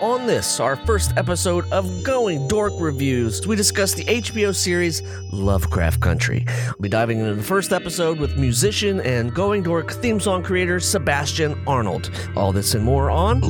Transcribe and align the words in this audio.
On 0.00 0.26
this, 0.26 0.60
our 0.60 0.76
first 0.76 1.12
episode 1.18 1.70
of 1.72 2.02
Going 2.02 2.48
Dork 2.48 2.72
Reviews, 2.78 3.46
we 3.46 3.54
discuss 3.54 3.92
the 3.92 4.04
HBO 4.04 4.54
series 4.54 5.02
Lovecraft 5.30 6.00
Country. 6.00 6.46
We'll 6.68 6.80
be 6.80 6.88
diving 6.88 7.18
into 7.18 7.34
the 7.34 7.42
first 7.42 7.70
episode 7.70 8.18
with 8.18 8.38
musician 8.38 9.00
and 9.00 9.34
Going 9.34 9.62
Dork 9.62 9.92
theme 9.92 10.18
song 10.18 10.42
creator 10.42 10.80
Sebastian 10.80 11.54
Arnold. 11.66 12.10
All 12.34 12.50
this 12.50 12.72
and 12.72 12.82
more 12.82 13.10
on 13.10 13.42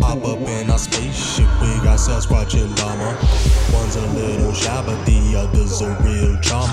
Hop 0.00 0.24
up 0.24 0.38
in 0.40 0.68
our 0.68 0.78
spaceship, 0.78 1.46
we 1.60 1.68
got 1.84 1.98
Sasquatch 2.00 2.60
and 2.60 2.76
Llama. 2.80 3.16
One's 3.72 3.94
a 3.94 4.06
little 4.18 4.52
shy, 4.52 4.82
but 4.84 5.04
the 5.04 5.36
other's 5.36 5.80
a 5.80 5.90
real 6.02 6.40
trauma. 6.40 6.66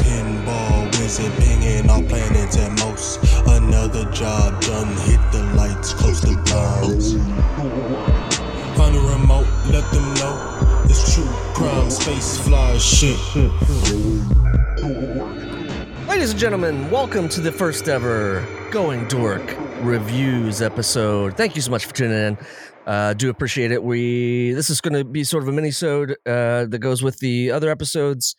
Pinball 0.00 0.79
pinging 1.18 1.90
our 1.90 2.02
planets 2.04 2.56
at 2.56 2.70
most. 2.78 3.18
Another 3.48 4.08
job 4.12 4.60
done, 4.62 4.86
hit 5.08 5.20
the 5.32 5.42
lights, 5.56 5.92
close 5.92 6.20
the 6.20 6.36
blinds. 6.46 7.14
Find 8.76 8.94
a 8.94 9.00
remote, 9.00 9.46
let 9.72 9.90
them 9.92 10.14
know 10.14 10.84
it's 10.84 11.14
true 11.14 11.24
crime, 11.54 11.90
space 11.90 12.38
fly 12.38 12.78
shit. 12.78 13.18
Ladies 16.08 16.30
and 16.30 16.38
gentlemen, 16.38 16.88
welcome 16.90 17.28
to 17.30 17.40
the 17.40 17.50
first 17.50 17.88
ever 17.88 18.46
Going 18.70 19.08
Dork 19.08 19.56
Reviews 19.80 20.62
episode. 20.62 21.36
Thank 21.36 21.56
you 21.56 21.62
so 21.62 21.72
much 21.72 21.86
for 21.86 21.94
tuning 21.94 22.18
in. 22.18 22.38
Uh, 22.86 23.14
do 23.14 23.30
appreciate 23.30 23.72
it. 23.72 23.82
We 23.82 24.52
this 24.52 24.70
is 24.70 24.80
going 24.80 24.94
to 24.94 25.04
be 25.04 25.22
sort 25.22 25.42
of 25.42 25.48
a 25.48 25.52
mini-sode 25.52 26.12
uh, 26.26 26.66
that 26.66 26.78
goes 26.80 27.02
with 27.02 27.18
the 27.18 27.50
other 27.50 27.70
episodes, 27.70 28.36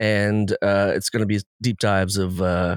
and 0.00 0.52
uh, 0.62 0.92
it's 0.94 1.10
going 1.10 1.20
to 1.20 1.26
be 1.26 1.40
deep 1.62 1.78
dives 1.78 2.16
of 2.16 2.40
uh, 2.42 2.76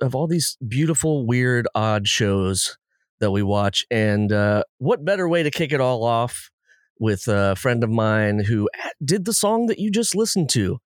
of 0.00 0.14
all 0.14 0.26
these 0.26 0.56
beautiful, 0.66 1.26
weird, 1.26 1.66
odd 1.74 2.08
shows 2.08 2.78
that 3.20 3.30
we 3.30 3.42
watch. 3.42 3.84
And 3.90 4.32
uh, 4.32 4.64
what 4.78 5.04
better 5.04 5.28
way 5.28 5.42
to 5.42 5.50
kick 5.50 5.72
it 5.72 5.80
all 5.80 6.04
off 6.04 6.50
with 6.98 7.28
a 7.28 7.56
friend 7.56 7.82
of 7.82 7.90
mine 7.90 8.44
who 8.44 8.68
did 9.04 9.24
the 9.24 9.32
song 9.32 9.66
that 9.66 9.78
you 9.78 9.90
just 9.90 10.14
listened 10.14 10.50
to. 10.50 10.78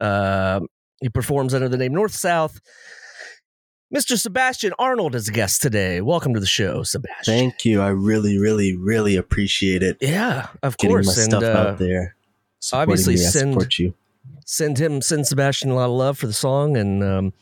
Uh, 0.00 0.60
he 1.00 1.08
performs 1.08 1.52
under 1.52 1.68
the 1.68 1.76
name 1.76 1.92
North 1.92 2.14
South. 2.14 2.60
Mr. 3.94 4.18
Sebastian 4.18 4.72
Arnold 4.78 5.14
is 5.14 5.28
a 5.28 5.32
guest 5.32 5.62
today. 5.62 6.00
Welcome 6.00 6.34
to 6.34 6.40
the 6.40 6.46
show, 6.46 6.82
Sebastian. 6.82 7.34
Thank 7.34 7.64
you. 7.64 7.80
I 7.80 7.88
really, 7.88 8.38
really, 8.38 8.76
really 8.76 9.16
appreciate 9.16 9.82
it. 9.82 9.96
yeah, 10.00 10.48
of 10.62 10.76
Getting 10.76 10.96
course. 10.96 11.16
my 11.16 11.22
and 11.22 11.32
stuff 11.32 11.42
uh, 11.42 11.46
out 11.58 11.78
there. 11.78 12.16
Supporting 12.60 12.82
obviously 12.92 13.14
me. 13.14 13.20
I 13.20 13.24
send- 13.24 13.52
support 13.52 13.78
you. 13.78 13.94
Send 14.44 14.78
him, 14.78 15.00
send 15.02 15.26
Sebastian 15.26 15.70
a 15.70 15.74
lot 15.74 15.86
of 15.86 15.92
love 15.92 16.18
for 16.18 16.26
the 16.26 16.32
song, 16.32 16.76
and 16.76 17.02
um, 17.02 17.32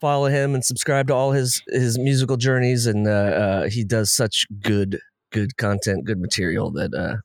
follow 0.00 0.26
him 0.26 0.54
and 0.54 0.64
subscribe 0.64 1.08
to 1.08 1.14
all 1.14 1.32
his 1.32 1.62
his 1.68 1.98
musical 1.98 2.36
journeys. 2.36 2.86
And 2.86 3.06
uh, 3.06 3.10
uh, 3.10 3.68
he 3.68 3.84
does 3.84 4.12
such 4.14 4.46
good, 4.60 4.98
good 5.32 5.56
content, 5.56 6.04
good 6.04 6.20
material 6.20 6.70
that. 6.72 6.94
Uh, 6.94 7.16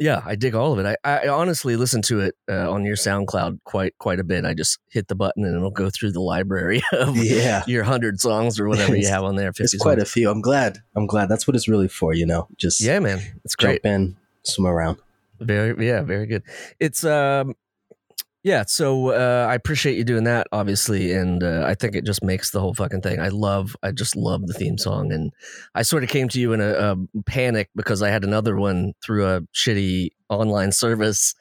yeah, 0.00 0.22
I 0.24 0.34
dig 0.34 0.54
all 0.54 0.72
of 0.72 0.78
it. 0.84 0.96
I, 1.04 1.26
I 1.26 1.28
honestly 1.28 1.76
listen 1.76 2.00
to 2.02 2.20
it 2.20 2.34
uh, 2.50 2.72
on 2.72 2.86
your 2.86 2.96
SoundCloud 2.96 3.58
quite 3.64 3.96
quite 3.98 4.18
a 4.18 4.24
bit. 4.24 4.46
I 4.46 4.54
just 4.54 4.78
hit 4.90 5.08
the 5.08 5.14
button 5.14 5.44
and 5.44 5.54
it'll 5.54 5.70
go 5.70 5.90
through 5.90 6.12
the 6.12 6.22
library 6.22 6.82
of 6.92 7.14
Yeah. 7.18 7.62
your 7.66 7.84
hundred 7.84 8.18
songs 8.18 8.58
or 8.58 8.66
whatever 8.66 8.96
you 8.96 9.06
have 9.08 9.22
on 9.24 9.36
there. 9.36 9.52
50 9.52 9.62
It's 9.62 9.76
quite 9.76 9.98
a 9.98 10.06
few. 10.06 10.30
I'm 10.30 10.40
glad. 10.40 10.78
I'm 10.96 11.06
glad. 11.06 11.28
That's 11.28 11.46
what 11.46 11.54
it's 11.54 11.68
really 11.68 11.86
for, 11.88 12.14
you 12.14 12.24
know. 12.24 12.48
Just 12.56 12.80
yeah, 12.80 12.98
man. 12.98 13.20
It's 13.44 13.54
great. 13.54 13.82
jump 13.82 13.94
in, 13.94 14.16
swim 14.42 14.66
around. 14.66 14.96
Very 15.40 15.86
yeah, 15.86 16.02
very 16.02 16.26
good. 16.26 16.42
It's 16.80 17.04
um 17.04 17.54
yeah, 18.42 18.64
so 18.66 19.08
uh 19.10 19.46
I 19.48 19.54
appreciate 19.54 19.96
you 19.96 20.04
doing 20.04 20.24
that 20.24 20.46
obviously 20.52 21.12
and 21.12 21.42
uh, 21.42 21.64
I 21.66 21.74
think 21.74 21.94
it 21.94 22.04
just 22.04 22.22
makes 22.22 22.50
the 22.50 22.60
whole 22.60 22.74
fucking 22.74 23.00
thing. 23.00 23.20
I 23.20 23.28
love 23.28 23.76
I 23.82 23.90
just 23.90 24.16
love 24.16 24.46
the 24.46 24.54
theme 24.54 24.78
song 24.78 25.12
and 25.12 25.32
I 25.74 25.82
sort 25.82 26.04
of 26.04 26.10
came 26.10 26.28
to 26.28 26.40
you 26.40 26.52
in 26.52 26.60
a, 26.60 26.72
a 26.72 27.22
panic 27.26 27.70
because 27.74 28.02
I 28.02 28.10
had 28.10 28.24
another 28.24 28.56
one 28.56 28.92
through 29.02 29.26
a 29.26 29.40
shitty 29.54 30.10
online 30.28 30.72
service 30.72 31.34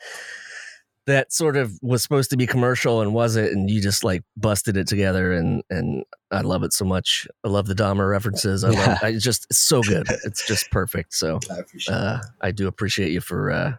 that 1.05 1.33
sort 1.33 1.57
of 1.57 1.77
was 1.81 2.01
supposed 2.01 2.29
to 2.29 2.37
be 2.37 2.47
commercial 2.47 3.01
and 3.01 3.13
wasn't 3.13 3.51
and 3.51 3.69
you 3.69 3.81
just 3.81 4.03
like 4.03 4.23
busted 4.37 4.77
it 4.77 4.87
together 4.87 5.33
and 5.33 5.61
and 5.69 6.05
I 6.31 6.41
love 6.41 6.63
it 6.63 6.73
so 6.73 6.85
much. 6.85 7.27
I 7.43 7.49
love 7.49 7.67
the 7.67 7.75
Dahmer 7.75 8.09
references. 8.09 8.63
I 8.63 8.69
love 8.69 8.87
Yeah. 8.87 8.99
I 9.01 9.17
just 9.17 9.45
it's 9.49 9.59
so 9.59 9.81
good. 9.81 10.07
It's 10.23 10.47
just 10.47 10.71
perfect. 10.71 11.13
So 11.13 11.39
I 11.51 11.57
appreciate 11.57 11.93
uh, 11.93 12.19
I 12.41 12.51
do 12.51 12.67
appreciate 12.67 13.11
you 13.11 13.19
for 13.19 13.51
uh, 13.51 13.73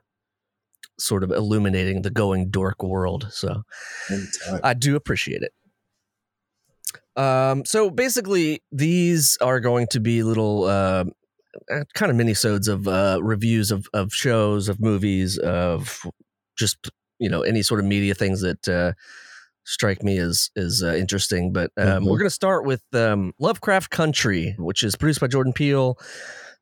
sort 0.98 1.22
of 1.24 1.30
illuminating 1.30 2.02
the 2.02 2.10
going 2.10 2.50
dork 2.50 2.82
world. 2.82 3.28
So. 3.30 3.62
Anytime. 4.10 4.60
I 4.62 4.74
do 4.74 4.96
appreciate 4.96 5.42
it. 5.42 5.52
Um, 7.16 7.64
so 7.64 7.90
basically, 7.90 8.62
these 8.72 9.38
are 9.40 9.60
going 9.60 9.86
to 9.88 10.00
be 10.00 10.22
little 10.22 10.64
uh, 10.64 11.04
uh, 11.72 11.84
kind 11.94 12.10
of 12.10 12.16
minisodes 12.16 12.68
of 12.68 12.88
uh, 12.88 13.18
reviews 13.22 13.70
of 13.70 13.86
of 13.92 14.12
shows, 14.12 14.68
of 14.68 14.80
movies, 14.80 15.38
of 15.38 16.02
just 16.56 16.90
you 17.18 17.28
know 17.28 17.42
any 17.42 17.62
sort 17.62 17.80
of 17.80 17.86
media 17.86 18.14
things 18.14 18.40
that 18.40 18.68
uh, 18.68 18.92
strike 19.64 20.02
me 20.02 20.18
as 20.18 20.50
as 20.56 20.82
uh, 20.84 20.94
interesting. 20.94 21.52
But 21.52 21.70
um, 21.76 22.02
Mhm. 22.02 22.06
we're 22.06 22.18
going 22.18 22.26
to 22.26 22.30
start 22.30 22.64
with 22.64 22.82
um, 22.92 23.32
Lovecraft 23.38 23.90
Country, 23.90 24.56
which 24.58 24.82
is 24.82 24.96
produced 24.96 25.20
by 25.20 25.28
Jordan 25.28 25.52
Peele. 25.52 25.96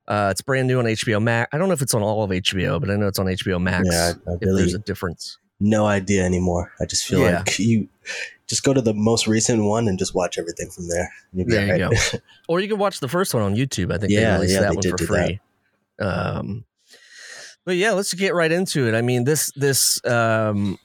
Uh, 0.09 0.29
it's 0.31 0.43
brand 0.43 0.67
new 0.69 0.79
on 0.79 0.85
HBO 0.87 1.23
Max. 1.23 1.49
I 1.53 1.59
don't 1.59 1.69
know 1.69 1.75
if 1.75 1.83
it's 1.83 1.95
on 1.95 2.03
all 2.03 2.25
of 2.25 2.31
HBO, 2.31 2.81
but 2.81 2.91
I 2.91 2.97
know 2.97 3.07
it's 3.07 3.19
on 3.19 3.27
HBO 3.27 3.61
Max. 3.63 3.89
yeah, 3.91 4.13
I, 4.27 4.31
I 4.31 4.35
if 4.35 4.41
really 4.43 4.63
there's 4.63 4.75
a 4.75 4.79
difference. 4.79 5.39
no 5.61 5.87
idea 5.87 6.25
anymore. 6.25 6.73
I 6.81 6.87
just 6.87 7.07
feel 7.07 7.21
Yeah. 7.21 7.39
like 7.39 7.59
you 7.59 7.89
just 8.49 8.65
go 8.65 8.75
to 8.75 8.83
the 8.83 8.93
most 8.95 9.27
recent 9.29 9.63
one 9.65 9.87
and 9.89 9.99
just 9.99 10.15
watch 10.15 10.39
everything 10.39 10.69
from 10.71 10.89
there. 10.89 11.11
There 11.33 11.77
you 11.77 11.89
go. 11.89 12.19
Or 12.49 12.61
you 12.61 12.69
can 12.69 12.79
watch 12.79 13.01
the 13.01 13.09
first 13.09 13.33
one 13.33 13.43
on 13.45 13.55
YouTube. 13.55 13.93
I 13.93 13.99
think 13.99 14.13
they 14.13 14.27
released 14.27 14.55
yeah, 14.55 14.61
that 14.63 14.75
one 14.75 14.83
for 14.91 14.99
free. 14.99 15.41
Um, 16.01 16.65
but 17.65 17.77
yeah, 17.77 17.93
let's 17.93 18.13
get 18.13 18.35
right 18.35 18.51
into 18.51 18.89
it. 18.89 18.95
I 18.95 19.03
mean, 19.03 19.23
this 19.25 19.53
this 19.55 20.05
um, 20.05 20.79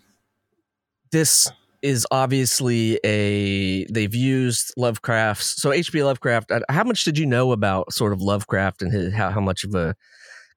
this 1.11 1.49
is 1.87 2.05
obviously 2.11 2.99
a 3.05 3.85
they've 3.85 4.13
used 4.13 4.73
Lovecraft's 4.77 5.61
so 5.61 5.71
H.P. 5.71 6.03
Lovecraft. 6.03 6.51
uh, 6.51 6.59
How 6.69 6.83
much 6.83 7.03
did 7.05 7.17
you 7.17 7.25
know 7.25 7.51
about 7.53 7.93
sort 7.93 8.11
of 8.13 8.21
Lovecraft 8.21 8.81
and 8.81 8.91
his, 8.91 9.13
how 9.13 9.29
how 9.29 9.39
much 9.39 9.63
of 9.63 9.73
a 9.73 9.95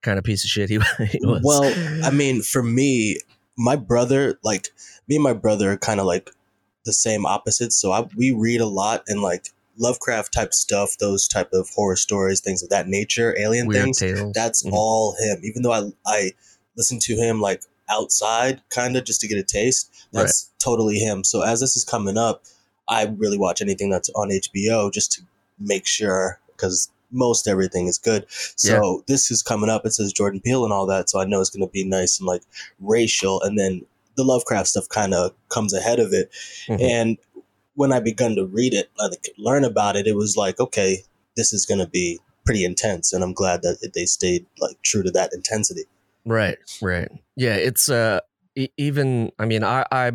kind 0.02 0.18
of 0.18 0.24
piece 0.24 0.44
of 0.44 0.50
shit 0.50 0.68
he, 0.70 0.78
he 1.06 1.20
was? 1.22 1.40
Well, 1.44 1.72
I 2.04 2.10
mean, 2.10 2.42
for 2.42 2.62
me, 2.62 3.18
my 3.56 3.76
brother, 3.76 4.38
like 4.42 4.68
me 5.08 5.16
and 5.16 5.22
my 5.22 5.32
brother, 5.32 5.72
are 5.72 5.76
kind 5.76 6.00
of 6.00 6.06
like 6.06 6.30
the 6.84 6.92
same 6.92 7.24
opposites. 7.26 7.76
So 7.76 7.92
I, 7.92 8.08
we 8.16 8.32
read 8.32 8.60
a 8.60 8.66
lot 8.66 9.04
and 9.06 9.22
like 9.22 9.46
Lovecraft 9.78 10.32
type 10.34 10.52
stuff, 10.52 10.96
those 10.98 11.28
type 11.28 11.50
of 11.52 11.68
horror 11.70 11.96
stories, 11.96 12.40
things 12.40 12.62
of 12.62 12.70
that 12.70 12.88
nature, 12.88 13.36
alien 13.38 13.66
weird 13.66 13.84
things. 13.84 13.98
tales. 13.98 14.32
That's 14.34 14.62
Mhm. 14.64 14.72
all 14.72 15.16
him. 15.20 15.40
Even 15.44 15.62
though 15.62 15.72
I 15.72 15.90
I 16.06 16.32
listen 16.76 16.98
to 17.02 17.14
him 17.14 17.40
like 17.40 17.62
outside, 17.90 18.62
kind 18.70 18.96
of 18.96 19.04
just 19.04 19.20
to 19.20 19.28
get 19.28 19.38
a 19.38 19.42
taste. 19.42 19.90
That's 20.12 20.50
totally 20.58 20.98
him. 20.98 21.24
So 21.24 21.42
as 21.42 21.60
this 21.60 21.76
is 21.76 21.84
coming 21.84 22.16
up, 22.16 22.42
I 22.88 23.04
really 23.04 23.38
watch 23.38 23.62
anything 23.62 23.90
that's 23.90 24.10
on 24.10 24.30
HBO 24.30 24.92
just 24.92 25.12
to 25.12 25.22
make 25.58 25.86
sure 25.86 26.40
because 26.48 26.90
most 27.12 27.48
everything 27.48 27.86
is 27.86 27.98
good. 27.98 28.24
So 28.56 29.04
this 29.06 29.30
is 29.30 29.42
coming 29.42 29.70
up. 29.70 29.84
It 29.84 29.92
says 29.92 30.12
Jordan 30.12 30.40
Peele 30.40 30.64
and 30.64 30.72
all 30.72 30.86
that. 30.86 31.10
So 31.10 31.20
I 31.20 31.24
know 31.24 31.40
it's 31.40 31.50
going 31.50 31.66
to 31.66 31.72
be 31.72 31.84
nice 31.84 32.18
and 32.18 32.26
like 32.26 32.42
racial. 32.80 33.42
And 33.42 33.58
then 33.58 33.84
the 34.16 34.24
Lovecraft 34.24 34.68
stuff 34.68 34.88
kind 34.88 35.14
of 35.14 35.32
comes 35.48 35.72
ahead 35.72 35.98
of 35.98 36.12
it. 36.12 36.30
Mhm. 36.68 36.80
And 36.80 37.18
when 37.74 37.92
I 37.92 38.00
begun 38.00 38.36
to 38.36 38.46
read 38.46 38.74
it, 38.74 38.90
like 38.98 39.32
learn 39.38 39.64
about 39.64 39.96
it, 39.96 40.06
it 40.06 40.16
was 40.16 40.36
like, 40.36 40.60
okay, 40.60 41.04
this 41.36 41.52
is 41.52 41.66
going 41.66 41.80
to 41.80 41.86
be 41.86 42.18
pretty 42.44 42.64
intense. 42.64 43.12
And 43.12 43.22
I'm 43.22 43.32
glad 43.32 43.62
that 43.62 43.92
they 43.94 44.06
stayed 44.06 44.46
like 44.58 44.80
true 44.82 45.02
to 45.02 45.10
that 45.12 45.32
intensity. 45.32 45.84
Right, 46.24 46.58
right. 46.82 47.08
Yeah, 47.36 47.54
it's 47.54 47.88
uh 47.88 48.20
e- 48.56 48.68
even 48.76 49.30
I 49.38 49.46
mean 49.46 49.64
I 49.64 49.84
I 49.90 50.12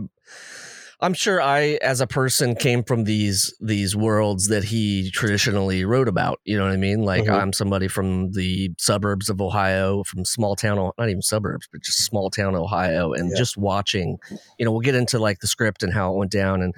I'm 1.01 1.13
sure 1.13 1.41
I 1.41 1.77
as 1.81 1.99
a 1.99 2.07
person 2.07 2.55
came 2.55 2.83
from 2.83 3.03
these 3.03 3.53
these 3.59 3.95
worlds 3.95 4.47
that 4.47 4.63
he 4.65 5.11
traditionally 5.11 5.83
wrote 5.83 6.07
about, 6.07 6.39
you 6.45 6.57
know 6.57 6.63
what 6.63 6.73
I 6.73 6.77
mean? 6.77 7.03
Like 7.03 7.25
Mhm. 7.25 7.33
I'm 7.33 7.53
somebody 7.53 7.87
from 7.87 8.31
the 8.31 8.71
suburbs 8.77 9.29
of 9.29 9.41
Ohio, 9.41 10.03
from 10.03 10.23
small 10.25 10.55
town 10.55 10.77
not 10.97 11.09
even 11.09 11.21
suburbs, 11.21 11.67
but 11.71 11.81
just 11.81 12.05
small 12.05 12.29
town 12.29 12.55
Ohio 12.55 13.11
and 13.13 13.31
Yeah. 13.31 13.37
just 13.37 13.57
watching, 13.57 14.17
you 14.57 14.65
know, 14.65 14.71
we'll 14.71 14.81
get 14.81 14.95
into 14.95 15.19
like 15.19 15.39
the 15.39 15.47
script 15.47 15.83
and 15.83 15.93
how 15.93 16.13
it 16.13 16.17
went 16.17 16.31
down 16.31 16.61
and 16.61 16.73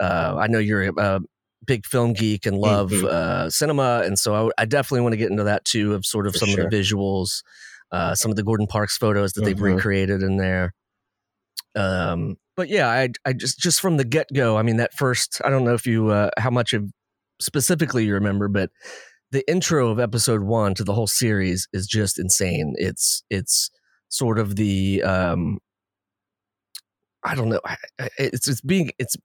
uh 0.00 0.36
I 0.38 0.46
know 0.46 0.58
you're 0.58 0.84
a, 0.88 0.92
a 0.96 1.20
big 1.66 1.84
film 1.86 2.14
geek 2.14 2.46
and 2.46 2.56
love 2.58 2.90
Mhm. 2.90 3.04
uh 3.04 3.50
cinema 3.50 4.02
and 4.04 4.18
so 4.18 4.50
I 4.58 4.64
definitely 4.64 5.02
want 5.02 5.12
to 5.12 5.18
get 5.18 5.30
into 5.30 5.44
that 5.44 5.64
too 5.64 5.94
of 5.94 6.04
sort 6.06 6.26
of 6.26 6.32
For 6.32 6.38
some 6.40 6.48
sure. 6.50 6.64
of 6.64 6.70
the 6.70 6.76
visuals 6.76 7.42
uh, 7.92 8.14
some 8.14 8.30
of 8.30 8.36
the 8.36 8.42
Gordon 8.42 8.66
Parks 8.66 8.96
photos 8.96 9.32
that 9.32 9.44
they've 9.44 9.56
Mhm. 9.56 9.76
recreated 9.76 10.22
in 10.22 10.36
there. 10.36 10.74
Um, 11.74 12.36
but 12.56 12.68
yeah, 12.68 12.88
I 12.88 13.08
I 13.24 13.32
just 13.32 13.58
just 13.58 13.80
from 13.80 13.96
the 13.96 14.04
get 14.04 14.26
go. 14.34 14.56
I 14.56 14.62
mean, 14.62 14.76
that 14.78 14.92
first 14.94 15.40
I 15.44 15.50
don't 15.50 15.64
know 15.64 15.74
if 15.74 15.86
you 15.86 16.08
uh, 16.10 16.30
how 16.38 16.50
much 16.50 16.72
of 16.72 16.90
specifically 17.40 18.04
you 18.04 18.14
remember, 18.14 18.48
but 18.48 18.70
the 19.30 19.48
intro 19.48 19.88
of 19.90 19.98
episode 20.00 20.42
one 20.42 20.74
to 20.74 20.84
the 20.84 20.92
whole 20.92 21.06
series 21.06 21.68
is 21.72 21.86
just 21.86 22.18
insane. 22.18 22.74
It's 22.78 23.22
it's 23.30 23.70
sort 24.08 24.38
of 24.38 24.56
the 24.56 25.02
um, 25.04 25.58
I 27.22 27.34
don't 27.34 27.48
know. 27.48 27.60
It's 28.18 28.48
it's 28.48 28.60
being 28.60 28.90
it's. 28.98 29.16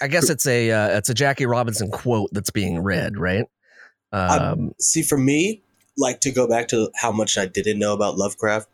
I 0.00 0.08
guess 0.08 0.28
it's 0.28 0.46
a 0.46 0.70
uh, 0.70 0.98
it's 0.98 1.08
a 1.08 1.14
Jackie 1.14 1.46
Robinson 1.46 1.90
quote 1.90 2.30
that's 2.32 2.50
being 2.50 2.80
read, 2.80 3.16
right? 3.16 3.44
I'm- 4.12 4.52
Um, 4.52 4.72
See, 4.80 5.02
for 5.02 5.16
me, 5.16 5.62
like 5.96 6.20
to 6.20 6.30
go 6.30 6.46
back 6.48 6.68
to 6.68 6.90
how 6.96 7.12
much 7.12 7.36
I 7.38 7.46
didn't 7.46 7.78
know 7.78 7.92
about 7.92 8.16
Lovecraft, 8.16 8.68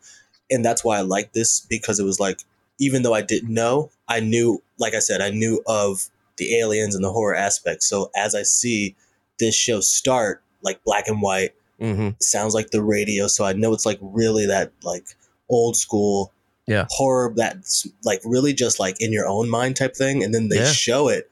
and 0.50 0.64
that's 0.64 0.84
why 0.84 0.98
I 0.98 1.02
like 1.02 1.32
this 1.32 1.60
because 1.60 1.98
it 1.98 2.04
was 2.04 2.20
like 2.20 2.40
even 2.80 3.02
though 3.02 3.14
I 3.14 3.22
didn't 3.22 3.52
know, 3.52 3.90
I 4.06 4.20
knew, 4.20 4.62
like 4.78 4.94
I 4.94 5.00
said, 5.00 5.20
I 5.20 5.30
knew 5.30 5.60
of 5.66 6.08
the 6.36 6.56
aliens 6.60 6.94
and 6.94 7.02
the 7.02 7.10
horror 7.10 7.34
aspect. 7.34 7.82
So 7.82 8.10
as 8.16 8.36
I 8.36 8.44
see 8.44 8.94
this 9.40 9.56
show 9.56 9.80
start, 9.80 10.42
like 10.62 10.82
black 10.84 11.08
and 11.08 11.20
white, 11.22 11.54
Mm-hmm. 11.80 12.08
sounds 12.20 12.54
like 12.54 12.70
the 12.70 12.82
radio, 12.82 13.28
so 13.28 13.44
I 13.44 13.52
know 13.52 13.72
it's 13.72 13.86
like 13.86 13.98
really 14.00 14.46
that 14.46 14.72
like 14.82 15.04
old 15.48 15.76
school 15.76 16.32
Yeah. 16.66 16.86
horror 16.90 17.32
that's 17.36 17.86
like 18.04 18.20
really 18.24 18.52
just 18.52 18.80
like 18.80 18.96
in 19.00 19.12
your 19.12 19.28
own 19.28 19.48
mind 19.48 19.76
type 19.76 19.94
thing, 19.94 20.24
and 20.24 20.34
then 20.34 20.48
they 20.48 20.56
Yeah. 20.56 20.72
show 20.72 21.06
it 21.08 21.30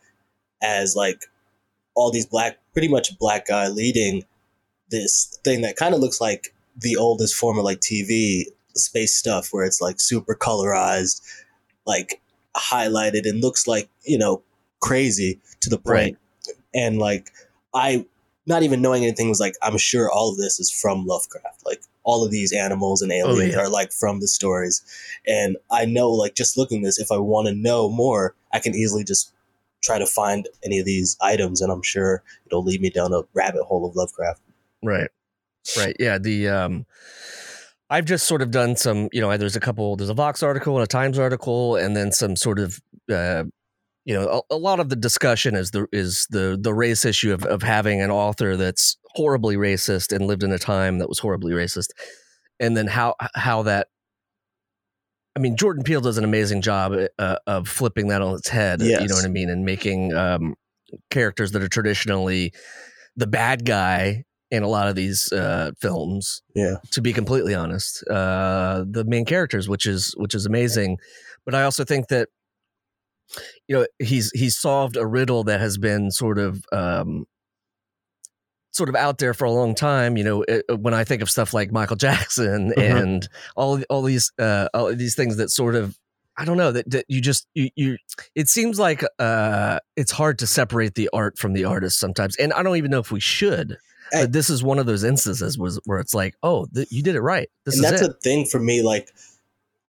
as 0.62 0.94
like 0.94 1.24
all 1.96 2.12
these 2.12 2.26
black, 2.26 2.58
pretty 2.72 2.86
much 2.88 3.18
black 3.18 3.46
guy 3.46 3.66
leading 3.68 4.24
this 4.90 5.38
thing 5.44 5.62
that 5.62 5.76
kind 5.76 5.94
of 5.94 6.00
looks 6.00 6.20
like 6.20 6.54
the 6.76 6.96
oldest 6.96 7.34
form 7.34 7.58
of 7.58 7.64
like 7.64 7.80
TV 7.80 8.44
space 8.74 9.16
stuff, 9.16 9.48
where 9.50 9.64
it's 9.64 9.80
like 9.80 10.00
super 10.00 10.34
colorized, 10.34 11.20
like 11.86 12.20
highlighted, 12.56 13.28
and 13.28 13.42
looks 13.42 13.66
like 13.66 13.88
you 14.04 14.18
know 14.18 14.42
crazy 14.80 15.40
to 15.60 15.70
the 15.70 15.78
point. 15.78 16.18
And 16.74 16.98
like 16.98 17.30
I, 17.74 18.04
not 18.46 18.62
even 18.62 18.82
knowing 18.82 19.02
anything 19.04 19.28
was 19.28 19.40
like 19.40 19.54
I'm 19.62 19.78
sure 19.78 20.10
all 20.10 20.30
of 20.30 20.36
this 20.36 20.60
is 20.60 20.70
from 20.70 21.06
Lovecraft. 21.06 21.64
Like 21.64 21.82
all 22.04 22.24
of 22.24 22.30
these 22.30 22.52
animals 22.52 23.02
and 23.02 23.10
oh, 23.10 23.16
aliens 23.16 23.54
yeah. 23.54 23.60
are 23.60 23.68
like 23.68 23.92
from 23.92 24.20
the 24.20 24.28
stories, 24.28 24.82
and 25.26 25.56
I 25.70 25.84
know 25.86 26.10
like 26.10 26.34
just 26.34 26.56
looking 26.56 26.82
this, 26.82 26.98
if 26.98 27.10
I 27.10 27.18
want 27.18 27.48
to 27.48 27.54
know 27.54 27.88
more, 27.88 28.34
I 28.52 28.58
can 28.58 28.74
easily 28.74 29.04
just 29.04 29.32
try 29.82 29.98
to 29.98 30.06
find 30.06 30.48
any 30.64 30.78
of 30.78 30.84
these 30.84 31.16
items, 31.20 31.60
and 31.60 31.72
I'm 31.72 31.82
sure 31.82 32.22
it'll 32.46 32.62
lead 32.62 32.80
me 32.80 32.90
down 32.90 33.12
a 33.12 33.22
rabbit 33.34 33.64
hole 33.64 33.88
of 33.88 33.96
Lovecraft. 33.96 34.40
Right. 34.86 35.10
Right. 35.76 35.96
Yeah. 35.98 36.18
The 36.18 36.48
um 36.48 36.86
I've 37.88 38.04
just 38.04 38.26
sort 38.26 38.42
of 38.42 38.50
done 38.50 38.76
some, 38.76 39.08
you 39.12 39.20
know, 39.20 39.36
there's 39.36 39.56
a 39.56 39.60
couple 39.60 39.96
there's 39.96 40.10
a 40.10 40.14
Vox 40.14 40.42
article 40.42 40.74
and 40.76 40.84
a 40.84 40.86
Times 40.86 41.18
article 41.18 41.76
and 41.76 41.96
then 41.96 42.12
some 42.12 42.36
sort 42.36 42.58
of 42.58 42.80
uh 43.10 43.44
you 44.04 44.14
know, 44.14 44.44
a, 44.50 44.54
a 44.54 44.56
lot 44.56 44.78
of 44.78 44.88
the 44.88 44.96
discussion 44.96 45.56
is 45.56 45.72
the 45.72 45.86
is 45.92 46.28
the 46.30 46.56
the 46.60 46.72
race 46.72 47.04
issue 47.04 47.32
of 47.32 47.44
of 47.44 47.62
having 47.62 48.00
an 48.00 48.10
author 48.10 48.56
that's 48.56 48.96
horribly 49.14 49.56
racist 49.56 50.14
and 50.14 50.26
lived 50.26 50.44
in 50.44 50.52
a 50.52 50.58
time 50.58 50.98
that 50.98 51.08
was 51.08 51.18
horribly 51.18 51.52
racist. 51.52 51.88
And 52.60 52.76
then 52.76 52.86
how 52.86 53.16
how 53.34 53.62
that 53.64 53.88
I 55.34 55.38
mean, 55.38 55.56
Jordan 55.56 55.82
Peele 55.82 56.00
does 56.00 56.16
an 56.16 56.24
amazing 56.24 56.62
job 56.62 56.94
uh, 57.18 57.36
of 57.46 57.68
flipping 57.68 58.08
that 58.08 58.22
on 58.22 58.36
its 58.36 58.48
head. 58.48 58.80
You 59.02 59.08
know 59.08 59.16
what 59.16 59.26
I 59.26 59.28
mean, 59.28 59.50
and 59.50 59.66
making 59.66 60.14
um, 60.14 60.54
characters 61.10 61.52
that 61.52 61.62
are 61.62 61.68
traditionally 61.68 62.54
the 63.16 63.26
bad 63.26 63.66
guy 63.66 64.24
in 64.50 64.62
a 64.62 64.68
lot 64.68 64.88
of 64.88 64.94
these 64.94 65.32
uh, 65.32 65.72
films. 65.80 66.42
Yeah. 66.54 66.76
To 66.92 67.00
be 67.00 67.12
completely 67.12 67.54
honest, 67.54 68.04
uh, 68.08 68.84
the 68.88 69.04
main 69.04 69.24
characters, 69.24 69.68
which 69.68 69.86
is 69.86 70.14
which 70.16 70.34
is 70.34 70.46
amazing, 70.46 70.98
but 71.44 71.54
I 71.54 71.62
also 71.62 71.84
think 71.84 72.08
that 72.08 72.28
you 73.66 73.76
know 73.76 73.86
he's 73.98 74.30
he's 74.32 74.56
solved 74.56 74.96
a 74.96 75.06
riddle 75.06 75.44
that 75.44 75.60
has 75.60 75.78
been 75.78 76.10
sort 76.10 76.38
of 76.38 76.64
um, 76.72 77.26
sort 78.72 78.88
of 78.88 78.94
out 78.94 79.18
there 79.18 79.34
for 79.34 79.44
a 79.46 79.50
long 79.50 79.74
time. 79.74 80.16
You 80.16 80.24
know, 80.24 80.42
it, 80.42 80.64
when 80.78 80.94
I 80.94 81.04
think 81.04 81.22
of 81.22 81.30
stuff 81.30 81.52
like 81.54 81.72
Michael 81.72 81.96
Jackson 81.96 82.72
Mhm. 82.76 83.00
and 83.00 83.28
all 83.56 83.80
all 83.90 84.02
these 84.02 84.32
uh, 84.38 84.68
all 84.74 84.94
these 84.94 85.14
things 85.16 85.36
that 85.38 85.50
sort 85.50 85.74
of 85.74 85.96
I 86.36 86.44
don't 86.44 86.58
know 86.58 86.70
that, 86.72 86.88
that 86.90 87.06
you 87.08 87.20
just 87.20 87.46
you, 87.54 87.70
you 87.76 87.96
it 88.34 88.48
seems 88.48 88.78
like 88.78 89.02
uh 89.18 89.78
it's 89.96 90.12
hard 90.12 90.38
to 90.40 90.46
separate 90.46 90.94
the 90.94 91.08
art 91.12 91.38
from 91.38 91.54
the 91.54 91.64
artist 91.64 91.98
sometimes 91.98 92.36
and 92.36 92.52
I 92.52 92.62
don't 92.62 92.76
even 92.76 92.90
know 92.90 93.00
if 93.00 93.10
we 93.10 93.20
should 93.20 93.78
but 94.12 94.32
this 94.32 94.48
is 94.50 94.62
one 94.62 94.78
of 94.78 94.86
those 94.86 95.04
instances 95.04 95.58
was 95.58 95.80
where 95.84 95.98
it's 95.98 96.14
like 96.14 96.34
oh 96.42 96.66
th- 96.74 96.88
you 96.90 97.02
did 97.02 97.14
it 97.16 97.20
right 97.22 97.48
this 97.64 97.76
and 97.76 97.84
is 97.84 97.90
that's 97.90 98.02
it 98.02 98.10
a 98.10 98.14
thing 98.14 98.44
for 98.46 98.58
me. 98.60 98.82
Like, 98.82 99.10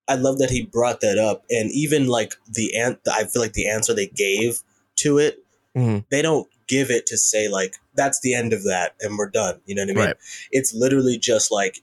I 0.08 0.16
love 0.16 0.40
that 0.40 0.50
he 0.50 0.64
brought 0.66 1.02
that 1.02 1.18
up, 1.18 1.44
and 1.50 1.70
even 1.72 2.08
like 2.08 2.36
the 2.52 2.76
an- 2.78 2.98
I 3.12 3.26
feel 3.26 3.42
like 3.42 3.54
the 3.54 3.68
answer 3.70 3.94
they 3.94 4.08
gave 4.08 4.60
to 4.98 5.18
it, 5.18 5.44
Mhm. 5.76 6.06
they 6.10 6.22
don't 6.22 6.48
give 6.68 6.90
it 6.92 7.06
to 7.08 7.18
say 7.18 7.48
like 7.48 7.76
that's 7.96 8.20
the 8.22 8.34
end 8.34 8.52
of 8.54 8.64
that 8.64 8.96
and 9.02 9.18
we're 9.18 9.30
done. 9.30 9.60
You 9.66 9.76
know 9.76 9.84
what 9.84 9.90
I 9.92 9.94
mean? 9.94 10.06
Right. 10.08 10.16
It's 10.52 10.74
literally 10.74 11.18
just 11.18 11.52
like 11.52 11.82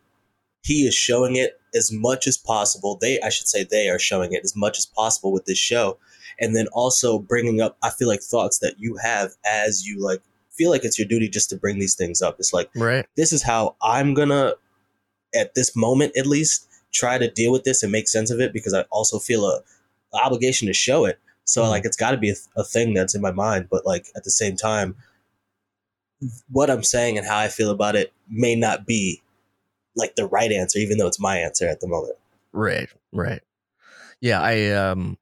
he 0.62 0.86
is 0.86 0.94
showing 0.94 1.36
it 1.36 1.60
as 1.74 1.90
much 1.92 2.26
as 2.26 2.36
possible. 2.38 2.96
They, 3.00 3.20
I 3.20 3.28
should 3.28 3.48
say, 3.48 3.64
they 3.64 3.88
are 3.88 3.98
showing 3.98 4.32
it 4.32 4.40
as 4.44 4.56
much 4.56 4.78
as 4.78 4.86
possible 4.86 5.30
with 5.32 5.44
this 5.44 5.58
show, 5.58 5.98
and 6.40 6.56
then 6.56 6.66
also 6.72 7.18
bringing 7.18 7.60
up. 7.60 7.76
I 7.82 7.90
feel 7.90 8.08
like 8.08 8.22
thoughts 8.22 8.58
that 8.60 8.78
you 8.78 8.96
have 8.96 9.32
as 9.44 9.84
you 9.86 10.00
like 10.02 10.22
feel 10.56 10.70
like 10.70 10.84
it's 10.84 10.98
your 10.98 11.08
duty 11.08 11.28
just 11.28 11.50
to 11.50 11.56
bring 11.56 11.78
these 11.78 11.94
things 11.94 12.22
up. 12.22 12.36
It's 12.38 12.52
like 12.52 12.70
right 12.74 13.06
this 13.16 13.32
is 13.32 13.42
how 13.42 13.76
I'm 13.82 14.14
gonna, 14.14 14.54
at 15.34 15.54
this 15.54 15.74
moment 15.76 16.16
at 16.16 16.26
least, 16.26 16.68
try 16.92 17.18
to 17.18 17.30
deal 17.30 17.50
with 17.52 17.64
this 17.64 17.82
and 17.82 17.90
make 17.92 18.08
sense 18.08 18.30
of 18.30 18.40
it 18.40 18.52
because 18.52 18.72
I 18.74 18.82
also 18.90 19.18
feel 19.18 19.44
a, 19.46 19.60
a 20.14 20.16
obligation 20.24 20.66
to 20.68 20.72
show 20.74 21.04
it. 21.06 21.18
So 21.44 21.62
Mhm. 21.62 21.70
like 21.70 21.84
it's 21.84 21.96
got 21.96 22.12
to 22.12 22.16
be 22.16 22.30
a, 22.30 22.36
a 22.56 22.64
thing 22.64 22.94
that's 22.94 23.14
in 23.14 23.20
my 23.20 23.32
mind, 23.32 23.68
but 23.70 23.84
like 23.84 24.06
at 24.16 24.24
the 24.24 24.30
same 24.30 24.56
time, 24.56 24.96
what 26.50 26.70
I'm 26.70 26.82
saying 26.82 27.18
and 27.18 27.26
how 27.26 27.38
I 27.38 27.48
feel 27.48 27.70
about 27.70 27.96
it 27.96 28.12
may 28.28 28.54
not 28.54 28.86
be 28.86 29.22
like 29.96 30.14
the 30.16 30.26
right 30.26 30.50
answer, 30.50 30.78
even 30.78 30.98
though 30.98 31.06
it's 31.06 31.20
my 31.20 31.36
answer 31.38 31.68
at 31.68 31.80
the 31.80 31.88
moment. 31.88 32.16
right 32.52 32.88
right 33.12 33.42
yeah 34.20 34.40
I 34.40 34.70
um 34.70 35.18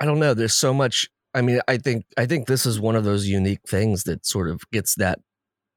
I 0.00 0.04
don't 0.04 0.18
know 0.18 0.34
there's 0.34 0.54
so 0.54 0.74
much 0.74 1.08
I 1.34 1.42
mean 1.42 1.60
I 1.68 1.76
think 1.78 2.04
I 2.16 2.26
think 2.26 2.46
this 2.46 2.64
is 2.66 2.80
one 2.80 2.96
of 2.96 3.04
those 3.04 3.26
unique 3.26 3.60
things 3.66 4.04
that 4.04 4.24
sort 4.26 4.48
of 4.48 4.62
gets 4.72 4.94
that 4.96 5.18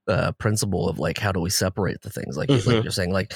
uh 0.07 0.31
principle 0.33 0.88
of 0.88 1.00
like 1.00 1.18
how 1.18 1.31
do 1.31 1.39
we 1.39 1.50
separate 1.50 2.01
the 2.01 2.09
things 2.09 2.38
like 2.38 2.50
like 2.50 2.62
Mhm. 2.62 2.83
you're 2.83 2.92
saying 2.92 3.12
like 3.12 3.33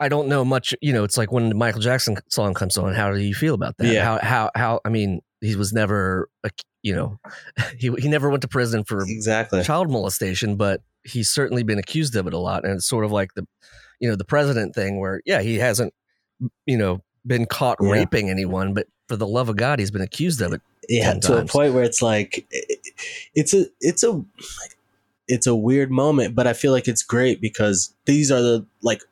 I 0.00 0.08
don't 0.08 0.28
know 0.28 0.44
much 0.44 0.74
you 0.82 0.92
know 0.92 1.04
it's 1.04 1.16
like 1.16 1.30
when 1.32 1.48
the 1.48 1.54
Michael 1.54 1.80
Jackson 1.80 2.16
song 2.28 2.54
comes 2.54 2.76
on 2.76 2.92
how 2.94 3.12
do 3.12 3.18
you 3.20 3.34
feel 3.34 3.54
about 3.54 3.76
that 3.78 3.86
Yeah. 3.86 4.04
how 4.04 4.18
how 4.22 4.50
how 4.54 4.80
I 4.84 4.88
mean 4.88 5.20
he 5.40 5.54
was 5.56 5.72
never 5.72 6.28
a, 6.44 6.50
you 6.82 6.94
know 6.94 7.18
he 7.78 7.90
he 7.98 8.08
never 8.08 8.28
went 8.28 8.42
to 8.42 8.48
prison 8.48 8.84
for 8.84 9.02
Exactly. 9.02 9.62
child 9.62 9.90
molestation, 9.90 10.56
but 10.56 10.82
he's 11.04 11.30
certainly 11.30 11.62
been 11.62 11.78
accused 11.78 12.14
of 12.16 12.26
it 12.26 12.32
a 12.34 12.38
lot. 12.38 12.64
And 12.64 12.74
it's 12.74 12.86
sort 12.86 13.04
of 13.04 13.10
like 13.10 13.34
the, 13.34 13.44
you 13.98 14.08
know, 14.08 14.14
the 14.14 14.24
president 14.24 14.72
thing 14.72 15.00
where, 15.00 15.20
yeah, 15.26 15.40
he 15.42 15.56
hasn't, 15.58 15.92
you 16.64 16.76
know, 16.78 17.02
been 17.26 17.44
caught 17.46 17.78
Yeah. 17.80 17.90
raping 17.90 18.30
anyone, 18.30 18.72
but 18.72 18.86
for 19.08 19.16
the 19.16 19.26
love 19.26 19.48
of 19.48 19.56
God, 19.56 19.80
he's 19.80 19.90
been 19.90 20.00
accused 20.02 20.40
of 20.40 20.52
it. 20.52 20.60
Yeah 20.88 21.14
to 21.20 21.32
a 21.34 21.44
point 21.52 21.74
where 21.74 21.84
it's 21.84 22.02
like 22.02 22.46
it- 22.50 22.80
it's 23.34 23.54
a 23.54 23.66
it's 23.80 24.02
a 24.02 24.24
it's 25.28 25.46
a 25.46 25.54
weird 25.54 25.90
moment 25.90 26.34
but 26.34 26.46
i 26.46 26.52
feel 26.52 26.72
like 26.72 26.88
it's 26.88 27.02
great 27.02 27.40
because 27.40 27.94
these 28.06 28.30
are 28.30 28.42
the 28.42 28.66
like 28.82 29.02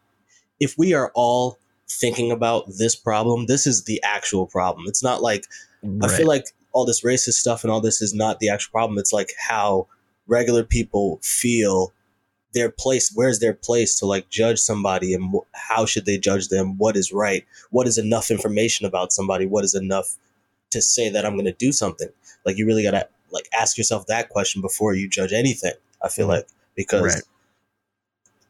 if 0.58 0.76
we 0.76 0.92
are 0.94 1.10
all 1.14 1.58
thinking 1.88 2.30
about 2.30 2.64
this 2.78 2.94
problem 2.96 3.46
this 3.46 3.66
is 3.66 3.84
the 3.84 4.00
actual 4.02 4.46
problem. 4.46 4.84
It's 4.86 5.02
not 5.02 5.22
like 5.22 5.44
i 6.02 6.06
feel 6.16 6.26
like 6.28 6.44
all 6.72 6.84
this 6.84 7.02
racist 7.02 7.34
stuff 7.34 7.64
and 7.64 7.70
all 7.72 7.80
this 7.80 8.00
is 8.00 8.14
not 8.14 8.38
the 8.38 8.48
actual 8.48 8.70
problem. 8.70 8.96
It's 8.98 9.12
like 9.12 9.32
how 9.48 9.88
regular 10.28 10.62
people 10.62 11.18
feel 11.22 11.92
their 12.52 12.70
place 12.70 13.10
where's 13.14 13.40
their 13.40 13.54
place 13.54 13.96
to 13.98 14.06
like 14.06 14.28
judge 14.28 14.58
somebody 14.60 15.12
and 15.14 15.32
wh- 15.32 15.46
how 15.52 15.84
should 15.86 16.04
they 16.06 16.16
judge 16.18 16.46
them? 16.48 16.76
What 16.78 16.96
is 16.96 17.12
right? 17.12 17.44
What 17.70 17.86
is 17.88 17.98
enough 17.98 18.30
information 18.30 18.86
about 18.86 19.12
somebody? 19.12 19.46
What 19.46 19.64
is 19.64 19.74
enough 19.74 20.16
to 20.70 20.80
say 20.82 21.08
that 21.08 21.24
i'm 21.26 21.34
going 21.34 21.44
to 21.44 21.52
do 21.52 21.72
something 21.72 22.08
like 22.44 22.56
you 22.56 22.66
really 22.66 22.82
got 22.82 22.92
to 22.92 23.08
like 23.30 23.48
ask 23.56 23.76
yourself 23.78 24.06
that 24.06 24.28
question 24.28 24.60
before 24.62 24.94
you 24.94 25.08
judge 25.08 25.32
anything 25.32 25.72
i 26.02 26.08
feel 26.08 26.26
Mhm. 26.26 26.30
like 26.30 26.46
because 26.76 27.14
Right. 27.14 27.22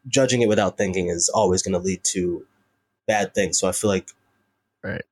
judging 0.06 0.42
it 0.42 0.48
without 0.48 0.76
thinking 0.78 1.08
is 1.08 1.28
always 1.28 1.62
going 1.62 1.72
to 1.74 1.78
lead 1.78 2.02
to 2.04 2.46
bad 3.06 3.34
things 3.34 3.58
so 3.58 3.68
i 3.68 3.72
feel 3.72 3.90
like 3.90 4.10
Right. 4.82 5.02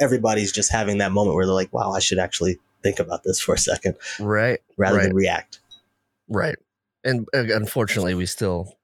everybody's 0.00 0.52
just 0.52 0.70
having 0.70 0.98
that 0.98 1.10
moment 1.12 1.34
where 1.34 1.44
they're 1.46 1.54
like 1.54 1.72
wow 1.72 1.90
i 1.92 1.98
should 1.98 2.18
actually 2.18 2.58
think 2.82 2.98
about 3.00 3.24
this 3.24 3.40
for 3.44 3.54
a 3.54 3.58
second 3.58 3.96
right, 4.20 4.60
rather 4.76 4.98
Right. 4.98 5.04
than 5.08 5.14
react 5.14 5.60
right. 6.28 6.56
And 7.04 7.26
uh, 7.32 7.44
unfortunately, 7.54 8.14
we 8.14 8.26
still, 8.26 8.76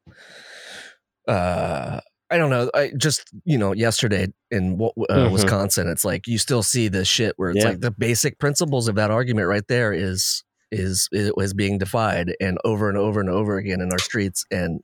uh, 1.26 2.00
I 2.34 2.38
don't 2.38 2.50
know. 2.50 2.68
I 2.74 2.90
just, 2.96 3.30
you 3.44 3.56
know, 3.56 3.72
yesterday 3.72 4.26
in 4.50 4.72
uh, 4.74 4.90
Mhm. 5.08 5.30
Wisconsin, 5.32 5.86
it's 5.88 6.04
like 6.04 6.26
you 6.26 6.36
still 6.36 6.64
see 6.64 6.88
this 6.88 7.06
shit 7.06 7.34
where 7.36 7.50
it's 7.50 7.62
Yeah. 7.62 7.70
like 7.70 7.80
the 7.80 7.92
basic 7.92 8.40
principles 8.40 8.88
of 8.88 8.96
that 8.96 9.12
argument 9.12 9.46
right 9.46 9.66
there 9.68 9.92
is 9.92 10.42
is 10.72 11.08
it 11.12 11.36
was 11.36 11.54
being 11.54 11.78
defied 11.78 12.34
and 12.40 12.58
over 12.64 12.88
and 12.88 12.98
over 12.98 13.20
and 13.20 13.30
over 13.30 13.56
again 13.56 13.80
in 13.80 13.92
our 13.92 13.98
streets 14.10 14.44
and 14.50 14.82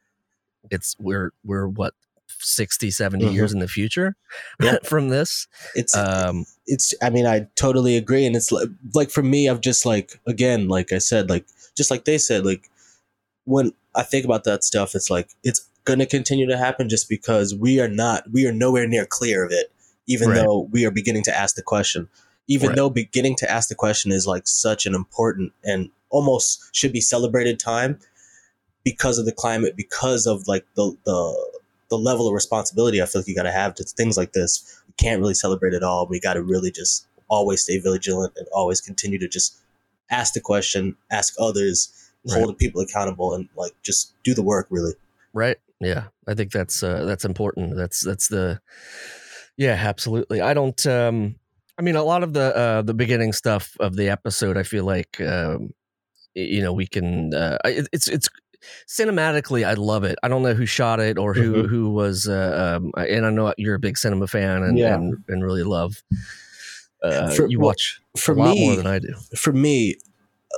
it's 0.71 0.95
we're 1.01 1.33
we're 1.45 1.67
what 1.67 1.95
60 2.39 2.93
70 2.93 3.25
Mhm. 3.25 3.35
years 3.35 3.53
in 3.53 3.59
the 3.59 3.67
future 3.67 4.15
Yeah. 4.63 4.77
from 4.85 5.09
this 5.09 5.49
it's 5.75 5.97
um 5.97 6.45
it's 6.69 6.95
i 7.03 7.11
mean 7.11 7.27
i 7.27 7.49
totally 7.57 7.97
agree 7.97 8.25
and 8.27 8.37
it's 8.37 8.53
like, 8.53 8.69
like 8.95 9.11
for 9.11 9.23
me 9.25 9.49
i've 9.49 9.61
just 9.61 9.85
like 9.85 10.21
again 10.29 10.69
like 10.69 10.93
i 10.93 10.99
said 10.99 11.29
like 11.29 11.47
just 11.77 11.91
like 11.91 12.05
they 12.05 12.19
said 12.19 12.47
like 12.47 12.71
when 13.47 13.73
i 13.97 14.03
think 14.05 14.25
about 14.25 14.45
that 14.45 14.63
stuff 14.63 14.95
it's 14.95 15.11
like 15.11 15.31
it's 15.43 15.67
gonna 15.85 16.07
continue 16.07 16.47
to 16.47 16.57
happen 16.57 16.89
just 16.89 17.09
because 17.09 17.55
we 17.55 17.81
are 17.81 17.89
not 17.89 18.25
we 18.31 18.47
are 18.47 18.53
nowhere 18.53 18.87
near 18.87 19.07
clear 19.07 19.45
of 19.45 19.53
it 19.53 19.73
even 20.07 20.29
Right. 20.29 20.37
though 20.37 20.69
we 20.71 20.85
are 20.85 20.91
beginning 20.91 21.23
to 21.25 21.37
ask 21.37 21.57
the 21.57 21.63
question 21.63 22.09
even 22.49 22.69
Right. 22.71 22.77
though 22.77 22.91
beginning 22.91 23.37
to 23.37 23.51
ask 23.51 23.69
the 23.69 23.75
question 23.75 24.11
is 24.13 24.27
like 24.27 24.47
such 24.47 24.87
an 24.87 24.95
important 24.95 25.53
and 25.65 25.91
almost 26.11 26.61
should 26.73 26.93
be 26.93 27.01
celebrated 27.01 27.59
time 27.61 27.99
because 28.85 29.19
of 29.19 29.27
the 29.27 29.33
climate, 29.33 29.77
because 29.77 30.27
of 30.27 30.47
like 30.49 30.65
the 30.75 30.97
the 31.05 31.51
the 31.91 31.99
level 31.99 32.27
of 32.29 32.35
responsibility 32.35 33.03
I 33.03 33.07
feel 33.07 33.21
like 33.21 33.29
you 33.29 33.35
got 33.35 33.43
to 33.45 33.53
have 33.53 33.75
to 33.77 33.85
things 33.85 34.17
like 34.17 34.33
this. 34.33 34.81
We 34.89 34.95
can't 34.95 35.21
really 35.21 35.35
celebrate 35.35 35.75
it 35.75 35.83
all. 35.83 36.07
We 36.07 36.21
got 36.21 36.35
to 36.35 36.43
really 36.43 36.71
just 36.71 37.07
always 37.29 37.63
stay 37.63 37.79
vigilant 37.79 38.33
and 38.37 38.47
always 38.53 38.81
continue 38.81 39.19
to 39.19 39.29
just 39.29 39.57
ask 40.11 40.35
the 40.35 40.41
question, 40.41 40.97
ask 41.11 41.35
others, 41.39 42.11
Right. 42.27 42.39
hold 42.43 42.59
people 42.59 42.81
accountable, 42.81 43.35
and 43.35 43.49
like 43.57 43.73
just 43.83 44.13
do 44.25 44.35
the 44.35 44.43
work. 44.43 44.67
Really, 44.71 44.93
Right. 45.33 45.59
Yeah. 45.81 46.05
I 46.29 46.35
think 46.35 46.53
that's 46.53 46.83
uh, 46.83 47.05
that's 47.05 47.25
important. 47.25 47.77
That's 47.77 48.05
that's 48.05 48.29
the 48.29 48.61
yeah, 49.57 49.73
absolutely. 49.79 50.41
I 50.41 50.55
don't 50.55 50.87
um 50.87 51.37
I 51.79 51.83
mean 51.83 51.97
a 51.97 52.05
lot 52.05 52.23
of 52.23 52.33
the 52.35 52.55
uh 52.57 52.83
the 52.83 52.95
beginning 52.95 53.33
stuff 53.33 53.77
of 53.81 53.97
the 53.97 54.09
episode 54.09 54.57
I 54.57 54.63
feel 54.63 54.85
like 54.85 55.21
um 55.21 55.71
you 56.35 56.63
know 56.63 56.73
we 56.73 56.87
can 56.87 57.35
uh 57.35 57.59
it, 57.65 57.89
it's 57.93 58.09
it's 58.09 58.29
cinematically 58.87 59.65
I 59.67 59.73
love 59.75 60.05
it. 60.05 60.19
I 60.23 60.29
don't 60.29 60.43
know 60.43 60.55
who 60.55 60.67
shot 60.67 61.01
it 61.01 61.19
or 61.19 61.33
who 61.35 61.55
Mhm. 61.65 61.69
who 61.69 61.91
was 61.91 62.29
uh, 62.29 62.77
um 62.79 62.93
and 62.97 63.25
I 63.27 63.31
know 63.31 63.55
you're 63.57 63.75
a 63.77 63.79
big 63.81 63.97
cinema 63.99 64.27
fan 64.27 64.63
and 64.63 64.79
Yeah. 64.79 64.95
and, 64.95 65.17
and 65.29 65.43
really 65.43 65.63
love 65.63 66.03
uh 67.03 67.31
For- 67.31 67.49
you 67.49 67.59
well, 67.59 67.69
watch 67.69 68.01
for 68.19 68.33
a 68.33 68.37
lot 68.37 68.55
me, 68.55 68.67
more 68.67 68.77
than 68.77 68.87
I 68.87 68.99
do. 68.99 69.15
for 69.37 69.53
me, 69.53 69.97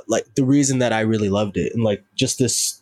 like 0.07 0.25
the 0.35 0.43
reason 0.43 0.79
that 0.79 0.91
I 0.91 1.01
really 1.01 1.29
loved 1.29 1.55
it 1.55 1.73
and 1.73 1.83
like 1.83 2.03
just 2.15 2.37
this 2.39 2.81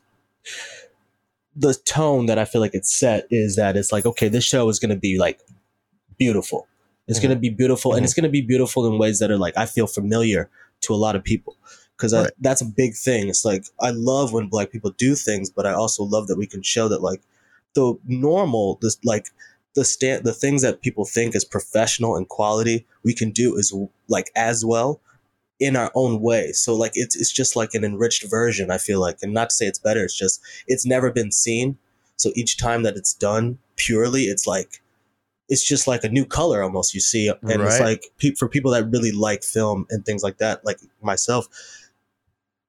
the 1.55 1.73
tone 1.85 2.27
that 2.27 2.39
I 2.39 2.45
feel 2.45 2.61
like 2.61 2.73
it's 2.73 2.93
set 2.97 3.27
is 3.29 3.55
that 3.57 3.75
it's 3.75 3.91
like, 3.91 4.05
okay, 4.05 4.27
this 4.29 4.43
show 4.45 4.69
is 4.69 4.79
gonna 4.79 4.95
be 4.95 5.17
like 5.17 5.39
beautiful. 6.17 6.67
It's 7.07 7.19
Mhm. 7.19 7.23
gonna 7.23 7.35
be 7.37 7.49
beautiful 7.49 7.91
Mhm. 7.91 7.97
and 7.97 8.05
it's 8.05 8.13
gonna 8.13 8.29
be 8.29 8.41
beautiful 8.41 8.85
in 8.85 8.97
ways 8.97 9.19
that 9.19 9.31
are 9.31 9.37
like 9.37 9.57
I 9.57 9.65
feel 9.65 9.87
familiar 9.87 10.49
to 10.81 10.93
a 10.93 10.95
lot 10.97 11.15
of 11.15 11.23
people. 11.23 11.57
Because 11.97 12.13
Right. 12.13 12.31
that's 12.39 12.61
a 12.61 12.65
big 12.65 12.95
thing. 12.95 13.27
It's 13.29 13.45
like 13.45 13.65
I 13.79 13.91
love 13.91 14.33
when 14.33 14.47
black 14.47 14.71
people 14.71 14.91
do 14.97 15.13
things, 15.15 15.49
but 15.49 15.65
I 15.67 15.73
also 15.73 16.03
love 16.03 16.27
that 16.27 16.37
we 16.37 16.47
can 16.47 16.63
show 16.63 16.87
that 16.87 17.01
like 17.01 17.21
the 17.75 17.95
normal, 18.07 18.79
this 18.81 18.97
like 19.03 19.27
the 19.75 19.85
stand, 19.85 20.23
the 20.25 20.33
things 20.33 20.61
that 20.63 20.81
people 20.81 21.05
think 21.05 21.35
is 21.35 21.45
professional 21.45 22.15
and 22.15 22.27
quality, 22.27 22.85
we 23.03 23.13
can 23.13 23.31
do 23.31 23.55
is 23.55 23.73
like 24.07 24.31
as 24.35 24.65
well 24.65 24.99
in 25.61 25.75
our 25.77 25.91
own 25.93 26.19
way. 26.19 26.51
So 26.51 26.75
like 26.75 26.93
it's 26.95 27.15
it's 27.15 27.31
just 27.31 27.55
like 27.55 27.73
an 27.75 27.85
enriched 27.85 28.23
version. 28.29 28.71
I 28.71 28.79
feel 28.79 28.99
like, 28.99 29.19
and 29.21 29.31
not 29.33 29.51
to 29.51 29.55
say 29.55 29.67
it's 29.67 29.79
better. 29.79 30.03
It's 30.03 30.17
just 30.17 30.41
it's 30.67 30.85
never 30.85 31.11
been 31.11 31.31
seen. 31.31 31.77
So 32.17 32.31
each 32.35 32.57
time 32.57 32.81
that 32.83 32.97
it's 32.97 33.13
done 33.13 33.59
purely, 33.77 34.23
it's 34.23 34.47
like 34.47 34.81
it's 35.49 35.63
just 35.67 35.85
like 35.87 36.03
a 36.03 36.09
new 36.09 36.25
color 36.25 36.63
almost. 36.63 36.93
You 36.95 36.99
see, 36.99 37.27
and 37.29 37.61
it's 37.61 37.79
like 37.79 38.05
pe- 38.17 38.33
for 38.33 38.49
people 38.49 38.71
that 38.71 38.89
really 38.89 39.11
like 39.11 39.43
film 39.43 39.85
and 39.91 40.03
things 40.03 40.23
like 40.23 40.39
that, 40.39 40.65
like 40.65 40.79
myself, 41.01 41.47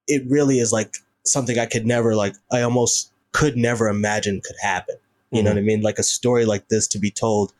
it 0.07 0.23
really 0.29 0.59
is 0.59 0.71
like 0.71 0.97
something 1.25 1.57
I 1.57 1.65
could 1.65 1.85
never 1.85 2.15
like. 2.15 2.35
I 2.51 2.61
almost 2.61 3.11
could 3.31 3.57
never 3.57 3.87
imagine 3.87 4.39
could 4.43 4.55
happen. 4.61 4.95
You 5.31 5.41
know 5.41 5.49
Mhm. 5.49 5.53
what 5.55 5.59
I 5.59 5.65
mean? 5.65 5.81
Like 5.81 5.97
a 5.97 6.03
story 6.03 6.45
like 6.45 6.67
this 6.69 6.87
to 6.89 6.99
be 6.99 7.09
told 7.09 7.53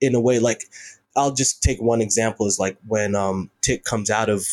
in 0.00 0.16
a 0.16 0.20
way 0.20 0.40
like 0.40 0.64
I'll 1.16 1.32
just 1.32 1.62
take 1.62 1.80
one 1.80 2.00
example 2.00 2.46
is 2.46 2.58
like 2.58 2.76
when 2.86 3.14
um 3.14 3.50
Tic 3.62 3.84
comes 3.84 4.10
out 4.10 4.28
of 4.28 4.46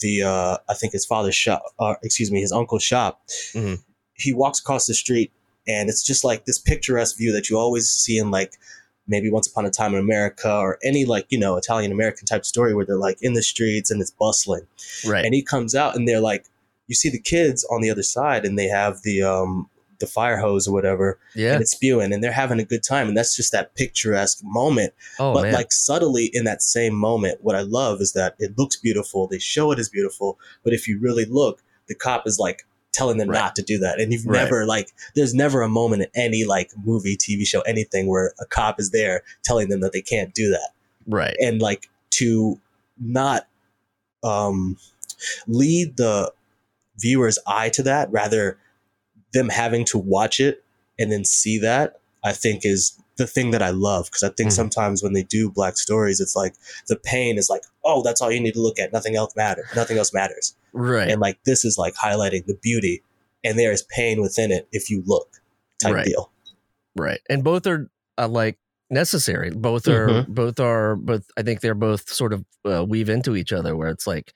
the 0.00 0.22
uh 0.22 0.56
I 0.68 0.74
think 0.74 0.92
his 0.92 1.06
father's 1.06 1.34
shop 1.36 1.62
uh, 1.78 1.94
excuse 2.02 2.30
me, 2.30 2.40
his 2.40 2.52
uncle's 2.52 2.82
shop. 2.82 3.22
Mhm. 3.54 3.82
He 4.14 4.32
walks 4.32 4.58
across 4.60 4.86
the 4.86 4.94
street 4.94 5.32
and 5.66 5.88
it's 5.88 6.02
just 6.04 6.24
like 6.24 6.44
this 6.44 6.58
picturesque 6.58 7.16
view 7.16 7.32
that 7.32 7.48
you 7.48 7.56
always 7.58 7.88
see 7.90 8.18
in 8.18 8.30
like 8.30 8.54
maybe 9.06 9.30
once 9.30 9.48
upon 9.48 9.64
a 9.66 9.70
time 9.70 9.94
in 9.94 10.00
America 10.00 10.52
or 10.52 10.78
any 10.84 11.04
like, 11.04 11.26
you 11.28 11.38
know, 11.38 11.56
Italian 11.56 11.92
American 11.92 12.24
type 12.26 12.44
story 12.44 12.74
where 12.74 12.84
they're 12.86 12.96
like 12.96 13.18
in 13.20 13.32
the 13.34 13.42
streets 13.42 13.90
and 13.90 14.00
it's 14.00 14.10
bustling 14.12 14.66
Right. 15.06 15.24
and 15.24 15.34
he 15.34 15.42
comes 15.42 15.74
out 15.74 15.94
and 15.96 16.06
they're 16.08 16.20
like 16.20 16.46
you 16.88 16.94
see 16.96 17.08
the 17.10 17.20
kids 17.20 17.64
on 17.70 17.80
the 17.80 17.90
other 17.90 18.02
side 18.02 18.44
and 18.44 18.58
they 18.58 18.66
have 18.66 19.02
the 19.02 19.22
um 19.22 19.68
the 20.02 20.06
fire 20.06 20.36
hose 20.36 20.68
or 20.68 20.72
whatever 20.74 21.18
yeah. 21.34 21.52
and 21.54 21.62
it's 21.62 21.70
spewing 21.70 22.12
and 22.12 22.22
they're 22.22 22.30
having 22.32 22.60
a 22.60 22.64
good 22.64 22.82
time 22.82 23.08
and 23.08 23.16
that's 23.16 23.34
just 23.34 23.52
that 23.52 23.74
picturesque 23.74 24.40
moment 24.44 24.92
Oh 25.18 25.32
but 25.32 25.44
man. 25.44 25.52
like 25.54 25.72
subtly 25.72 26.28
in 26.34 26.44
that 26.44 26.60
same 26.60 26.94
moment 26.94 27.38
what 27.40 27.56
i 27.56 27.62
love 27.62 28.00
is 28.02 28.12
that 28.12 28.34
it 28.38 28.58
looks 28.58 28.76
beautiful 28.76 29.26
they 29.26 29.38
show 29.38 29.72
it 29.72 29.78
as 29.78 29.88
beautiful 29.88 30.38
but 30.62 30.74
if 30.74 30.86
you 30.86 30.98
really 31.00 31.24
look 31.24 31.62
the 31.88 31.94
cop 31.94 32.26
is 32.26 32.38
like 32.38 32.66
telling 32.92 33.16
them 33.16 33.30
Right. 33.30 33.38
not 33.38 33.56
to 33.56 33.62
do 33.62 33.78
that 33.78 33.98
and 34.00 34.12
you've 34.12 34.26
Right. 34.26 34.42
never 34.44 34.66
like 34.66 34.90
there's 35.14 35.32
never 35.32 35.62
a 35.62 35.68
moment 35.68 36.02
in 36.02 36.08
any 36.14 36.44
like 36.44 36.70
movie 36.84 37.16
tv 37.16 37.46
show 37.46 37.62
anything 37.62 38.06
where 38.06 38.34
a 38.38 38.44
cop 38.44 38.78
is 38.78 38.90
there 38.90 39.22
telling 39.42 39.68
them 39.70 39.80
that 39.80 39.92
they 39.92 40.02
can't 40.02 40.34
do 40.34 40.50
that 40.50 40.70
right. 41.06 41.34
and 41.40 41.62
like 41.62 41.88
to 42.10 42.60
not 43.00 43.46
um 44.22 44.76
lead 45.46 45.96
the 45.96 46.32
viewer's 46.98 47.38
eye 47.46 47.68
to 47.70 47.82
that 47.82 48.10
rather 48.12 48.58
them 49.32 49.48
having 49.48 49.84
to 49.86 49.98
watch 49.98 50.40
it 50.40 50.64
and 50.98 51.10
then 51.12 51.24
see 51.24 51.58
that 51.58 52.00
i 52.24 52.32
think 52.32 52.62
is 52.64 52.98
the 53.16 53.26
thing 53.26 53.50
that 53.50 53.62
i 53.62 53.70
love 53.70 54.06
because 54.06 54.22
i 54.22 54.28
think 54.28 54.50
Mhm. 54.50 54.54
sometimes 54.54 55.02
when 55.02 55.12
they 55.12 55.22
do 55.22 55.50
black 55.50 55.76
stories 55.76 56.20
it's 56.20 56.34
like 56.36 56.54
the 56.88 56.96
pain 56.96 57.38
is 57.38 57.48
like 57.50 57.62
oh 57.84 58.02
that's 58.02 58.20
all 58.20 58.30
you 58.32 58.40
need 58.40 58.54
to 58.54 58.60
look 58.62 58.78
at 58.78 58.92
nothing 58.92 59.16
else 59.16 59.34
matters 59.36 59.66
nothing 59.76 59.98
else 59.98 60.12
matters 60.12 60.54
Right. 60.72 61.08
and 61.10 61.20
like 61.20 61.38
this 61.44 61.64
is 61.64 61.76
like 61.78 61.94
highlighting 61.94 62.46
the 62.46 62.54
beauty 62.62 63.02
and 63.44 63.58
there 63.58 63.72
is 63.72 63.82
pain 63.82 64.20
within 64.20 64.50
it 64.52 64.68
if 64.72 64.88
you 64.90 65.02
look 65.06 65.40
type 65.80 65.94
Right. 65.94 66.06
deal 66.06 66.30
Right. 66.94 67.20
And 67.30 67.42
both 67.42 67.66
are 67.66 67.90
uh, 68.18 68.28
like 68.28 68.58
necessary. 68.90 69.50
Both 69.50 69.88
are 69.88 70.08
Mm-hmm. 70.08 70.32
both 70.34 70.60
are 70.60 70.94
both 70.96 71.24
I 71.38 71.42
think 71.42 71.60
they're 71.62 71.74
both 71.74 72.10
sort 72.10 72.34
of 72.34 72.44
uh, 72.66 72.84
weave 72.84 73.08
into 73.08 73.34
each 73.34 73.50
other 73.52 73.74
where 73.74 73.88
it's 73.88 74.06
like 74.06 74.34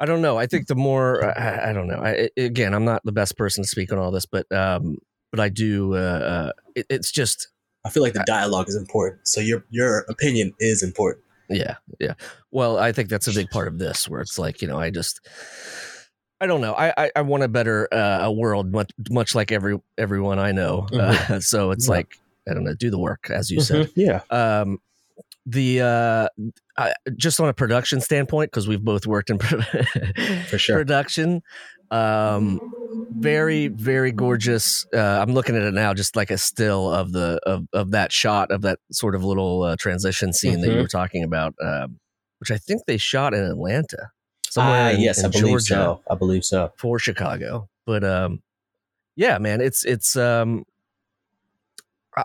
I 0.00 0.06
don't 0.06 0.22
know. 0.22 0.36
I 0.36 0.46
think 0.46 0.66
the 0.66 0.74
more 0.74 1.24
I, 1.38 1.70
I 1.70 1.72
don't 1.72 1.86
know. 1.86 2.00
I, 2.02 2.28
again, 2.36 2.74
I'm 2.74 2.84
not 2.84 3.02
the 3.04 3.12
best 3.12 3.36
person 3.36 3.62
to 3.64 3.68
speak 3.68 3.92
on 3.92 3.98
all 3.98 4.10
this, 4.10 4.26
but 4.26 4.50
um 4.52 4.98
but 5.30 5.40
I 5.40 5.48
do 5.48 5.94
uh, 5.94 5.98
uh 5.98 6.52
it, 6.74 6.86
it's 6.90 7.10
just 7.10 7.48
i 7.84 7.90
feel 7.90 8.02
like 8.02 8.12
the 8.14 8.24
dialogue 8.26 8.68
is 8.68 8.76
important 8.76 9.26
so 9.26 9.40
your 9.40 9.64
your 9.70 10.06
opinion 10.08 10.52
is 10.58 10.82
important 10.82 11.22
Yeah, 11.50 11.76
yeah. 12.00 12.14
Well, 12.50 12.78
I 12.78 12.92
think 12.92 13.08
that's 13.10 13.28
a 13.28 13.32
big 13.32 13.50
part 13.50 13.68
of 13.68 13.78
this, 13.78 14.08
where 14.08 14.20
it's 14.22 14.38
like 14.38 14.62
you 14.62 14.68
know, 14.68 14.78
I 14.78 14.88
just, 14.90 15.20
I 16.40 16.46
don't 16.46 16.60
know. 16.60 16.72
I 16.74 16.92
I, 16.96 17.10
I 17.16 17.22
want 17.22 17.42
a 17.42 17.48
better 17.48 17.88
uh, 17.92 18.20
a 18.22 18.32
world, 18.32 18.72
much 18.72 18.90
much 19.10 19.34
like 19.34 19.52
every 19.52 19.78
everyone 19.98 20.38
I 20.38 20.52
know. 20.52 20.86
Uh, 20.92 21.40
so 21.40 21.70
it's 21.70 21.84
Mm-hmm. 21.84 21.92
Yeah. 21.92 21.96
like 21.98 22.18
I 22.48 22.54
don't 22.54 22.64
know, 22.64 22.74
do 22.74 22.90
the 22.90 22.98
work 22.98 23.30
as 23.30 23.50
you 23.50 23.60
said. 23.60 23.90
yeah 23.94 24.20
Um, 24.30 24.78
the 25.46 25.80
uh, 25.82 26.28
I, 26.76 26.94
just 27.16 27.40
on 27.40 27.48
a 27.48 27.54
production 27.54 28.00
standpoint, 28.00 28.50
because 28.50 28.66
we've 28.68 28.82
both 28.84 29.06
worked 29.06 29.30
in 29.30 29.38
For 30.48 30.58
sure. 30.58 30.76
production. 30.76 31.42
Um, 31.90 32.60
very 33.10 33.68
very 33.68 34.10
gorgeous. 34.12 34.86
Uh, 34.92 34.98
I'm 34.98 35.34
looking 35.34 35.54
at 35.56 35.62
it 35.62 35.74
now, 35.74 35.94
just 35.94 36.16
like 36.16 36.30
a 36.30 36.38
still 36.38 36.90
of 36.90 37.12
the 37.12 37.38
of 37.46 37.66
of 37.72 37.90
that 37.92 38.10
shot 38.12 38.50
of 38.50 38.62
that 38.62 38.78
sort 38.90 39.14
of 39.14 39.22
little 39.24 39.62
uh, 39.62 39.76
transition 39.78 40.32
scene 40.32 40.60
that 40.62 40.68
you 40.68 40.74
Mhm. 40.74 40.82
were 40.82 40.88
talking 40.88 41.22
about, 41.22 41.54
um, 41.62 41.98
which 42.40 42.50
I 42.50 42.56
think 42.58 42.82
they 42.86 42.96
shot 42.96 43.34
in 43.34 43.44
Atlanta, 43.44 43.98
Ah, 44.00 44.50
somewhere 44.50 44.90
in, 44.92 45.00
yes 45.00 45.18
in 45.18 45.26
i 45.26 45.28
believe 45.28 45.44
Georgia 45.46 45.74
so 45.74 46.00
i 46.10 46.14
believe 46.14 46.44
so 46.44 46.72
for 46.76 46.98
Chicago. 46.98 47.68
But 47.86 48.02
um, 48.02 48.42
yeah, 49.16 49.38
man, 49.38 49.60
it's 49.60 49.84
it's 49.84 50.16
um, 50.16 50.64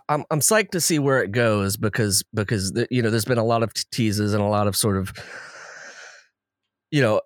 I'm 0.07 0.23
I'm 0.29 0.39
psyched 0.39 0.69
to 0.71 0.81
see 0.81 0.99
where 0.99 1.23
it 1.23 1.31
goes 1.31 1.77
because 1.77 2.23
because 2.33 2.71
the, 2.73 2.87
you 2.91 3.01
know 3.01 3.09
there's 3.09 3.25
been 3.25 3.37
a 3.37 3.43
lot 3.45 3.63
of 3.63 3.73
teases 3.91 4.33
and 4.33 4.41
a 4.41 4.47
lot 4.47 4.67
of 4.67 4.75
sort 4.75 4.97
of 4.97 5.11
you 6.91 7.01
know 7.01 7.21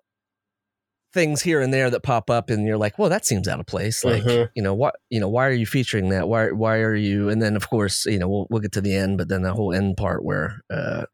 things 1.12 1.40
here 1.42 1.60
and 1.60 1.72
there 1.72 1.90
that 1.90 2.02
pop 2.02 2.28
up 2.28 2.50
and 2.50 2.66
you're 2.66 2.76
like, 2.76 2.98
well, 2.98 3.08
that 3.08 3.24
seems 3.24 3.46
out 3.46 3.60
of 3.60 3.66
place. 3.66 4.04
Like, 4.04 4.24
Mhm. 4.24 4.48
you 4.56 4.62
know, 4.62 4.74
what 4.74 4.96
you 5.10 5.20
know, 5.20 5.28
why 5.28 5.46
are 5.46 5.52
you 5.52 5.66
featuring 5.66 6.08
that? 6.08 6.28
Why 6.28 6.50
why 6.50 6.78
are 6.78 6.94
you? 6.94 7.28
And 7.28 7.40
then 7.40 7.54
of 7.56 7.68
course, 7.70 8.04
you 8.06 8.18
know, 8.18 8.28
we'll 8.28 8.46
we'll 8.50 8.60
get 8.60 8.72
to 8.72 8.80
the 8.80 8.94
end, 8.94 9.18
but 9.18 9.28
then 9.28 9.42
the 9.42 9.52
whole 9.52 9.72
end 9.72 9.96
part 9.96 10.24
where. 10.24 10.60
uh 10.70 11.04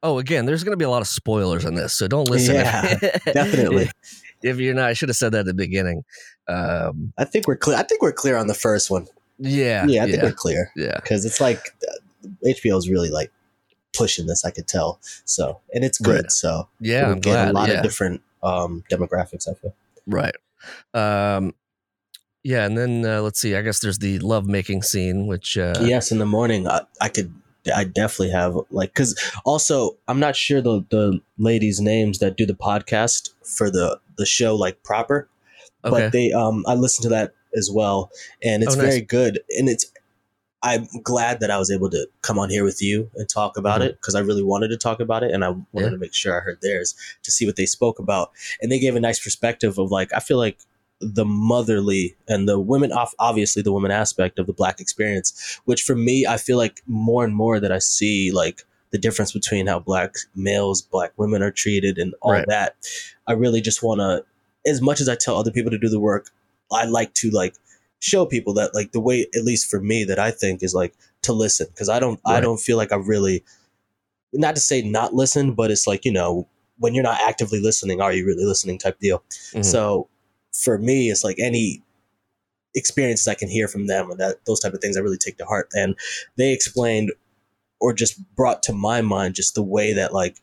Oh, 0.00 0.20
again, 0.20 0.46
there's 0.46 0.62
going 0.62 0.74
to 0.74 0.76
be 0.76 0.84
a 0.84 0.88
lot 0.90 1.02
of 1.02 1.08
spoilers 1.08 1.64
in 1.64 1.74
this, 1.74 1.92
so 1.92 2.06
don't 2.06 2.30
listen. 2.30 2.54
Yeah, 2.54 2.94
definitely. 3.32 3.90
if 4.44 4.58
you're 4.58 4.72
not, 4.72 4.84
I 4.90 4.92
should 4.92 5.08
have 5.08 5.16
said 5.16 5.32
that 5.32 5.40
at 5.40 5.46
the 5.46 5.54
beginning. 5.54 6.04
Um, 6.46 7.12
I 7.18 7.24
think 7.24 7.48
we're 7.48 7.56
clear. 7.56 7.76
I 7.76 7.82
think 7.82 8.00
we're 8.00 8.12
clear 8.12 8.36
on 8.36 8.46
the 8.46 8.54
first 8.54 8.92
one. 8.92 9.08
Yeah, 9.38 9.86
Yeah, 9.86 10.02
I 10.02 10.06
yeah, 10.06 10.10
think 10.12 10.22
we're 10.22 10.32
clear 10.32 10.70
yeah. 10.76 10.96
because 10.96 11.24
it's 11.24 11.40
like 11.40 11.74
uh, 11.88 12.28
HBO 12.46 12.76
is 12.78 12.88
really 12.88 13.10
like 13.10 13.30
pushing 13.96 14.26
this. 14.26 14.44
I 14.44 14.50
could 14.50 14.66
tell. 14.68 14.98
So, 15.24 15.60
and 15.74 15.84
it's 15.84 15.98
good. 15.98 16.22
Right. 16.22 16.32
So, 16.32 16.68
Yeah, 16.80 17.10
I'm 17.10 17.20
get 17.20 17.32
glad. 17.32 17.48
a 17.50 17.52
lot 17.52 17.68
yeah, 17.68 17.74
of 17.76 17.82
different 17.82 18.22
um, 18.42 18.84
demographics. 18.90 19.48
I 19.48 19.54
feel. 19.54 19.74
right. 20.06 20.34
Um, 20.94 21.54
yeah, 22.44 22.64
and 22.64 22.78
then 22.78 23.04
uh, 23.04 23.20
let's 23.20 23.40
see. 23.40 23.54
I 23.56 23.62
guess 23.62 23.80
there's 23.80 23.98
the 23.98 24.18
love 24.20 24.46
making 24.46 24.82
scene, 24.82 25.26
which 25.26 25.58
uh, 25.58 25.74
yes, 25.80 26.10
in 26.12 26.18
the 26.18 26.26
morning, 26.26 26.66
I, 26.68 26.82
I 27.00 27.08
could. 27.08 27.32
I 27.74 27.84
definitely 27.84 28.30
have 28.30 28.56
like 28.70 28.90
because 28.94 29.18
also 29.44 29.98
I'm 30.06 30.20
not 30.20 30.36
sure 30.36 30.62
the 30.62 30.84
the 30.88 31.20
ladies' 31.36 31.80
names 31.80 32.18
that 32.20 32.36
do 32.36 32.46
the 32.46 32.54
podcast 32.54 33.30
for 33.44 33.70
the 33.70 33.98
the 34.16 34.24
show 34.24 34.54
like 34.54 34.82
proper, 34.82 35.28
okay, 35.84 35.90
but 35.90 36.12
they 36.12 36.32
um 36.32 36.64
I 36.66 36.74
listened 36.74 37.02
to 37.02 37.08
that 37.10 37.34
as 37.58 37.70
well, 37.70 38.10
and 38.42 38.62
it's 38.62 38.74
Oh, 38.76 38.78
nice. 38.80 38.88
very 38.94 39.00
good. 39.02 39.40
And 39.58 39.68
it's 39.68 39.84
I'm 40.60 40.88
glad 41.04 41.38
that 41.38 41.52
I 41.52 41.58
was 41.58 41.70
able 41.70 41.88
to 41.90 42.08
come 42.22 42.36
on 42.36 42.50
here 42.50 42.64
with 42.64 42.82
you 42.82 43.08
and 43.14 43.28
talk 43.28 43.56
about 43.56 43.80
Mhm. 43.80 43.84
it 43.86 43.92
because 44.00 44.16
I 44.16 44.20
really 44.20 44.42
wanted 44.42 44.68
to 44.68 44.76
talk 44.76 44.98
about 44.98 45.22
it, 45.22 45.30
and 45.32 45.44
I 45.44 45.50
wanted 45.50 45.66
Yeah. 45.74 45.90
to 45.90 45.98
make 45.98 46.12
sure 46.14 46.36
I 46.36 46.40
heard 46.40 46.58
theirs 46.62 46.96
to 47.22 47.30
see 47.30 47.46
what 47.46 47.54
they 47.54 47.66
spoke 47.66 48.00
about, 48.00 48.32
and 48.60 48.72
they 48.72 48.80
gave 48.80 48.96
a 48.96 49.00
nice 49.00 49.20
perspective 49.20 49.78
of 49.78 49.92
like 49.92 50.12
I 50.12 50.18
feel 50.20 50.38
like 50.38 50.58
the 51.00 51.24
motherly 51.24 52.16
and 52.26 52.48
the 52.48 52.58
women 52.58 52.90
off 52.90 53.14
obviously 53.20 53.62
the 53.62 53.72
women 53.72 53.92
aspect 53.92 54.36
of 54.40 54.48
the 54.48 54.52
black 54.52 54.80
experience 54.80 55.60
which 55.64 55.82
for 55.82 55.94
me 55.94 56.26
i 56.26 56.36
feel 56.36 56.56
like 56.58 56.82
more 56.88 57.24
and 57.24 57.36
more 57.36 57.60
that 57.60 57.70
i 57.70 57.78
see 57.78 58.32
like 58.32 58.64
the 58.90 58.98
difference 58.98 59.30
between 59.30 59.68
how 59.68 59.78
black 59.78 60.16
males 60.34 60.82
black 60.82 61.12
women 61.16 61.40
are 61.40 61.52
treated 61.52 61.98
and 61.98 62.14
all 62.20 62.32
Right. 62.32 62.44
that 62.48 62.74
i 63.28 63.32
really 63.32 63.60
just 63.60 63.80
want 63.80 64.00
to 64.00 64.24
as 64.68 64.80
much 64.82 65.00
as 65.00 65.08
i 65.08 65.14
tell 65.14 65.36
other 65.36 65.52
people 65.52 65.70
to 65.70 65.78
do 65.78 65.88
the 65.88 66.00
work 66.00 66.30
i 66.72 66.84
like 66.84 67.12
to 67.14 67.30
like 67.30 67.54
show 68.00 68.24
people 68.26 68.54
that 68.54 68.74
like 68.74 68.92
the 68.92 69.00
way 69.00 69.26
at 69.34 69.44
least 69.44 69.68
for 69.70 69.80
me 69.80 70.04
that 70.04 70.18
i 70.18 70.30
think 70.30 70.62
is 70.62 70.74
like 70.74 70.94
to 71.22 71.32
listen 71.32 71.66
because 71.70 71.88
i 71.88 71.98
don't 71.98 72.20
i 72.26 72.40
don't 72.40 72.60
feel 72.60 72.76
like 72.76 72.92
i 72.92 72.96
really 72.96 73.42
not 74.32 74.54
to 74.54 74.60
say 74.60 74.82
not 74.82 75.14
listen 75.14 75.52
but 75.54 75.70
it's 75.70 75.86
like 75.86 76.04
you 76.04 76.12
know 76.12 76.46
when 76.78 76.94
you're 76.94 77.02
not 77.02 77.20
actively 77.26 77.60
listening 77.60 78.00
are 78.00 78.12
you 78.12 78.24
really 78.24 78.44
listening 78.44 78.78
type 78.78 78.98
deal 79.00 79.22
Mhm. 79.52 79.64
so 79.64 80.08
for 80.54 80.78
me, 80.78 81.08
it's 81.10 81.22
like 81.22 81.38
any 81.38 81.82
experiences 82.74 83.28
I 83.28 83.34
can 83.34 83.48
hear 83.48 83.68
from 83.68 83.86
them 83.86 84.10
and 84.10 84.18
that 84.18 84.44
those 84.46 84.60
type 84.60 84.72
of 84.74 84.80
things 84.80 84.96
I 84.96 85.00
really 85.00 85.16
take 85.18 85.38
to 85.38 85.44
heart. 85.44 85.68
And 85.72 85.94
they 86.36 86.52
explained 86.52 87.12
or 87.80 87.92
just 87.92 88.18
brought 88.34 88.62
to 88.64 88.72
my 88.72 89.00
mind 89.02 89.34
just 89.34 89.54
the 89.54 89.62
way 89.62 89.92
that 89.92 90.12
like 90.12 90.38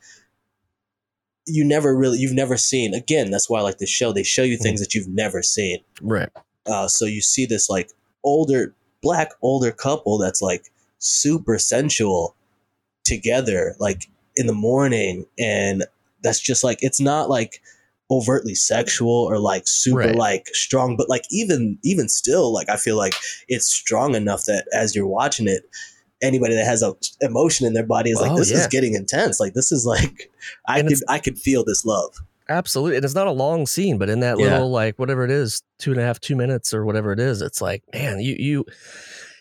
you 1.47 1.63
never 1.63 1.95
really 1.95 2.17
you've 2.17 2.33
never 2.33 2.57
seen 2.57 2.93
again 2.93 3.29
that's 3.31 3.49
why 3.49 3.59
i 3.59 3.61
like 3.61 3.77
the 3.77 3.85
show 3.85 4.11
they 4.11 4.23
show 4.23 4.43
you 4.43 4.57
things 4.57 4.79
that 4.79 4.93
you've 4.95 5.07
never 5.07 5.41
seen 5.43 5.77
right. 6.01 6.29
uh, 6.65 6.87
so 6.87 7.05
you 7.05 7.21
see 7.21 7.45
this 7.45 7.69
like 7.69 7.91
older 8.23 8.73
black 9.01 9.31
older 9.41 9.71
couple 9.71 10.17
that's 10.17 10.41
like 10.41 10.71
super 10.97 11.57
sensual 11.59 12.35
together 13.03 13.75
like 13.79 14.09
in 14.35 14.47
the 14.47 14.53
morning 14.53 15.25
and 15.37 15.83
that's 16.23 16.39
just 16.39 16.63
like 16.63 16.79
it's 16.81 16.99
not 16.99 17.29
like 17.29 17.61
overtly 18.11 18.55
sexual 18.55 19.11
or 19.11 19.37
like 19.39 19.63
super 19.67 19.99
Right. 19.99 20.15
like 20.15 20.47
strong 20.53 20.95
but 20.97 21.09
like 21.09 21.23
even 21.31 21.77
even 21.83 22.09
still 22.09 22.53
like 22.53 22.69
i 22.69 22.77
feel 22.77 22.97
like 22.97 23.13
it's 23.47 23.67
strong 23.67 24.15
enough 24.15 24.45
that 24.45 24.65
as 24.73 24.95
you're 24.95 25.07
watching 25.07 25.47
it 25.47 25.69
anybody 26.25 26.55
that 26.55 26.65
has 26.65 26.81
a 26.81 26.93
emotion 27.21 27.65
in 27.65 27.73
their 27.73 27.85
body 27.85 28.09
is 28.11 28.19
like 28.19 28.31
Oh, 28.31 28.37
this 28.37 28.51
yeah. 28.51 28.57
is 28.57 28.67
getting 28.67 28.93
intense 28.95 29.39
like 29.39 29.53
this 29.53 29.71
is 29.71 29.85
like 29.85 30.31
i 30.67 30.79
And 30.79 30.89
could 30.89 30.99
i 31.07 31.19
could 31.19 31.37
feel 31.37 31.63
this 31.63 31.85
love 31.85 32.13
Absolutely. 32.47 32.97
And 32.97 33.03
it's 33.03 33.15
not 33.15 33.25
a 33.25 33.31
long 33.31 33.65
scene, 33.65 33.97
but 33.97 34.07
in 34.07 34.19
that 34.19 34.37
Yeah. 34.37 34.51
little, 34.51 34.69
like, 34.69 34.99
whatever 34.99 35.25
it 35.25 35.31
is, 35.31 35.63
two 35.79 35.89
and 35.93 35.99
a 35.99 36.03
half, 36.03 36.19
two 36.19 36.35
minutes 36.35 36.75
or 36.75 36.85
whatever 36.85 37.11
it 37.11 37.19
is, 37.19 37.41
it's 37.41 37.59
like, 37.59 37.81
man, 37.91 38.19
you, 38.19 38.35
you, 38.37 38.65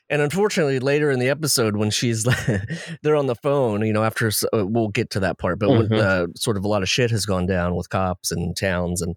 and 0.09 0.23
unfortunately, 0.23 0.79
later 0.79 1.11
in 1.11 1.19
the 1.19 1.29
episode, 1.29 1.77
when 1.77 1.91
she's, 1.91 2.25
they're 3.03 3.15
on 3.15 3.27
the 3.27 3.35
phone, 3.35 3.85
you 3.85 3.93
know, 3.93 4.03
after, 4.05 4.29
uh, 4.55 4.65
we'll 4.67 4.89
get 4.89 5.11
to 5.11 5.21
that 5.21 5.37
part, 5.39 5.59
but 5.59 5.69
when, 5.69 5.89
Mhm. 5.89 5.99
uh, 6.01 6.27
sort 6.35 6.57
of 6.57 6.65
a 6.65 6.69
lot 6.69 6.83
of 6.83 6.89
shit 6.89 7.11
has 7.11 7.27
gone 7.27 7.45
down 7.45 7.75
with 7.77 7.91
cops 7.91 8.33
and 8.33 8.57
towns, 8.57 9.03
and 9.03 9.17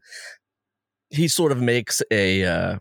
he 1.09 1.29
sort 1.29 1.53
of 1.53 1.61
makes 1.61 2.01
a, 2.11 2.43
uh, 2.43 2.77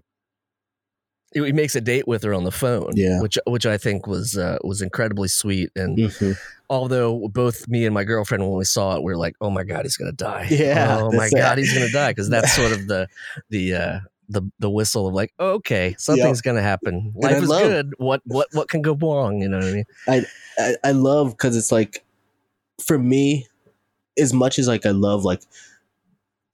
he 1.45 1.53
makes 1.53 1.75
a 1.77 1.81
date 1.81 2.07
with 2.09 2.23
her 2.23 2.33
on 2.35 2.45
the 2.45 2.51
phone, 2.53 2.93
Yeah. 2.95 3.21
which 3.21 3.39
which 3.47 3.67
I 3.67 3.79
think 3.79 4.07
was 4.07 4.37
uh, 4.37 4.59
was 4.65 4.83
incredibly 4.83 5.29
sweet. 5.29 5.71
And 5.77 5.97
Mm-hmm. 5.99 6.33
although 6.71 7.29
both 7.29 7.69
me 7.69 7.85
and 7.87 7.95
my 7.95 8.05
girlfriend, 8.05 8.43
when 8.45 8.57
we 8.59 8.65
saw 8.65 8.97
it, 8.97 9.03
we 9.03 9.13
are 9.13 9.17
like, 9.17 9.37
"Oh 9.41 9.51
my 9.51 9.65
god, 9.65 9.85
he's 9.85 9.97
gonna 9.97 10.13
die! 10.13 10.47
Yeah, 10.51 10.99
oh 11.03 11.13
my 11.13 11.29
god, 11.31 11.59
he's 11.59 11.73
gonna 11.73 11.91
die!" 11.91 12.11
Because 12.11 12.29
that's 12.29 12.55
sort 12.55 12.73
of 12.73 12.87
the 12.93 13.09
the 13.51 13.75
uh, 13.75 13.99
the 14.29 14.43
the 14.59 14.71
whistle 14.71 15.07
of 15.09 15.15
like, 15.15 15.33
oh, 15.39 15.51
"Okay, 15.55 15.95
something's 15.99 16.41
gonna 16.43 16.63
happen. 16.63 17.15
I 17.23 17.27
Life 17.29 17.43
is 17.43 17.49
love- 17.49 17.63
good. 17.63 17.95
What 17.99 18.23
what 18.25 18.49
what 18.53 18.69
can 18.69 18.83
go 18.83 18.95
wrong?" 18.95 19.41
You 19.43 19.49
know 19.49 19.59
what 19.59 19.67
I 19.67 19.73
mean? 19.73 19.85
I, 20.09 20.75
I 20.85 20.91
love 20.93 21.31
because 21.31 21.57
it's 21.57 21.71
like 21.73 22.05
for 22.85 22.99
me 22.99 23.47
as 24.19 24.33
much 24.33 24.59
as 24.59 24.67
like 24.69 24.85
i 24.87 24.91
love 24.91 25.25
like 25.25 25.43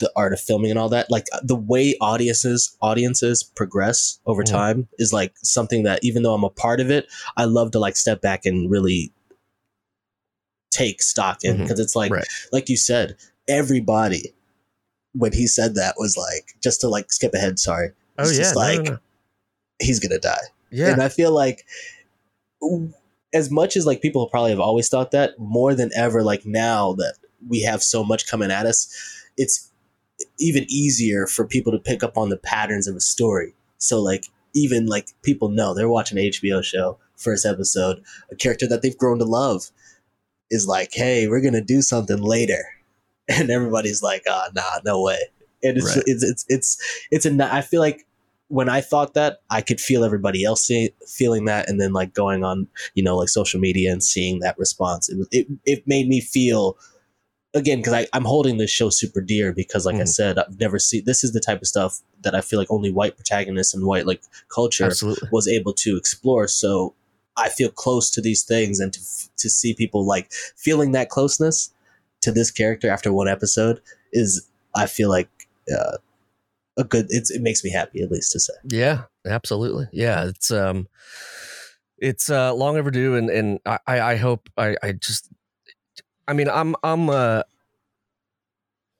the 0.02 0.12
art 0.14 0.32
of 0.34 0.40
filming 0.40 0.70
and 0.70 0.78
all 0.78 0.88
that 0.90 1.10
like 1.10 1.26
the 1.42 1.56
way 1.56 1.94
audiences 2.00 2.76
audiences 2.82 3.42
progress 3.42 4.18
over 4.26 4.42
Mhm. 4.42 4.50
time 4.50 4.88
is 4.98 5.12
like 5.12 5.32
something 5.42 5.84
that 5.84 6.00
even 6.02 6.22
though 6.22 6.34
i'm 6.34 6.44
a 6.44 6.50
part 6.50 6.80
of 6.80 6.90
it 6.90 7.06
i 7.38 7.44
love 7.44 7.70
to 7.70 7.78
like 7.78 7.96
step 7.96 8.20
back 8.20 8.44
and 8.44 8.70
really 8.70 9.10
take 10.70 11.02
stock 11.02 11.44
in 11.44 11.58
because 11.58 11.78
it's 11.80 11.94
like 11.96 12.10
Right. 12.12 12.26
like 12.52 12.68
you 12.68 12.76
said 12.76 13.16
everybody 13.48 14.34
when 15.14 15.32
he 15.32 15.46
said 15.46 15.74
that 15.76 15.94
was 15.98 16.16
like 16.16 16.54
just 16.62 16.80
to 16.82 16.88
like 16.88 17.12
skip 17.12 17.32
ahead 17.34 17.58
sorry 17.58 17.92
Oh 18.18 18.28
yeah, 18.30 18.36
just 18.36 18.54
no, 18.54 18.60
no, 18.60 18.66
like 18.68 18.84
no. 18.84 18.98
he's 19.80 20.00
gonna 20.00 20.18
die 20.18 20.46
yeah, 20.70 20.90
and 20.92 21.02
I 21.02 21.08
feel 21.08 21.32
like 21.32 21.66
as 23.34 23.50
much 23.50 23.76
as 23.76 23.86
like 23.86 24.00
people 24.02 24.26
probably 24.28 24.50
have 24.50 24.60
always 24.60 24.88
thought 24.88 25.10
that, 25.12 25.38
more 25.38 25.74
than 25.74 25.90
ever, 25.96 26.22
like 26.22 26.46
now 26.46 26.92
that 26.94 27.14
we 27.48 27.62
have 27.62 27.82
so 27.82 28.04
much 28.04 28.26
coming 28.26 28.50
at 28.50 28.66
us, 28.66 28.88
it's 29.36 29.70
even 30.38 30.64
easier 30.68 31.26
for 31.26 31.46
people 31.46 31.72
to 31.72 31.78
pick 31.78 32.02
up 32.02 32.16
on 32.16 32.28
the 32.28 32.36
patterns 32.36 32.86
of 32.88 32.96
a 32.96 33.00
story. 33.00 33.54
So 33.78 34.00
like 34.00 34.26
even 34.54 34.86
like 34.86 35.08
people 35.22 35.48
know 35.48 35.74
they're 35.74 35.88
watching 35.88 36.18
an 36.18 36.24
HBO 36.24 36.62
show, 36.62 36.98
first 37.16 37.44
episode, 37.46 38.02
a 38.30 38.36
character 38.36 38.66
that 38.68 38.82
they've 38.82 38.96
grown 38.96 39.18
to 39.18 39.24
love 39.24 39.70
is 40.50 40.66
like, 40.66 40.90
hey, 40.92 41.26
we're 41.28 41.40
gonna 41.40 41.60
do 41.62 41.82
something 41.82 42.22
later. 42.22 42.64
And 43.28 43.50
everybody's 43.50 44.02
like, 44.02 44.24
ah, 44.28 44.48
nah, 44.52 44.80
no 44.84 45.00
way. 45.00 45.18
And 45.62 45.78
it's 45.78 45.96
Right. 45.96 46.02
it's 46.06 46.24
it's 46.24 46.44
it's 46.48 47.04
it's 47.12 47.24
a 47.24 47.54
I 47.54 47.60
feel 47.62 47.80
like 47.80 48.04
when 48.48 48.68
I 48.68 48.82
thought 48.82 49.14
that, 49.14 49.40
I 49.48 49.62
could 49.62 49.80
feel 49.80 50.04
everybody 50.04 50.44
else 50.44 50.64
see, 50.66 50.90
feeling 51.08 51.46
that, 51.46 51.70
and 51.70 51.80
then 51.80 51.92
like 51.94 52.12
going 52.12 52.44
on, 52.44 52.66
you 52.94 53.02
know, 53.02 53.16
like 53.16 53.30
social 53.30 53.60
media 53.60 53.90
and 53.92 54.02
seeing 54.04 54.40
that 54.40 54.58
response. 54.58 55.08
It 55.08 55.26
it 55.30 55.46
it 55.64 55.86
made 55.86 56.08
me 56.08 56.20
feel 56.20 56.76
again 57.54 57.78
because 57.80 58.06
I'm 58.12 58.24
holding 58.24 58.56
this 58.58 58.70
show 58.70 58.90
super 58.90 59.20
dear 59.20 59.52
because, 59.52 59.84
like 59.86 59.96
I 59.96 60.00
Mhm. 60.02 60.08
said, 60.08 60.38
I've 60.38 60.58
never 60.58 60.78
seen 60.78 61.04
this 61.04 61.22
is 61.24 61.32
the 61.32 61.40
type 61.40 61.60
of 61.60 61.68
stuff 61.68 62.00
that 62.22 62.34
I 62.34 62.40
feel 62.40 62.58
like 62.58 62.70
only 62.70 62.90
white 62.90 63.16
protagonists 63.16 63.74
and 63.74 63.84
white 63.84 64.06
like 64.06 64.22
culture 64.48 64.86
absolutely. 64.86 65.28
was 65.32 65.46
able 65.48 65.72
to 65.74 65.96
explore. 65.96 66.48
So 66.48 66.94
I 67.36 67.48
feel 67.48 67.70
close 67.70 68.10
to 68.12 68.20
these 68.20 68.42
things, 68.42 68.80
and 68.80 68.92
to 68.92 69.00
to 69.38 69.50
see 69.50 69.74
people 69.74 70.04
like 70.06 70.30
feeling 70.56 70.92
that 70.92 71.08
closeness 71.08 71.70
to 72.22 72.30
this 72.32 72.50
character 72.50 72.88
after 72.90 73.12
one 73.12 73.28
episode 73.28 73.80
is, 74.12 74.46
I 74.74 74.86
feel 74.86 75.08
like. 75.08 75.28
Uh, 75.72 75.96
a 76.78 76.84
good 76.84 77.04
it's 77.10 77.30
it 77.30 77.42
makes 77.42 77.62
me 77.62 77.70
happy 77.70 78.00
at 78.02 78.10
least 78.10 78.32
to 78.32 78.40
say 78.40 78.54
Yeah, 78.64 79.02
absolutely. 79.26 79.88
Yeah, 79.92 80.24
it's 80.24 80.50
um, 80.50 80.88
it's 81.98 82.30
uh 82.30 82.54
long 82.54 82.78
overdue, 82.78 83.14
and 83.14 83.28
and 83.28 83.60
I 83.66 83.78
I 83.86 84.00
I 84.12 84.16
hope 84.16 84.48
I 84.56 84.76
I 84.82 84.92
just, 84.92 85.28
I 86.28 86.32
mean 86.32 86.48
I'm 86.48 86.74
I'm 86.82 87.10
uh. 87.10 87.42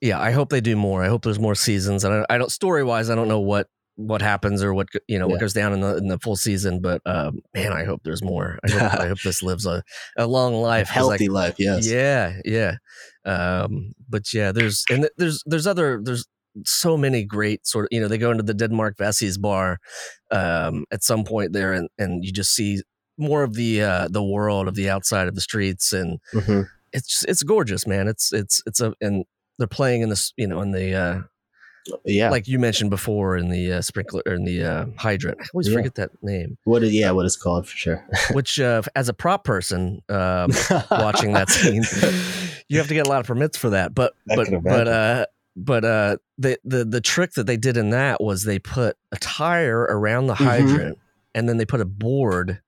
Yeah, 0.01 0.19
I 0.21 0.33
hope 0.33 0.49
they 0.51 0.61
do 0.61 0.75
more. 0.75 1.05
I 1.05 1.09
hope 1.09 1.23
there's 1.23 1.39
more 1.39 1.55
seasons. 1.55 2.03
And 2.03 2.13
I, 2.13 2.35
I 2.35 2.37
don't 2.39 2.51
story 2.51 2.83
wise, 2.83 3.09
I 3.09 3.15
don't 3.15 3.29
know 3.29 3.39
what 3.41 3.69
what 3.97 4.21
happens 4.23 4.63
or 4.63 4.75
what 4.75 4.89
you 5.07 5.19
know 5.19 5.27
what 5.29 5.39
goes 5.41 5.53
down 5.53 5.73
in 5.73 5.81
the 5.81 5.97
in 5.97 6.09
the 6.09 6.19
full 6.19 6.35
season. 6.35 6.81
But 6.81 7.03
um, 7.07 7.41
man, 7.55 7.73
I 7.73 7.85
hope 7.85 8.01
there's 8.03 8.23
more. 8.23 8.59
I 8.65 8.71
hope, 8.71 9.01
I 9.01 9.07
hope 9.07 9.21
this 9.23 9.43
lives 9.49 9.65
a, 9.65 9.83
a 10.17 10.27
long 10.27 10.55
life. 10.55 10.89
I 10.91 10.93
healthy 10.95 11.29
life 11.29 11.55
yes 11.59 11.89
yeah, 11.89 12.41
yeah. 12.45 12.77
Um, 13.25 13.93
but 14.09 14.33
yeah, 14.35 14.51
there's 14.51 14.85
and 14.91 15.09
there's 15.19 15.43
there's 15.47 15.69
other 15.69 16.01
there's 16.03 16.27
so 16.65 16.97
many 16.97 17.23
great 17.25 17.65
sort 17.67 17.85
of 17.85 17.89
you 17.93 18.01
know 18.01 18.09
they 18.09 18.19
go 18.19 18.33
into 18.33 18.43
the 18.43 18.55
Denmark 18.55 18.97
Vesey's 18.99 19.39
bar 19.39 19.79
um, 20.33 20.85
at 20.91 21.05
some 21.05 21.23
point 21.23 21.53
there 21.53 21.73
and 21.73 21.89
and 21.97 22.25
you 22.25 22.33
just 22.33 22.55
see 22.55 22.83
more 23.19 23.45
of 23.45 23.55
the 23.55 23.83
uh, 23.83 24.09
the 24.11 24.23
world 24.25 24.67
of 24.67 24.75
the 24.75 24.91
outside 24.91 25.29
of 25.29 25.37
the 25.37 25.41
streets 25.41 25.93
and 25.93 26.19
Mhm. 26.35 26.67
It's 26.93 27.25
it's 27.27 27.43
gorgeous, 27.43 27.87
man. 27.87 28.09
It's 28.09 28.33
it's 28.33 28.63
it's 28.67 28.81
a 28.81 28.95
and 29.01 29.25
they're 29.59 29.67
playing 29.67 30.03
in 30.03 30.09
this 30.09 30.33
you 30.37 30.47
know 30.47 30.61
in 30.61 30.71
the 30.73 30.95
uh, 30.95 31.21
yeah 32.05 32.31
like 32.31 32.47
you 32.49 32.59
mentioned 32.59 32.91
before 32.91 33.37
in 33.37 33.49
the 33.51 33.73
uh, 33.73 33.81
sprinkler 33.81 34.23
or 34.27 34.35
in 34.35 34.45
the 34.45 34.65
uh, 34.65 34.87
hydrant. 34.97 35.39
I 35.41 35.45
always 35.53 35.69
Yeah. 35.69 35.75
forget 35.77 35.95
that 35.97 36.11
name. 36.23 36.57
what 36.65 36.83
is, 36.83 36.93
yeah 36.93 37.11
what 37.11 37.27
it's 37.27 37.37
called 37.37 37.67
for 37.69 37.77
sure 37.77 38.07
Which 38.33 38.61
uh, 38.61 38.83
as 38.95 39.09
a 39.09 39.13
prop 39.15 39.45
person. 39.45 40.01
Um, 40.09 40.51
watching 40.91 41.33
that 41.33 41.49
scene. 41.51 41.83
you 42.69 42.79
have 42.79 42.89
to 42.89 42.95
get 42.95 43.07
a 43.07 43.11
lot 43.11 43.21
of 43.21 43.27
permits 43.27 43.57
for 43.59 43.71
that. 43.71 43.95
But 43.95 44.15
I 44.31 44.37
but 44.37 44.49
but 44.63 44.89
uh 44.89 45.27
but 45.57 45.85
uh 45.85 46.17
the 46.39 46.59
the 46.65 46.85
the 46.85 47.01
trick 47.01 47.33
that 47.33 47.47
they 47.47 47.57
did 47.57 47.77
in 47.77 47.91
that 47.91 48.23
was 48.23 48.45
they 48.45 48.59
put 48.59 48.97
a 49.13 49.17
tire 49.19 49.81
around 49.81 50.27
the 50.29 50.35
Mhm. 50.35 50.45
hydrant 50.47 50.99
and 51.35 51.49
then 51.49 51.57
they 51.57 51.67
put 51.67 51.81
a 51.81 51.85
board 51.85 52.61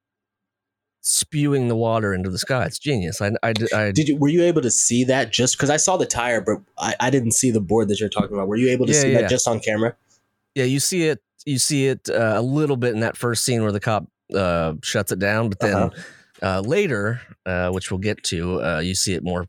spewing 1.07 1.69
the 1.69 1.77
water 1.77 2.15
into 2.15 2.31
the 2.31 2.39
sky. 2.39 2.65
It's 2.65 2.79
genius. 2.79 3.21
I 3.21 3.33
I, 3.43 3.53
I 3.75 3.93
did 3.93 4.09
you 4.09 4.17
were 4.17 4.29
you 4.29 4.43
able 4.43 4.63
to 4.63 4.71
see 4.71 5.05
that 5.05 5.31
just 5.33 5.55
because 5.57 5.69
i 5.69 5.77
saw 5.77 5.99
the 5.99 6.07
tire 6.07 6.41
but 6.41 6.63
I, 6.79 6.95
I 6.99 7.11
didn't 7.11 7.33
see 7.33 7.51
the 7.51 7.61
board 7.61 7.89
that 7.89 8.01
you're 8.01 8.09
talking 8.09 8.33
about 8.35 8.49
were 8.49 8.57
you 8.57 8.71
able 8.71 8.87
to 8.87 8.93
Yeah, 8.95 9.01
see 9.03 9.13
yeah. 9.13 9.21
that 9.21 9.29
just 9.31 9.47
on 9.47 9.61
camera 9.61 9.95
yeah, 10.55 10.65
you 10.65 10.81
see 10.81 11.03
it 11.09 11.21
you 11.45 11.59
see 11.59 11.89
it 11.89 12.09
uh, 12.09 12.35
a 12.37 12.41
little 12.43 12.77
bit 12.79 12.95
in 12.95 13.01
that 13.01 13.17
first 13.19 13.45
scene 13.45 13.63
where 13.63 13.73
the 13.73 13.81
cop 13.81 14.07
uh 14.35 14.75
shuts 14.83 15.13
it 15.13 15.19
down, 15.19 15.51
but 15.51 15.59
then 15.61 15.75
Uh-huh. 15.75 15.91
uh 16.43 16.61
later, 16.63 17.21
uh 17.45 17.69
which 17.71 17.91
we'll 17.91 17.99
get 17.99 18.23
to, 18.25 18.63
uh 18.63 18.79
you 18.81 18.95
see 18.95 19.13
it 19.13 19.23
more 19.23 19.47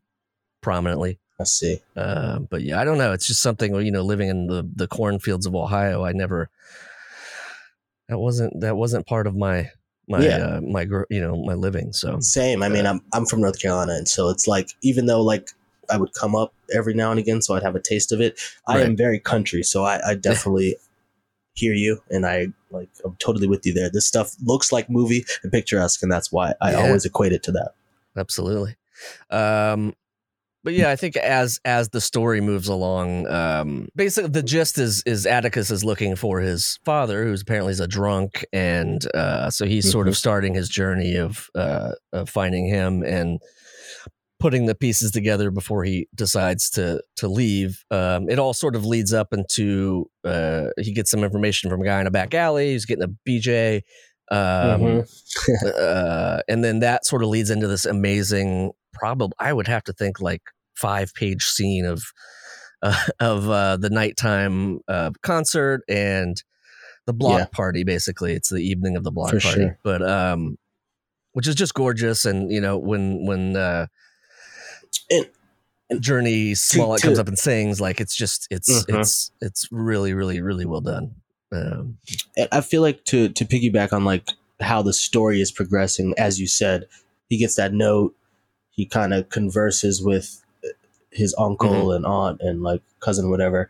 prominently. 0.62 1.20
i 1.40 1.44
see 1.46 1.80
Uh, 1.96 2.40
but 2.40 2.64
yeah, 2.64 2.82
I 2.82 2.84
don't 2.84 2.98
know. 2.98 3.14
It's 3.14 3.28
just 3.28 3.42
something 3.42 3.74
you 3.76 3.92
know, 3.92 4.02
living 4.04 4.28
in 4.30 4.48
the 4.48 4.68
the 4.76 4.88
cornfields 4.88 5.46
of 5.46 5.56
Ohio, 5.56 6.04
I 6.04 6.12
never 6.12 6.50
that 8.10 8.20
wasn't 8.20 8.60
that 8.62 8.76
wasn't 8.76 9.08
part 9.08 9.26
of 9.28 9.36
my 9.36 9.70
my 10.08 10.26
Yeah. 10.26 10.38
uh, 10.38 10.62
my 10.62 10.82
you 11.10 11.22
know 11.22 11.36
my 11.36 11.54
living. 11.54 11.94
So 11.94 12.20
same 12.22 12.64
i 12.64 12.70
mean 12.70 12.86
i'm 12.86 13.02
i'm 13.14 13.26
from 13.26 13.42
north 13.42 13.60
carolina 13.62 13.94
and 13.94 14.08
so 14.08 14.30
it's 14.30 14.48
like 14.48 14.70
even 14.82 15.06
though 15.06 15.22
like 15.22 15.50
i 15.90 15.98
would 15.98 16.14
come 16.14 16.34
up 16.36 16.54
every 16.74 16.94
now 16.94 17.12
and 17.12 17.20
again 17.20 17.42
so 17.42 17.54
i'd 17.56 17.64
have 17.64 17.76
a 17.76 17.82
taste 17.82 18.12
of 18.12 18.22
it 18.22 18.40
i 18.68 18.78
Right. 18.78 18.86
am 18.86 18.96
very 18.96 19.20
country 19.20 19.62
so 19.64 19.84
i 19.84 20.00
i 20.08 20.16
definitely 20.16 20.78
hear 21.56 21.74
you, 21.74 22.02
and 22.10 22.26
I 22.26 22.48
like 22.70 22.90
I'm 23.06 23.16
totally 23.18 23.48
with 23.48 23.66
you 23.66 23.74
there. 23.74 23.90
This 23.90 24.06
stuff 24.06 24.36
looks 24.44 24.74
like 24.74 24.90
movie 24.90 25.24
and 25.42 25.52
picturesque, 25.52 26.04
and 26.04 26.12
that's 26.12 26.30
why 26.32 26.54
I 26.62 26.74
Yeah. 26.74 26.82
always 26.84 27.06
equate 27.06 27.32
it 27.32 27.44
to 27.44 27.52
that. 27.54 27.72
absolutely 28.18 28.76
um 29.30 29.94
but 30.66 30.74
yeah 30.74 30.90
i 30.90 30.96
think 30.98 31.16
as 31.16 31.60
as 31.64 31.90
the 31.90 32.02
story 32.02 32.42
moves 32.42 32.68
along 32.68 33.26
um 33.28 33.88
basically 33.96 34.30
the 34.30 34.44
gist 34.44 34.78
is 34.78 35.02
is 35.06 35.26
atticus 35.26 35.72
is 35.72 35.86
looking 35.86 36.16
for 36.18 36.42
his 36.42 36.78
father 36.84 37.24
who's 37.24 37.42
apparently 37.44 37.72
is 37.72 37.80
a 37.80 37.88
drunk 37.88 38.46
and 38.52 39.08
uh 39.16 39.50
so 39.50 39.66
he's 39.66 39.90
sort 39.90 40.08
of 40.10 40.18
starting 40.18 40.54
his 40.54 40.68
journey 40.68 41.16
of 41.16 41.50
uh 41.56 41.92
of 42.12 42.30
finding 42.30 42.68
him 42.68 43.02
and 43.04 43.40
putting 44.38 44.66
the 44.66 44.76
pieces 44.76 45.12
together 45.12 45.50
before 45.50 45.86
he 45.86 46.08
decides 46.14 46.70
to 46.70 47.02
to 47.16 47.28
leave 47.30 47.86
um 47.92 48.28
it 48.30 48.38
all 48.38 48.54
sort 48.54 48.76
of 48.76 48.84
leads 48.86 49.14
up 49.14 49.32
into 49.32 50.10
uh 50.26 50.66
he 50.78 50.92
gets 50.92 51.10
some 51.10 51.24
information 51.24 51.70
from 51.70 51.82
a 51.82 51.86
guy 51.86 52.02
in 52.02 52.08
a 52.08 52.12
back 52.12 52.34
alley 52.34 52.72
he's 52.74 52.86
getting 52.86 53.04
a 53.06 53.30
bj 53.30 53.82
um 54.32 54.82
Mhm. 54.82 55.08
uh, 55.80 56.42
and 56.48 56.64
then 56.64 56.80
that 56.80 57.06
sort 57.06 57.22
of 57.24 57.30
leads 57.30 57.50
into 57.52 57.68
this 57.68 57.86
amazing, 57.86 58.72
probably 58.94 59.36
I 59.40 59.54
would 59.54 59.68
have 59.68 59.84
to 59.84 59.94
think 59.94 60.20
like 60.20 60.42
five 60.76 61.14
page 61.14 61.44
scene 61.46 61.86
of 61.86 62.04
uh, 62.82 62.96
of 63.20 63.50
uh, 63.50 63.78
the 63.78 63.90
nighttime 63.90 64.80
uh, 64.88 65.12
concert 65.24 65.82
and 65.88 66.42
the 67.06 67.14
block 67.14 67.40
Yeah. 67.40 67.46
party. 67.52 67.84
Basically, 67.84 68.34
it's 68.34 68.50
the 68.50 68.58
evening 68.62 68.96
of 68.98 69.04
the 69.04 69.12
block 69.12 69.32
For 69.32 69.40
party, 69.40 69.62
sure. 69.62 69.80
but 69.84 70.02
um, 70.08 70.58
which 71.34 71.48
is 71.48 71.56
just 71.56 71.74
gorgeous. 71.74 72.26
And 72.26 72.52
you 72.52 72.62
know 72.62 72.78
when 72.78 73.26
when 73.26 73.56
uh, 73.56 73.88
And- 75.12 75.30
and 75.88 76.02
Jurnee 76.02 76.58
Smollett 76.58 77.04
comes 77.04 77.20
up 77.20 77.28
and 77.28 77.38
sings, 77.38 77.80
like 77.80 78.02
it's 78.02 78.16
just 78.16 78.48
it's 78.50 78.70
Mhm. 78.86 79.00
it's 79.02 79.30
it's 79.40 79.68
really 79.72 80.14
really 80.16 80.42
really 80.42 80.66
well 80.66 80.82
done. 80.82 81.14
Um, 81.52 82.00
And 82.36 82.48
I 82.52 82.62
feel 82.62 82.82
like 82.82 83.04
to 83.06 83.30
to 83.30 83.46
piggyback 83.46 83.94
on 83.94 84.04
like 84.04 84.28
how 84.60 84.82
the 84.82 84.94
story 84.94 85.42
is 85.42 85.52
progressing, 85.52 86.16
as 86.18 86.40
you 86.40 86.48
said, 86.48 86.88
he 87.30 87.38
gets 87.38 87.54
that 87.56 87.72
note. 87.72 88.16
He 88.72 88.88
kind 88.88 89.14
of 89.14 89.30
converses 89.30 90.02
with 90.02 90.42
his 91.16 91.36
uncle 91.38 91.70
mm-hmm. 91.70 91.96
and 91.96 92.06
aunt 92.06 92.42
and 92.42 92.62
like 92.64 92.82
cousin, 93.00 93.30
whatever, 93.30 93.70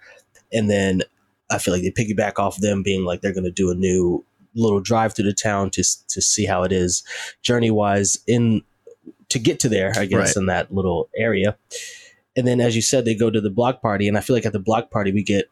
and 0.51 0.69
then 0.69 1.03
I 1.49 1.57
feel 1.57 1.73
like 1.73 1.83
they 1.83 1.91
piggyback 1.91 2.39
off 2.39 2.57
them 2.57 2.83
being 2.83 3.05
like 3.05 3.21
they're 3.21 3.33
going 3.33 3.43
to 3.43 3.51
do 3.51 3.71
a 3.71 3.75
new 3.75 4.25
little 4.55 4.79
drive 4.79 5.13
through 5.13 5.25
the 5.25 5.33
town 5.33 5.69
to 5.71 5.83
to 6.07 6.21
see 6.21 6.45
how 6.45 6.63
it 6.63 6.71
is 6.71 7.03
journey 7.41 7.71
wise 7.71 8.17
in 8.27 8.61
to 9.29 9.39
get 9.39 9.59
to 9.61 9.69
there. 9.69 9.93
I 9.95 10.05
guess 10.05 10.35
Right. 10.35 10.37
in 10.37 10.45
that 10.47 10.73
little 10.73 11.09
area, 11.15 11.57
and 12.35 12.47
then 12.47 12.59
as 12.59 12.75
you 12.75 12.81
said, 12.81 13.05
they 13.05 13.15
go 13.15 13.29
to 13.29 13.41
the 13.41 13.49
block 13.49 13.81
party, 13.81 14.07
and 14.07 14.17
I 14.17 14.21
feel 14.21 14.35
like 14.35 14.45
at 14.45 14.53
the 14.53 14.59
block 14.59 14.91
party 14.91 15.11
we 15.11 15.23
get 15.23 15.49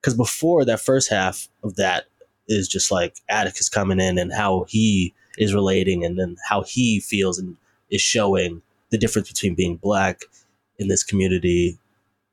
because 0.00 0.14
before 0.14 0.64
that 0.64 0.80
first 0.80 1.10
half 1.10 1.48
of 1.62 1.76
that 1.76 2.04
is 2.48 2.68
just 2.68 2.90
like 2.90 3.16
Atticus 3.28 3.68
coming 3.68 4.00
in 4.00 4.18
and 4.18 4.32
how 4.32 4.64
he 4.68 5.14
is 5.36 5.54
relating 5.54 6.04
and 6.04 6.18
then 6.18 6.36
how 6.48 6.62
he 6.62 7.00
feels 7.00 7.38
and 7.38 7.56
is 7.90 8.00
showing 8.00 8.62
the 8.90 8.98
difference 8.98 9.30
between 9.30 9.54
being 9.54 9.76
black 9.76 10.22
in 10.78 10.88
this 10.88 11.04
community, 11.04 11.78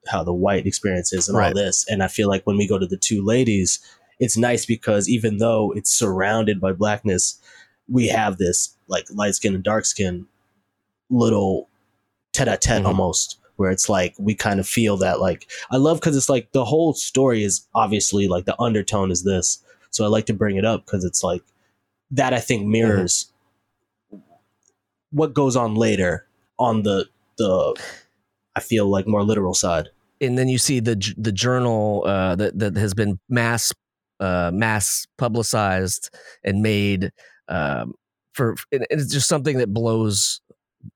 how 0.07 0.23
the 0.23 0.33
white 0.33 0.65
experience 0.65 1.13
is 1.13 1.27
and 1.27 1.37
all 1.37 1.53
this. 1.53 1.85
And 1.89 2.03
I 2.03 2.07
feel 2.07 2.29
like 2.29 2.45
when 2.45 2.57
we 2.57 2.67
go 2.67 2.77
to 2.77 2.85
the 2.85 2.97
two 2.97 3.23
ladies, 3.23 3.79
it's 4.19 4.37
nice 4.37 4.65
because 4.65 5.09
even 5.09 5.37
though 5.37 5.73
it's 5.75 5.91
surrounded 5.91 6.61
by 6.61 6.73
blackness, 6.73 7.41
we 7.87 8.07
have 8.07 8.37
this 8.37 8.75
like 8.87 9.05
light 9.11 9.35
skin 9.35 9.55
and 9.55 9.63
dark 9.63 9.85
skin 9.85 10.27
little 11.09 11.69
tete 12.33 12.47
a 12.47 12.57
tete 12.57 12.85
almost 12.85 13.39
where 13.55 13.71
it's 13.71 13.87
like 13.87 14.13
we 14.19 14.35
kind 14.35 14.59
of 14.59 14.67
feel 14.67 14.97
that 14.97 15.19
like 15.19 15.49
I 15.71 15.77
love 15.77 15.99
because 15.99 16.17
it's 16.17 16.29
like 16.29 16.51
the 16.51 16.65
whole 16.65 16.93
story 16.93 17.43
is 17.43 17.67
obviously 17.73 18.27
like 18.27 18.45
the 18.45 18.59
undertone 18.61 19.11
is 19.11 19.23
this. 19.23 19.63
So 19.91 20.03
I 20.03 20.07
like 20.07 20.25
to 20.25 20.33
bring 20.33 20.57
it 20.57 20.65
up 20.65 20.85
because 20.85 21.05
it's 21.05 21.23
like 21.23 21.41
that 22.11 22.33
I 22.33 22.39
think 22.39 22.63
mm-hmm. 22.63 22.71
mirrors 22.71 23.31
what 25.11 25.33
goes 25.33 25.55
on 25.55 25.75
later 25.75 26.27
on 26.59 26.83
the 26.83 27.07
the 27.37 27.75
I 28.55 28.61
feel 28.61 28.87
like 28.89 29.07
more 29.07 29.23
literal 29.23 29.53
side. 29.53 29.89
and 30.21 30.37
then 30.37 30.47
you 30.47 30.57
see 30.57 30.79
the 30.79 30.95
the 31.17 31.31
journal 31.31 32.03
uh, 32.05 32.35
that 32.35 32.57
that 32.59 32.75
has 32.77 32.93
been 32.93 33.19
mass 33.29 33.73
uh, 34.19 34.51
mass 34.53 35.05
publicized 35.17 36.09
and 36.43 36.61
made 36.61 37.11
um, 37.49 37.93
for 38.33 38.55
it's 38.71 39.11
just 39.11 39.27
something 39.27 39.57
that 39.57 39.73
blows 39.73 40.41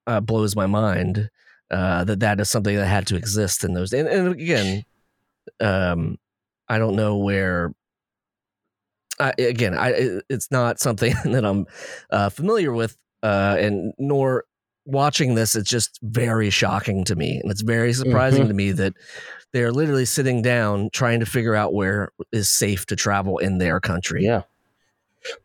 uh, 0.07 0.19
blows 0.21 0.55
my 0.55 0.65
mind 0.67 1.29
uh, 1.71 2.03
that 2.05 2.19
that 2.21 2.39
is 2.39 2.49
something 2.49 2.75
that 2.75 2.87
had 2.87 3.07
to 3.07 3.15
exist 3.15 3.63
in 3.63 3.73
those 3.73 3.93
and, 3.93 4.07
and 4.07 4.27
again 4.29 4.83
um, 5.61 6.17
I 6.69 6.77
don't 6.77 6.95
know 6.95 7.17
where 7.17 7.73
I, 9.19 9.33
again 9.37 9.77
I 9.77 10.21
it's 10.29 10.49
not 10.51 10.79
something 10.79 11.13
that 11.25 11.45
I'm 11.45 11.65
uh, 12.09 12.29
familiar 12.29 12.71
with 12.71 12.95
uh, 13.21 13.57
and 13.59 13.93
nor 13.97 14.45
watching 14.89 15.35
this 15.35 15.55
it's 15.55 15.69
just 15.69 15.99
very 16.01 16.49
shocking 16.49 17.03
to 17.05 17.15
me 17.15 17.39
and 17.41 17.51
it's 17.51 17.61
very 17.61 17.93
surprising 17.93 18.47
to 18.47 18.53
me 18.53 18.71
that 18.71 18.93
they're 19.51 19.71
literally 19.71 20.05
sitting 20.05 20.41
down 20.41 20.89
trying 20.93 21.19
to 21.19 21.25
figure 21.25 21.55
out 21.55 21.73
where 21.73 22.09
is 22.31 22.51
safe 22.51 22.85
to 22.87 22.95
travel 22.95 23.37
in 23.39 23.57
their 23.57 23.79
country 23.79 24.23
Yeah. 24.23 24.43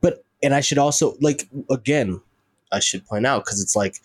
But 0.00 0.24
and 0.42 0.54
I 0.54 0.60
should 0.60 0.78
also 0.78 1.16
like 1.20 1.48
again, 1.70 2.20
I 2.70 2.78
should 2.80 3.04
point 3.06 3.26
out 3.26 3.44
because 3.44 3.60
it's 3.62 3.74
like 3.74 3.96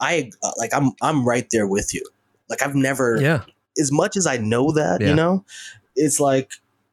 I 0.00 0.30
uh, 0.42 0.50
like 0.58 0.72
I'm 0.74 0.92
I'm 1.02 1.26
right 1.26 1.46
there 1.52 1.66
with 1.66 1.94
you. 1.94 2.04
Like 2.48 2.62
I've 2.62 2.74
never 2.74 3.20
yeah 3.20 3.42
as 3.80 3.92
much 3.92 4.16
as 4.16 4.26
I 4.26 4.36
know 4.38 4.72
that, 4.72 5.00
Yeah. 5.00 5.08
you 5.10 5.14
know, 5.14 5.44
it's 5.94 6.18
like 6.18 6.52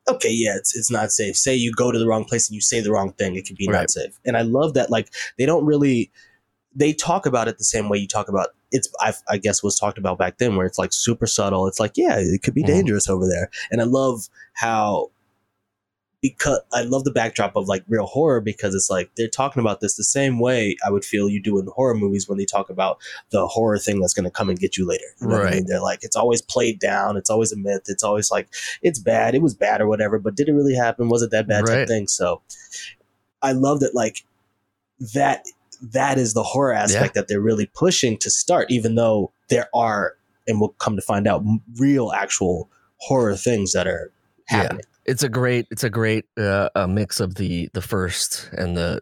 okay, 0.10 0.30
yeah, 0.32 0.56
it's 0.58 0.76
it's 0.76 0.91
not 0.91 1.12
safe. 1.12 1.36
Say 1.38 1.56
you 1.56 1.72
go 1.72 1.91
to 1.91 1.98
the 1.98 2.06
wrong 2.08 2.26
place 2.26 2.50
and 2.50 2.56
you 2.56 2.62
say 2.62 2.82
the 2.82 2.91
wrong 2.91 3.13
thing, 3.13 3.36
it 3.36 3.46
can 3.46 3.56
be 3.58 3.67
Right. 3.67 3.80
not 3.82 3.89
safe. 3.91 4.17
And 4.26 4.36
I 4.38 4.41
love 4.41 4.74
that 4.76 4.89
like 4.91 5.08
they 5.38 5.46
don't 5.46 5.65
really 5.65 6.12
they 6.75 6.93
talk 6.93 7.25
about 7.25 7.47
it 7.47 7.57
the 7.57 7.63
same 7.63 7.88
way 7.89 7.97
you 7.97 8.07
talk 8.07 8.27
about 8.29 8.49
it's 8.71 8.89
I, 8.99 9.13
I 9.29 9.38
guess 9.38 9.62
was 9.62 9.77
talked 9.77 9.97
about 9.99 10.17
back 10.17 10.39
then 10.39 10.55
where 10.55 10.65
it's 10.65 10.79
like 10.79 10.91
super 10.93 11.27
subtle. 11.27 11.67
It's 11.67 11.79
like 11.79 11.93
yeah, 11.95 12.15
it 12.17 12.41
could 12.41 12.53
be 12.55 12.63
Mhm. 12.63 12.67
dangerous 12.67 13.07
over 13.09 13.27
there. 13.27 13.49
And 13.71 13.81
I 13.81 13.83
love 13.86 14.27
how 14.53 15.12
because 16.21 16.62
I 16.71 16.83
love 16.83 17.03
the 17.03 17.12
backdrop 17.12 17.57
of 17.57 17.67
like 17.67 17.83
real 17.89 18.05
horror 18.05 18.39
because 18.39 18.73
it's 18.73 18.89
like 18.89 19.12
they're 19.17 19.27
talking 19.27 19.59
about 19.59 19.81
this 19.81 19.95
the 19.97 20.05
same 20.05 20.39
way 20.39 20.77
I 20.86 20.89
would 20.89 21.03
feel 21.03 21.27
you 21.27 21.41
do 21.41 21.59
in 21.59 21.67
horror 21.67 21.95
movies 21.95 22.29
when 22.29 22.38
they 22.38 22.45
talk 22.45 22.69
about 22.69 22.97
the 23.31 23.45
horror 23.45 23.77
thing 23.77 23.99
that's 23.99 24.13
going 24.13 24.23
to 24.23 24.31
come 24.31 24.49
and 24.49 24.57
get 24.57 24.77
you 24.77 24.88
later. 24.88 25.03
You 25.19 25.27
know 25.27 25.36
what 25.36 25.41
I 25.41 25.45
Right. 25.47 25.55
mean? 25.55 25.65
They're 25.67 25.81
like, 25.81 26.01
it's 26.05 26.15
always 26.15 26.41
played 26.41 26.79
down. 26.79 27.17
It's 27.17 27.29
always 27.29 27.51
a 27.51 27.57
myth. 27.57 27.83
It's 27.88 28.03
always 28.03 28.31
like, 28.31 28.47
it's 28.81 28.99
bad. 28.99 29.36
It 29.36 29.41
was 29.41 29.53
bad 29.53 29.81
or 29.81 29.88
whatever, 29.88 30.17
but 30.17 30.36
did 30.36 30.47
it 30.47 30.53
really 30.53 30.75
happen? 30.75 31.09
Was 31.09 31.23
it 31.23 31.31
that 31.31 31.45
bad 31.45 31.65
Right. 31.67 31.79
type 31.79 31.88
thing? 31.89 32.07
So 32.07 32.41
I 33.41 33.51
love 33.51 33.81
that, 33.81 33.93
like, 33.93 34.23
that 35.13 35.45
that 35.91 36.17
is 36.17 36.34
the 36.34 36.43
horror 36.43 36.74
aspect 36.74 37.13
that 37.15 37.28
they're 37.28 37.41
really 37.41 37.65
pushing 37.74 38.17
to 38.19 38.30
start, 38.32 38.72
even 38.72 38.96
though 38.96 39.32
there 39.50 39.67
are, 39.76 40.15
and 40.48 40.60
we'll 40.60 40.69
come 40.80 40.96
to 40.96 41.02
find 41.02 41.28
out, 41.28 41.41
m- 41.41 41.62
real 41.78 42.12
actual 42.13 42.69
horror 42.98 43.36
things 43.36 43.74
that 43.74 43.86
are 43.88 44.12
Yeah. 44.52 44.58
happening. 44.63 44.86
it's 45.06 45.24
a 45.24 45.30
great 45.30 45.67
it's 45.72 45.84
a 45.84 45.89
great 45.89 46.26
uh, 46.39 46.69
a 46.76 46.88
mix 46.88 47.19
of 47.19 47.36
the 47.36 47.69
the 47.74 47.82
first 47.82 48.50
and 48.58 48.78
the 48.78 49.02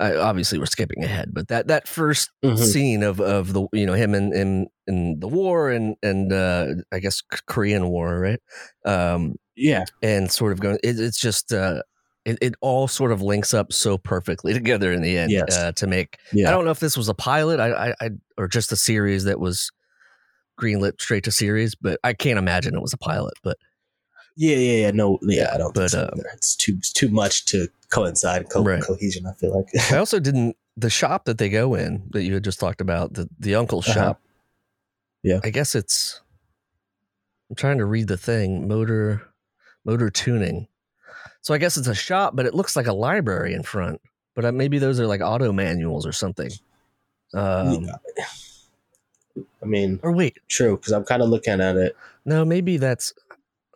I, 0.00 0.14
obviously 0.14 0.60
we're 0.60 0.66
skipping 0.66 1.02
ahead 1.02 1.30
but 1.34 1.48
that 1.48 1.66
that 1.66 1.86
1st 1.88 2.28
Mhm. 2.44 2.58
scene 2.58 3.02
of 3.02 3.20
of 3.20 3.52
the 3.52 3.66
you 3.72 3.84
know 3.84 3.94
him 3.94 4.14
in 4.14 4.32
in, 4.32 4.68
in 4.86 5.18
the 5.18 5.26
war 5.26 5.70
and 5.72 5.96
and 6.04 6.32
uh 6.32 6.66
i 6.92 7.00
guess 7.00 7.20
korean 7.46 7.88
war 7.88 8.20
right 8.20 8.40
um 8.84 9.34
Yeah. 9.56 9.86
and 10.02 10.30
sort 10.30 10.52
of 10.52 10.60
going 10.60 10.78
it, 10.84 11.00
it's 11.00 11.18
just 11.18 11.52
uh 11.52 11.82
it, 12.28 12.38
it 12.42 12.54
all 12.60 12.86
sort 12.88 13.10
of 13.12 13.22
links 13.22 13.54
up 13.54 13.72
so 13.72 13.96
perfectly 13.98 14.52
together 14.52 14.92
in 14.92 15.02
the 15.02 15.16
end 15.18 15.30
Yes. 15.32 15.56
uh, 15.56 15.72
to 15.72 15.86
make 15.86 16.18
Yeah. 16.32 16.48
I 16.48 16.50
don't 16.52 16.64
know 16.64 16.70
if 16.70 16.80
this 16.80 16.96
was 16.96 17.08
a 17.08 17.14
pilot, 17.14 17.58
I, 17.60 17.88
I, 17.90 17.94
I, 18.00 18.10
or 18.36 18.46
just 18.48 18.70
a 18.72 18.76
series 18.76 19.24
that 19.24 19.40
was 19.40 19.70
greenlit 20.60 21.00
straight 21.00 21.24
to 21.24 21.30
series, 21.32 21.74
but 21.74 21.98
I 22.04 22.12
can't 22.12 22.38
imagine 22.38 22.74
it 22.74 22.82
was 22.82 22.92
a 22.92 22.98
pilot. 22.98 23.34
But 23.42 23.56
Yeah, 24.36 24.56
yeah, 24.56 24.80
yeah. 24.86 24.90
No, 24.90 25.18
yeah, 25.22 25.50
I 25.54 25.58
don't 25.58 25.72
but, 25.74 25.90
think 25.90 25.90
so 25.90 26.10
um. 26.12 26.20
It's 26.34 26.54
too 26.56 26.74
it's 26.78 26.92
too 26.92 27.08
much 27.08 27.44
to 27.46 27.68
coincide, 27.90 28.50
co- 28.50 28.62
Right. 28.62 28.82
cohesion. 28.82 29.26
I 29.26 29.32
feel 29.34 29.56
like. 29.56 29.66
I 29.92 29.96
also 30.02 30.18
didn't 30.20 30.56
the 30.76 30.90
shop 30.90 31.24
that 31.24 31.38
they 31.38 31.48
go 31.48 31.74
in 31.74 32.04
that 32.10 32.22
you 32.22 32.34
had 32.34 32.44
just 32.44 32.60
talked 32.60 32.80
about 32.80 33.14
the 33.14 33.28
the 33.38 33.54
uncle's 33.54 33.88
Uh-huh. 33.88 33.94
shop. 33.98 34.20
Yeah. 35.22 35.40
I 35.42 35.50
guess 35.50 35.74
it's. 35.74 36.20
I'm 37.50 37.56
trying 37.56 37.78
to 37.78 37.86
read 37.86 38.08
the 38.08 38.16
thing 38.18 38.68
motor 38.68 39.22
motor 39.84 40.10
tuning. 40.10 40.68
So 41.42 41.54
I 41.54 41.58
guess 41.58 41.76
it's 41.76 41.88
a 41.88 41.94
shop, 41.94 42.36
but 42.36 42.46
it 42.46 42.54
looks 42.54 42.76
like 42.76 42.86
a 42.86 42.92
library 42.92 43.54
in 43.54 43.62
front. 43.62 44.00
But 44.34 44.44
uh, 44.44 44.52
maybe 44.52 44.78
those 44.78 45.00
are 45.00 45.06
like 45.06 45.20
auto 45.20 45.52
manuals 45.52 46.06
or 46.06 46.12
something. 46.12 46.50
Um, 47.34 47.88
I 49.62 49.66
mean, 49.66 50.00
Or 50.02 50.12
wait, 50.12 50.38
true 50.48 50.76
because 50.76 50.92
I'm 50.92 51.04
kind 51.04 51.22
of 51.22 51.28
looking 51.28 51.60
at 51.60 51.76
it. 51.76 51.96
No, 52.24 52.44
maybe 52.44 52.76
that's 52.76 53.12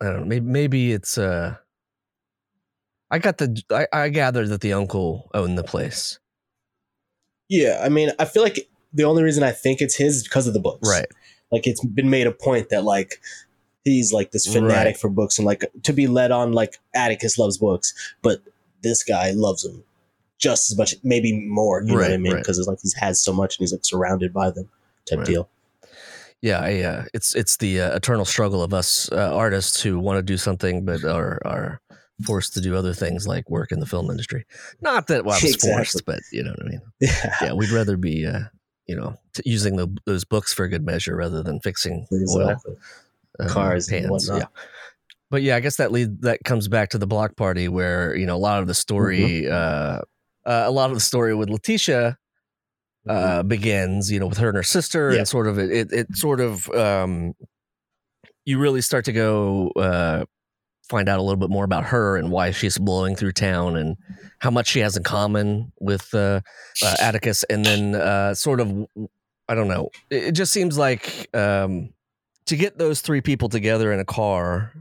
I 0.01 0.05
don't 0.05 0.19
know. 0.21 0.25
Maybe 0.25 0.45
maybe 0.45 0.91
it's 0.91 1.17
uh 1.17 1.55
I 3.11 3.19
got 3.19 3.37
the 3.37 3.61
I, 3.69 3.87
I 3.93 4.09
gathered 4.09 4.49
that 4.49 4.61
the 4.61 4.73
uncle 4.73 5.29
owned 5.33 5.57
the 5.57 5.63
place. 5.63 6.19
Yeah, 7.49 7.81
I 7.83 7.89
mean, 7.89 8.11
I 8.17 8.25
feel 8.25 8.41
like 8.43 8.69
the 8.93 9.03
only 9.03 9.23
reason 9.23 9.43
I 9.43 9.51
think 9.51 9.81
it's 9.81 9.95
his 9.95 10.17
is 10.17 10.23
because 10.23 10.47
of 10.47 10.53
the 10.53 10.59
books. 10.59 10.89
Right. 10.89 11.05
Like 11.51 11.67
it's 11.67 11.83
been 11.85 12.09
made 12.09 12.25
a 12.25 12.31
point 12.31 12.69
that 12.69 12.83
like 12.83 13.21
he's 13.83 14.13
like 14.13 14.31
this 14.31 14.45
fanatic 14.51 14.93
Right. 14.95 14.97
for 14.97 15.09
books 15.09 15.37
and 15.37 15.45
like 15.45 15.65
to 15.83 15.93
be 15.93 16.07
led 16.07 16.31
on 16.31 16.53
like 16.53 16.79
Atticus 16.95 17.37
loves 17.37 17.57
books, 17.57 17.93
but 18.21 18.39
this 18.81 19.03
guy 19.03 19.31
loves 19.31 19.63
them 19.63 19.83
just 20.39 20.71
as 20.71 20.77
much, 20.77 20.95
maybe 21.03 21.45
more. 21.47 21.81
You 21.81 21.87
know 21.89 21.95
what 21.95 22.05
I 22.05 22.09
Right, 22.11 22.19
mean? 22.19 22.33
right. 22.33 22.41
Because 22.41 22.59
it's 22.59 22.67
like 22.67 22.79
he's 22.81 22.93
has 22.95 23.21
so 23.21 23.31
much 23.33 23.57
and 23.57 23.63
he's 23.63 23.71
like 23.71 23.85
surrounded 23.85 24.33
by 24.33 24.51
them 24.51 24.69
type 25.05 25.19
Right. 25.19 25.27
deal. 25.27 25.49
Yeah, 26.41 26.59
I, 26.59 26.79
uh, 26.81 27.05
it's 27.13 27.33
it's 27.35 27.55
the 27.57 27.79
uh, 27.79 27.95
eternal 27.95 28.25
struggle 28.25 28.61
of 28.61 28.73
us 28.73 29.09
uh, 29.13 29.33
artists 29.33 29.81
who 29.81 29.97
want 29.99 30.17
to 30.17 30.23
do 30.23 30.35
something 30.37 30.83
but 30.83 31.05
are 31.05 31.39
are 31.45 31.79
forced 32.25 32.53
to 32.55 32.61
do 32.61 32.75
other 32.75 32.93
things 32.93 33.25
like 33.25 33.49
work 33.49 33.71
in 33.71 33.79
the 33.79 33.85
film 33.85 34.09
industry. 34.11 34.45
Not 34.81 35.07
that 35.07 35.23
well, 35.23 35.35
I 35.35 35.39
was 35.41 35.55
Exactly. 35.55 35.71
forced, 35.71 36.05
but 36.05 36.19
you 36.33 36.43
know 36.43 36.51
what 36.51 36.65
I 36.65 36.69
mean. 36.69 36.81
Yeah, 37.01 37.35
Yeah, 37.41 37.53
we'd 37.53 37.69
rather 37.71 37.95
be 37.95 38.25
uh, 38.25 38.41
you 38.87 38.95
know 38.97 39.15
t- 39.33 39.43
using 39.45 39.77
the, 39.77 39.87
those 40.05 40.25
books 40.25 40.53
for 40.53 40.65
a 40.65 40.69
good 40.69 40.85
measure 40.85 41.15
rather 41.15 41.41
than 41.43 41.61
fixing 41.61 42.05
oil 42.11 42.49
exactly. 42.49 42.75
Um, 43.39 43.47
Cars 43.49 43.87
and 43.89 44.01
pans. 44.01 44.11
whatnot. 44.11 44.39
Yeah. 44.41 44.61
But 45.31 45.41
yeah, 45.41 45.55
I 45.55 45.59
guess 45.61 45.77
that 45.77 45.91
lead 45.91 46.21
that 46.21 46.43
comes 46.43 46.67
back 46.67 46.89
to 46.91 46.97
the 46.97 47.07
block 47.07 47.35
party 47.35 47.67
where 47.67 48.15
you 48.15 48.25
know 48.25 48.35
a 48.35 48.37
lot 48.37 48.61
of 48.61 48.67
the 48.67 48.73
story, 48.75 49.49
uh, 49.49 49.53
uh, 49.55 50.01
a 50.45 50.71
lot 50.71 50.89
of 50.91 50.95
the 50.95 51.01
story 51.01 51.33
with 51.33 51.49
Letitia 51.49 52.17
uh, 53.09 53.43
begins, 53.43 54.11
you 54.11 54.19
know, 54.19 54.27
with 54.27 54.37
her 54.37 54.49
and 54.49 54.57
her 54.57 54.63
sister, 54.63 55.11
Yeah. 55.11 55.19
and 55.19 55.27
sort 55.27 55.47
of 55.47 55.57
it, 55.57 55.71
it, 55.71 55.91
it 55.91 56.15
sort 56.15 56.39
of 56.39 56.69
um, 56.69 57.33
you 58.45 58.59
really 58.59 58.81
start 58.81 59.05
to 59.05 59.11
go 59.11 59.69
uh, 59.75 60.25
find 60.89 61.09
out 61.09 61.17
a 61.17 61.21
little 61.23 61.37
bit 61.39 61.49
more 61.49 61.65
about 61.65 61.85
her 61.85 62.15
and 62.17 62.29
why 62.29 62.51
she's 62.51 62.77
blowing 62.77 63.15
through 63.15 63.31
town 63.31 63.75
and 63.77 63.95
how 64.39 64.51
much 64.51 64.67
she 64.67 64.79
has 64.81 64.95
in 64.97 65.03
common 65.03 65.71
with 65.79 66.13
uh, 66.13 66.41
uh, 66.83 66.95
Atticus, 67.01 67.43
and 67.45 67.65
then 67.65 67.95
uh, 67.95 68.35
sort 68.35 68.59
of 68.59 68.85
I 69.49 69.55
don't 69.55 69.67
know, 69.67 69.89
it, 70.11 70.25
it 70.25 70.31
just 70.33 70.53
seems 70.53 70.77
like 70.77 71.27
um, 71.33 71.89
to 72.45 72.55
get 72.55 72.77
those 72.77 73.01
three 73.01 73.21
people 73.21 73.49
together 73.49 73.91
in 73.91 73.99
a 73.99 74.05
car. 74.05 74.73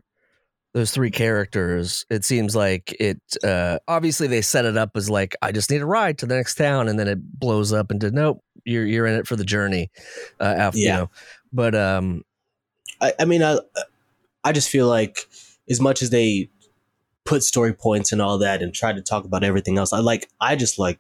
Those 0.75 0.91
three 0.91 1.11
characters, 1.11 2.07
it 2.09 2.25
seems 2.25 2.57
like 2.57 2.97
it. 2.99 3.21
Uh, 3.45 3.79
obviously, 3.87 4.27
they 4.27 4.41
set 4.41 4.65
it 4.65 4.79
up 4.79 4.93
as 4.97 5.11
like 5.11 5.37
I 5.43 5.53
just 5.53 5.71
need 5.71 5.83
a 5.83 5.87
ride 5.87 6.17
to 6.19 6.27
the 6.27 6.35
next 6.35 6.55
town, 6.55 6.89
and 6.89 6.99
then 6.99 7.09
it 7.09 7.19
blows 7.39 7.75
up 7.75 7.91
into 7.91 8.11
nope, 8.11 8.43
you're 8.65 8.87
you're 8.87 9.07
in 9.07 9.15
it 9.19 9.27
for 9.27 9.37
the 9.37 9.45
journey. 9.45 9.91
Uh, 10.41 10.45
after 10.45 10.79
you 10.79 10.87
Yeah. 10.87 10.97
know, 10.97 11.11
but 11.53 11.75
um, 11.75 12.25
I, 13.03 13.13
I 13.21 13.25
mean, 13.27 13.43
I, 13.43 13.59
I 14.45 14.53
just 14.53 14.71
feel 14.71 14.89
like 14.89 15.19
as 15.69 15.79
much 15.79 16.01
as 16.01 16.09
they 16.09 16.49
put 17.25 17.43
story 17.43 17.75
points 17.75 18.11
and 18.11 18.23
all 18.23 18.39
that 18.39 18.63
and 18.63 18.73
try 18.75 18.95
to 18.95 19.03
talk 19.03 19.27
about 19.27 19.45
everything 19.45 19.77
else, 19.77 19.93
I 19.93 19.99
like, 19.99 20.31
I 20.41 20.57
just 20.57 20.79
like 20.79 20.99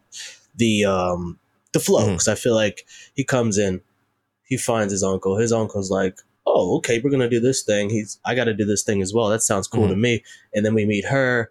the, 0.55 0.85
um, 0.85 1.39
the 1.73 1.81
flow. 1.81 2.09
Mhm. 2.09 2.13
Cause 2.19 2.29
I 2.29 2.35
feel 2.37 2.55
like 2.55 2.87
he 3.15 3.25
comes 3.25 3.59
in, 3.59 3.81
he 4.45 4.57
finds 4.57 4.93
his 4.93 5.03
uncle, 5.03 5.37
his 5.37 5.53
uncle's 5.53 5.91
like, 5.91 6.19
Oh, 6.47 6.77
okay, 6.79 7.01
we're 7.03 7.11
to 7.11 7.29
do 7.29 7.41
this 7.41 7.63
thing. 7.63 7.91
He's, 7.91 8.19
I 8.25 8.35
got 8.35 8.45
to 8.45 8.55
do 8.55 8.65
this 8.65 8.83
thing 8.83 9.01
as 9.01 9.15
well. 9.15 9.29
That 9.29 9.43
sounds 9.43 9.69
cool 9.69 9.87
to 9.87 9.95
mm-hmm. 9.95 10.03
me. 10.03 10.25
And 10.55 10.67
then 10.67 10.75
we 10.75 10.85
meet 10.85 11.07
her, 11.07 11.51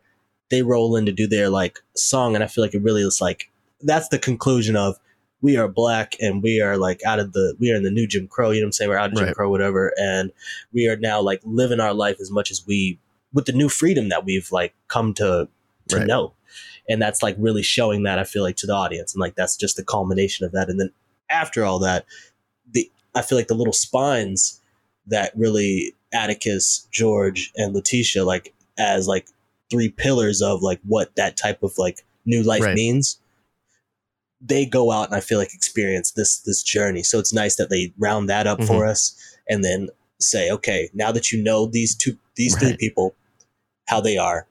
they 0.49 0.61
roll 0.61 0.95
in 0.95 1.05
to 1.05 1.11
do 1.11 1.27
their 1.27 1.49
like 1.49 1.79
song. 1.95 2.35
And 2.35 2.43
I 2.43 2.47
feel 2.47 2.63
like 2.63 2.73
it 2.73 2.83
really 2.83 3.03
is 3.03 3.21
like, 3.21 3.49
that's 3.81 4.09
the 4.09 4.19
conclusion 4.19 4.75
of, 4.75 4.97
we 5.41 5.57
are 5.57 5.67
black 5.67 6.15
and 6.21 6.43
we 6.43 6.61
are 6.61 6.77
like 6.77 7.01
out 7.03 7.19
of 7.19 7.33
the 7.33 7.55
we 7.59 7.71
are 7.71 7.75
in 7.75 7.83
the 7.83 7.91
new 7.91 8.07
Jim 8.07 8.27
Crow, 8.27 8.51
you 8.51 8.61
know 8.61 8.65
what 8.65 8.67
I'm 8.67 8.71
saying? 8.73 8.89
We're 8.89 8.97
out 8.97 9.11
of 9.11 9.17
Jim 9.17 9.25
Right. 9.25 9.35
Crow, 9.35 9.49
whatever, 9.49 9.91
and 9.97 10.31
we 10.71 10.87
are 10.87 10.97
now 10.97 11.19
like 11.19 11.41
living 11.43 11.79
our 11.79 11.93
life 11.93 12.17
as 12.21 12.31
much 12.31 12.51
as 12.51 12.65
we 12.65 12.99
with 13.33 13.45
the 13.45 13.51
new 13.51 13.69
freedom 13.69 14.09
that 14.09 14.25
we've 14.25 14.51
like 14.51 14.75
come 14.87 15.13
to 15.15 15.47
to 15.89 15.97
Right. 15.97 16.07
know. 16.07 16.33
And 16.87 17.01
that's 17.01 17.23
like 17.23 17.35
really 17.39 17.63
showing 17.63 18.03
that 18.03 18.19
I 18.19 18.23
feel 18.23 18.43
like 18.43 18.55
to 18.57 18.67
the 18.67 18.73
audience. 18.73 19.13
And 19.13 19.21
like 19.21 19.35
that's 19.35 19.55
just 19.55 19.77
the 19.77 19.83
culmination 19.83 20.45
of 20.45 20.51
that. 20.51 20.69
And 20.69 20.79
then 20.79 20.91
after 21.29 21.65
all 21.65 21.79
that, 21.79 22.05
the 22.71 22.91
I 23.15 23.21
feel 23.21 23.37
like 23.37 23.47
the 23.47 23.55
little 23.55 23.73
spines 23.73 24.60
that 25.07 25.31
really 25.35 25.95
Atticus, 26.13 26.87
George, 26.91 27.51
and 27.55 27.73
Letitia 27.73 28.23
like 28.23 28.53
as 28.77 29.07
like 29.07 29.27
three 29.69 29.89
pillars 29.89 30.41
of 30.41 30.61
like 30.61 30.79
what 30.85 31.15
that 31.15 31.37
type 31.37 31.63
of 31.63 31.73
like 31.77 31.99
new 32.25 32.43
life 32.43 32.61
Right. 32.63 32.75
means 32.75 33.19
they 34.43 34.65
go 34.65 34.91
out 34.91 35.07
and 35.07 35.15
I 35.15 35.19
feel 35.19 35.37
like 35.37 35.53
experience 35.53 36.11
this 36.11 36.39
this 36.39 36.63
journey. 36.63 37.03
So 37.03 37.19
it's 37.19 37.33
nice 37.33 37.55
that 37.57 37.69
they 37.69 37.93
round 37.97 38.29
that 38.29 38.47
up 38.47 38.63
for 38.63 38.85
us 38.85 39.15
and 39.47 39.63
then 39.63 39.89
say, 40.19 40.51
okay, 40.51 40.89
now 40.93 41.11
that 41.11 41.31
you 41.31 41.41
know 41.43 41.65
these 41.67 41.95
two 41.95 42.17
these 42.35 42.55
three 42.57 42.75
people, 42.77 43.15
how 43.87 44.01
they 44.01 44.17
are, 44.17 44.47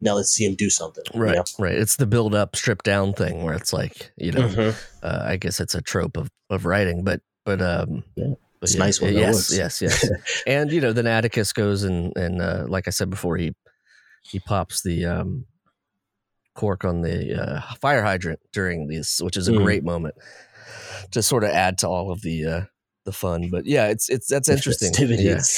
now 0.00 0.14
let's 0.14 0.30
see 0.32 0.46
them 0.46 0.56
do 0.56 0.68
something. 0.70 1.04
you 1.14 1.20
right, 1.20 1.36
know? 1.36 1.44
right. 1.58 1.74
It's 1.74 1.96
the 1.96 2.06
build 2.06 2.34
up, 2.34 2.54
strip 2.54 2.82
down 2.82 3.12
thing 3.14 3.42
where 3.42 3.54
it's 3.54 3.72
like 3.72 4.12
you 4.16 4.32
know, 4.32 4.48
Mhm. 4.48 4.76
uh, 5.02 5.22
I 5.24 5.36
guess 5.36 5.58
it's 5.60 5.74
a 5.74 5.80
trope 5.82 6.16
of 6.18 6.28
of 6.50 6.66
writing, 6.66 7.02
but 7.02 7.20
but 7.46 7.62
um, 7.62 8.04
Yeah. 8.16 8.34
It's 8.62 8.74
nice 8.76 9.00
when 9.00 9.14
yes, 9.14 9.34
works. 9.34 9.56
yes, 9.56 9.80
yes. 9.82 10.10
and 10.46 10.70
you 10.70 10.80
know, 10.80 10.92
then 10.92 11.06
Atticus 11.06 11.52
goes 11.52 11.82
and 11.82 12.14
and 12.16 12.42
uh, 12.42 12.66
like 12.68 12.86
I 12.86 12.90
said 12.90 13.08
before, 13.10 13.36
he 13.36 13.54
he 14.22 14.38
pops 14.40 14.82
the 14.82 15.06
um 15.06 15.46
cork 16.54 16.84
on 16.84 17.00
the 17.00 17.40
uh, 17.42 17.60
fire 17.80 18.02
hydrant 18.02 18.40
during 18.52 18.86
this, 18.88 19.20
which 19.22 19.36
is 19.36 19.48
a 19.48 19.52
Mhm. 19.52 19.62
great 19.64 19.84
moment 19.84 20.14
to 21.12 21.22
sort 21.22 21.42
of 21.44 21.50
add 21.50 21.78
to 21.78 21.88
all 21.88 22.10
of 22.10 22.20
the 22.22 22.44
uh 22.44 22.60
the 23.06 23.12
fun. 23.12 23.48
But 23.50 23.64
yeah, 23.66 23.86
it's 23.86 24.08
it's 24.10 24.26
that's 24.28 24.48
interesting. 24.48 24.92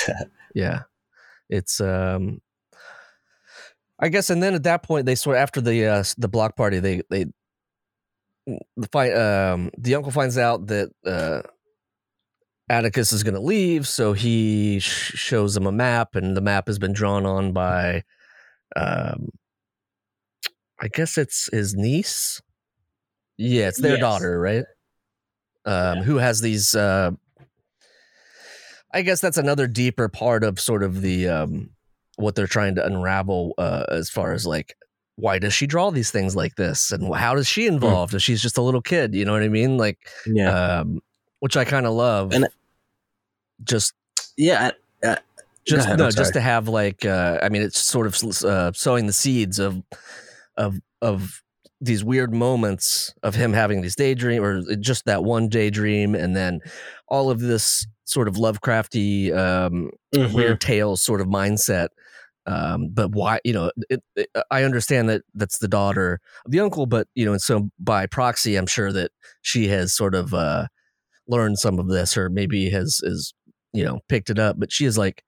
Yeah, 0.07 0.25
yeah, 0.55 0.83
it's 1.49 1.81
um. 1.81 2.41
I 3.99 4.09
guess, 4.09 4.31
and 4.31 4.43
then 4.43 4.55
at 4.55 4.65
that 4.65 4.83
point, 4.83 5.07
they 5.07 5.15
sort 5.15 5.37
of 5.37 5.43
after 5.43 5.61
the 5.61 5.87
uh, 5.87 6.05
the 6.19 6.29
block 6.29 6.57
party, 6.57 6.81
they 6.81 7.03
they 7.09 7.27
the 8.47 8.89
fight. 8.91 9.13
Um, 9.15 9.71
the 9.79 9.95
uncle 9.95 10.11
finds 10.11 10.37
out 10.39 10.67
that 10.69 10.91
uh, 11.07 11.43
Atticus 12.73 13.13
is 13.13 13.23
going 13.23 13.35
to 13.35 13.41
leave, 13.41 13.87
so 13.87 14.15
he 14.15 14.79
sh- 14.81 15.13
shows 15.15 15.55
him 15.57 15.67
a 15.67 15.73
map, 15.73 16.15
and 16.17 16.35
the 16.35 16.41
map 16.41 16.69
has 16.69 16.79
been 16.79 16.95
drawn 16.95 17.27
on 17.27 17.53
by, 17.53 18.03
um, 18.75 19.29
I 20.81 20.89
guess 20.89 21.19
it's 21.19 21.51
his 21.53 21.75
niece. 21.75 22.41
Yeah, 23.37 23.69
it's 23.69 23.79
their 23.81 23.93
Yes. 23.93 24.01
daughter, 24.01 24.41
right? 24.41 24.65
Um, 25.67 25.99
Yeah. 25.99 26.03
Who 26.05 26.17
has 26.17 26.41
these? 26.41 26.75
Uh, 26.75 27.11
I 28.95 29.03
guess 29.03 29.21
that's 29.21 29.37
another 29.39 29.67
deeper 29.67 30.09
part 30.09 30.43
of 30.43 30.59
sort 30.59 30.83
of 30.83 31.03
the 31.03 31.29
um, 31.29 31.71
what 32.17 32.35
they're 32.35 32.47
trying 32.47 32.75
to 32.77 32.85
unravel 32.87 33.53
uh, 33.59 33.85
as 33.89 34.09
far 34.11 34.33
as 34.33 34.47
like 34.47 34.75
why 35.17 35.39
does 35.39 35.53
she 35.53 35.67
draw 35.67 35.91
these 35.91 36.11
things 36.11 36.35
like 36.35 36.55
this 36.57 36.91
and 36.91 37.15
how 37.15 37.35
does 37.35 37.47
she 37.47 37.67
involved 37.67 38.15
if 38.15 38.23
she's 38.23 38.41
just 38.43 38.57
a 38.59 38.63
little 38.63 38.81
kid 38.83 39.15
you 39.15 39.25
know 39.27 39.33
what 39.33 39.43
i 39.43 39.49
mean 39.49 39.77
like 39.77 39.99
yeah. 40.27 40.79
um, 40.81 41.01
which 41.41 41.57
I 41.57 41.65
kind 41.65 41.87
of 41.87 41.93
love. 41.93 42.33
And- 42.33 42.49
just, 43.65 43.93
yeah. 44.37 44.71
I- 45.05 45.19
just 45.65 45.87
ahead, 45.87 45.99
no, 46.01 46.11
just 46.11 46.33
to 46.33 46.41
have 46.41 46.67
like, 46.67 47.05
uh, 47.05 47.39
I 47.41 47.49
mean, 47.49 47.63
it's 47.63 47.81
sort 47.81 48.09
of 48.09 48.45
uh, 48.45 48.73
sowing 48.75 49.07
the 49.07 49.13
seeds 49.13 49.61
of, 49.61 49.81
of, 50.57 50.79
of 51.01 51.41
these 51.81 52.03
weird 52.03 52.35
moments 52.35 53.15
of 53.23 53.37
him 53.37 53.53
having 53.53 53.81
these 53.81 53.95
daydream 53.95 54.43
or 54.43 54.63
just 54.77 55.05
that 55.05 55.23
one 55.23 55.49
daydream, 55.49 56.17
and 56.17 56.35
then 56.35 56.61
all 57.07 57.31
of 57.31 57.39
this 57.39 57.87
sort 58.05 58.27
of 58.27 58.35
Lovecrafty 58.35 59.33
um, 59.37 59.91
Mhm. 60.13 60.33
weird 60.35 60.61
tales 60.61 61.01
sort 61.01 61.21
of 61.21 61.29
mindset. 61.29 61.89
Um, 62.45 62.89
but 62.93 63.13
why, 63.13 63.39
you 63.45 63.53
know, 63.53 63.71
it, 63.89 64.03
it, 64.17 64.29
I 64.51 64.65
understand 64.65 65.09
that 65.11 65.23
that's 65.35 65.59
the 65.59 65.69
daughter 65.69 66.19
of 66.45 66.51
the 66.51 66.59
uncle, 66.59 66.87
but 66.87 67.07
you 67.15 67.25
know, 67.25 67.33
and 67.33 67.41
so 67.41 67.71
by 67.79 68.07
proxy, 68.07 68.57
I'm 68.57 68.67
sure 68.67 68.93
that 68.93 69.13
she 69.43 69.69
has 69.69 69.95
sort 69.95 70.17
of 70.17 70.35
uh, 70.35 70.67
learned 71.29 71.61
some 71.61 71.79
of 71.79 71.87
this, 71.89 72.17
or 72.17 72.29
maybe 72.29 72.69
has 72.71 73.01
is 73.05 73.33
you 73.73 73.85
know 73.85 74.01
picked 74.09 74.31
it 74.31 74.39
up. 74.39 74.59
But 74.59 74.73
she 74.73 74.85
is 74.85 74.99
like, 74.99 75.25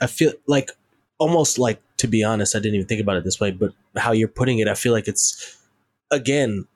I 0.00 0.06
feel 0.06 0.32
like 0.46 0.70
almost 1.18 1.58
like 1.58 1.80
to 1.98 2.08
be 2.08 2.24
honest, 2.24 2.56
I 2.56 2.60
didn't 2.60 2.76
even 2.76 2.86
think 2.86 3.00
about 3.00 3.16
it 3.16 3.24
this 3.24 3.38
way, 3.40 3.50
but 3.50 3.72
how 3.96 4.12
you're 4.12 4.28
putting 4.28 4.58
it, 4.58 4.68
I 4.68 4.74
feel 4.74 4.92
like 4.92 5.06
it's 5.08 5.58
again 6.10 6.66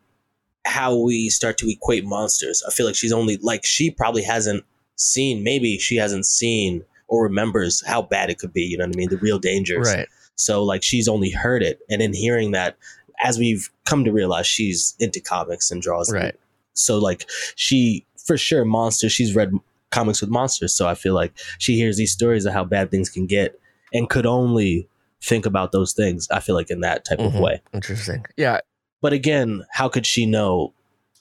how 0.66 0.96
we 0.96 1.28
start 1.28 1.58
to 1.58 1.70
equate 1.70 2.04
monsters. 2.04 2.62
I 2.66 2.70
feel 2.70 2.86
like 2.86 2.94
she's 2.94 3.12
only 3.12 3.36
like 3.38 3.64
she 3.64 3.90
probably 3.90 4.22
hasn't 4.22 4.64
seen, 4.96 5.42
maybe 5.42 5.78
she 5.78 5.96
hasn't 5.96 6.26
seen 6.26 6.84
or 7.08 7.22
remembers 7.22 7.84
how 7.86 8.02
bad 8.02 8.30
it 8.30 8.38
could 8.38 8.52
be. 8.52 8.62
You 8.62 8.78
know 8.78 8.86
what 8.86 8.96
I 8.96 8.98
mean? 8.98 9.08
The 9.10 9.18
real 9.18 9.38
dangers. 9.38 9.92
right, 9.94 10.08
So 10.36 10.62
like 10.62 10.82
she's 10.82 11.08
only 11.08 11.30
heard 11.30 11.62
it, 11.62 11.80
and 11.90 12.00
in 12.02 12.12
hearing 12.14 12.52
that, 12.52 12.76
as 13.22 13.38
we've 13.38 13.70
come 13.84 14.04
to 14.04 14.12
realize, 14.12 14.46
she's 14.46 14.94
into 14.98 15.20
comics 15.20 15.70
and 15.70 15.80
draws. 15.82 16.12
right, 16.12 16.34
So 16.74 16.98
like 16.98 17.28
she 17.56 18.06
for 18.24 18.38
sure 18.38 18.64
monsters. 18.64 19.12
She's 19.12 19.34
read 19.34 19.52
comics 19.94 20.20
with 20.20 20.30
monsters, 20.30 20.74
so 20.74 20.88
I 20.88 20.94
feel 20.94 21.14
like 21.14 21.32
she 21.58 21.76
hears 21.76 21.96
these 21.96 22.12
stories 22.12 22.44
of 22.46 22.52
how 22.52 22.64
bad 22.64 22.90
things 22.90 23.08
can 23.08 23.26
get, 23.26 23.58
and 23.92 24.08
could 24.10 24.26
only 24.26 24.88
think 25.22 25.46
about 25.46 25.72
those 25.72 25.92
things. 25.94 26.28
I 26.30 26.40
feel 26.40 26.54
like 26.54 26.70
in 26.70 26.80
that 26.80 27.04
type 27.04 27.18
of 27.20 27.32
Mhm. 27.32 27.40
way. 27.40 27.62
interesting. 27.72 28.24
Yeah, 28.36 28.60
But 29.00 29.12
again, 29.12 29.64
how 29.70 29.88
could 29.88 30.06
she 30.06 30.24
know 30.26 30.72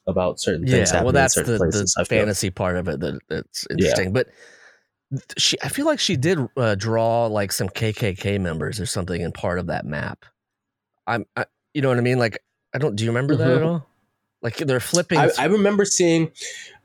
about 0.08 0.40
certain 0.40 0.66
things 0.66 0.90
yeah. 0.90 0.96
happening 0.98 1.04
Well, 1.06 1.14
that's 1.14 1.38
in 1.38 1.46
certain 1.46 1.54
the, 1.54 1.60
places? 1.60 1.94
the 1.98 2.06
fantasy 2.06 2.50
part 2.50 2.76
of 2.78 2.88
it 2.88 3.00
that 3.02 3.20
that's 3.30 3.66
interesting. 3.70 4.12
But 4.14 4.28
she, 5.38 5.58
I 5.62 5.68
feel 5.70 5.86
like 5.86 6.00
she 6.00 6.16
did 6.16 6.40
uh, 6.58 6.76
draw 6.76 7.28
like 7.28 7.52
some 7.52 7.70
KKK 7.70 8.40
members 8.40 8.80
or 8.80 8.86
something 8.86 9.22
in 9.22 9.32
part 9.32 9.60
of 9.60 9.68
that 9.68 9.86
map. 9.86 10.26
I'm, 11.06 11.26
I, 11.36 11.46
you 11.74 11.82
know 11.82 11.90
what 11.90 11.98
I 11.98 12.02
mean? 12.02 12.20
Like, 12.20 12.40
I 12.74 12.78
don't. 12.80 12.96
Do 12.96 13.04
you 13.04 13.10
remember 13.12 13.36
that 13.36 13.52
at 13.52 13.62
Mhm. 13.62 13.66
all? 13.68 13.88
Like 14.42 14.58
they're 14.58 14.80
flipping. 14.80 15.20
I, 15.20 15.30
I 15.40 15.46
remember 15.46 15.86
seeing, 15.86 16.32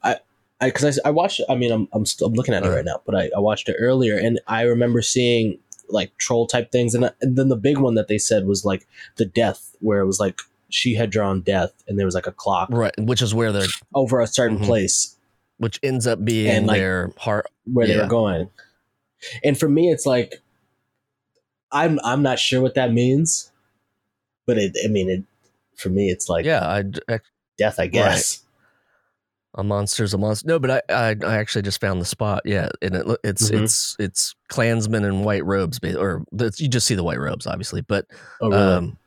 I 0.02 0.18
because 0.60 0.98
I, 1.04 1.08
I, 1.08 1.10
watched. 1.12 1.40
I 1.48 1.54
mean, 1.54 1.70
I'm 1.70 1.88
I'm, 1.92 2.06
still, 2.06 2.28
I'm 2.28 2.34
looking 2.34 2.54
at 2.54 2.64
it 2.64 2.68
right 2.68 2.84
now, 2.84 3.00
but 3.06 3.14
I, 3.14 3.30
I 3.36 3.40
watched 3.40 3.68
it 3.68 3.76
earlier, 3.78 4.16
and 4.16 4.40
I 4.46 4.62
remember 4.62 5.02
seeing 5.02 5.58
like 5.88 6.16
troll 6.18 6.46
type 6.46 6.72
things, 6.72 6.94
and, 6.94 7.10
and 7.20 7.36
then 7.36 7.48
the 7.48 7.56
big 7.56 7.78
one 7.78 7.94
that 7.94 8.08
they 8.08 8.18
said 8.18 8.46
was 8.46 8.64
like 8.64 8.86
the 9.16 9.24
death, 9.24 9.76
where 9.80 10.00
it 10.00 10.06
was 10.06 10.20
like 10.20 10.40
she 10.68 10.94
had 10.94 11.10
drawn 11.10 11.40
death, 11.40 11.72
and 11.86 11.98
there 11.98 12.06
was 12.06 12.14
like 12.14 12.26
a 12.26 12.32
clock, 12.32 12.68
right, 12.72 12.94
which 12.98 13.22
is 13.22 13.34
where 13.34 13.52
they're 13.52 13.66
over 13.94 14.20
a 14.20 14.26
certain 14.26 14.58
mm-hmm. 14.58 14.66
place, 14.66 15.16
which 15.58 15.78
ends 15.82 16.06
up 16.06 16.24
being 16.24 16.48
and, 16.48 16.66
like, 16.66 16.78
their 16.78 17.12
heart 17.18 17.46
where 17.64 17.86
yeah. 17.86 17.94
they 17.94 18.02
were 18.02 18.08
going. 18.08 18.50
And 19.42 19.58
for 19.58 19.68
me, 19.68 19.90
it's 19.90 20.06
like 20.06 20.42
I'm 21.72 21.98
I'm 22.04 22.22
not 22.22 22.38
sure 22.38 22.60
what 22.60 22.74
that 22.74 22.92
means, 22.92 23.50
but 24.46 24.58
it 24.58 24.76
I 24.84 24.88
mean 24.88 25.08
it 25.08 25.24
for 25.76 25.90
me 25.90 26.10
it's 26.10 26.28
like 26.28 26.44
yeah 26.44 26.66
I, 26.66 26.84
I 27.12 27.20
death 27.56 27.78
I 27.78 27.86
guess. 27.86 28.42
Right. 28.42 28.47
A 29.58 29.64
monster's 29.64 30.14
a 30.14 30.18
monster. 30.18 30.46
No, 30.46 30.60
but 30.60 30.70
I, 30.70 30.82
I, 30.88 31.16
I 31.26 31.36
actually 31.38 31.62
just 31.62 31.80
found 31.80 32.00
the 32.00 32.04
spot. 32.04 32.42
Yeah, 32.44 32.68
and 32.80 32.94
it, 32.94 33.18
it's 33.24 33.50
mm-hmm. 33.50 33.64
it's 33.64 33.96
it's 33.98 34.36
Klansmen 34.46 35.04
in 35.04 35.24
white 35.24 35.44
robes, 35.44 35.80
or 35.82 36.24
you 36.30 36.68
just 36.68 36.86
see 36.86 36.94
the 36.94 37.02
white 37.02 37.18
robes, 37.18 37.44
obviously. 37.44 37.80
But 37.80 38.06
oh, 38.40 38.50
really? 38.50 38.62
um, 38.62 38.98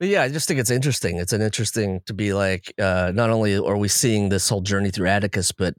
but 0.00 0.08
yeah, 0.08 0.22
I 0.22 0.28
just 0.28 0.48
think 0.48 0.58
it's 0.58 0.70
interesting. 0.70 1.18
It's 1.18 1.32
an 1.32 1.42
interesting 1.42 2.00
to 2.06 2.12
be 2.12 2.32
like. 2.32 2.74
Uh, 2.76 3.12
not 3.14 3.30
only 3.30 3.56
are 3.56 3.76
we 3.76 3.86
seeing 3.86 4.30
this 4.30 4.48
whole 4.48 4.62
journey 4.62 4.90
through 4.90 5.06
Atticus, 5.06 5.52
but 5.52 5.76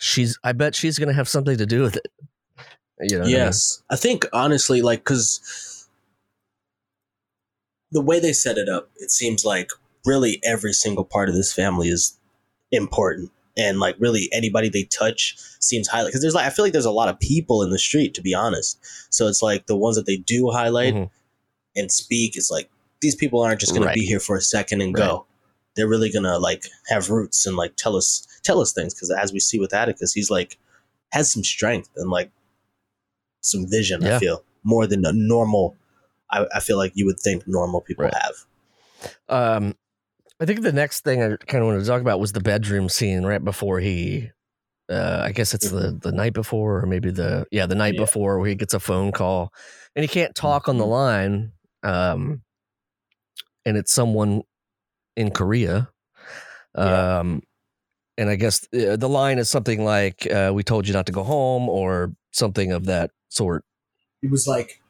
she's. 0.00 0.38
I 0.42 0.52
bet 0.52 0.74
she's 0.74 0.98
going 0.98 1.10
to 1.10 1.14
have 1.14 1.28
something 1.28 1.58
to 1.58 1.66
do 1.66 1.82
with 1.82 1.96
it. 1.96 2.08
You 3.00 3.18
know. 3.18 3.26
Yes, 3.26 3.82
I, 3.90 3.92
mean? 3.92 3.96
I 3.98 4.00
think 4.00 4.26
honestly, 4.32 4.80
like, 4.80 5.00
because 5.00 5.86
the 7.90 8.00
way 8.00 8.18
they 8.18 8.32
set 8.32 8.56
it 8.56 8.70
up, 8.70 8.88
it 8.96 9.10
seems 9.10 9.44
like 9.44 9.68
really 10.06 10.40
every 10.42 10.72
single 10.72 11.04
part 11.04 11.28
of 11.28 11.34
this 11.34 11.52
family 11.52 11.88
is 11.88 12.18
important 12.70 13.30
and 13.56 13.78
like 13.78 13.96
really 13.98 14.28
anybody 14.32 14.68
they 14.68 14.84
touch 14.84 15.36
seems 15.60 15.88
highlight 15.88 16.08
because 16.08 16.22
there's 16.22 16.34
like 16.34 16.46
I 16.46 16.50
feel 16.50 16.64
like 16.64 16.72
there's 16.72 16.84
a 16.84 16.90
lot 16.90 17.08
of 17.08 17.18
people 17.20 17.62
in 17.62 17.70
the 17.70 17.78
street 17.78 18.14
to 18.14 18.22
be 18.22 18.34
honest. 18.34 18.78
So 19.10 19.28
it's 19.28 19.42
like 19.42 19.66
the 19.66 19.76
ones 19.76 19.96
that 19.96 20.06
they 20.06 20.16
do 20.16 20.50
highlight 20.50 20.94
mm-hmm. 20.94 21.12
and 21.76 21.90
speak 21.90 22.36
is 22.36 22.50
like 22.50 22.70
these 23.00 23.14
people 23.14 23.40
aren't 23.40 23.60
just 23.60 23.74
gonna 23.74 23.92
be 23.92 24.06
here 24.06 24.20
for 24.20 24.36
a 24.36 24.40
second 24.40 24.80
and 24.80 24.96
right. 24.96 25.04
go. 25.04 25.26
They're 25.74 25.88
really 25.88 26.10
gonna 26.10 26.38
like 26.38 26.66
have 26.88 27.10
roots 27.10 27.46
and 27.46 27.56
like 27.56 27.76
tell 27.76 27.96
us 27.96 28.26
tell 28.42 28.60
us 28.60 28.72
things 28.72 28.94
because 28.94 29.10
as 29.10 29.32
we 29.32 29.40
see 29.40 29.58
with 29.58 29.74
Atticus, 29.74 30.12
he's 30.12 30.30
like 30.30 30.58
has 31.10 31.30
some 31.30 31.44
strength 31.44 31.90
and 31.96 32.10
like 32.10 32.30
some 33.42 33.66
vision. 33.68 34.02
Yeah. 34.02 34.16
I 34.16 34.18
feel 34.18 34.44
more 34.64 34.86
than 34.86 35.04
a 35.04 35.12
normal. 35.12 35.76
I, 36.30 36.46
I 36.54 36.60
feel 36.60 36.78
like 36.78 36.92
you 36.94 37.04
would 37.06 37.20
think 37.20 37.46
normal 37.46 37.82
people 37.82 38.04
right. 38.04 38.14
have. 38.14 38.34
Um, 39.28 39.74
I 40.42 40.44
think 40.44 40.62
the 40.62 40.72
next 40.72 41.04
thing 41.04 41.22
I 41.22 41.36
kind 41.46 41.62
of 41.62 41.66
wanted 41.66 41.80
to 41.82 41.86
talk 41.86 42.00
about 42.00 42.18
was 42.18 42.32
the 42.32 42.40
bedroom 42.40 42.88
scene 42.88 43.22
right 43.22 43.42
before 43.42 43.78
he. 43.78 44.30
Uh, 44.90 45.22
I 45.22 45.30
guess 45.30 45.54
it's 45.54 45.70
the 45.70 45.90
mm-hmm. 45.90 45.98
the 45.98 46.10
night 46.10 46.32
before, 46.32 46.78
or 46.78 46.86
maybe 46.86 47.12
the 47.12 47.46
yeah 47.52 47.66
the 47.66 47.76
night 47.76 47.94
yeah. 47.94 48.00
before 48.00 48.40
where 48.40 48.48
he 48.48 48.56
gets 48.56 48.74
a 48.74 48.80
phone 48.80 49.12
call 49.12 49.52
and 49.94 50.02
he 50.02 50.08
can't 50.08 50.34
talk 50.34 50.68
on 50.68 50.78
the 50.78 50.84
mm-hmm. 50.84 50.92
line, 50.92 51.52
um, 51.84 52.42
and 53.64 53.76
it's 53.76 53.92
someone 53.92 54.42
in 55.16 55.30
Korea. 55.30 55.88
Yeah. 56.76 57.18
Um, 57.18 57.44
and 58.18 58.28
I 58.28 58.34
guess 58.34 58.66
uh, 58.74 58.96
the 58.96 59.08
line 59.08 59.38
is 59.38 59.48
something 59.48 59.84
like 59.84 60.26
uh, 60.28 60.50
"We 60.52 60.64
told 60.64 60.88
you 60.88 60.92
not 60.92 61.06
to 61.06 61.12
go 61.12 61.22
home" 61.22 61.68
or 61.68 62.12
something 62.32 62.72
of 62.72 62.86
that 62.86 63.12
sort. 63.28 63.64
It 64.22 64.30
was 64.32 64.48
like, 64.48 64.82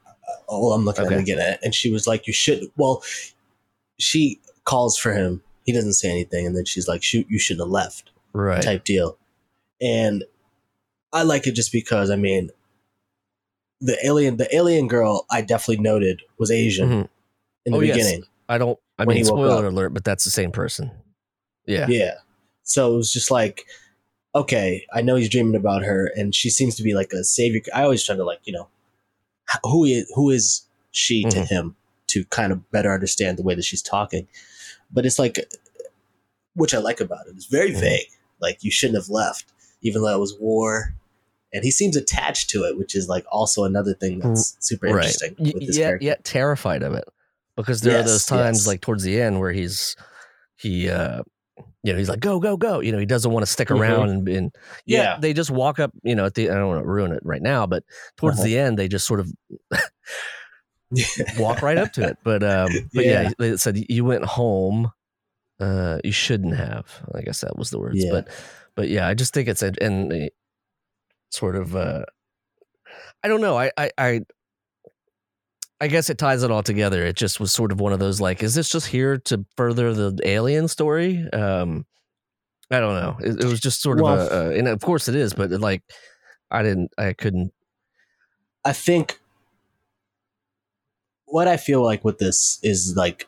oh, 0.49 0.73
I'm 0.73 0.87
looking 0.87 1.05
okay. 1.05 1.33
at 1.33 1.39
it 1.39 1.61
and 1.63 1.75
she 1.75 1.91
was 1.93 2.07
like, 2.07 2.27
"You 2.27 2.33
should." 2.33 2.65
Well, 2.79 3.03
she 3.99 4.41
calls 4.65 4.97
for 4.97 5.13
him. 5.13 5.43
He 5.65 5.73
doesn't 5.73 5.95
say 5.95 6.11
anything, 6.11 6.47
and 6.47 6.57
then 6.57 6.65
she's 6.65 6.89
like, 6.89 7.03
"Shoot, 7.03 7.27
you 7.29 7.39
shouldn't 7.39 7.67
have 7.67 7.71
left." 7.71 8.11
Right. 8.33 8.63
Type 8.63 8.85
deal. 8.85 9.19
And 9.81 10.25
I 11.13 11.23
like 11.23 11.47
it 11.47 11.55
just 11.55 11.73
because 11.73 12.11
I 12.11 12.17
mean, 12.17 12.51
the 13.81 13.99
alien, 14.05 14.37
the 14.37 14.55
alien 14.55 14.89
girl, 14.89 15.27
I 15.31 15.43
definitely 15.43 15.83
noted 15.83 16.23
was 16.39 16.51
Asian 16.51 16.89
mm-hmm. 16.89 17.07
in 17.67 17.73
the 17.73 17.77
oh, 17.77 17.81
beginning. 17.81 18.21
Yes. 18.21 18.29
I 18.49 18.59
don't. 18.59 18.79
I 18.99 19.05
mean, 19.05 19.25
spoiler 19.25 19.67
alert, 19.67 19.95
but 19.95 20.05
that's 20.05 20.25
the 20.25 20.31
same 20.31 20.53
person. 20.53 20.91
Yeah. 21.67 21.87
Yeah. 21.89 22.15
So 22.63 22.95
it 22.95 22.97
was 22.97 23.13
just 23.13 23.31
like, 23.31 23.65
okay, 24.35 24.87
I 24.93 25.03
know 25.03 25.17
he's 25.17 25.29
dreaming 25.29 25.57
about 25.57 25.83
her, 25.83 26.11
and 26.17 26.35
she 26.35 26.51
seems 26.51 26.77
to 26.77 26.83
be 26.83 26.95
like 26.95 27.13
a 27.13 27.25
savior. 27.25 27.61
I 27.75 27.83
always 27.83 28.05
try 28.05 28.17
to 28.17 28.25
like, 28.25 28.41
you 28.45 28.53
know, 28.53 28.69
who 29.65 29.85
is 29.85 30.11
who 30.15 30.31
is 30.31 30.67
she 30.93 31.25
mm-hmm. 31.25 31.31
to 31.31 31.45
him 31.45 31.77
to 32.09 32.25
kind 32.27 32.53
of 32.53 32.71
better 32.71 32.93
understand 32.93 33.39
the 33.39 33.43
way 33.43 33.55
that 33.55 33.65
she's 33.65 33.83
talking 33.83 34.29
but 34.93 35.07
it's 35.07 35.19
like 35.19 35.39
which 36.55 36.75
I 36.75 36.79
like 36.79 37.01
about 37.01 37.27
it. 37.27 37.35
It's 37.35 37.47
very 37.47 37.71
mm-hmm. 37.71 37.81
vague. 37.81 38.07
Like 38.41 38.63
you 38.63 38.71
shouldn't 38.71 38.99
have 38.99 39.09
left, 39.09 39.53
even 39.83 40.03
though 40.03 40.15
it 40.15 40.21
was 40.21 40.37
war. 40.39 40.95
And 41.55 41.65
he 41.65 41.71
seems 41.71 41.97
attached 41.97 42.49
to 42.51 42.65
it, 42.65 42.79
which 42.79 42.95
is 42.95 43.09
like 43.09 43.25
also 43.31 43.65
another 43.65 43.95
thing 43.95 44.21
that's 44.21 44.57
super 44.61 44.87
right. 44.87 45.05
interesting. 45.07 45.35
yet, 45.39 46.01
yet 46.01 46.25
terrified 46.25 46.83
of 46.83 46.95
it, 46.95 47.05
because 47.57 47.83
there 47.83 47.99
yes, 47.99 48.07
are 48.07 48.09
those 48.09 48.27
times, 48.27 48.59
yes. 48.61 48.67
like 48.67 48.81
towards 48.81 49.03
the 49.03 49.21
end, 49.21 49.39
where 49.39 49.53
he's 49.53 49.95
he, 50.57 50.89
uh 50.89 51.23
you 51.85 51.93
know, 51.93 51.99
he's 51.99 52.09
like, 52.09 52.21
go, 52.21 52.39
go, 52.39 52.57
go. 52.57 52.81
You 52.81 52.93
know, 52.93 52.99
he 52.99 53.07
doesn't 53.07 53.31
want 53.31 53.45
to 53.45 53.51
stick 53.51 53.69
mm-hmm. 53.69 53.83
around 53.83 54.09
and, 54.09 54.29
and 54.29 54.55
yeah, 54.87 55.03
yeah, 55.03 55.17
they 55.21 55.33
just 55.33 55.51
walk 55.51 55.79
up. 55.79 55.93
You 56.03 56.15
know, 56.15 56.25
at 56.25 56.35
the 56.35 56.49
I 56.49 56.55
don't 56.55 56.69
want 56.69 56.83
to 56.83 56.89
ruin 56.89 57.13
it 57.13 57.21
right 57.25 57.43
now, 57.43 57.67
but 57.67 57.85
towards 58.17 58.39
uh-huh. 58.39 58.47
the 58.47 58.59
end, 58.59 58.79
they 58.79 58.89
just 58.89 59.07
sort 59.07 59.21
of 59.21 59.31
walk 61.39 61.63
right 61.63 61.79
up 61.79 61.93
to 61.95 62.09
it. 62.09 62.19
But 62.23 62.43
um, 62.43 62.71
but 62.95 63.05
yeah, 63.05 63.31
yeah 63.39 63.47
it 63.47 63.59
said 63.59 63.85
you 63.89 64.05
went 64.05 64.25
home. 64.25 64.93
Uh, 65.61 65.99
you 66.03 66.13
shouldn't 66.13 66.57
have. 66.57 66.87
I 67.15 67.23
guess 67.23 67.41
that 67.43 67.57
was 67.57 67.71
the 67.71 67.79
words. 67.79 68.03
Yeah. 68.03 68.11
But 68.13 68.29
but 68.75 68.89
yeah, 68.89 69.07
I 69.07 69.15
just 69.15 69.35
think 69.35 69.49
it's 69.49 69.63
a 69.63 69.73
and 69.81 70.13
a 70.13 70.31
sort 71.31 71.57
of 71.57 71.77
uh, 71.77 72.05
I 73.23 73.29
don't 73.29 73.41
know. 73.41 73.59
I 73.59 73.71
I. 73.77 73.91
I 73.99 74.21
I 75.81 75.89
guess 75.89 76.09
it 76.11 76.17
ties 76.17 76.45
it 76.45 76.51
all 76.53 76.63
together. 76.63 77.05
It 77.05 77.17
just 77.17 77.41
was 77.41 77.51
sort 77.51 77.73
of 77.73 77.81
one 77.81 77.93
of 77.93 77.99
those 77.99 78.21
like, 78.21 78.45
is 78.45 78.55
this 78.55 78.69
just 78.69 78.87
here 78.87 79.19
to 79.19 79.45
further 79.57 79.93
the 79.93 80.17
alien 80.25 80.69
story? 80.69 81.29
Um, 81.33 81.87
I 82.71 82.79
don't 82.79 82.95
know. 82.95 83.17
It, 83.21 83.41
it 83.43 83.47
was 83.47 83.59
just 83.59 83.83
sort 83.83 84.01
well, 84.01 84.21
of 84.21 84.31
a, 84.31 84.51
a, 84.51 84.59
and 84.59 84.69
of 84.69 84.81
course 84.81 85.09
it 85.09 85.17
is, 85.17 85.35
but 85.35 85.51
like, 85.51 85.83
I 86.53 86.63
didn't, 86.63 86.93
I 86.97 87.15
couldn't. 87.15 87.53
I 88.65 88.73
think 88.73 89.19
what 91.33 91.49
I 91.49 91.57
feel 91.57 91.83
like 91.83 92.05
with 92.05 92.19
this 92.19 92.59
is 92.63 92.95
like, 92.95 93.27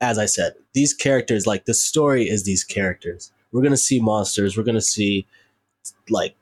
as 0.00 0.18
I 0.18 0.24
said, 0.24 0.54
these 0.72 0.94
characters, 0.94 1.46
like 1.46 1.66
the 1.66 1.74
story 1.74 2.26
is 2.26 2.44
these 2.44 2.64
characters. 2.64 3.30
We're 3.52 3.62
gonna 3.62 3.76
see 3.76 4.00
monsters. 4.00 4.56
We're 4.56 4.62
gonna 4.62 4.80
see 4.80 5.26
like 6.08 6.34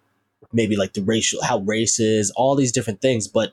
maybe 0.52 0.76
like 0.76 0.92
the 0.92 1.02
racial, 1.02 1.42
how 1.42 1.58
race 1.58 1.98
is, 1.98 2.30
all 2.36 2.54
these 2.54 2.70
different 2.70 3.00
things. 3.00 3.26
But 3.26 3.52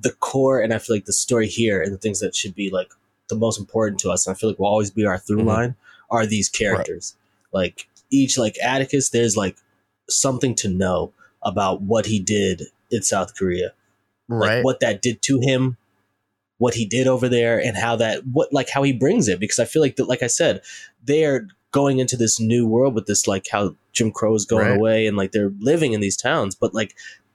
the 0.00 0.10
core, 0.10 0.60
and 0.60 0.74
I 0.74 0.78
feel 0.78 0.96
like 0.96 1.04
the 1.04 1.12
story 1.12 1.46
here 1.46 1.80
and 1.80 1.92
the 1.92 1.98
things 1.98 2.18
that 2.18 2.34
should 2.34 2.56
be 2.56 2.68
like 2.68 2.90
the 3.28 3.36
most 3.36 3.60
important 3.60 4.00
to 4.00 4.10
us, 4.10 4.26
and 4.26 4.34
I 4.34 4.38
feel 4.38 4.50
like 4.50 4.58
will 4.58 4.66
always 4.66 4.90
be 4.90 5.06
our 5.06 5.18
through 5.18 5.38
mm-hmm. 5.38 5.48
line, 5.48 5.76
are 6.10 6.26
these 6.26 6.48
characters. 6.48 7.14
Right. 7.54 7.60
Like 7.60 7.88
each, 8.10 8.36
like 8.36 8.56
Atticus, 8.60 9.10
there's 9.10 9.36
like 9.36 9.56
something 10.10 10.56
to 10.56 10.68
know 10.68 11.12
about 11.44 11.80
what 11.80 12.06
he 12.06 12.18
did 12.18 12.62
in 12.90 13.02
South 13.02 13.36
Korea, 13.36 13.72
right? 14.26 14.56
Like 14.56 14.64
what 14.64 14.80
that 14.80 15.00
did 15.00 15.22
to 15.22 15.38
him, 15.38 15.76
what 16.62 16.74
he 16.74 16.86
did 16.86 17.08
over 17.08 17.28
there 17.28 17.60
and 17.60 17.76
how 17.76 17.96
that 17.96 18.24
what 18.24 18.52
like 18.52 18.68
how 18.68 18.84
he 18.84 18.92
brings 18.92 19.26
it. 19.26 19.40
Because 19.40 19.58
I 19.58 19.64
feel 19.64 19.82
like 19.82 19.96
that 19.96 20.08
like 20.08 20.22
I 20.22 20.28
said 20.28 20.62
they 21.02 21.24
are 21.24 21.48
going 21.72 21.98
into 21.98 22.16
this 22.16 22.38
new 22.38 22.68
world 22.68 22.94
with 22.94 23.06
this 23.06 23.26
like 23.26 23.48
how 23.50 23.74
Jim 23.92 24.12
Crow 24.12 24.32
is 24.36 24.44
going 24.44 24.68
right. 24.68 24.76
away 24.76 25.06
and 25.08 25.16
like 25.16 25.32
they're 25.32 25.52
living 25.58 25.92
in 25.92 26.00
these 26.00 26.16
towns 26.16 26.54
but 26.54 26.72
like 26.72 26.94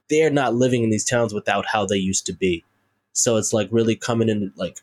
they're 0.10 0.30
not 0.30 0.56
living 0.56 0.82
in 0.82 0.92
these 0.92 1.04
towns 1.04 1.34
without 1.34 1.66
how 1.66 1.86
they 1.86 1.98
used 1.98 2.26
to 2.28 2.34
be. 2.34 2.64
So 3.12 3.36
it's 3.36 3.52
like 3.52 3.68
really 3.70 3.98
coming 3.98 4.30
in 4.30 4.54
like 4.56 4.80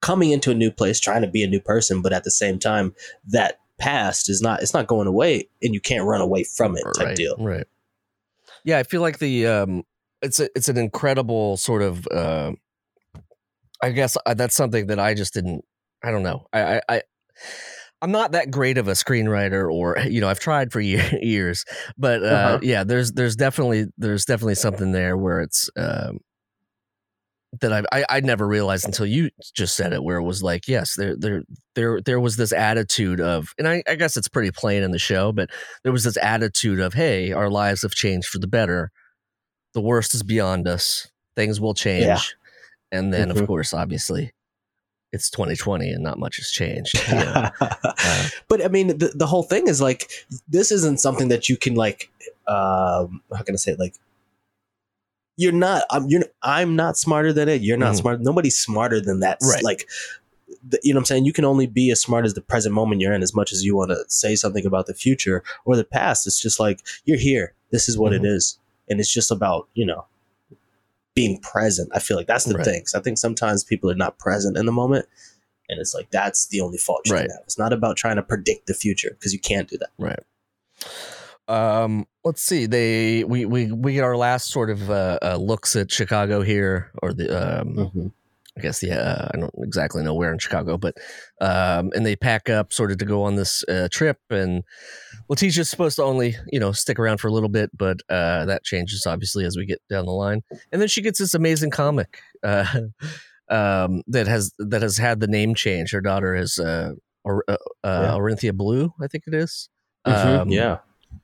coming 0.00 0.30
into 0.30 0.52
a 0.52 0.54
new 0.54 0.70
place 0.70 1.00
trying 1.00 1.22
to 1.22 1.28
be 1.28 1.42
a 1.42 1.48
new 1.48 1.60
person 1.60 2.02
but 2.02 2.12
at 2.12 2.22
the 2.22 2.30
same 2.30 2.60
time 2.60 2.94
that 3.26 3.58
past 3.80 4.30
is 4.30 4.40
not 4.40 4.62
it's 4.62 4.72
not 4.72 4.86
going 4.86 5.08
away 5.08 5.48
and 5.64 5.74
you 5.74 5.80
can't 5.80 6.04
run 6.04 6.20
away 6.20 6.44
from 6.44 6.76
it 6.76 6.84
type 6.96 7.06
right, 7.06 7.16
deal. 7.16 7.34
right. 7.40 7.66
Yeah 8.62 8.78
i 8.78 8.82
feel 8.82 9.00
like 9.00 9.18
the 9.18 9.46
um 9.46 9.84
it's 10.22 10.40
a, 10.40 10.48
it's 10.54 10.68
an 10.68 10.76
incredible 10.76 11.56
sort 11.56 11.82
of 11.82 12.06
uh, 12.08 12.52
I 13.82 13.90
guess 13.90 14.16
uh, 14.26 14.34
that's 14.34 14.54
something 14.54 14.86
that 14.88 14.98
I 14.98 15.14
just 15.14 15.34
didn't. 15.34 15.64
I 16.02 16.10
don't 16.10 16.22
know. 16.22 16.46
I, 16.52 16.76
I, 16.76 16.80
I 16.88 17.02
I'm 18.02 18.12
not 18.12 18.32
that 18.32 18.50
great 18.50 18.78
of 18.78 18.88
a 18.88 18.92
screenwriter, 18.92 19.70
or 19.70 19.98
you 20.08 20.20
know, 20.20 20.28
I've 20.28 20.40
tried 20.40 20.72
for 20.72 20.80
years, 20.80 21.64
but 21.96 22.22
uh, 22.22 22.26
uh-huh. 22.26 22.58
yeah, 22.62 22.84
there's 22.84 23.12
there's 23.12 23.36
definitely 23.36 23.86
there's 23.98 24.24
definitely 24.24 24.54
something 24.54 24.92
there 24.92 25.16
where 25.16 25.40
it's 25.40 25.70
um, 25.76 26.20
that 27.60 27.72
I, 27.72 27.82
I 27.92 28.04
I 28.08 28.20
never 28.20 28.46
realized 28.46 28.86
until 28.86 29.06
you 29.06 29.30
just 29.54 29.76
said 29.76 29.92
it, 29.92 30.02
where 30.02 30.18
it 30.18 30.24
was 30.24 30.42
like, 30.42 30.68
yes, 30.68 30.94
there 30.94 31.16
there 31.16 31.42
there 31.74 32.00
there 32.00 32.20
was 32.20 32.36
this 32.36 32.52
attitude 32.52 33.20
of, 33.20 33.52
and 33.58 33.68
I, 33.68 33.82
I 33.88 33.96
guess 33.96 34.16
it's 34.16 34.28
pretty 34.28 34.50
plain 34.50 34.82
in 34.82 34.92
the 34.92 34.98
show, 34.98 35.32
but 35.32 35.50
there 35.82 35.92
was 35.92 36.04
this 36.04 36.16
attitude 36.16 36.80
of, 36.80 36.94
hey, 36.94 37.32
our 37.32 37.50
lives 37.50 37.82
have 37.82 37.92
changed 37.92 38.28
for 38.28 38.38
the 38.38 38.48
better. 38.48 38.90
The 39.72 39.80
worst 39.80 40.14
is 40.14 40.22
beyond 40.22 40.66
us. 40.66 41.08
Things 41.36 41.60
will 41.60 41.74
change. 41.74 42.06
Yeah 42.06 42.20
and 42.92 43.12
then, 43.12 43.28
mm-hmm. 43.28 43.38
of 43.40 43.46
course, 43.46 43.72
obviously, 43.72 44.32
it's 45.12 45.30
2020 45.30 45.90
and 45.90 46.02
not 46.02 46.18
much 46.18 46.36
has 46.36 46.50
changed. 46.50 46.94
You 47.08 47.14
know? 47.14 47.50
uh, 47.60 48.28
but 48.48 48.64
I 48.64 48.68
mean, 48.68 48.98
the, 48.98 49.12
the 49.14 49.26
whole 49.26 49.42
thing 49.42 49.66
is 49.68 49.80
like 49.80 50.10
this 50.48 50.70
isn't 50.70 51.00
something 51.00 51.28
that 51.28 51.48
you 51.48 51.56
can 51.56 51.74
like. 51.74 52.10
Um, 52.46 53.22
how 53.34 53.42
can 53.44 53.54
I 53.54 53.56
say 53.56 53.72
it? 53.72 53.78
Like, 53.78 53.94
you're 55.36 55.52
not. 55.52 55.84
I'm. 55.90 56.06
You're. 56.08 56.24
I'm 56.42 56.76
not 56.76 56.96
smarter 56.96 57.32
than 57.32 57.48
it. 57.48 57.62
You're 57.62 57.76
not 57.76 57.94
Mhm. 57.94 58.00
smart. 58.00 58.20
Nobody's 58.20 58.58
smarter 58.58 59.00
than 59.00 59.20
that. 59.20 59.38
Right. 59.42 59.62
Like, 59.62 59.88
the, 60.68 60.78
you 60.82 60.92
know 60.92 60.98
what 60.98 61.02
I'm 61.02 61.06
saying? 61.06 61.24
You 61.24 61.32
can 61.32 61.44
only 61.44 61.66
be 61.66 61.90
as 61.90 62.00
smart 62.00 62.24
as 62.24 62.34
the 62.34 62.40
present 62.42 62.74
moment 62.74 63.00
you're 63.00 63.12
in, 63.14 63.22
as 63.22 63.34
much 63.34 63.52
as 63.52 63.64
you 63.64 63.76
want 63.76 63.90
to 63.90 64.04
say 64.08 64.36
something 64.36 64.66
about 64.66 64.86
the 64.86 64.94
future 64.94 65.42
or 65.64 65.76
the 65.76 65.84
past. 65.84 66.26
It's 66.26 66.40
just 66.40 66.60
like 66.60 66.84
you're 67.04 67.18
here. 67.18 67.54
This 67.70 67.88
is 67.88 67.96
what 67.96 68.12
it 68.12 68.22
Mhm. 68.22 68.36
is, 68.36 68.58
and 68.88 69.00
it's 69.00 69.12
just 69.12 69.30
about 69.30 69.68
you 69.74 69.86
know 69.86 70.04
being 71.20 71.38
present. 71.40 71.88
I 71.94 71.98
feel 71.98 72.16
like 72.16 72.26
that's 72.26 72.44
the 72.44 72.54
Right. 72.54 72.64
thing. 72.64 72.80
'Cause 72.82 72.94
I 72.94 73.00
think 73.00 73.18
sometimes 73.18 73.64
people 73.64 73.90
are 73.90 73.94
not 74.04 74.18
present 74.18 74.56
in 74.56 74.64
the 74.66 74.72
moment, 74.72 75.06
and 75.68 75.78
it's 75.80 75.94
like 75.94 76.10
that's 76.10 76.46
the 76.48 76.60
only 76.60 76.78
fault 76.78 77.02
you 77.06 77.12
Right. 77.14 77.22
can 77.22 77.30
have. 77.30 77.40
It's 77.44 77.58
not 77.58 77.72
about 77.72 77.96
trying 77.96 78.16
to 78.16 78.22
predict 78.22 78.66
the 78.66 78.74
future 78.74 79.10
because 79.10 79.32
you 79.32 79.38
can't 79.40 79.68
do 79.68 79.76
that. 79.78 79.90
Right. 79.98 80.22
Um, 81.48 82.06
let's 82.24 82.42
see. 82.42 82.66
They 82.66 83.24
we 83.24 83.44
we 83.44 83.72
we 83.72 83.94
get 83.94 84.04
our 84.04 84.16
last 84.16 84.50
sort 84.50 84.70
of 84.70 84.88
uh, 84.90 85.18
uh 85.22 85.36
looks 85.36 85.74
at 85.76 85.90
Chicago 85.90 86.42
here, 86.42 86.90
or 87.02 87.12
the 87.12 87.60
um, 87.62 88.12
I 88.60 88.62
guess 88.62 88.82
yeah, 88.82 88.98
uh, 88.98 89.28
I 89.32 89.38
don't 89.38 89.54
exactly 89.62 90.02
know 90.02 90.12
where 90.12 90.32
in 90.32 90.38
Chicago, 90.38 90.76
but 90.76 90.98
um, 91.40 91.90
and 91.94 92.04
they 92.04 92.14
pack 92.14 92.50
up 92.50 92.74
sort 92.74 92.92
of 92.92 92.98
to 92.98 93.06
go 93.06 93.22
on 93.22 93.36
this 93.36 93.64
uh, 93.68 93.88
trip, 93.90 94.18
and 94.28 94.64
Letitia's 95.30 95.70
supposed 95.70 95.96
to 95.96 96.02
only 96.02 96.36
you 96.52 96.60
know 96.60 96.72
stick 96.72 96.98
around 96.98 97.18
for 97.18 97.28
a 97.28 97.32
little 97.32 97.48
bit, 97.48 97.70
but 97.74 98.00
uh, 98.10 98.44
that 98.44 98.64
changes 98.64 99.06
obviously 99.06 99.46
as 99.46 99.56
we 99.56 99.64
get 99.64 99.80
down 99.88 100.04
the 100.04 100.12
line, 100.12 100.42
and 100.72 100.80
then 100.82 100.88
she 100.88 101.00
gets 101.00 101.18
this 101.18 101.32
amazing 101.32 101.70
comic 101.70 102.20
uh, 102.42 102.66
um, 103.48 104.02
that 104.06 104.26
has 104.26 104.52
that 104.58 104.82
has 104.82 104.98
had 104.98 105.20
the 105.20 105.26
name 105.26 105.54
change. 105.54 105.92
Her 105.92 106.02
daughter 106.02 106.34
is 106.34 106.58
uh, 106.58 106.92
or, 107.24 107.44
uh, 107.48 107.56
uh, 107.82 108.02
Yeah. 108.02 108.18
Orinthia 108.18 108.54
Blue, 108.54 108.92
I 109.00 109.06
think 109.06 109.24
it 109.26 109.34
is. 109.34 109.70
Mhm. 110.06 110.40
Um, 110.40 110.48
yeah, 110.50 110.78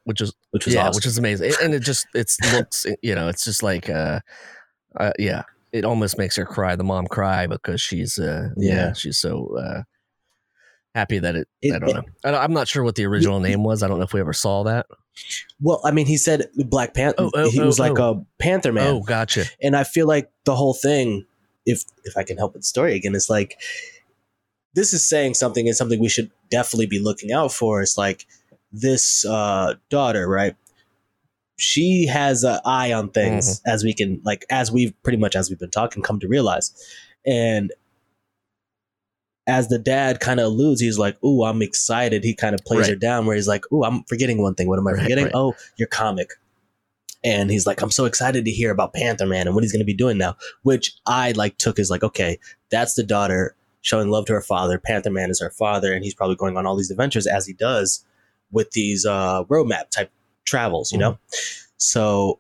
which 0.05 0.23
is 0.23 0.33
which 0.53 0.65
was 0.65 0.75
yeah, 0.75 0.89
awesome. 0.89 0.97
which 0.97 1.07
is 1.07 1.19
amazing, 1.19 1.53
and 1.63 1.75
it 1.75 1.81
just 1.81 2.07
it's 2.15 2.39
looks 2.55 2.87
you 3.03 3.15
know 3.15 3.29
it's 3.29 3.45
just 3.45 3.63
like 3.63 3.91
uh, 3.91 4.21
uh 4.99 5.13
yeah, 5.19 5.43
it 5.73 5.85
almost 5.85 6.19
makes 6.19 6.37
her 6.37 6.47
cry. 6.47 6.77
The 6.77 6.85
mom 6.85 7.07
cry 7.07 7.47
because 7.47 7.81
she's 7.81 8.19
uh 8.19 8.51
yeah, 8.57 8.75
Yeah. 8.75 8.93
she's 8.93 9.19
so 9.19 9.57
uh 9.59 9.83
happy 10.95 11.19
that 11.19 11.37
it. 11.37 11.49
It- 11.63 11.75
I 11.75 11.79
don't 11.79 11.95
know. 11.95 12.03
I 12.25 12.31
don't, 12.31 12.41
I'm 12.43 12.53
not 12.53 12.69
sure 12.69 12.83
what 12.83 12.95
the 12.95 13.05
original 13.07 13.41
name 13.41 13.63
was. 13.63 13.83
I 13.83 13.89
don't 13.89 13.99
know 13.99 14.05
if 14.05 14.13
we 14.13 14.21
ever 14.21 14.33
saw 14.33 14.65
that. 14.65 14.87
well, 15.61 15.81
I 15.85 15.91
mean, 15.91 16.07
he 16.07 16.17
said 16.17 16.49
Black 16.57 16.95
Panther. 16.95 17.17
Oh, 17.19 17.31
oh, 17.35 17.51
he 17.51 17.61
oh, 17.61 17.67
was 17.67 17.79
like 17.79 17.99
oh. 17.99 18.27
a 18.39 18.43
Panther 18.43 18.73
man. 18.73 18.87
Oh, 18.89 19.01
gotcha. 19.01 19.45
and 19.63 19.77
I 19.77 19.85
feel 19.85 20.07
like 20.07 20.31
the 20.45 20.55
whole 20.57 20.75
thing, 20.75 21.27
if 21.65 21.85
if 22.05 22.17
I 22.17 22.23
can 22.23 22.37
help 22.39 22.55
with 22.55 22.63
the 22.63 22.67
story 22.67 22.95
again, 22.95 23.15
is 23.15 23.29
like 23.31 23.59
this 24.75 24.93
is 24.93 25.09
saying 25.09 25.35
something 25.35 25.67
and 25.67 25.77
something 25.77 26.01
we 26.01 26.09
should 26.09 26.31
definitely 26.51 26.87
be 26.87 26.99
looking 26.99 27.33
out 27.33 27.53
for. 27.53 27.83
It's 27.83 27.97
like 27.99 28.27
this 28.73 29.25
uh, 29.25 29.75
daughter, 29.91 30.29
right? 30.29 30.55
She 31.57 32.07
has 32.07 32.45
an 32.45 32.61
eye 32.65 32.93
on 32.93 33.11
things 33.11 33.61
as 33.67 33.83
we 33.83 33.95
can, 33.95 34.21
like, 34.25 34.45
as 34.51 34.71
we've 34.71 34.93
pretty 35.03 35.19
much 35.19 35.35
as 35.35 35.49
we've 35.49 35.59
been 35.59 35.71
talking, 35.71 36.03
come 36.03 36.21
to 36.21 36.29
realize, 36.29 36.73
and 37.27 37.73
as 39.47 39.69
the 39.69 39.79
dad 39.79 40.19
kind 40.21 40.41
of 40.41 40.47
alludes, 40.47 40.81
he's 40.81 40.99
like, 40.99 41.23
"Ooh, 41.25 41.45
I'm 41.45 41.63
excited." 41.63 42.25
He 42.25 42.35
kind 42.35 42.55
of 42.55 42.65
plays 42.65 42.81
Right. 42.81 42.91
her 42.91 42.97
down, 42.97 43.27
where 43.27 43.37
he's 43.37 43.47
like, 43.49 43.65
"Ooh, 43.73 43.85
I'm 43.85 44.03
forgetting 44.05 44.43
one 44.43 44.55
thing. 44.55 44.67
What 44.69 44.79
am 44.79 44.87
I 44.89 44.93
Right, 44.93 45.03
forgetting? 45.03 45.25
right. 45.27 45.35
Oh, 45.35 45.55
your 45.77 45.89
comic." 45.89 46.31
And 47.23 47.51
he's 47.51 47.67
like, 47.67 47.81
"I'm 47.81 47.91
so 47.93 48.05
excited 48.07 48.45
to 48.45 48.51
hear 48.51 48.71
about 48.71 48.93
Panther 48.93 49.27
Man 49.27 49.47
and 49.47 49.55
what 49.55 49.63
he's 49.65 49.73
going 49.73 49.81
to 49.81 49.85
be 49.87 49.95
doing 49.95 50.19
now." 50.19 50.37
Which 50.63 50.95
I 51.07 51.33
like 51.33 51.59
took 51.59 51.79
as 51.79 51.91
like, 51.91 52.03
okay, 52.03 52.39
that's 52.71 52.95
the 52.95 53.03
daughter 53.05 53.55
showing 53.83 54.09
love 54.11 54.27
to 54.27 54.33
her 54.33 54.41
father. 54.43 54.79
Panther 54.79 55.11
Man 55.11 55.31
is 55.31 55.41
her 55.41 55.51
father, 55.51 55.93
and 55.93 56.03
he's 56.05 56.15
probably 56.15 56.37
going 56.37 56.57
on 56.57 56.67
all 56.67 56.77
these 56.77 56.91
adventures 56.91 57.27
as 57.29 57.47
he 57.47 57.53
does 57.53 58.05
with 58.51 58.73
these 58.73 59.07
uh, 59.07 59.45
roadmap 59.45 59.91
type 59.91 60.11
travels, 60.47 60.91
you 60.91 60.99
mm-hmm. 60.99 61.11
know. 61.11 61.19
So 61.77 62.39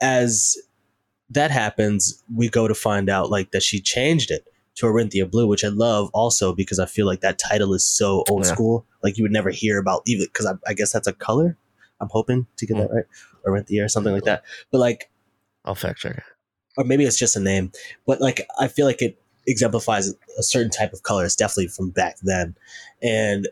as 0.00 0.56
that 1.30 1.50
happens, 1.50 2.22
we 2.34 2.48
go 2.48 2.68
to 2.68 2.74
find 2.74 3.08
out 3.08 3.30
like 3.30 3.52
that 3.52 3.62
she 3.62 3.80
changed 3.80 4.30
it 4.30 4.46
to 4.76 4.86
Orinthia 4.86 5.30
Blue, 5.30 5.46
which 5.46 5.64
I 5.64 5.68
love 5.68 6.10
also 6.12 6.54
because 6.54 6.78
I 6.78 6.86
feel 6.86 7.06
like 7.06 7.20
that 7.20 7.38
title 7.38 7.72
is 7.74 7.86
so 7.86 8.24
old 8.28 8.44
Yeah. 8.44 8.52
school. 8.52 8.86
Like 9.02 9.16
you 9.16 9.24
would 9.24 9.32
never 9.32 9.50
hear 9.50 9.78
about 9.78 10.02
even 10.06 10.26
because 10.26 10.46
I, 10.46 10.54
I 10.66 10.74
guess 10.74 10.92
that's 10.92 11.06
a 11.06 11.12
color. 11.12 11.56
I'm 12.00 12.08
hoping 12.10 12.46
to 12.56 12.66
get 12.66 12.76
that 12.76 12.90
mm. 12.90 12.94
right, 12.94 13.04
Orinthia 13.46 13.84
or 13.84 13.88
something 13.88 14.12
like 14.12 14.24
that. 14.24 14.42
But 14.70 14.78
like, 14.78 15.10
I'll 15.64 15.74
fact 15.74 16.00
check. 16.00 16.18
it. 16.18 16.22
or 16.76 16.84
maybe 16.84 17.04
it's 17.04 17.16
just 17.16 17.36
a 17.36 17.40
name. 17.40 17.70
But 18.06 18.20
like, 18.20 18.46
I 18.58 18.68
feel 18.68 18.84
like 18.84 19.00
it 19.00 19.16
exemplifies 19.46 20.12
a 20.38 20.42
certain 20.42 20.70
type 20.70 20.92
of 20.92 21.02
color. 21.04 21.24
It's 21.24 21.36
definitely 21.36 21.68
from 21.68 21.90
back 21.90 22.16
then, 22.22 22.56
and 23.02 23.48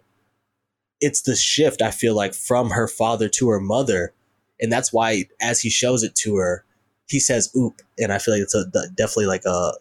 it's 1.03 1.23
the 1.23 1.37
shift 1.37 1.83
I 1.83 1.91
feel 1.91 2.15
like 2.15 2.33
from 2.33 2.71
her 2.71 2.89
father 2.89 3.29
to 3.29 3.51
her 3.51 3.61
mother, 3.61 4.15
and 4.61 4.73
that's 4.73 4.93
why 4.93 5.25
as 5.41 5.61
he 5.61 5.69
shows 5.69 6.03
it 6.03 6.15
to 6.17 6.37
her, 6.37 6.65
he 7.09 7.21
says 7.21 7.51
"oop," 7.55 7.83
and 7.99 8.13
I 8.13 8.19
feel 8.19 8.35
like 8.35 8.43
it's 8.43 8.55
a 8.55 8.65
definitely 8.95 9.27
like 9.27 9.45
a 9.45 9.73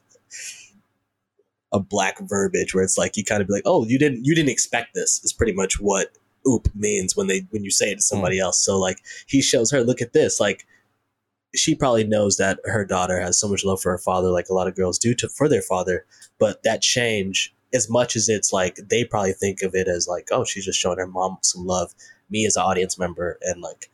a 1.71 1.79
black 1.79 2.19
verbiage 2.19 2.73
where 2.73 2.83
it's 2.83 2.97
like 2.97 3.15
you 3.15 3.23
kind 3.23 3.41
of 3.41 3.47
be 3.47 3.53
like, 3.53 3.63
"Oh, 3.65 3.85
you 3.85 3.97
didn't 3.99 4.25
you 4.25 4.35
didn't 4.35 4.49
expect 4.49 4.95
this." 4.95 5.21
Is 5.23 5.31
pretty 5.31 5.53
much 5.53 5.79
what 5.79 6.09
"oop" 6.47 6.67
means 6.75 7.15
when 7.15 7.27
they 7.27 7.47
when 7.51 7.63
you 7.63 7.71
say 7.71 7.91
it 7.91 7.95
to 7.97 8.01
somebody 8.01 8.39
mm. 8.39 8.41
else. 8.41 8.59
So 8.59 8.79
like 8.79 8.97
he 9.27 9.41
shows 9.41 9.71
her, 9.71 9.83
"Look 9.83 10.01
at 10.01 10.13
this," 10.13 10.39
like 10.39 10.65
she 11.53 11.75
probably 11.75 12.03
knows 12.03 12.37
that 12.37 12.59
her 12.65 12.83
daughter 12.83 13.19
has 13.19 13.39
so 13.39 13.47
much 13.47 13.63
love 13.63 13.81
for 13.81 13.91
her 13.91 13.97
father, 13.97 14.29
like 14.29 14.49
a 14.49 14.53
lot 14.53 14.67
of 14.67 14.75
girls 14.75 14.97
do 14.97 15.13
to 15.15 15.29
for 15.29 15.47
their 15.47 15.61
father. 15.61 16.05
But 16.39 16.63
that 16.63 16.81
change, 16.81 17.53
as 17.73 17.89
much 17.89 18.15
as 18.15 18.27
it's 18.29 18.51
like 18.51 18.75
they 18.89 19.03
probably 19.05 19.33
think 19.33 19.61
of 19.61 19.73
it 19.75 19.87
as 19.87 20.07
like, 20.07 20.27
oh, 20.31 20.43
she's 20.43 20.65
just 20.65 20.79
showing 20.79 20.97
her 20.97 21.07
mom 21.07 21.37
some 21.41 21.65
love. 21.65 21.93
Me 22.29 22.45
as 22.45 22.55
an 22.55 22.63
audience 22.63 22.97
member 22.97 23.37
and 23.41 23.61
like 23.61 23.89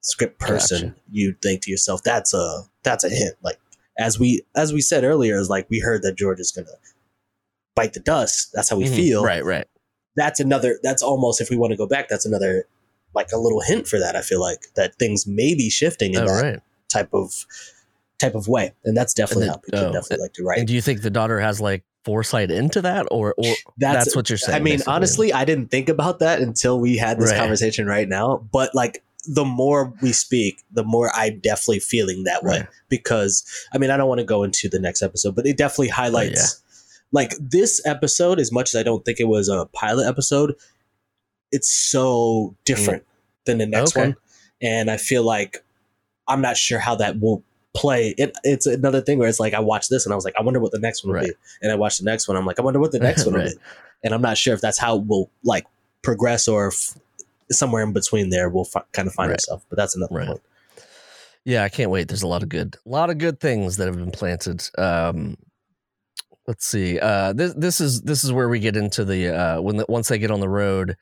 script 0.00 0.38
person, 0.38 0.88
Gotcha. 0.90 1.00
you'd 1.10 1.42
think 1.42 1.62
to 1.62 1.70
yourself, 1.70 2.02
that's 2.02 2.32
a 2.32 2.62
that's 2.84 3.02
a 3.04 3.08
hint. 3.08 3.34
Like 3.42 3.58
as 3.98 4.18
we 4.18 4.42
as 4.54 4.72
we 4.72 4.80
said 4.80 5.02
earlier, 5.04 5.36
is 5.36 5.48
like 5.50 5.66
we 5.68 5.80
heard 5.80 6.02
that 6.02 6.16
George 6.16 6.38
is 6.40 6.52
gonna 6.52 6.68
bite 7.74 7.92
the 7.92 8.00
dust. 8.00 8.50
That's 8.52 8.68
how 8.70 8.76
we 8.76 8.84
Mhm. 8.84 8.94
feel. 8.96 9.24
Right, 9.24 9.44
right. 9.44 9.66
That's 10.14 10.38
another. 10.40 10.78
That's 10.82 11.02
almost 11.02 11.40
if 11.40 11.50
we 11.50 11.56
want 11.56 11.72
to 11.72 11.76
go 11.76 11.86
back. 11.86 12.08
That's 12.08 12.24
another 12.24 12.66
like 13.14 13.32
a 13.32 13.38
little 13.38 13.60
hint 13.60 13.88
for 13.88 13.98
that. 13.98 14.14
I 14.16 14.20
feel 14.22 14.40
like 14.40 14.72
that 14.74 14.94
things 14.96 15.26
may 15.26 15.54
be 15.54 15.68
shifting 15.70 16.14
in 16.14 16.20
Oh, 16.22 16.26
that 16.26 16.42
right. 16.42 16.60
type 16.88 17.12
of 17.12 17.32
type 18.18 18.34
of 18.34 18.46
way, 18.48 18.72
and 18.84 18.96
that's 18.96 19.12
definitely 19.12 19.46
then- 19.46 19.54
how 19.54 19.56
people 19.58 19.80
oh, 19.80 19.92
definitely 19.92 20.22
like 20.22 20.32
to 20.34 20.44
write. 20.44 20.58
And 20.58 20.68
do 20.68 20.72
you 20.74 20.80
think 20.80 21.02
the 21.02 21.10
daughter 21.10 21.38
has 21.40 21.60
like 21.60 21.82
foresight 22.06 22.50
into 22.52 22.80
that, 22.82 23.06
or 23.10 23.34
or 23.36 23.54
that's, 23.76 24.14
what 24.16 24.30
you're 24.30 24.38
saying? 24.38 24.56
I 24.56 24.60
mean, 24.60 24.74
basically? 24.74 24.92
honestly, 24.94 25.32
I 25.32 25.44
didn't 25.44 25.70
think 25.72 25.88
about 25.90 26.20
that 26.20 26.40
until 26.40 26.78
we 26.80 26.96
had 26.96 27.18
this 27.18 27.30
Right. 27.32 27.38
conversation 27.38 27.86
right 27.86 28.08
now. 28.08 28.46
But 28.52 28.74
like, 28.74 29.02
the 29.26 29.44
more 29.44 29.92
we 30.00 30.12
speak, 30.12 30.62
the 30.70 30.84
more 30.84 31.10
I'm 31.14 31.40
definitely 31.40 31.80
feeling 31.80 32.22
that 32.24 32.44
way. 32.44 32.60
Right. 32.60 32.68
Because 32.88 33.44
I 33.74 33.78
mean, 33.78 33.90
I 33.90 33.96
don't 33.96 34.08
want 34.08 34.20
to 34.20 34.24
go 34.24 34.44
into 34.44 34.68
the 34.68 34.78
next 34.78 35.02
episode, 35.02 35.34
but 35.34 35.46
it 35.46 35.56
definitely 35.56 35.88
highlights. 35.88 36.62
Oh, 36.62 36.62
Like 37.12 37.32
this 37.40 37.84
episode, 37.84 38.38
as 38.38 38.52
much 38.52 38.72
as 38.72 38.78
I 38.80 38.84
don't 38.84 39.04
think 39.04 39.18
it 39.20 39.26
was 39.28 39.48
a 39.48 39.66
pilot 39.72 40.06
episode, 40.06 40.54
it's 41.50 41.68
so 41.70 42.54
different 42.64 43.02
than 43.46 43.58
the 43.58 43.66
next 43.66 43.90
Mm. 43.92 43.96
Okay. 43.96 44.00
one, 44.08 44.16
and 44.62 44.90
I 44.90 44.96
feel 44.96 45.24
like 45.24 45.64
I'm 46.28 46.40
not 46.40 46.56
sure 46.56 46.78
how 46.78 46.94
that 46.96 47.20
will 47.20 47.42
play. 47.76 48.14
It, 48.18 48.36
it's 48.42 48.66
another 48.66 49.00
thing 49.00 49.18
where 49.18 49.28
it's 49.28 49.38
like 49.40 49.54
I 49.54 49.60
watched 49.60 49.90
this 49.90 50.04
and 50.06 50.12
I 50.12 50.16
was 50.16 50.24
like, 50.24 50.34
I 50.38 50.42
wonder 50.42 50.58
what 50.60 50.72
the 50.72 50.78
next 50.78 51.04
one 51.04 51.12
will 51.12 51.20
Right. 51.20 51.28
be, 51.30 51.34
and 51.62 51.70
I 51.70 51.74
watched 51.76 51.98
the 51.98 52.04
next 52.04 52.26
one. 52.28 52.36
I'm 52.36 52.46
like, 52.46 52.58
I 52.58 52.62
wonder 52.62 52.80
what 52.80 52.92
the 52.92 52.98
next 52.98 53.24
one 53.26 53.34
will 53.34 53.44
be, 53.44 53.54
and 54.02 54.12
I'm 54.14 54.22
not 54.22 54.38
sure 54.38 54.54
if 54.54 54.60
that's 54.60 54.78
how 54.78 54.96
it 54.96 55.06
will 55.06 55.30
like 55.44 55.66
progress 56.02 56.48
or 56.48 56.68
if 56.68 56.94
somewhere 57.50 57.82
in 57.84 57.92
between 57.92 58.30
there 58.30 58.48
we'll 58.48 58.68
kind 58.92 59.06
of 59.06 59.14
find 59.14 59.28
Right. 59.30 59.34
ourselves. 59.36 59.64
But 59.68 59.76
that's 59.76 59.94
another 59.94 60.14
Right. 60.16 60.26
point. 60.26 60.42
Yeah, 61.44 61.62
I 61.62 61.68
can't 61.68 61.90
wait. 61.92 62.08
There's 62.08 62.22
a 62.22 62.26
lot 62.26 62.42
of 62.42 62.48
good, 62.48 62.76
a 62.84 62.88
lot 62.88 63.08
of 63.10 63.18
good 63.18 63.38
things 63.38 63.76
that 63.76 63.86
have 63.86 63.96
been 63.96 64.10
planted. 64.10 64.68
Um, 64.76 65.36
let's 66.48 66.66
see. 66.66 66.98
Uh, 66.98 67.32
this 67.34 67.54
this 67.54 67.80
is 67.80 68.02
this 68.02 68.24
is 68.24 68.32
where 68.32 68.48
we 68.48 68.58
get 68.58 68.76
into 68.76 69.04
the 69.04 69.28
uh, 69.28 69.60
when 69.60 69.76
the, 69.76 69.86
once 69.88 70.08
they 70.08 70.18
get 70.18 70.32
on 70.32 70.40
the 70.40 70.48
road, 70.48 70.96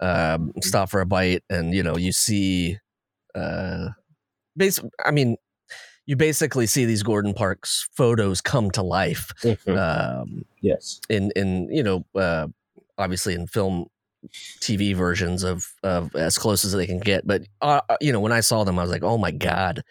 um, 0.00 0.52
stop 0.62 0.88
for 0.88 1.02
a 1.02 1.06
bite, 1.06 1.42
and 1.50 1.74
you 1.74 1.82
know 1.82 1.98
you 1.98 2.12
see, 2.12 2.78
uh, 3.34 3.88
base. 4.56 4.80
I 5.04 5.10
mean, 5.10 5.36
you 6.06 6.16
basically 6.16 6.66
see 6.66 6.84
these 6.84 7.02
Gordon 7.02 7.34
Parks 7.34 7.88
photos 7.96 8.40
come 8.40 8.70
to 8.72 8.82
life. 8.82 9.32
Um, 9.66 10.44
Yes. 10.60 11.00
in 11.10 11.30
in 11.36 11.68
you 11.70 11.82
know 11.82 12.04
uh, 12.14 12.46
obviously 12.96 13.34
in 13.34 13.46
film 13.46 13.86
TV 14.60 14.94
versions 14.96 15.42
of 15.44 15.66
of 15.82 16.14
as 16.16 16.38
close 16.38 16.64
as 16.64 16.72
they 16.72 16.86
can 16.86 16.98
get 16.98 17.26
but 17.26 17.42
uh, 17.60 17.82
uh, 17.90 17.96
you 18.00 18.10
know 18.12 18.20
when 18.20 18.32
I 18.32 18.40
saw 18.40 18.64
them 18.64 18.78
I 18.78 18.82
was 18.82 18.90
like 18.90 19.02
oh 19.02 19.18
my 19.18 19.30
god 19.30 19.82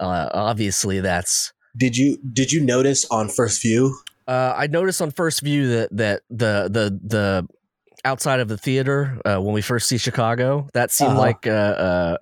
uh, 0.00 0.28
obviously 0.34 0.98
that's 1.00 1.52
Did 1.76 1.96
you 1.96 2.18
did 2.32 2.50
you 2.50 2.64
notice 2.64 3.04
on 3.12 3.28
first 3.28 3.62
view? 3.62 3.96
uh, 4.26 4.54
I 4.56 4.66
noticed 4.66 5.00
on 5.00 5.12
first 5.12 5.42
view 5.42 5.68
that 5.68 5.88
that 5.96 6.22
the 6.28 6.68
the 6.68 6.98
the 7.06 7.46
outside 8.04 8.40
of 8.40 8.48
the 8.48 8.58
theater 8.58 9.20
uh, 9.24 9.38
when 9.40 9.54
we 9.54 9.62
first 9.62 9.88
see 9.88 9.98
Chicago 9.98 10.66
that 10.74 10.90
seemed 10.90 11.10
Uh-huh. 11.12 11.20
like 11.20 11.46
uh, 11.46 11.50
uh, 11.50 12.16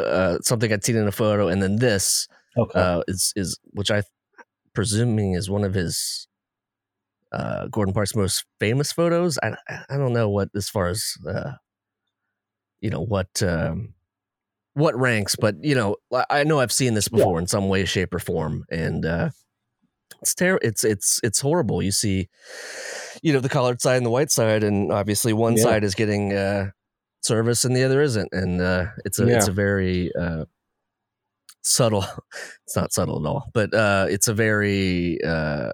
uh, 0.00 0.38
something 0.40 0.72
I'd 0.72 0.84
seen 0.84 0.96
in 0.96 1.06
a 1.06 1.12
photo 1.12 1.48
and 1.48 1.62
then 1.62 1.76
this 1.76 2.26
Okay. 2.56 2.78
uh, 2.80 3.02
is 3.08 3.32
is 3.36 3.58
which 3.72 3.90
I 3.90 4.02
presuming 4.74 5.34
is 5.34 5.48
one 5.50 5.64
of 5.64 5.74
his 5.74 6.28
uh, 7.32 7.66
Gordon 7.68 7.94
Parks' 7.94 8.14
most 8.14 8.44
famous 8.60 8.92
photos. 8.92 9.38
I 9.42 9.54
I 9.88 9.96
don't 9.96 10.12
know 10.12 10.28
what 10.30 10.50
as 10.54 10.68
far 10.68 10.88
as 10.88 11.14
uh, 11.28 11.52
you 12.80 12.90
know 12.90 13.00
what 13.04 13.42
um, 13.42 13.94
what 14.74 14.98
ranks, 14.98 15.36
but 15.36 15.56
you 15.62 15.74
know 15.74 15.96
I- 16.30 16.44
know 16.44 16.60
I've 16.60 16.72
seen 16.72 16.94
this 16.94 17.08
before 17.08 17.38
in 17.38 17.46
some 17.46 17.68
way, 17.68 17.84
shape, 17.84 18.14
or 18.14 18.18
form, 18.18 18.64
and 18.70 19.04
uh, 19.04 19.30
it's 20.22 20.34
ter- 20.34 20.58
It's 20.62 20.84
it's 20.84 21.20
it's 21.22 21.40
horrible. 21.40 21.82
You 21.82 21.92
see, 21.92 22.28
you 23.22 23.32
know, 23.32 23.40
the 23.40 23.48
colored 23.48 23.80
side 23.80 23.96
and 23.96 24.06
the 24.06 24.10
white 24.10 24.30
side, 24.30 24.62
and 24.62 24.92
obviously 24.92 25.32
one 25.32 25.56
Yeah. 25.56 25.62
side 25.64 25.84
is 25.84 25.94
getting 25.94 26.32
uh, 26.32 26.70
service 27.22 27.64
and 27.64 27.74
the 27.76 27.84
other 27.84 28.00
isn't, 28.02 28.28
and 28.32 28.60
uh, 28.60 28.86
it's 29.04 29.18
a 29.18 29.24
it's 29.36 29.48
a 29.48 29.52
very 29.52 30.12
uh, 30.14 30.44
subtle. 31.64 32.04
It's 32.66 32.76
not 32.76 32.92
subtle 32.92 33.20
at 33.24 33.28
all, 33.28 33.50
but 33.52 33.74
uh, 33.74 34.06
it's 34.08 34.26
a 34.28 34.34
very 34.34 35.18
uh, 35.24 35.70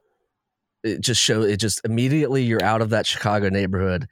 it 0.82 1.00
just 1.00 1.20
show 1.22 1.42
it 1.42 1.58
just 1.58 1.80
immediately 1.84 2.42
you're 2.42 2.62
out 2.64 2.82
of 2.82 2.90
that 2.90 3.06
Chicago 3.06 3.48
neighborhood 3.48 4.06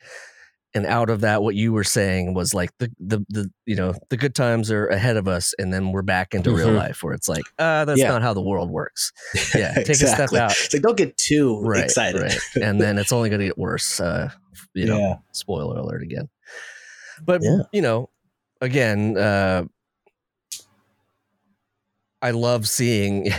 and 0.75 0.85
out 0.87 1.09
of 1.11 1.23
that 1.23 1.43
what 1.43 1.55
you 1.55 1.73
were 1.73 1.83
saying 1.85 2.35
was 2.35 2.53
like 2.55 2.71
the 2.79 2.91
the 3.01 3.25
the 3.31 3.51
you 3.67 3.75
know 3.75 3.95
the 4.11 4.17
good 4.19 4.35
times 4.35 4.71
are 4.71 4.87
ahead 4.89 5.17
of 5.17 5.27
us 5.27 5.55
and 5.59 5.73
then 5.73 5.93
we're 5.93 6.03
back 6.03 6.35
into 6.35 6.51
real 6.55 6.69
Mhm. 6.69 6.77
life 6.77 7.03
where 7.03 7.15
it's 7.15 7.27
like 7.29 7.45
uh 7.59 7.85
that's 7.87 7.99
Yeah. 7.99 8.09
not 8.11 8.21
how 8.23 8.35
the 8.35 8.43
world 8.43 8.71
works 8.71 9.11
Yeah, 9.55 9.73
take 9.75 9.89
a 9.89 9.95
step 9.95 10.11
Exactly. 10.11 10.39
out. 10.41 10.51
It's 10.53 10.73
like 10.75 10.83
don't 10.83 10.97
get 10.97 11.17
too 11.17 11.59
right 11.63 11.85
excited. 11.85 12.21
right 12.23 12.39
and 12.63 12.79
then 12.81 12.99
it's 12.99 13.13
only 13.13 13.31
going 13.31 13.41
to 13.41 13.47
get 13.47 13.57
worse 13.59 13.99
uh 13.99 14.31
you 14.75 14.85
know 14.87 14.99
yeah. 14.99 15.15
spoiler 15.33 15.79
alert 15.79 16.03
again 16.03 16.29
but 17.25 17.41
Yeah. 17.43 17.63
you 17.73 17.81
know 17.83 18.11
again 18.61 19.17
uh 19.17 19.65
i 22.23 22.31
love 22.31 22.69
seeing 22.69 23.31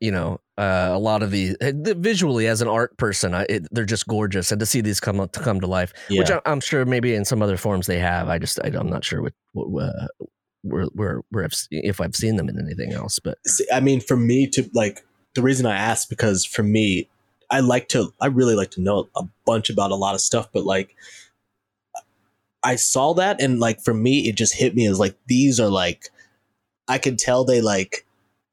you 0.00 0.10
know 0.10 0.40
uh, 0.58 0.90
a 0.92 0.98
lot 0.98 1.22
of 1.22 1.30
these 1.30 1.54
the 1.60 1.94
visually 1.98 2.46
as 2.46 2.62
an 2.62 2.68
art 2.68 2.96
person 2.96 3.34
I, 3.34 3.46
it, 3.48 3.68
they're 3.70 3.84
just 3.84 4.06
gorgeous 4.08 4.50
and 4.50 4.58
to 4.58 4.66
see 4.66 4.80
these 4.80 5.00
come 5.00 5.18
to 5.28 5.40
come 5.40 5.60
to 5.60 5.66
life 5.66 5.92
Yeah. 6.08 6.20
which 6.20 6.30
I, 6.30 6.40
i'm 6.46 6.60
sure 6.60 6.84
maybe 6.84 7.14
in 7.14 7.24
some 7.24 7.42
other 7.42 7.56
forms 7.56 7.86
they 7.86 7.98
have 7.98 8.28
i 8.28 8.38
just 8.38 8.58
I, 8.64 8.68
i'm 8.68 8.88
not 8.88 9.04
sure 9.04 9.22
what, 9.22 9.32
what 9.52 9.82
uh, 9.82 10.06
where, 10.62 10.86
where, 10.86 11.20
where 11.30 11.44
I've, 11.44 11.54
if 11.70 12.00
i've 12.00 12.16
seen 12.16 12.36
them 12.36 12.48
in 12.48 12.58
anything 12.58 12.92
else 12.92 13.18
but 13.18 13.38
See, 13.46 13.66
I 13.72 13.80
mean, 13.80 14.00
for 14.00 14.16
me 14.16 14.48
to 14.48 14.68
like 14.74 15.04
the 15.34 15.42
reason 15.42 15.66
I 15.66 15.76
asked 15.76 16.08
because 16.08 16.44
for 16.46 16.62
me, 16.62 17.08
I 17.50 17.60
like 17.60 17.88
to, 17.90 18.12
I 18.22 18.26
really 18.28 18.54
like 18.54 18.70
to 18.72 18.80
know 18.80 19.08
a 19.14 19.24
bunch 19.44 19.68
about 19.68 19.90
a 19.90 19.94
lot 19.94 20.14
of 20.14 20.22
stuff, 20.22 20.48
but 20.50 20.64
like, 20.64 20.96
I 22.62 22.76
saw 22.76 23.12
that 23.14 23.40
and 23.40 23.60
like 23.60 23.80
for 23.84 23.92
me, 23.94 24.28
it 24.28 24.34
just 24.34 24.54
hit 24.54 24.74
me 24.74 24.86
as 24.86 24.98
like 24.98 25.14
these 25.26 25.60
are 25.60 25.68
like, 25.68 26.08
I 26.88 26.96
could 26.96 27.18
tell 27.18 27.44
they 27.44 27.60
like 27.60 28.05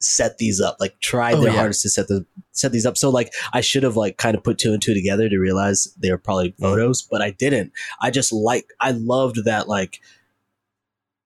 set 0.04 0.38
these 0.38 0.60
up, 0.62 0.78
like 0.80 1.00
tried 1.00 1.36
Oh, 1.36 1.42
their 1.42 1.52
yeah. 1.52 1.58
hardest 1.60 1.82
to 1.84 1.90
set 1.90 2.08
the 2.08 2.26
set 2.52 2.72
these 2.72 2.86
up. 2.86 2.98
So 2.98 3.10
like, 3.10 3.34
I 3.54 3.62
should 3.62 3.84
have 3.84 3.96
like 3.96 4.18
kind 4.18 4.36
of 4.36 4.44
put 4.44 4.58
two 4.58 4.74
and 4.74 4.82
two 4.82 4.94
together 4.94 5.30
to 5.30 5.38
realize 5.40 5.88
they 5.98 6.12
were 6.12 6.18
probably 6.18 6.54
photos, 6.60 7.02
but 7.02 7.22
I 7.22 7.32
didn't. 7.32 7.72
I 8.02 8.12
just 8.12 8.32
like, 8.32 8.66
I 8.80 8.92
loved 8.92 9.46
that 9.46 9.68
like, 9.68 10.00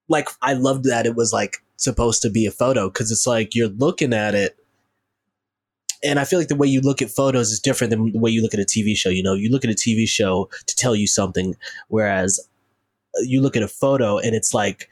like 0.08 0.28
I 0.40 0.54
loved 0.54 0.84
that 0.84 1.06
it 1.06 1.14
was 1.14 1.32
like 1.32 1.58
supposed 1.76 2.22
to 2.22 2.30
be 2.30 2.46
a 2.46 2.50
photo 2.50 2.88
because 2.88 3.10
it's 3.10 3.26
like 3.26 3.54
you're 3.54 3.68
looking 3.68 4.12
at 4.14 4.34
it 4.34 4.56
and 6.02 6.18
I 6.20 6.24
feel 6.24 6.38
like 6.38 6.48
the 6.48 6.56
way 6.56 6.68
you 6.68 6.80
look 6.80 7.02
at 7.02 7.10
photos 7.10 7.50
is 7.50 7.60
different 7.60 7.90
than 7.90 8.12
the 8.12 8.18
way 8.18 8.30
you 8.30 8.40
look 8.42 8.54
at 8.54 8.60
a 8.60 8.64
TV 8.64 8.96
show. 8.96 9.08
You 9.10 9.22
know, 9.22 9.34
you 9.34 9.50
look 9.50 9.64
at 9.64 9.70
a 9.70 9.74
TV 9.74 10.08
show 10.08 10.48
to 10.66 10.76
tell 10.76 10.94
you 10.94 11.06
something, 11.08 11.56
whereas 11.88 12.38
uh, 13.16 13.22
you 13.22 13.40
look 13.40 13.56
at 13.56 13.62
a 13.62 13.68
photo 13.68 14.18
and 14.18 14.34
it's 14.34 14.54
like 14.54 14.88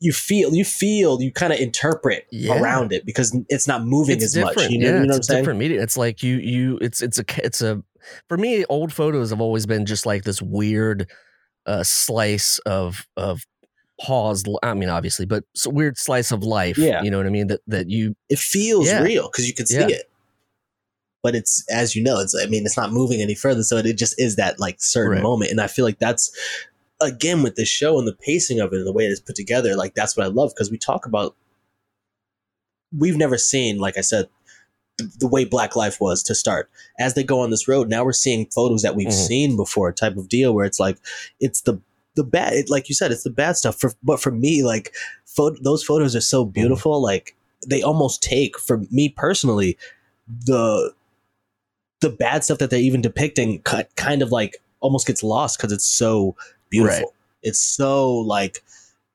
you 0.00 0.12
feel, 0.12 0.54
you 0.54 0.64
feel, 0.64 1.20
you 1.22 1.32
kind 1.32 1.52
of 1.52 1.58
interpret 1.58 2.26
Yeah. 2.30 2.60
around 2.60 2.92
it 2.92 3.06
because 3.06 3.36
it's 3.48 3.66
not 3.66 3.84
moving 3.84 4.16
it's 4.16 4.24
as 4.24 4.36
much. 4.36 4.54
different 4.54 4.72
You 4.72 4.78
know, 4.80 4.86
yeah 4.86 4.92
you 5.00 5.00
know 5.00 5.06
what 5.06 5.14
I'm 5.14 5.18
it's 5.18 5.26
saying? 5.28 5.40
different 5.42 5.58
media 5.58 5.82
it's 5.82 5.96
like 5.96 6.22
you 6.22 6.36
you 6.36 6.78
it's 6.82 7.00
it's 7.02 7.18
a 7.18 7.24
it's 7.44 7.62
a 7.62 7.82
for 8.28 8.36
me 8.36 8.64
old 8.66 8.92
photos 8.92 9.30
have 9.30 9.40
always 9.40 9.64
been 9.66 9.86
just 9.86 10.04
like 10.06 10.24
this 10.24 10.40
weird 10.42 11.08
uh 11.66 11.82
slice 11.82 12.58
of 12.66 13.06
of 13.16 13.40
paused 14.00 14.46
i 14.62 14.74
mean 14.74 14.90
obviously 14.90 15.24
but 15.24 15.42
it's 15.54 15.64
a 15.66 15.70
weird 15.70 15.96
slice 15.96 16.30
of 16.30 16.44
life 16.44 16.76
Yeah. 16.76 17.02
you 17.02 17.10
know 17.10 17.16
what 17.16 17.26
i 17.26 17.30
mean 17.30 17.46
that 17.46 17.60
that 17.66 17.88
you 17.88 18.14
It 18.28 18.38
feels 18.38 18.86
Yeah. 18.86 19.00
real 19.02 19.28
because 19.30 19.48
you 19.48 19.54
can 19.54 19.66
see 19.66 19.76
it. 19.78 20.02
But 21.22 21.34
it's 21.34 21.64
as 21.72 21.96
you 21.96 22.04
know, 22.04 22.20
it's 22.20 22.34
I 22.40 22.46
mean, 22.46 22.64
it's 22.66 22.76
not 22.76 22.92
moving 22.92 23.20
any 23.20 23.34
further, 23.34 23.64
so 23.64 23.78
it 23.78 23.92
just 23.98 24.14
is 24.18 24.36
that 24.36 24.60
like 24.60 24.76
certain 24.78 25.14
Right. 25.14 25.22
moment, 25.22 25.50
and 25.50 25.60
I 25.60 25.66
feel 25.66 25.84
like 25.84 25.98
that's 25.98 26.30
again 27.00 27.42
with 27.42 27.56
this 27.56 27.68
show 27.68 27.98
and 27.98 28.06
the 28.08 28.14
pacing 28.14 28.60
of 28.60 28.72
it 28.72 28.76
and 28.78 28.86
the 28.86 28.92
way 28.92 29.04
it's 29.04 29.20
put 29.20 29.36
together. 29.36 29.76
Like 29.76 29.94
that's 29.94 30.16
what 30.16 30.24
I 30.24 30.28
love 30.30 30.52
because 30.54 30.70
we 30.70 30.78
talk 30.78 31.06
about 31.06 31.36
we've 32.96 33.16
never 33.16 33.36
seen, 33.38 33.78
like 33.78 33.98
I 33.98 34.00
said, 34.00 34.28
the, 34.98 35.10
the 35.18 35.28
way 35.28 35.44
Black 35.44 35.76
Life 35.76 36.00
was 36.00 36.22
to 36.24 36.34
start. 36.34 36.70
As 36.98 37.14
they 37.14 37.22
go 37.24 37.40
on 37.40 37.50
this 37.50 37.68
road, 37.68 37.88
now 37.88 38.04
we're 38.04 38.12
seeing 38.12 38.46
photos 38.46 38.82
that 38.82 38.96
we've 38.96 39.08
Mhm. 39.08 39.26
seen 39.26 39.56
before, 39.56 39.92
type 39.92 40.16
of 40.16 40.28
deal 40.28 40.54
where 40.54 40.64
it's 40.64 40.80
like 40.80 40.98
it's 41.40 41.62
the 41.62 41.80
the 42.14 42.24
bad, 42.24 42.54
it, 42.54 42.70
like 42.70 42.88
you 42.88 42.94
said, 42.94 43.12
it's 43.12 43.24
the 43.24 43.30
bad 43.30 43.58
stuff. 43.58 43.78
For 43.78 43.92
but 44.02 44.18
for 44.20 44.30
me, 44.30 44.62
like 44.62 44.94
photo, 45.26 45.58
those 45.62 45.82
photos 45.84 46.16
are 46.16 46.20
so 46.22 46.46
beautiful. 46.46 47.02
Like 47.02 47.36
they 47.66 47.82
almost 47.82 48.22
take 48.22 48.58
for 48.58 48.78
me 48.90 49.10
personally 49.10 49.76
the 50.26 50.94
the 52.00 52.08
bad 52.10 52.42
stuff 52.44 52.58
that 52.58 52.70
they're 52.70 52.78
even 52.80 53.02
depicting 53.02 53.60
cut 53.62 53.94
kind 53.96 54.22
of 54.22 54.32
like 54.32 54.56
almost 54.80 55.06
gets 55.06 55.22
lost 55.22 55.58
because 55.58 55.72
it's 55.72 55.86
so 55.86 56.34
beautiful. 56.70 56.98
Right. 56.98 57.06
It's 57.42 57.60
so 57.60 58.12
like 58.18 58.62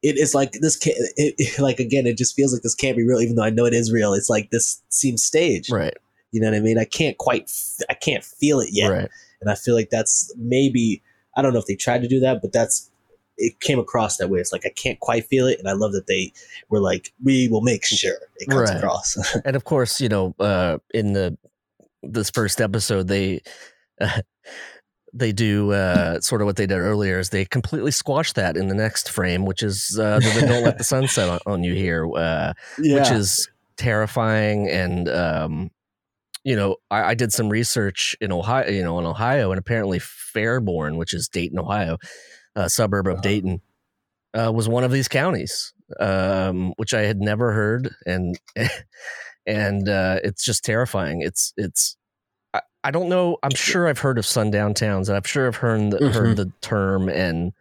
it 0.03 0.17
is 0.17 0.33
like 0.33 0.53
this 0.53 0.75
can't 0.77 0.95
it, 1.17 1.35
it- 1.37 1.59
like 1.61 1.79
again 1.79 2.05
it 2.07 2.17
just 2.17 2.35
feels 2.35 2.53
like 2.53 2.61
this 2.63 2.75
can't 2.75 2.97
be 2.97 3.03
real 3.05 3.19
even 3.21 3.35
though 3.35 3.43
I 3.43 3.49
know 3.49 3.65
it 3.65 3.73
is 3.73 3.91
real. 3.91 4.13
It's 4.13 4.29
like 4.29 4.49
this 4.51 4.81
seems 4.89 5.23
staged. 5.23 5.71
right 5.71 5.93
You 6.31 6.41
know 6.41 6.49
what 6.49 6.57
I 6.57 6.61
mean? 6.61 6.77
I 6.77 6.85
can't 6.85 7.17
quite 7.17 7.43
f- 7.43 7.85
I 7.89 7.93
can't 7.93 8.23
feel 8.23 8.59
it 8.59 8.69
yet. 8.71 8.89
right 8.89 9.09
And 9.41 9.49
I 9.49 9.55
feel 9.55 9.75
like 9.75 9.89
that's 9.89 10.33
maybe 10.37 11.01
I 11.35 11.41
don't 11.41 11.53
know 11.53 11.59
if 11.59 11.65
they 11.65 11.75
tried 11.75 12.01
to 12.03 12.07
do 12.07 12.19
that, 12.21 12.41
but 12.41 12.51
that's 12.53 12.89
it 13.37 13.59
came 13.59 13.79
across 13.79 14.17
that 14.17 14.29
way. 14.29 14.39
It's 14.39 14.51
like 14.51 14.65
I 14.65 14.69
can't 14.69 14.99
quite 14.99 15.25
feel 15.25 15.47
it, 15.47 15.57
and 15.57 15.67
I 15.67 15.71
love 15.71 15.93
that 15.93 16.05
they 16.05 16.31
were 16.69 16.79
like, 16.79 17.11
"We 17.23 17.47
will 17.47 17.61
make 17.61 17.83
sure 17.85 18.15
it 18.37 18.49
comes 18.49 18.69
Right. 18.69 18.77
across." 18.77 19.17
and 19.45 19.55
of 19.55 19.63
course 19.63 19.99
you 20.01 20.09
know 20.09 20.35
uh 20.39 20.77
in 20.93 21.13
the 21.13 21.37
this 22.03 22.29
first 22.29 22.59
episode 22.61 23.07
they 23.07 23.41
they 25.13 25.31
do 25.31 25.71
uh 25.73 26.19
sort 26.21 26.41
of 26.41 26.45
what 26.45 26.55
they 26.55 26.65
did 26.65 26.77
earlier 26.77 27.19
is 27.19 27.29
they 27.29 27.45
completely 27.45 27.91
squash 27.91 28.33
that 28.33 28.55
in 28.57 28.67
the 28.67 28.75
next 28.75 29.09
frame 29.09 29.45
which 29.45 29.61
is 29.63 29.97
uh 29.99 30.19
the, 30.19 30.41
don't 30.47 30.63
let 30.63 30.77
the 30.77 30.83
sun 30.83 31.07
set 31.07 31.27
on, 31.29 31.39
on 31.45 31.63
you 31.63 31.73
here 31.73 32.07
uh 32.15 32.53
which 32.95 33.11
is 33.11 33.49
terrifying 33.77 34.69
and 34.69 35.09
um 35.09 35.69
you 36.43 36.55
know 36.55 36.77
I, 36.89 37.03
I 37.11 37.13
did 37.15 37.31
some 37.33 37.49
research 37.49 38.15
in 38.21 38.31
ohio 38.31 38.69
you 38.69 38.83
know 38.83 38.99
in 38.99 39.05
ohio 39.05 39.51
and 39.51 39.59
apparently 39.59 39.99
fairborn 39.99 40.97
which 40.97 41.13
is 41.13 41.27
dayton 41.27 41.59
ohio 41.59 41.97
a 42.55 42.69
suburb 42.69 43.07
of 43.07 43.13
Uh-huh. 43.13 43.21
dayton 43.21 43.61
uh, 44.33 44.51
was 44.53 44.69
one 44.69 44.83
of 44.83 44.91
these 44.91 45.07
counties 45.07 45.73
um 45.99 46.73
which 46.77 46.93
i 46.93 47.01
had 47.01 47.19
never 47.19 47.51
heard 47.51 47.93
and 48.05 48.39
and 49.45 49.89
uh 49.89 50.19
it's 50.23 50.43
just 50.45 50.63
terrifying 50.63 51.21
it's 51.21 51.53
it's 51.57 51.97
I, 52.83 52.91
don't 52.91 53.09
know 53.09 53.37
i'm 53.43 53.51
sure 53.55 53.87
i've 53.87 53.99
heard 53.99 54.17
of 54.17 54.25
sundown 54.25 54.73
towns 54.73 55.07
and 55.09 55.15
i'm 55.15 55.23
sure 55.23 55.47
i've 55.47 55.55
heard 55.57 55.91
the, 55.91 55.97
Mhm. 55.99 56.13
heard 56.13 56.37
the 56.37 56.51
term 56.61 57.09
and 57.09 57.53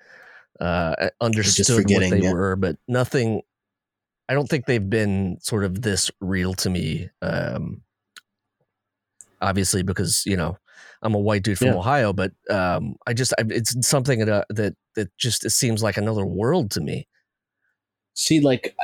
uh 0.60 1.08
understood 1.20 1.90
what 1.90 2.10
they 2.10 2.20
yeah. 2.20 2.32
were 2.32 2.56
but 2.56 2.76
nothing 2.88 3.42
I 4.28 4.34
don't 4.34 4.48
think 4.48 4.66
they've 4.66 4.88
been 4.90 5.38
sort 5.40 5.64
of 5.64 5.82
this 5.82 6.08
real 6.20 6.54
to 6.54 6.70
me. 6.70 7.10
Um, 7.20 7.82
obviously, 9.42 9.82
because 9.82 10.22
you 10.24 10.36
know 10.36 10.56
I'm 11.02 11.14
a 11.14 11.18
white 11.18 11.42
dude 11.42 11.58
from 11.58 11.68
Yeah. 11.68 11.74
Ohio, 11.78 12.12
but 12.12 12.30
um, 12.48 12.94
I 13.08 13.12
just 13.12 13.32
I, 13.38 13.44
it's 13.48 13.74
something 13.84 14.20
that 14.20 14.28
uh, 14.28 14.44
that 14.50 14.76
that 14.94 15.08
just 15.18 15.44
it 15.44 15.50
seems 15.50 15.82
like 15.82 15.96
another 15.96 16.24
world 16.24 16.70
to 16.72 16.80
me. 16.80 17.08
see 18.14 18.38
like 18.40 18.76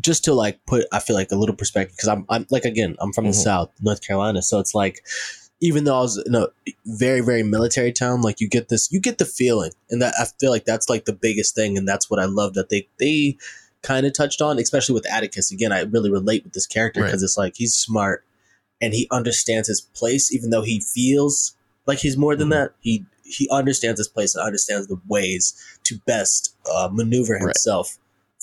just 0.00 0.24
to 0.24 0.34
like 0.34 0.58
put 0.66 0.84
i 0.92 0.98
feel 0.98 1.16
like 1.16 1.30
a 1.32 1.36
little 1.36 1.54
perspective 1.56 1.96
because 1.96 2.08
i'm 2.08 2.24
i'm 2.28 2.46
like 2.50 2.64
again 2.64 2.96
i'm 3.00 3.12
from 3.12 3.24
the 3.24 3.30
Mhm. 3.30 3.42
south 3.44 3.70
north 3.80 4.02
carolina 4.06 4.42
so 4.42 4.58
it's 4.58 4.74
like 4.74 5.02
even 5.60 5.84
though 5.84 5.96
i 5.98 6.00
was 6.02 6.18
in 6.26 6.34
a 6.34 6.46
very 6.84 7.20
very 7.20 7.42
military 7.42 7.92
town 7.92 8.20
like 8.22 8.40
you 8.40 8.48
get 8.48 8.68
this 8.68 8.90
you 8.92 9.00
get 9.00 9.18
the 9.18 9.24
feeling 9.24 9.70
and 9.90 10.00
that 10.02 10.14
i 10.20 10.24
feel 10.40 10.50
like 10.50 10.64
that's 10.64 10.88
like 10.88 11.04
the 11.06 11.12
biggest 11.12 11.54
thing 11.54 11.76
and 11.78 11.86
that's 11.88 12.10
what 12.10 12.20
i 12.20 12.24
love 12.24 12.54
that 12.54 12.68
they 12.68 12.86
they 12.98 13.36
kind 13.82 14.04
of 14.06 14.12
touched 14.12 14.42
on 14.42 14.58
especially 14.58 14.94
with 14.94 15.10
atticus 15.10 15.50
again 15.52 15.72
i 15.72 15.80
really 15.82 16.10
relate 16.10 16.42
with 16.44 16.52
this 16.52 16.66
character 16.66 17.00
Right. 17.00 17.06
because 17.06 17.22
it's 17.22 17.38
like 17.38 17.56
he's 17.56 17.74
smart 17.74 18.24
and 18.80 18.92
he 18.92 19.06
understands 19.10 19.68
his 19.68 19.80
place 19.80 20.32
even 20.32 20.50
though 20.50 20.62
he 20.62 20.80
feels 20.80 21.54
like 21.86 21.98
he's 22.00 22.16
more 22.16 22.36
than 22.36 22.48
Mhm. 22.48 22.52
that 22.52 22.72
he 22.80 23.04
he 23.24 23.48
understands 23.50 23.98
his 23.98 24.06
place 24.08 24.34
and 24.34 24.44
understands 24.44 24.86
the 24.86 25.00
ways 25.08 25.54
to 25.84 25.98
best 26.06 26.54
uh, 26.70 26.88
maneuver 26.92 27.34
Right. 27.42 27.56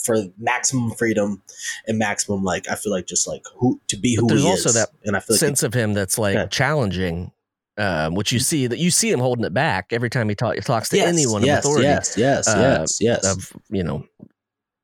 For 0.04 0.18
maximum 0.38 0.92
freedom 0.92 1.42
and 1.88 1.98
maximum 1.98 2.44
like 2.44 2.70
I 2.70 2.76
feel 2.76 2.92
like 2.92 3.08
just 3.08 3.28
like 3.28 3.44
who 3.58 3.80
to 3.88 3.98
be 3.98 4.16
But 4.16 4.22
who 4.22 4.28
there's 4.30 4.44
he 4.44 4.50
also 4.50 4.70
is. 4.70 4.76
that 4.76 4.90
and 5.06 5.16
I 5.16 5.20
feel 5.20 5.36
like 5.36 5.40
sense 5.40 5.64
of 5.64 5.74
him 5.74 5.94
that's 5.94 6.18
like 6.18 6.36
Yeah. 6.36 6.46
challenging, 6.48 7.32
um, 7.78 8.16
which 8.16 8.32
you 8.32 8.40
see 8.40 8.68
that 8.68 8.80
you 8.80 8.92
see 8.92 9.10
him 9.12 9.20
holding 9.20 9.46
it 9.46 9.54
back 9.54 9.88
every 9.92 10.10
time 10.10 10.30
he 10.30 10.36
talk, 10.36 10.56
talks 10.58 10.90
to 10.90 10.98
yes, 10.98 11.08
anyone 11.08 11.44
yes, 11.44 11.60
of 11.60 11.72
authority 11.72 11.88
yes, 11.88 12.18
yes, 12.18 12.48
uh, 12.48 12.78
yes, 12.82 12.98
yes. 13.02 13.26
of 13.26 13.52
you 13.70 13.84
know 13.84 14.06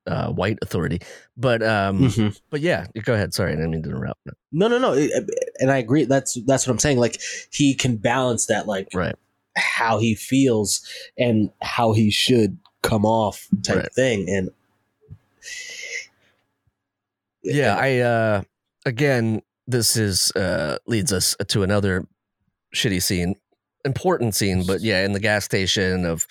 uh, 0.06 0.30
white 0.30 0.58
authority. 0.62 1.00
But 1.36 1.62
um, 1.62 2.00
Mhm. 2.00 2.38
but 2.50 2.60
yeah, 2.60 2.86
go 3.04 3.14
ahead. 3.14 3.34
Sorry, 3.34 3.52
I 3.52 3.56
didn't 3.56 3.70
mean 3.70 3.82
to 3.82 3.90
interrupt. 3.90 4.20
No, 4.50 4.66
no, 4.68 4.78
no. 4.78 4.94
and 5.60 5.70
I 5.70 5.76
agree. 5.78 6.04
That's 6.04 6.38
that's 6.46 6.66
what 6.66 6.72
I'm 6.72 6.78
saying. 6.78 6.98
Like 6.98 7.20
he 7.52 7.74
can 7.74 7.96
balance 7.96 8.46
that, 8.46 8.66
like 8.66 8.88
Right. 8.94 9.14
how 9.56 9.98
he 9.98 10.14
feels 10.14 10.80
and 11.18 11.50
how 11.60 11.92
he 11.92 12.10
should 12.10 12.58
come 12.82 13.04
off 13.04 13.46
type 13.62 13.76
Right. 13.76 13.92
thing. 13.94 14.28
And 14.30 14.48
yeah 17.42 17.76
i 17.76 17.98
uh 17.98 18.42
again 18.84 19.40
this 19.66 19.96
is 19.96 20.32
uh 20.32 20.76
leads 20.86 21.12
us 21.12 21.36
to 21.48 21.62
another 21.62 22.06
shitty 22.74 23.02
scene 23.02 23.34
important 23.84 24.34
scene 24.34 24.64
but 24.66 24.80
yeah 24.80 25.04
in 25.04 25.12
the 25.12 25.20
gas 25.20 25.44
station 25.44 26.04
of 26.04 26.26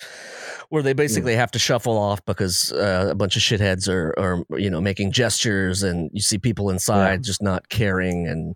where 0.68 0.84
they 0.84 0.92
basically 0.92 1.34
have 1.34 1.50
to 1.50 1.58
shuffle 1.58 1.98
off 1.98 2.24
because 2.24 2.72
uh, 2.72 3.08
a 3.10 3.14
bunch 3.14 3.34
of 3.34 3.42
shitheads 3.42 3.88
are 3.88 4.14
are 4.18 4.44
you 4.58 4.70
know 4.70 4.80
making 4.80 5.10
gestures 5.10 5.82
and 5.82 6.10
you 6.12 6.20
see 6.20 6.38
people 6.38 6.70
inside 6.70 7.24
just 7.24 7.42
not 7.42 7.68
caring 7.68 8.28
and 8.28 8.54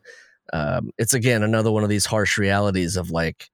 um 0.52 0.90
it's 0.96 1.12
again 1.12 1.42
another 1.42 1.72
one 1.72 1.82
of 1.82 1.88
these 1.88 2.06
harsh 2.06 2.38
realities 2.38 2.96
of 2.96 3.10
like 3.10 3.50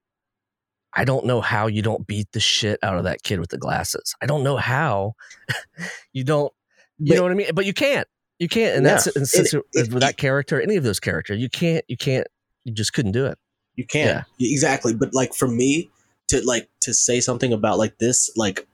I 0.93 1.05
don't 1.05 1.25
know 1.25 1.41
how 1.41 1.69
you 1.69 1.83
don't 1.83 2.07
beat 2.07 2.33
the 2.33 2.41
shit 2.41 2.79
out 2.83 2.97
of 2.97 3.05
that 3.05 3.23
kid 3.23 3.39
with 3.39 3.51
the 3.51 3.59
glasses. 3.59 4.15
I 4.21 4.27
don't 4.27 4.43
know 4.43 4.57
how 4.57 5.15
you 6.13 6.25
don't 6.25 6.53
you 7.01 7.15
know 7.17 7.23
what 7.23 7.33
I 7.33 7.35
mean? 7.35 7.51
But 7.55 7.67
you 7.67 7.73
can't. 7.73 8.07
You 8.39 8.49
can't. 8.49 8.77
And 8.77 8.87
Yeah. 8.87 8.95
that's 8.95 9.07
and 9.17 9.29
since 9.29 9.53
It- 9.55 9.63
it- 9.75 9.93
with 9.93 10.03
that 10.03 10.17
character, 10.17 10.61
any 10.61 10.77
of 10.77 10.85
those 10.85 11.01
characters, 11.01 11.41
you 11.41 11.49
can't. 11.51 11.85
You 11.89 11.97
can't. 11.97 12.27
You 12.65 12.73
just 12.73 12.93
couldn't 12.93 13.13
do 13.13 13.27
it. 13.27 13.39
You 13.77 13.87
can't, 13.87 14.27
exactly, 14.39 14.93
but 14.95 15.15
like 15.15 15.33
for 15.33 15.49
me 15.49 15.91
to 16.29 16.43
like 16.45 16.69
to 16.81 16.93
say 16.93 17.21
something 17.21 17.51
about 17.53 17.79
like 17.79 17.99
this, 17.99 18.31
like 18.37 18.67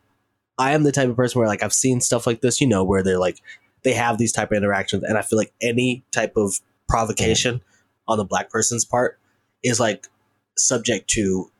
I 0.59 0.73
am 0.73 0.83
the 0.83 0.91
type 0.91 1.09
of 1.09 1.15
person 1.15 1.39
where 1.39 1.47
like 1.47 1.63
I've 1.63 1.73
seen 1.73 2.01
stuff 2.01 2.27
like 2.27 2.41
this, 2.41 2.61
you 2.61 2.67
know, 2.67 2.83
where 2.83 3.05
they're 3.05 3.19
like 3.19 3.41
they 3.85 3.93
have 3.93 4.19
these 4.19 4.33
type 4.33 4.51
of 4.51 4.57
interactions, 4.57 5.05
and 5.05 5.17
I 5.17 5.23
feel 5.23 5.39
like 5.39 5.53
any 5.61 6.03
type 6.11 6.37
of 6.37 6.59
provocation 6.89 7.57
mm-hmm. 7.57 8.13
on 8.13 8.19
the 8.19 8.25
black 8.25 8.51
person's 8.51 8.85
part 8.85 9.21
is 9.63 9.79
like 9.79 10.09
subject 10.57 11.09
to 11.11 11.53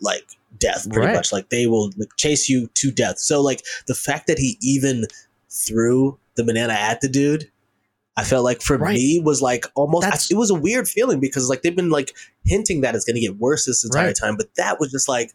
like 0.00 0.24
death, 0.58 0.90
pretty 0.90 1.06
Right. 1.06 1.14
much. 1.14 1.32
Like 1.32 1.50
they 1.50 1.66
will 1.68 1.90
like, 1.96 2.16
chase 2.16 2.48
you 2.48 2.68
to 2.74 2.90
death. 2.90 3.18
So 3.18 3.40
like 3.40 3.62
the 3.86 3.94
fact 3.94 4.26
that 4.26 4.38
he 4.38 4.58
even 4.62 5.04
threw 5.54 6.18
the 6.36 6.44
banana 6.44 6.72
at 6.74 7.00
the 7.00 7.08
dude. 7.08 7.50
I 8.16 8.24
felt 8.24 8.44
like 8.44 8.62
for 8.62 8.76
Right. 8.76 8.94
me 8.94 9.20
was 9.24 9.40
like 9.42 9.66
almost 9.74 10.06
I- 10.06 10.18
it 10.30 10.36
was 10.36 10.50
a 10.50 10.54
weird 10.54 10.88
feeling 10.88 11.20
because 11.20 11.48
like 11.48 11.62
they've 11.62 11.74
been 11.74 11.90
like 11.90 12.12
hinting 12.44 12.80
that 12.82 12.94
it's 12.94 13.04
going 13.04 13.16
to 13.16 13.20
get 13.20 13.38
worse 13.38 13.64
this 13.66 13.84
entire 13.84 14.06
Right. 14.08 14.16
time, 14.16 14.36
but 14.36 14.54
that 14.56 14.78
was 14.80 14.90
just 14.92 15.08
like 15.08 15.32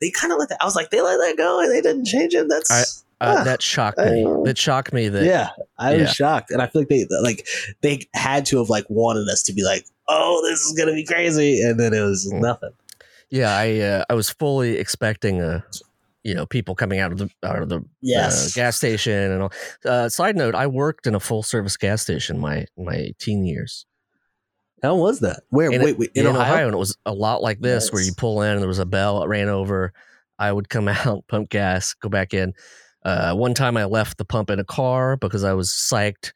they 0.00 0.10
kind 0.10 0.32
of 0.32 0.38
let 0.38 0.48
that. 0.48 0.58
I 0.60 0.64
was 0.64 0.74
like, 0.74 0.90
they 0.90 1.00
let 1.00 1.16
that 1.18 1.36
go 1.36 1.60
and 1.60 1.70
they 1.72 1.80
didn't 1.80 2.04
change 2.06 2.34
it. 2.34 2.46
That's 2.48 2.70
Uh, 2.70 3.36
Ah, 3.38 3.44
that 3.44 3.62
shocked 3.62 3.96
me. 3.98 4.26
I- 4.26 4.42
That 4.44 4.58
shocked 4.58 4.92
me. 4.92 5.08
That 5.08 5.22
yeah. 5.24 5.50
I 5.78 5.94
Yeah. 5.94 6.00
was 6.02 6.10
shocked, 6.12 6.50
and 6.50 6.60
I 6.60 6.66
feel 6.66 6.82
like 6.82 6.88
they 6.88 7.06
like 7.22 7.46
they 7.80 8.00
had 8.12 8.44
to 8.46 8.58
have 8.58 8.68
like 8.68 8.84
wanted 8.90 9.28
us 9.28 9.42
to 9.44 9.52
be 9.52 9.62
like, 9.62 9.86
oh, 10.08 10.42
this 10.46 10.60
is 10.60 10.72
going 10.76 10.88
to 10.88 10.94
be 10.94 11.04
crazy, 11.04 11.62
and 11.62 11.78
then 11.78 11.94
it 11.94 12.00
was 12.02 12.26
Mm. 12.30 12.40
nothing. 12.40 12.70
yeah, 13.30 13.56
I 13.56 13.78
uh, 13.80 14.04
I 14.10 14.14
was 14.14 14.30
fully 14.30 14.78
expecting 14.78 15.40
a, 15.40 15.64
you 16.24 16.34
know, 16.34 16.46
people 16.46 16.74
coming 16.74 16.98
out 16.98 17.12
of 17.12 17.18
the 17.18 17.30
out 17.44 17.62
of 17.62 17.68
the 17.68 17.76
uh, 17.78 18.48
gas 18.54 18.76
station 18.76 19.12
and 19.12 19.42
all. 19.42 19.52
Uh, 19.84 20.08
side 20.08 20.36
note: 20.36 20.54
I 20.54 20.66
worked 20.66 21.06
in 21.06 21.14
a 21.14 21.20
full 21.20 21.42
service 21.42 21.76
gas 21.76 22.02
station 22.02 22.40
my 22.40 22.66
my 22.76 23.10
teen 23.18 23.44
years 23.44 23.86
How 24.82 24.96
was 24.96 25.20
that? 25.20 25.42
Where? 25.50 25.70
in, 25.70 25.82
wait, 25.82 25.98
wait, 25.98 26.10
in, 26.14 26.26
Ohio? 26.26 26.66
and 26.66 26.74
it 26.74 26.78
was 26.78 26.96
a 27.04 27.12
lot 27.12 27.42
like 27.42 27.60
this, 27.60 27.92
where 27.92 28.02
you 28.02 28.12
pull 28.16 28.42
in 28.42 28.52
and 28.52 28.60
there 28.60 28.68
was 28.68 28.78
a 28.78 28.86
bell 28.86 29.20
that 29.20 29.28
ran 29.28 29.48
over. 29.48 29.92
I 30.38 30.50
would 30.50 30.68
come 30.68 30.88
out, 31.06 31.28
pump 31.28 31.50
gas, 31.50 31.94
go 31.94 32.08
back 32.08 32.34
in. 32.34 32.54
Uh, 33.04 33.34
one 33.34 33.52
time 33.52 33.76
I 33.76 33.84
left 33.84 34.16
the 34.16 34.24
pump 34.24 34.48
in 34.48 34.58
a 34.58 34.64
car 34.64 35.18
because 35.18 35.44
I 35.44 35.52
was 35.52 35.68
psyched 35.68 36.32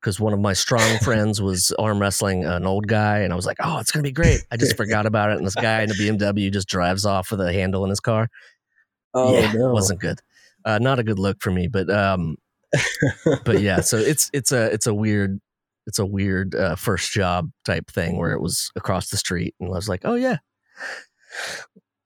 because 0.00 0.18
one 0.18 0.32
of 0.32 0.40
my 0.40 0.54
strong 0.54 0.98
friends 1.02 1.40
was 1.40 1.72
arm 1.78 2.00
wrestling 2.00 2.44
an 2.44 2.66
old 2.66 2.88
guy, 2.88 3.18
and 3.18 3.32
I 3.32 3.36
was 3.36 3.46
like, 3.46 3.58
"Oh, 3.60 3.78
it's 3.78 3.92
gonna 3.92 4.02
be 4.02 4.12
great." 4.12 4.40
I 4.50 4.56
just 4.56 4.76
forgot 4.76 5.06
about 5.06 5.30
it, 5.30 5.38
and 5.38 5.46
this 5.46 5.54
guy 5.54 5.82
in 5.82 5.90
a 5.90 5.94
BMW 5.94 6.52
just 6.52 6.68
drives 6.68 7.04
off 7.04 7.30
with 7.30 7.40
a 7.40 7.52
handle 7.52 7.84
in 7.84 7.90
his 7.90 8.00
car. 8.00 8.28
Oh 9.14 9.34
yeah, 9.34 9.52
no, 9.52 9.72
wasn't 9.72 10.00
good. 10.00 10.20
Uh, 10.64 10.78
not 10.78 10.98
a 10.98 11.02
good 11.02 11.18
look 11.18 11.40
for 11.40 11.50
me, 11.50 11.66
but 11.68 11.88
um, 11.90 12.36
but 13.44 13.60
yeah. 13.60 13.80
So 13.80 13.96
it's 13.98 14.30
it's 14.32 14.52
a 14.52 14.66
it's 14.72 14.86
a 14.86 14.94
weird 14.94 15.40
it's 15.86 15.98
a 15.98 16.06
weird 16.06 16.54
uh, 16.54 16.76
first 16.76 17.10
job 17.12 17.50
type 17.64 17.90
thing 17.90 18.16
where 18.18 18.32
it 18.32 18.40
was 18.40 18.70
across 18.76 19.10
the 19.10 19.16
street, 19.16 19.54
and 19.60 19.68
I 19.70 19.72
was 19.72 19.88
like, 19.88 20.02
"Oh 20.04 20.14
yeah." 20.14 20.36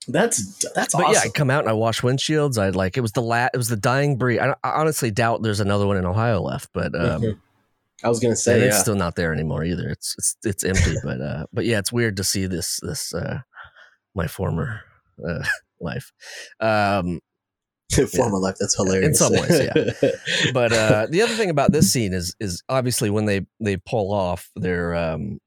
That's 0.07 0.63
that's 0.75 0.95
But 0.95 1.05
awesome. 1.05 1.15
yeah, 1.15 1.21
I 1.25 1.29
come 1.31 1.51
out 1.51 1.61
and 1.61 1.69
I 1.71 1.73
wash 1.73 2.03
windshields. 2.03 2.59
I'd 2.59 2.77
like 2.77 2.99
it 2.99 3.01
was 3.01 3.13
the 3.13 3.23
la- 3.23 3.49
it 3.53 3.57
was 3.57 3.69
the 3.69 3.77
dying 3.77 4.19
breed. 4.19 4.39
I, 4.39 4.55
I 4.63 4.71
honestly 4.81 5.11
doubt 5.11 5.43
there's 5.43 5.61
another 5.61 5.87
one 5.87 5.97
in 5.97 6.05
Ohio 6.05 6.43
left, 6.43 6.69
but 6.75 6.95
um, 6.95 7.23
Mhm. 7.23 7.39
I 8.05 8.09
was 8.09 8.21
gonna 8.21 8.37
say, 8.37 8.61
it's 8.61 8.81
still 8.81 8.97
not 8.97 9.17
there 9.17 9.33
anymore 9.33 9.65
either. 9.65 9.89
It's 9.89 10.15
it's 10.19 10.37
it's 10.45 10.63
empty. 10.65 10.97
but 11.03 11.21
uh, 11.23 11.47
but 11.55 11.65
yeah, 11.65 11.79
it's 11.79 11.91
weird 11.93 12.19
to 12.19 12.25
see 12.25 12.45
this 12.45 12.79
this 12.83 13.15
uh, 13.15 13.41
my 14.15 14.27
former 14.27 14.81
uh, 15.27 15.43
life. 15.81 16.13
Um, 16.61 17.21
former 18.15 18.39
life. 18.39 18.57
That's 18.59 18.75
hilarious. 18.77 19.09
In 19.09 19.15
some 19.15 19.33
ways, 19.33 19.61
yeah. 19.61 20.11
but 20.53 20.73
uh, 20.73 21.07
the 21.11 21.23
other 21.23 21.35
thing 21.35 21.51
about 21.51 21.73
this 21.73 21.93
scene 21.93 22.13
is 22.13 22.35
is 22.41 22.63
obviously 22.69 23.11
when 23.11 23.27
they 23.27 23.47
they 23.61 23.77
pull 23.77 24.13
off, 24.13 24.51
they're 24.57 24.95
um, 24.95 25.39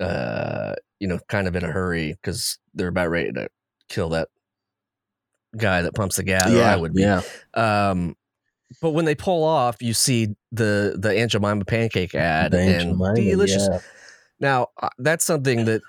uh, 0.00 0.74
you 1.00 1.06
know 1.08 1.18
kind 1.28 1.46
of 1.46 1.54
in 1.54 1.64
a 1.64 1.70
hurry 1.70 2.12
because 2.12 2.58
they're 2.74 2.88
about 2.88 3.10
ready 3.10 3.32
to 3.32 3.48
kill 3.88 4.10
that 4.10 4.28
guy 5.56 5.82
that 5.82 5.94
pumps 5.94 6.16
the 6.16 6.22
gas. 6.22 6.50
yeah, 6.50 6.72
I 6.72 6.76
would 6.76 6.94
be. 6.94 7.02
yeah. 7.02 7.22
Um, 7.54 8.16
but 8.82 8.90
when 8.90 9.04
they 9.04 9.14
pull 9.14 9.44
off, 9.44 9.80
you 9.80 9.94
see 9.94 10.34
the 10.52 10.96
the 10.98 11.16
Aunt 11.16 11.30
Jemima 11.32 11.64
pancake 11.64 12.14
ad 12.14 12.52
The 12.52 12.60
Aunt 12.60 12.82
Jemima, 12.82 13.14
delicious. 13.14 13.68
yeah. 13.70 13.80
Now 14.40 14.68
uh, 14.80 14.88
that's 14.98 15.24
something 15.24 15.64
that 15.66 15.82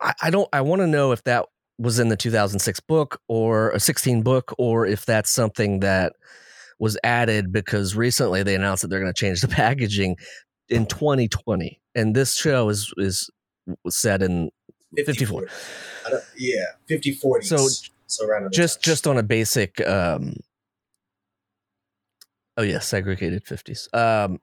I, 0.00 0.14
I 0.22 0.30
don't. 0.30 0.48
I 0.52 0.62
want 0.62 0.80
to 0.80 0.86
know 0.86 1.12
if 1.12 1.22
that 1.24 1.46
was 1.78 1.98
in 1.98 2.08
the 2.08 2.16
2006 2.16 2.80
book 2.80 3.20
or 3.28 3.70
a 3.70 3.80
16 3.80 4.22
book, 4.22 4.54
or 4.58 4.86
if 4.86 5.04
that's 5.06 5.30
something 5.30 5.80
that 5.80 6.12
was 6.78 6.98
added 7.04 7.52
because 7.52 7.94
recently 7.94 8.42
they 8.42 8.54
announced 8.54 8.82
that 8.82 8.88
they're 8.88 9.00
going 9.00 9.12
to 9.12 9.18
change 9.18 9.40
the 9.40 9.48
packaging 9.62 10.16
in 10.68 10.86
2020, 10.86 11.80
and 11.94 12.14
this 12.14 12.34
show 12.34 12.68
is 12.68 12.92
is 12.96 13.28
was 13.84 13.96
set 13.96 14.22
in 14.22 14.50
54. 14.96 15.46
I 16.06 16.10
don't- 16.10 16.24
Yeah, 16.36 16.64
50 16.88 17.12
40. 17.12 17.46
So, 17.46 17.56
just 18.52 18.82
just 18.82 19.06
on 19.06 19.16
a 19.18 19.22
basic 19.22 19.80
um 19.86 20.36
oh 22.58 22.62
yeah 22.62 22.78
segregated 22.80 23.44
50s 23.46 23.88
um 23.96 24.38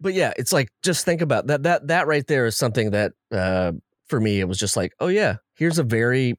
but 0.00 0.14
yeah 0.14 0.32
it's 0.38 0.52
like 0.52 0.70
just 0.82 1.04
think 1.04 1.20
about 1.20 1.48
that 1.48 1.64
that 1.64 1.88
that 1.88 2.06
right 2.06 2.26
there 2.26 2.46
is 2.46 2.56
something 2.56 2.92
that 2.92 3.12
uh 3.32 3.72
for 4.06 4.18
me 4.20 4.40
it 4.40 4.48
was 4.48 4.56
just 4.58 4.76
like 4.76 4.94
oh 5.00 5.08
yeah 5.08 5.36
here's 5.58 5.78
a 5.78 5.82
very 5.82 6.38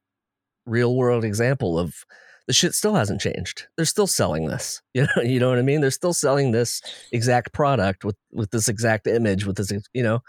real 0.65 0.95
world 0.95 1.23
example 1.23 1.77
of 1.77 2.05
the 2.47 2.53
shit 2.53 2.73
still 2.73 2.95
hasn't 2.95 3.21
changed 3.21 3.67
they're 3.75 3.85
still 3.85 4.07
selling 4.07 4.47
this 4.47 4.81
you 4.93 5.03
know 5.03 5.21
you 5.21 5.39
know 5.39 5.49
what 5.49 5.59
i 5.59 5.63
mean 5.63 5.81
they're 5.81 5.91
still 5.91 6.13
selling 6.13 6.51
this 6.51 6.81
exact 7.11 7.53
product 7.53 8.03
with 8.03 8.15
with 8.31 8.51
this 8.51 8.67
exact 8.67 9.07
image 9.07 9.45
with 9.45 9.57
this 9.57 9.71
you 9.93 10.03
know 10.03 10.19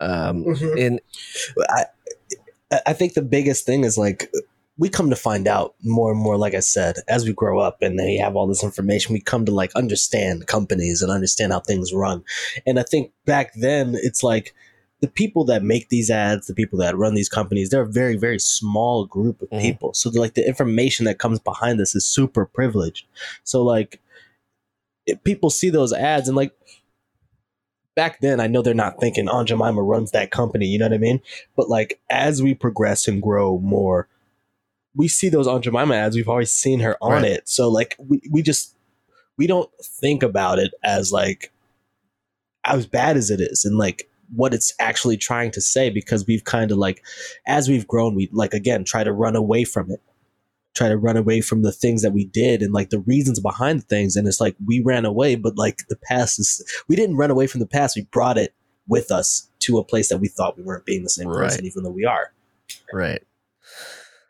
um 0.00 0.44
Mhm. 0.44 0.78
in 0.78 1.00
I, 1.68 1.84
I 2.86 2.92
think 2.92 3.14
the 3.14 3.22
biggest 3.22 3.64
thing 3.64 3.84
is 3.84 3.96
like 3.96 4.30
we 4.78 4.88
come 4.90 5.08
to 5.08 5.16
find 5.16 5.48
out 5.48 5.74
more 5.82 6.12
and 6.12 6.20
more, 6.20 6.36
like 6.36 6.52
I 6.52 6.60
said, 6.60 6.96
as 7.08 7.24
we 7.24 7.32
grow 7.32 7.58
up 7.58 7.80
and 7.80 7.98
they 7.98 8.16
have 8.16 8.36
all 8.36 8.46
this 8.46 8.62
information, 8.62 9.14
we 9.14 9.20
come 9.22 9.46
to 9.46 9.52
like 9.54 9.74
understand 9.74 10.46
companies 10.48 11.00
and 11.00 11.10
understand 11.10 11.52
how 11.52 11.60
things 11.60 11.94
run. 11.94 12.22
And 12.66 12.78
I 12.78 12.82
think 12.82 13.12
back 13.24 13.52
then 13.54 13.94
it's 13.94 14.22
like 14.22 14.54
the 15.00 15.08
people 15.08 15.44
that 15.44 15.62
make 15.62 15.88
these 15.90 16.10
ads, 16.10 16.46
the 16.46 16.54
people 16.54 16.78
that 16.78 16.96
run 16.96 17.14
these 17.14 17.28
companies, 17.28 17.68
they're 17.68 17.82
a 17.82 17.86
very, 17.86 18.16
very 18.16 18.38
small 18.38 19.04
group 19.04 19.42
of 19.42 19.50
Mhm. 19.50 19.60
people. 19.60 19.92
So 19.94 20.08
like 20.10 20.34
the 20.34 20.46
information 20.46 21.04
that 21.04 21.18
comes 21.18 21.38
behind 21.38 21.78
this 21.78 21.94
is 21.94 22.06
super 22.08 22.46
privileged. 22.46 23.06
So 23.44 23.62
like 23.62 24.00
if 25.06 25.22
people 25.22 25.50
see 25.50 25.68
those 25.70 25.92
ads 25.92 26.28
and 26.28 26.36
like 26.36 26.52
back 27.94 28.20
then 28.20 28.40
I 28.40 28.46
know 28.46 28.62
they're 28.62 28.74
not 28.74 28.98
thinking 29.00 29.28
Aunt 29.28 29.48
Jemima 29.48 29.82
runs 29.82 30.10
that 30.12 30.30
company, 30.30 30.66
you 30.66 30.78
know 30.78 30.86
what 30.86 30.92
I 30.94 30.98
mean? 30.98 31.20
But 31.56 31.68
like 31.68 32.00
as 32.10 32.42
we 32.42 32.54
progress 32.54 33.06
and 33.08 33.22
grow 33.22 33.58
more, 33.58 34.08
we 34.94 35.08
see 35.08 35.28
those 35.28 35.46
Aunt 35.46 35.64
Jemima 35.64 35.94
ads. 35.94 36.16
We've 36.16 36.28
always 36.28 36.52
seen 36.52 36.80
her 36.80 36.96
on 37.02 37.22
Right. 37.22 37.24
it. 37.32 37.48
So 37.48 37.68
like 37.68 37.96
we, 37.98 38.20
we 38.30 38.42
just 38.42 38.74
we 39.38 39.46
don't 39.46 39.70
think 39.82 40.22
about 40.22 40.58
it 40.58 40.72
as 40.82 41.12
like 41.12 41.52
as 42.64 42.86
bad 42.86 43.16
as 43.18 43.30
it 43.30 43.40
is 43.40 43.64
and 43.64 43.76
like 43.76 44.08
what 44.34 44.54
it's 44.54 44.72
actually 44.78 45.16
trying 45.16 45.50
to 45.50 45.60
say 45.60 45.90
because 45.90 46.26
we've 46.26 46.44
kind 46.44 46.70
of 46.70 46.78
like 46.78 47.02
as 47.46 47.68
we've 47.68 47.86
grown 47.86 48.14
we 48.14 48.28
like 48.32 48.54
again 48.54 48.84
try 48.84 49.04
to 49.04 49.12
run 49.12 49.36
away 49.36 49.64
from 49.64 49.90
it 49.90 50.00
try 50.74 50.88
to 50.88 50.96
run 50.96 51.16
away 51.16 51.40
from 51.40 51.62
the 51.62 51.72
things 51.72 52.02
that 52.02 52.12
we 52.12 52.24
did 52.24 52.60
and 52.60 52.72
like 52.72 52.90
the 52.90 53.00
reasons 53.00 53.40
behind 53.40 53.80
the 53.80 53.84
things 53.86 54.16
and 54.16 54.26
it's 54.28 54.40
like 54.40 54.56
we 54.66 54.80
ran 54.80 55.04
away 55.04 55.34
but 55.34 55.56
like 55.56 55.86
the 55.88 55.96
past 55.96 56.38
is 56.38 56.62
we 56.88 56.96
didn't 56.96 57.16
run 57.16 57.30
away 57.30 57.46
from 57.46 57.60
the 57.60 57.66
past 57.66 57.96
we 57.96 58.02
brought 58.10 58.36
it 58.36 58.54
with 58.88 59.10
us 59.10 59.48
to 59.58 59.78
a 59.78 59.84
place 59.84 60.08
that 60.08 60.18
we 60.18 60.28
thought 60.28 60.56
we 60.56 60.62
weren't 60.62 60.84
being 60.84 61.02
the 61.02 61.10
same 61.10 61.30
person 61.30 61.64
even 61.64 61.82
though 61.82 61.90
we 61.90 62.04
are 62.04 62.32
right 62.92 63.22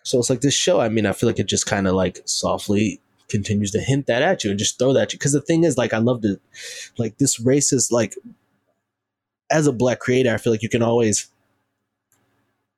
so 0.07 0.21
it's 0.21 0.31
like 0.31 0.41
this 0.41 0.55
show. 0.55 0.81
I 0.81 0.89
mean, 0.89 1.05
I 1.05 1.13
feel 1.13 1.29
like 1.29 1.41
it 1.41 1.49
just 1.49 1.67
kind 1.67 1.89
of 1.89 1.95
like 1.95 2.21
softly 2.27 3.01
continues 3.29 3.73
to 3.73 3.81
hint 3.81 4.07
that 4.07 4.23
at 4.23 4.45
you 4.45 4.51
and 4.51 4.59
just 4.59 4.79
throw 4.79 4.93
that 4.93 5.03
at 5.03 5.13
you. 5.13 5.19
Because 5.19 5.33
the 5.33 5.41
thing 5.41 5.65
is, 5.65 5.77
like, 5.77 5.93
I 5.93 5.99
love 5.99 6.23
to, 6.23 6.39
like, 6.97 7.19
this 7.19 7.41
race 7.41 7.73
is 7.73 7.91
like, 7.91 8.15
as 9.51 9.67
a 9.67 9.73
black 9.73 10.01
creator, 10.01 10.33
I 10.35 10.39
feel 10.39 10.53
like 10.53 10.63
you 10.63 10.69
can 10.69 10.83
always 10.83 11.29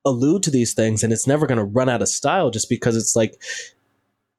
allude 0.04 0.42
to 0.44 0.50
these 0.50 0.74
things 0.74 1.02
and 1.02 1.12
it's 1.12 1.26
never 1.26 1.46
going 1.46 1.58
to 1.58 1.64
run 1.64 1.88
out 1.88 2.02
of 2.02 2.08
style 2.08 2.50
just 2.50 2.68
because 2.68 2.96
it's 2.96 3.14
like 3.16 3.40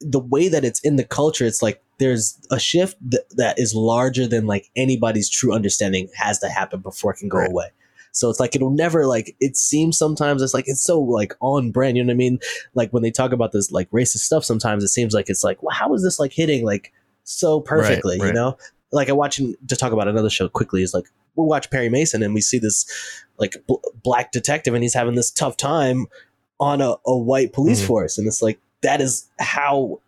the 0.01 0.19
way 0.19 0.47
that 0.47 0.63
it's 0.63 0.79
in 0.79 0.95
the 0.95 1.03
culture, 1.03 1.45
it's 1.45 1.61
like 1.61 1.83
there's 1.99 2.39
a 2.49 2.59
shift 2.59 2.97
th- 3.11 3.23
that 3.31 3.59
is 3.59 3.75
larger 3.75 4.25
than 4.25 4.47
like 4.47 4.69
anybody's 4.75 5.29
true 5.29 5.53
understanding 5.53 6.07
has 6.15 6.39
to 6.39 6.47
happen 6.49 6.79
before 6.79 7.11
it 7.13 7.17
can 7.17 7.29
go 7.29 7.39
Right. 7.39 7.49
away. 7.49 7.69
So 8.11 8.29
it's 8.29 8.39
like 8.39 8.55
it'll 8.55 8.71
never 8.71 9.05
like 9.05 9.35
it 9.39 9.55
seems 9.55 9.97
sometimes 9.97 10.41
it's 10.41 10.53
like 10.53 10.67
it's 10.67 10.81
so 10.81 10.99
like 10.99 11.35
on 11.41 11.71
brand. 11.71 11.97
You 11.97 12.03
know 12.03 12.07
what 12.07 12.13
I 12.13 12.17
mean? 12.17 12.39
Like 12.73 12.91
when 12.91 13.03
they 13.03 13.11
talk 13.11 13.31
about 13.31 13.51
this 13.51 13.71
like 13.71 13.89
racist 13.91 14.19
stuff, 14.19 14.43
sometimes 14.43 14.83
it 14.83 14.87
seems 14.87 15.13
like 15.13 15.29
it's 15.29 15.43
like, 15.43 15.61
well, 15.61 15.75
how 15.75 15.93
is 15.93 16.01
this 16.03 16.19
like 16.19 16.33
hitting 16.33 16.65
like 16.65 16.91
so 17.23 17.59
perfectly? 17.61 18.17
You 18.17 18.23
right. 18.23 18.33
know? 18.33 18.57
Like 18.91 19.09
I 19.09 19.11
watching 19.11 19.55
to 19.67 19.75
talk 19.75 19.91
about 19.91 20.07
another 20.07 20.29
show 20.29 20.49
quickly 20.49 20.81
is 20.81 20.93
like 20.93 21.05
we 21.39 21.45
watch 21.45 21.69
Perry 21.69 21.89
Mason 21.89 22.21
and 22.23 22.33
we 22.33 22.41
see 22.41 22.59
this 22.59 22.85
like 23.37 23.55
bl- 23.67 23.75
black 24.03 24.31
detective 24.31 24.73
and 24.73 24.83
he's 24.83 24.93
having 24.93 25.15
this 25.15 25.31
tough 25.31 25.57
time 25.57 26.07
on 26.59 26.81
a, 26.81 26.95
a 27.05 27.17
white 27.17 27.53
police 27.53 27.81
Mhm. 27.81 27.87
force 27.87 28.17
and 28.17 28.27
it's 28.27 28.41
like 28.41 28.59
that 28.81 28.99
is 29.01 29.27
how 29.39 29.99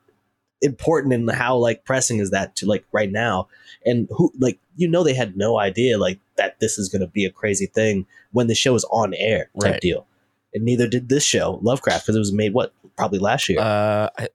important 0.62 1.14
and 1.14 1.32
how 1.32 1.58
like 1.58 1.84
pressing 1.86 2.20
is 2.20 2.30
that 2.32 2.56
to 2.56 2.66
like 2.68 2.86
right 2.92 3.12
now 3.12 3.48
and 3.86 4.08
who 4.12 4.32
like 4.40 4.60
you 4.76 4.88
know 4.88 5.04
they 5.04 5.14
had 5.14 5.36
no 5.36 5.58
idea 5.60 5.98
like 5.98 6.20
that 6.38 6.60
this 6.60 6.78
is 6.78 6.88
going 6.88 7.02
to 7.02 7.08
be 7.08 7.26
a 7.26 7.32
crazy 7.32 7.66
thing 7.66 8.06
when 8.32 8.48
the 8.48 8.54
show 8.56 8.76
is 8.76 8.86
on 8.92 9.14
air 9.16 9.50
type 9.60 9.72
Right. 9.74 9.82
deal 9.82 10.06
and 10.54 10.64
neither 10.64 10.88
did 10.88 11.10
this 11.10 11.24
show 11.24 11.60
lovecraft 11.64 12.06
because 12.06 12.16
it 12.16 12.20
was 12.20 12.32
made 12.34 12.54
what 12.54 12.74
probably 12.96 13.18
last 13.20 13.50
year 13.50 13.60
Uh, 13.60 14.10
I, 14.20 14.28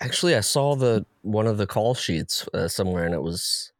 actually, 0.00 0.34
I 0.36 0.40
saw 0.40 0.74
the 0.76 1.04
one 1.22 1.46
of 1.46 1.58
the 1.58 1.66
call 1.66 1.94
sheets 1.94 2.48
uh, 2.54 2.68
somewhere, 2.68 3.04
and 3.04 3.12
it 3.14 3.20
was. 3.22 3.72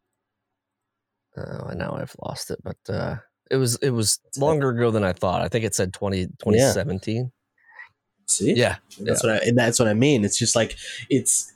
Oh, 1.39 1.73
now 1.75 1.97
I've 2.01 2.15
lost 2.23 2.51
it, 2.51 2.59
but 2.63 2.77
uh, 2.89 3.17
it 3.51 3.57
was 3.57 3.77
it 3.77 3.91
was 3.91 4.21
longer 4.37 4.71
ago 4.71 4.91
than 4.91 5.05
I 5.05 5.13
thought. 5.13 5.43
I 5.43 5.49
think 5.49 5.65
it 5.65 5.75
said 5.75 5.93
20, 5.93 6.27
2017. 6.39 7.33
see 8.27 8.53
Yeah, 8.55 8.77
That's 9.01 9.23
what 9.23 9.33
I 9.43 9.51
that's 9.55 9.79
what 9.79 9.89
I 9.89 9.95
mean. 9.95 10.25
It's 10.25 10.39
just 10.39 10.55
like 10.57 10.77
it's 11.09 11.53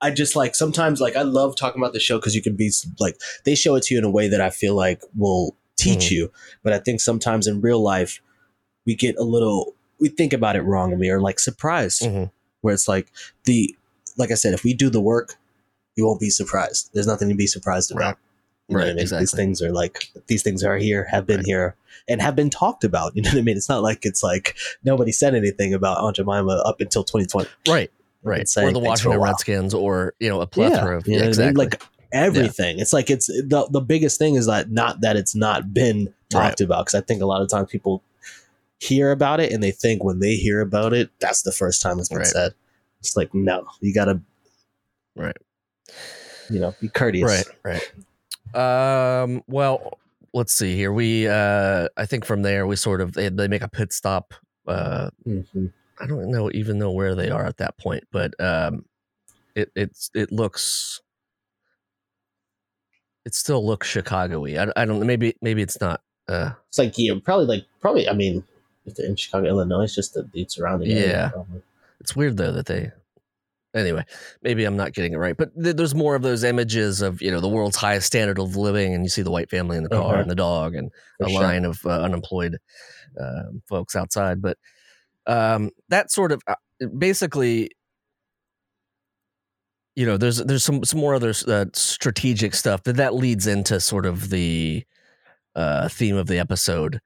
I 0.00 0.10
just 0.10 0.36
like 0.36 0.54
sometimes 0.54 1.00
like 1.00 1.16
I 1.16 1.22
love 1.22 1.56
talking 1.56 1.80
about 1.80 1.92
the 1.92 2.00
show 2.00 2.18
because 2.18 2.34
you 2.34 2.42
can 2.42 2.54
be 2.56 2.70
like 3.00 3.16
they 3.44 3.54
show 3.54 3.74
it 3.76 3.84
to 3.84 3.94
you 3.94 3.98
in 3.98 4.04
a 4.04 4.10
way 4.10 4.28
that 4.28 4.40
I 4.40 4.50
feel 4.50 4.74
like 4.74 5.02
will 5.16 5.56
teach 5.76 6.06
Mhm. 6.06 6.10
you. 6.10 6.32
But 6.62 6.72
I 6.72 6.78
think 6.78 7.00
sometimes 7.00 7.46
in 7.46 7.60
real 7.60 7.80
life 7.80 8.20
we 8.84 8.94
get 8.94 9.16
a 9.16 9.22
little 9.24 9.74
we 9.98 10.08
think 10.08 10.32
about 10.32 10.56
it 10.56 10.62
wrong 10.62 10.90
and 10.92 11.00
we 11.00 11.10
are 11.10 11.20
like 11.20 11.38
surprised 11.40 12.02
Mhm. 12.02 12.30
where 12.60 12.74
it's 12.74 12.88
like 12.88 13.10
the 13.44 13.74
like 14.18 14.30
I 14.30 14.34
said, 14.34 14.54
if 14.54 14.64
we 14.64 14.72
do 14.74 14.88
the 14.90 15.00
work, 15.00 15.36
you 15.96 16.06
won't 16.06 16.20
be 16.20 16.30
surprised. 16.30 16.90
There's 16.94 17.06
nothing 17.06 17.28
to 17.30 17.34
be 17.34 17.46
surprised 17.46 17.90
about. 17.90 18.00
Right. 18.04 18.16
You 18.68 18.74
know 18.76 18.82
Right, 18.82 18.90
I 18.90 18.94
mean? 18.94 19.18
These 19.20 19.32
things 19.34 19.62
are 19.62 19.72
like 19.72 20.10
these 20.26 20.42
things 20.42 20.64
are 20.64 20.76
here, 20.76 21.04
have 21.10 21.26
been 21.26 21.38
Right. 21.38 21.46
here, 21.46 21.76
and 22.08 22.20
have 22.20 22.34
been 22.36 22.50
talked 22.50 22.82
about. 22.84 23.12
You 23.16 23.22
know 23.22 23.30
what 23.30 23.38
I 23.38 23.42
mean? 23.42 23.56
It's 23.56 23.68
not 23.68 23.82
like 23.82 24.04
it's 24.04 24.22
like 24.22 24.56
nobody 24.84 25.12
said 25.12 25.34
anything 25.34 25.72
about 25.74 25.98
Aunt 25.98 26.16
Jemima 26.16 26.62
up 26.66 26.80
until 26.80 27.04
2020. 27.04 27.48
right, 27.68 27.90
right. 28.24 28.48
saying 28.48 28.68
Or 28.68 28.72
the 28.72 28.78
Washington. 28.80 29.20
Redskins, 29.20 29.72
or 29.72 30.14
you 30.20 30.28
know, 30.28 30.40
a 30.40 30.46
plethora 30.46 30.96
of 30.98 31.06
you 31.06 31.12
know 31.14 31.24
yeah, 31.24 31.28
what 31.28 31.38
I 31.38 31.42
mean? 31.42 31.48
exactly. 31.50 31.64
Like 31.64 31.82
everything. 32.12 32.78
It's 32.80 32.92
like 32.92 33.08
it's 33.10 33.26
the 33.28 33.68
the 33.70 33.80
biggest 33.80 34.18
thing 34.18 34.34
is 34.34 34.46
that 34.46 34.70
not 34.70 35.00
that 35.02 35.16
it's 35.16 35.34
not 35.36 35.72
been 35.72 36.12
talked 36.28 36.60
about 36.60 36.86
because 36.86 37.00
I 37.00 37.04
think 37.04 37.22
a 37.22 37.26
lot 37.26 37.42
of 37.42 37.48
times 37.48 37.70
people 37.70 38.02
hear 38.80 39.12
about 39.12 39.38
it 39.40 39.52
and 39.52 39.62
they 39.62 39.70
think 39.70 40.02
when 40.02 40.18
they 40.18 40.34
hear 40.34 40.60
about 40.60 40.92
it 40.92 41.08
that's 41.20 41.42
the 41.42 41.52
first 41.52 41.80
time 41.80 41.98
it's 42.00 42.08
been 42.08 42.18
Right. 42.18 42.26
said. 42.26 42.52
It's 43.00 43.16
like 43.16 43.32
no, 43.32 43.64
you 43.80 43.94
gotta 43.94 44.20
Right. 45.14 45.36
You 46.50 46.60
know, 46.60 46.74
be 46.80 46.88
courteous. 46.88 47.44
Right, 47.64 47.82
right. 48.54 49.22
Um, 49.22 49.42
well, 49.48 49.98
let's 50.32 50.52
see 50.54 50.76
here. 50.76 50.92
We, 50.92 51.26
uh, 51.26 51.88
I 51.96 52.06
think 52.06 52.24
from 52.24 52.42
there 52.42 52.66
we 52.66 52.76
sort 52.76 53.00
of 53.00 53.12
they, 53.14 53.28
they 53.28 53.48
make 53.48 53.62
a 53.62 53.68
pit 53.68 53.92
stop. 53.92 54.34
Uh, 54.66 55.10
Mhm. 55.26 55.72
I 55.98 56.06
don't 56.06 56.30
know 56.30 56.50
even 56.52 56.78
know 56.78 56.92
where 56.92 57.14
they 57.14 57.30
are 57.30 57.46
at 57.46 57.56
that 57.56 57.78
point, 57.78 58.04
but 58.12 58.34
um, 58.40 58.84
it 59.54 59.70
it's 59.74 60.10
it 60.14 60.30
looks. 60.30 61.00
It 63.24 63.34
still 63.34 63.64
looks 63.66 63.88
Chicago-y. 63.88 64.56
I, 64.56 64.82
I 64.82 64.84
don't. 64.84 65.04
Maybe 65.06 65.34
maybe 65.40 65.62
it's 65.62 65.80
not. 65.80 66.02
Uh, 66.28 66.50
It's 66.68 66.78
like 66.78 66.92
yeah, 66.96 67.14
probably 67.24 67.46
like 67.46 67.64
probably. 67.80 68.08
I 68.08 68.12
mean, 68.12 68.44
if 68.84 68.94
they're 68.94 69.06
in 69.06 69.16
Chicago, 69.16 69.48
Illinois, 69.48 69.84
it's 69.84 69.94
just 69.94 70.14
the, 70.14 70.28
the 70.32 70.46
surrounding 70.48 70.92
area. 70.92 71.08
Yeah. 71.08 71.28
probably. 71.30 71.62
it's 72.00 72.14
weird 72.14 72.36
though 72.36 72.52
that 72.52 72.66
they. 72.66 72.92
Anyway, 73.76 74.04
maybe 74.42 74.64
I'm 74.64 74.76
not 74.76 74.92
getting 74.94 75.12
it 75.12 75.18
right, 75.18 75.36
but 75.36 75.50
th- 75.62 75.76
there's 75.76 75.94
more 75.94 76.14
of 76.16 76.22
those 76.22 76.42
images 76.44 77.02
of 77.02 77.20
you 77.20 77.30
know 77.30 77.40
the 77.40 77.48
world's 77.48 77.76
highest 77.76 78.06
standard 78.06 78.38
of 78.38 78.56
living, 78.56 78.94
and 78.94 79.04
you 79.04 79.08
see 79.10 79.22
the 79.22 79.30
white 79.30 79.50
family 79.50 79.76
in 79.76 79.82
the 79.82 79.88
car 79.90 80.12
Uh-huh. 80.14 80.22
and 80.22 80.30
the 80.30 80.34
dog, 80.34 80.74
and 80.74 80.90
For 81.20 81.26
a 81.26 81.30
sure. 81.30 81.42
line 81.42 81.64
of 81.66 81.78
uh, 81.84 81.90
unemployed 82.00 82.56
um, 83.20 83.62
folks 83.68 83.94
outside. 83.94 84.40
But 84.40 84.56
um, 85.26 85.70
that 85.90 86.10
sort 86.10 86.32
of 86.32 86.42
uh, 86.46 86.54
basically, 86.98 87.70
you 89.94 90.06
know, 90.06 90.16
there's 90.16 90.38
there's 90.38 90.64
some 90.64 90.84
some 90.84 91.00
more 91.00 91.14
other 91.14 91.32
uh, 91.46 91.66
strategic 91.74 92.54
stuff 92.54 92.82
that 92.84 92.96
that 92.96 93.14
leads 93.14 93.46
into 93.46 93.80
sort 93.80 94.06
of 94.06 94.30
the 94.30 94.84
uh, 95.54 95.88
theme 95.88 96.16
of 96.16 96.26
the 96.26 96.38
episode 96.38 97.00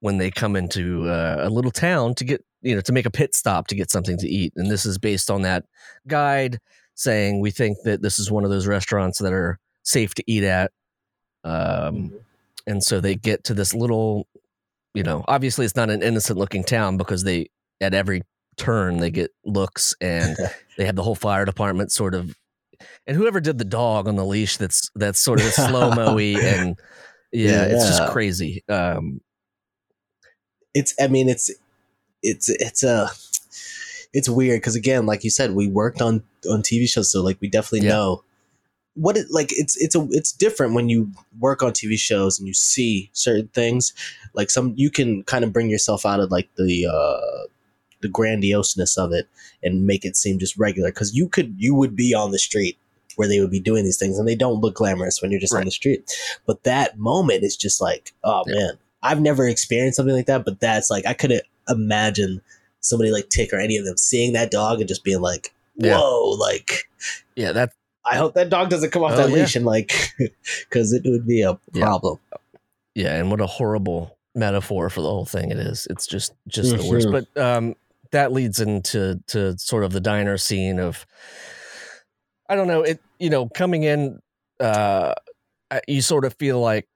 when 0.00 0.18
they 0.18 0.30
come 0.30 0.56
into 0.56 1.08
uh, 1.08 1.36
a 1.40 1.48
little 1.50 1.70
town 1.70 2.14
to 2.16 2.24
get 2.24 2.44
you 2.62 2.74
know 2.74 2.80
to 2.80 2.92
make 2.92 3.06
a 3.06 3.10
pit 3.10 3.34
stop 3.34 3.66
to 3.68 3.74
get 3.74 3.90
something 3.90 4.16
to 4.18 4.28
eat, 4.28 4.52
and 4.56 4.70
this 4.70 4.86
is 4.86 4.98
based 4.98 5.30
on 5.30 5.42
that 5.42 5.64
guide 6.06 6.58
saying 6.94 7.40
we 7.40 7.50
think 7.50 7.78
that 7.84 8.02
this 8.02 8.18
is 8.18 8.30
one 8.30 8.44
of 8.44 8.50
those 8.50 8.66
restaurants 8.66 9.18
that 9.18 9.32
are 9.32 9.58
safe 9.82 10.14
to 10.14 10.22
eat 10.26 10.44
at. 10.44 10.70
Um, 11.44 11.52
Mhm. 11.52 12.20
and 12.66 12.84
so 12.84 13.00
they 13.00 13.14
get 13.16 13.44
to 13.44 13.54
this 13.54 13.74
little 13.74 14.28
you 14.94 15.02
know 15.02 15.24
obviously 15.26 15.64
it's 15.64 15.74
not 15.74 15.90
an 15.90 16.02
innocent 16.02 16.38
looking 16.38 16.62
town 16.62 16.96
because 16.96 17.24
they 17.24 17.48
at 17.80 17.94
every 17.94 18.22
turn 18.56 18.98
they 18.98 19.10
get 19.10 19.30
looks 19.44 19.94
and 20.00 20.36
they 20.78 20.84
have 20.84 20.94
the 20.94 21.02
whole 21.02 21.14
fire 21.16 21.44
department 21.44 21.90
sort 21.90 22.14
of 22.14 22.36
and 23.06 23.16
whoever 23.16 23.40
did 23.40 23.58
the 23.58 23.64
dog 23.64 24.06
on 24.06 24.14
the 24.16 24.24
leash 24.24 24.58
that's 24.58 24.90
that's 24.94 25.18
sort 25.18 25.40
of 25.40 25.52
slow 25.52 25.90
moey 25.90 26.34
and 26.46 26.78
yeah, 27.32 27.64
it's 27.64 27.86
just 27.86 28.06
crazy 28.12 28.62
um 28.68 29.20
it's 30.74 30.94
i 31.00 31.06
mean 31.08 31.28
it's 31.28 31.50
it's 32.22 32.48
it's 32.48 32.82
a 32.82 33.08
it's 34.12 34.28
weird 34.28 34.60
because 34.60 34.74
again 34.76 35.06
like 35.06 35.24
you 35.24 35.30
said 35.30 35.52
we 35.52 35.66
worked 35.68 36.00
on 36.02 36.22
on 36.50 36.62
tv 36.62 36.88
shows 36.88 37.10
so 37.10 37.22
like 37.22 37.38
we 37.40 37.48
definitely 37.48 37.86
Yeah. 37.86 37.94
know 37.94 38.24
what 38.94 39.16
it 39.16 39.26
like 39.30 39.48
it's 39.52 39.76
it's 39.80 39.94
a 39.94 40.06
it's 40.10 40.32
different 40.32 40.74
when 40.74 40.88
you 40.90 41.10
work 41.38 41.62
on 41.62 41.72
tv 41.72 41.96
shows 41.98 42.38
and 42.38 42.46
you 42.46 42.52
see 42.54 43.08
certain 43.14 43.48
things 43.48 43.92
like 44.34 44.50
some 44.50 44.74
you 44.76 44.90
can 44.90 45.22
kind 45.24 45.44
of 45.44 45.52
bring 45.52 45.70
yourself 45.70 46.04
out 46.04 46.20
of 46.20 46.30
like 46.30 46.48
the 46.56 46.86
uh 46.86 47.46
the 48.02 48.08
grandioseness 48.08 48.98
of 48.98 49.12
it 49.12 49.28
and 49.62 49.86
make 49.86 50.04
it 50.04 50.16
seem 50.16 50.38
just 50.38 50.58
regular 50.58 50.90
because 50.90 51.14
you 51.14 51.28
could 51.28 51.54
you 51.56 51.74
would 51.74 51.96
be 51.96 52.12
on 52.12 52.32
the 52.32 52.38
street 52.38 52.76
where 53.16 53.28
they 53.28 53.40
would 53.40 53.50
be 53.50 53.60
doing 53.60 53.84
these 53.84 53.98
things 53.98 54.18
and 54.18 54.26
they 54.28 54.34
don't 54.34 54.60
look 54.60 54.74
glamorous 54.74 55.22
when 55.22 55.30
you're 55.30 55.40
just 55.40 55.54
on 55.54 55.64
the 55.64 55.70
street 55.70 56.10
but 56.46 56.62
that 56.64 56.98
moment 56.98 57.42
is 57.44 57.56
just 57.56 57.80
like 57.80 58.12
oh 58.24 58.42
Yeah. 58.46 58.54
man 58.56 58.78
i've 59.02 59.20
never 59.20 59.46
experienced 59.48 59.96
something 59.96 60.14
like 60.14 60.26
that 60.26 60.44
but 60.44 60.60
that's 60.60 60.90
like 60.90 61.06
i 61.06 61.14
couldn't 61.14 61.42
imagine 61.68 62.40
somebody 62.80 63.10
like 63.10 63.28
Tic 63.28 63.52
or 63.52 63.58
any 63.60 63.76
of 63.76 63.84
them 63.84 63.96
seeing 63.96 64.32
that 64.32 64.50
dog 64.50 64.80
and 64.80 64.88
just 64.88 65.04
being 65.04 65.20
like 65.20 65.54
Yeah. 65.76 65.98
whoa 65.98 66.30
like 66.38 66.88
yeah 67.36 67.52
that 67.52 67.72
i 68.04 68.16
hope 68.16 68.34
that 68.34 68.50
dog 68.50 68.68
doesn't 68.70 68.90
come 68.90 69.02
off 69.04 69.12
Oh, 69.12 69.16
that 69.16 69.28
yeah. 69.30 69.34
leash 69.36 69.56
and 69.56 69.64
like 69.64 69.92
because 70.68 70.92
it 70.92 71.02
would 71.04 71.26
be 71.26 71.42
a 71.42 71.54
problem 71.72 72.18
yeah 72.94 73.14
and 73.16 73.30
what 73.30 73.40
a 73.40 73.46
horrible 73.46 74.18
metaphor 74.34 74.90
for 74.90 75.00
the 75.02 75.08
whole 75.08 75.24
thing 75.26 75.50
it 75.50 75.58
is 75.58 75.86
it's 75.90 76.06
just 76.06 76.32
just 76.48 76.76
the 76.76 76.88
worst 76.90 77.06
Mhm. 77.08 77.24
but 77.34 77.40
um 77.42 77.74
that 78.10 78.32
leads 78.32 78.60
into 78.60 79.20
to 79.28 79.56
sort 79.58 79.84
of 79.84 79.92
the 79.92 80.00
diner 80.00 80.36
scene 80.36 80.78
of 80.78 81.06
i 82.48 82.54
don't 82.54 82.66
know 82.68 82.82
it 82.82 83.00
you 83.18 83.30
know 83.30 83.48
coming 83.48 83.82
in 83.84 84.18
uh 84.60 85.14
you 85.86 86.02
sort 86.02 86.24
of 86.24 86.34
feel 86.38 86.60
like 86.60 86.86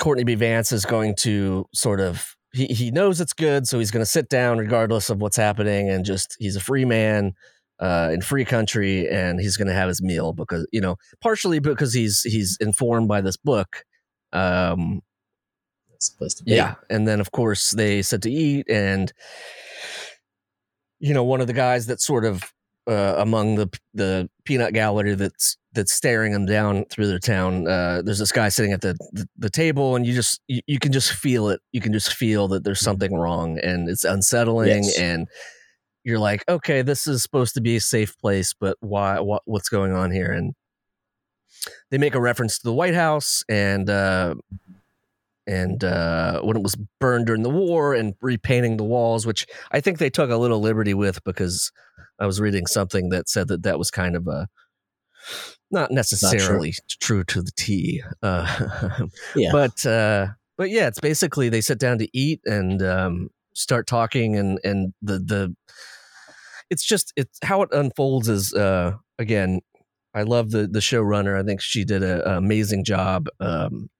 courtney 0.00 0.24
b 0.24 0.34
vance 0.34 0.72
is 0.72 0.84
going 0.84 1.14
to 1.16 1.66
sort 1.74 2.00
of 2.00 2.35
he, 2.56 2.66
he 2.66 2.90
knows 2.90 3.20
it's 3.20 3.32
good 3.32 3.66
so 3.66 3.78
he's 3.78 3.90
going 3.90 4.04
to 4.04 4.10
sit 4.10 4.28
down 4.28 4.58
regardless 4.58 5.10
of 5.10 5.20
what's 5.20 5.36
happening 5.36 5.90
and 5.90 6.04
just 6.04 6.36
he's 6.38 6.56
a 6.56 6.60
free 6.60 6.84
man 6.84 7.34
uh, 7.78 8.10
in 8.12 8.22
free 8.22 8.44
country 8.44 9.08
and 9.08 9.38
he's 9.38 9.56
going 9.56 9.68
to 9.68 9.74
have 9.74 9.88
his 9.88 10.02
meal 10.02 10.32
because 10.32 10.66
you 10.72 10.80
know 10.80 10.96
partially 11.20 11.58
because 11.58 11.92
he's 11.92 12.22
he's 12.22 12.56
informed 12.60 13.08
by 13.08 13.20
this 13.20 13.36
book 13.36 13.84
um 14.32 15.02
it's 15.94 16.10
supposed 16.10 16.38
to 16.38 16.44
be. 16.44 16.52
yeah 16.52 16.74
and 16.88 17.06
then 17.06 17.20
of 17.20 17.30
course 17.32 17.72
they 17.72 18.00
sit 18.00 18.22
to 18.22 18.30
eat 18.30 18.66
and 18.70 19.12
you 20.98 21.12
know 21.12 21.24
one 21.24 21.42
of 21.42 21.46
the 21.46 21.52
guys 21.52 21.86
that's 21.86 22.06
sort 22.06 22.24
of 22.24 22.52
uh, 22.88 23.16
among 23.18 23.56
the 23.56 23.68
the 23.94 24.30
peanut 24.44 24.72
gallery 24.72 25.14
that's 25.14 25.58
that's 25.76 25.92
staring 25.92 26.32
them 26.32 26.44
down 26.46 26.84
through 26.86 27.06
their 27.06 27.20
town 27.20 27.68
uh, 27.68 28.02
there's 28.04 28.18
this 28.18 28.32
guy 28.32 28.48
sitting 28.48 28.72
at 28.72 28.80
the, 28.80 28.96
the 29.12 29.28
the 29.38 29.50
table 29.50 29.94
and 29.94 30.04
you 30.04 30.12
just 30.12 30.40
you, 30.48 30.60
you 30.66 30.78
can 30.80 30.90
just 30.90 31.12
feel 31.12 31.48
it 31.48 31.60
you 31.72 31.80
can 31.80 31.92
just 31.92 32.12
feel 32.14 32.48
that 32.48 32.64
there's 32.64 32.80
something 32.80 33.14
wrong 33.14 33.58
and 33.60 33.88
it's 33.88 34.04
unsettling 34.04 34.68
Mm-hmm. 34.68 34.82
Yes. 34.84 34.98
and 34.98 35.28
you're 36.02 36.18
like 36.18 36.42
okay 36.48 36.82
this 36.82 37.06
is 37.06 37.22
supposed 37.22 37.54
to 37.54 37.60
be 37.60 37.76
a 37.76 37.80
safe 37.80 38.18
place 38.18 38.52
but 38.58 38.76
why 38.80 39.20
what, 39.20 39.42
what's 39.44 39.68
going 39.68 39.92
on 39.92 40.10
here 40.10 40.32
and 40.32 40.54
they 41.90 41.98
make 41.98 42.14
a 42.14 42.20
reference 42.20 42.58
to 42.58 42.64
the 42.64 42.72
white 42.72 42.94
house 42.94 43.44
and 43.48 43.88
uh 43.88 44.34
and 45.48 45.84
uh, 45.84 46.40
when 46.42 46.56
it 46.56 46.62
was 46.64 46.76
burned 46.98 47.26
during 47.26 47.44
the 47.44 47.50
war 47.50 47.94
and 47.94 48.14
repainting 48.20 48.76
the 48.78 48.82
walls, 48.84 49.24
which 49.26 49.46
I 49.70 49.80
think 49.80 49.98
they 49.98 50.10
took 50.10 50.28
a 50.28 50.36
little 50.36 50.58
liberty 50.58 50.92
with 50.92 51.22
because 51.22 51.70
I 52.18 52.26
was 52.26 52.40
reading 52.40 52.66
something 52.66 53.10
that 53.10 53.28
said 53.28 53.46
that 53.46 53.62
that 53.62 53.78
was 53.78 53.92
kind 53.92 54.16
of 54.16 54.26
a 54.26 54.48
not 55.70 55.90
necessarily 55.90 56.74
true. 57.00 57.24
to 57.24 57.42
the 57.42 57.50
T. 57.56 58.02
Uh, 58.22 59.06
Yeah. 59.36 59.50
But 59.52 59.84
uh, 59.84 60.28
but 60.56 60.70
yeah, 60.70 60.86
it's 60.86 61.00
basically 61.00 61.48
they 61.48 61.60
sit 61.60 61.78
down 61.78 61.98
to 61.98 62.08
eat 62.16 62.40
and 62.44 62.82
um, 62.82 63.28
start 63.54 63.86
talking, 63.86 64.36
and 64.36 64.58
and 64.64 64.94
the 65.02 65.18
the 65.18 65.56
it's 66.70 66.84
just 66.84 67.12
it's 67.16 67.38
how 67.42 67.62
it 67.62 67.70
unfolds 67.72 68.28
is 68.28 68.54
uh, 68.54 68.92
again. 69.18 69.60
I 70.14 70.22
love 70.22 70.50
the 70.50 70.66
the 70.66 70.78
showrunner. 70.78 71.38
I 71.38 71.44
think 71.44 71.60
she 71.60 71.84
did 71.84 72.02
a, 72.02 72.26
a 72.32 72.38
amazing 72.38 72.84
job, 72.84 73.26
um, 73.38 73.90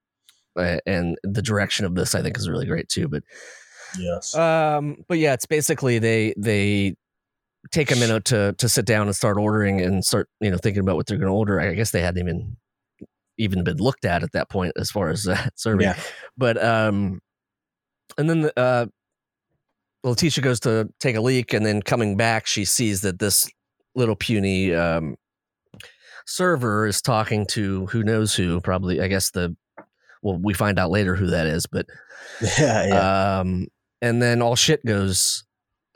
and 0.57 1.18
the 1.22 1.43
direction 1.43 1.85
of 1.85 1.95
this 1.95 2.14
I 2.14 2.22
think 2.22 2.39
is 2.39 2.49
really 2.49 2.64
great 2.64 2.89
too. 2.89 3.07
But 3.07 3.22
yes. 3.99 4.35
um, 4.35 5.05
but 5.09 5.18
yeah, 5.18 5.35
it's 5.35 5.45
basically 5.45 5.99
they 5.99 6.33
they 6.39 6.97
take 7.73 7.91
a 7.91 7.97
minute 7.97 8.25
to 8.27 8.55
to 8.59 8.69
sit 8.69 8.85
down 8.87 9.07
and 9.07 9.17
start 9.17 9.37
ordering 9.39 9.81
and 9.81 10.05
start 10.05 10.29
you 10.41 10.51
know 10.51 10.59
thinking 10.59 10.81
about 10.81 10.97
what 10.97 11.07
they're 11.07 11.19
going 11.19 11.31
to 11.31 11.35
order. 11.35 11.61
I 11.61 11.75
guess 11.75 11.91
they 11.91 12.01
hadn't 12.01 12.21
even 12.21 12.57
even 13.39 13.64
been 13.64 13.77
looked 13.77 14.05
at 14.05 14.23
at 14.23 14.33
that 14.33 14.49
point 14.49 14.73
as 14.79 14.91
far 14.91 15.11
as 15.11 15.27
uh, 15.27 15.49
serving. 15.57 15.85
yeah. 15.87 15.97
But 16.37 16.62
um, 16.62 17.21
and 18.17 18.31
then 18.31 18.51
uh, 18.57 18.87
Letitia 20.05 20.43
goes 20.43 20.61
to 20.61 20.89
take 21.01 21.17
a 21.17 21.21
leak, 21.21 21.53
and 21.53 21.64
then 21.64 21.83
coming 21.83 22.17
back, 22.17 22.47
she 22.47 22.64
sees 22.64 23.03
that 23.03 23.19
this 23.19 23.49
little 23.95 24.17
puny 24.17 24.75
um 24.75 25.17
server 26.27 26.87
is 26.87 27.01
talking 27.01 27.47
to 27.47 27.87
who 27.87 28.03
knows 28.03 28.35
who. 28.35 28.61
Probably, 28.61 29.01
I 29.01 29.09
guess 29.09 29.31
the 29.31 29.57
well, 30.23 30.39
we 30.43 30.55
find 30.55 30.79
out 30.79 30.91
later 30.91 31.14
who 31.14 31.27
that 31.29 31.47
is, 31.47 31.67
but 31.67 31.87
Yeah. 32.59 32.87
Yeah. 32.87 33.39
um, 33.41 33.69
and 34.03 34.21
then 34.21 34.43
all 34.43 34.57
shit 34.57 34.85
goes 34.85 35.45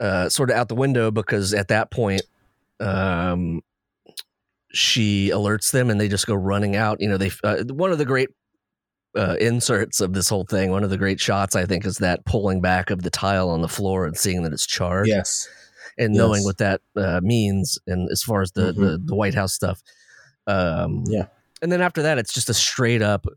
uh, 0.01 0.27
sort 0.27 0.49
of 0.49 0.57
out 0.57 0.67
the 0.67 0.75
window 0.75 1.11
because 1.11 1.53
at 1.53 1.69
that 1.69 1.91
point, 1.91 2.23
um, 2.81 3.61
she 4.73 5.29
alerts 5.29 5.71
them 5.71 5.89
and 5.89 5.99
they 6.01 6.07
just 6.09 6.27
go 6.27 6.33
running 6.35 6.75
out. 6.75 6.99
You 6.99 7.07
know, 7.09 7.17
they 7.17 7.31
uh, 7.43 7.63
one 7.65 7.91
of 7.91 7.97
the 7.97 8.05
great 8.05 8.29
uh, 9.15 9.35
inserts 9.39 9.99
of 10.01 10.13
this 10.13 10.29
whole 10.29 10.45
thing, 10.45 10.71
one 10.71 10.83
of 10.83 10.89
the 10.89 10.97
great 10.97 11.19
shots, 11.19 11.55
I 11.55 11.65
think, 11.65 11.85
is 11.85 11.97
that 11.97 12.25
pulling 12.25 12.61
back 12.61 12.89
of 12.89 13.03
the 13.03 13.09
tile 13.09 13.49
on 13.49 13.61
the 13.61 13.67
floor 13.67 14.05
and 14.05 14.17
seeing 14.17 14.43
that 14.43 14.53
it's 14.53 14.65
charred 14.65 15.07
yes. 15.07 15.47
and 15.97 16.13
knowing 16.13 16.43
what 16.45 16.57
that 16.59 16.81
uh, 16.95 17.19
means. 17.21 17.77
And 17.87 18.09
as 18.09 18.23
far 18.23 18.41
as 18.41 18.53
the, 18.53 18.71
Mhm. 18.73 18.75
the 18.79 19.01
the 19.05 19.15
White 19.15 19.35
House 19.35 19.53
stuff, 19.53 19.81
um, 20.47 21.03
Yeah. 21.07 21.27
And 21.61 21.71
then 21.71 21.81
after 21.81 22.01
that, 22.01 22.17
it's 22.17 22.33
just 22.33 22.49
a 22.49 22.53
straight 22.55 23.03
up 23.03 23.27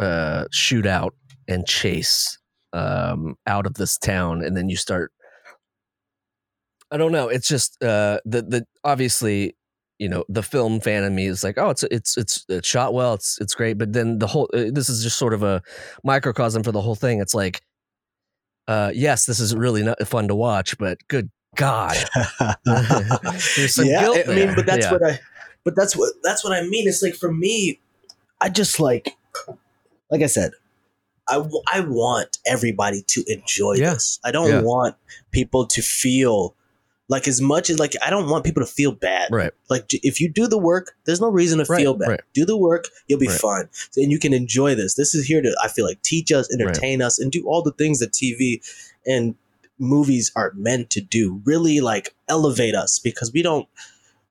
uh, 0.00 0.46
shootout 0.52 1.10
and 1.46 1.64
chase 1.66 2.38
um, 2.72 3.36
out 3.46 3.66
of 3.66 3.74
this 3.74 3.96
town, 3.96 4.42
and 4.42 4.56
then 4.56 4.68
you 4.68 4.76
start. 4.76 5.12
I 6.90 6.96
don't 6.96 7.12
know. 7.12 7.28
It's 7.28 7.48
just 7.48 7.82
uh, 7.82 8.20
the 8.24 8.42
the 8.42 8.66
obviously 8.84 9.56
you 9.98 10.08
know 10.08 10.24
the 10.28 10.42
film 10.42 10.80
fan 10.80 11.04
in 11.04 11.14
me 11.14 11.26
is 11.26 11.44
like 11.44 11.56
oh 11.56 11.70
it's 11.70 11.84
it's 11.84 12.16
it's 12.16 12.44
it's 12.48 12.66
shot 12.68 12.92
well 12.92 13.14
it's 13.14 13.38
it's 13.40 13.54
great 13.54 13.78
but 13.78 13.92
then 13.92 14.18
the 14.18 14.26
whole 14.26 14.50
uh, 14.52 14.64
this 14.72 14.88
is 14.88 15.04
just 15.04 15.16
sort 15.16 15.32
of 15.32 15.44
a 15.44 15.62
microcosm 16.02 16.64
for 16.64 16.72
the 16.72 16.80
whole 16.80 16.96
thing 16.96 17.20
it's 17.20 17.32
like 17.32 17.62
uh 18.66 18.90
yes 18.92 19.24
this 19.24 19.38
is 19.38 19.54
really 19.54 19.84
not 19.84 19.96
fun 20.08 20.26
to 20.26 20.34
watch 20.34 20.76
but 20.78 20.98
good 21.06 21.30
god 21.54 21.96
There's 22.64 23.74
some 23.76 23.86
yeah, 23.86 24.00
guilt 24.00 24.18
I 24.28 24.34
mean, 24.34 24.54
but 24.56 24.66
that's 24.66 24.86
Yeah. 24.86 24.92
what 24.92 25.02
I, 25.04 25.20
but 25.64 25.76
that's 25.76 25.96
what 25.96 26.12
that's 26.24 26.42
what 26.44 26.52
I 26.52 26.62
mean. 26.62 26.88
It's 26.88 27.02
like 27.02 27.14
for 27.14 27.32
me, 27.32 27.80
I 28.40 28.48
just 28.48 28.80
like, 28.80 29.10
like 30.10 30.22
I 30.22 30.26
said, 30.26 30.52
I 31.28 31.34
w- 31.34 31.62
I 31.72 31.80
want 31.80 32.38
everybody 32.46 33.02
to 33.06 33.24
enjoy 33.28 33.74
Yeah. 33.76 33.94
this. 33.94 34.18
I 34.24 34.32
don't 34.32 34.64
want 34.64 34.96
people 35.30 35.66
to 35.68 35.82
feel 35.82 36.54
like 37.08 37.28
as 37.28 37.40
much 37.40 37.68
as 37.68 37.78
like 37.78 37.92
I 38.02 38.08
don't 38.10 38.30
want 38.30 38.44
people 38.44 38.62
to 38.62 38.70
feel 38.70 38.92
bad. 38.92 39.28
right 39.30 39.52
Like 39.68 39.84
if 39.90 40.20
you 40.20 40.28
do 40.30 40.46
the 40.46 40.56
work, 40.58 40.92
there's 41.04 41.20
no 41.20 41.28
reason 41.28 41.58
to 41.58 41.64
Right, 41.70 41.80
feel 41.80 41.94
bad. 41.94 42.08
right. 42.08 42.20
Do 42.32 42.44
the 42.46 42.56
work, 42.56 42.86
you'll 43.08 43.18
be 43.18 43.28
Right. 43.28 43.40
fine, 43.40 43.68
and 43.96 44.10
you 44.10 44.18
can 44.18 44.32
enjoy 44.32 44.74
this. 44.74 44.94
This 44.94 45.14
is 45.14 45.26
here 45.26 45.42
to 45.42 45.54
I 45.62 45.68
feel 45.68 45.84
like 45.84 46.00
teach 46.02 46.32
us, 46.32 46.48
entertain 46.52 47.02
us, 47.02 47.18
and 47.18 47.30
do 47.30 47.44
all 47.46 47.62
the 47.62 47.72
things 47.72 47.98
that 47.98 48.12
TV 48.12 48.60
and 49.06 49.34
movies 49.78 50.32
are 50.34 50.52
meant 50.56 50.88
to 50.90 51.00
do. 51.00 51.42
Really 51.44 51.80
like 51.80 52.14
elevate 52.28 52.74
us 52.74 52.98
because 52.98 53.32
we 53.32 53.42
don't 53.42 53.68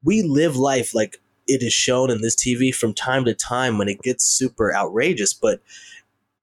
we 0.04 0.22
live 0.24 0.56
life 0.58 0.96
like 0.96 1.20
it 1.48 1.62
is 1.62 1.74
shown 1.74 2.10
in 2.10 2.22
this 2.22 2.36
TV 2.36 2.74
from 2.74 2.94
time 2.94 3.26
to 3.26 3.34
time 3.34 3.78
when 3.78 3.88
it 3.90 4.02
gets 4.02 4.24
super 4.26 4.74
outrageous, 4.76 5.34
but 5.34 5.62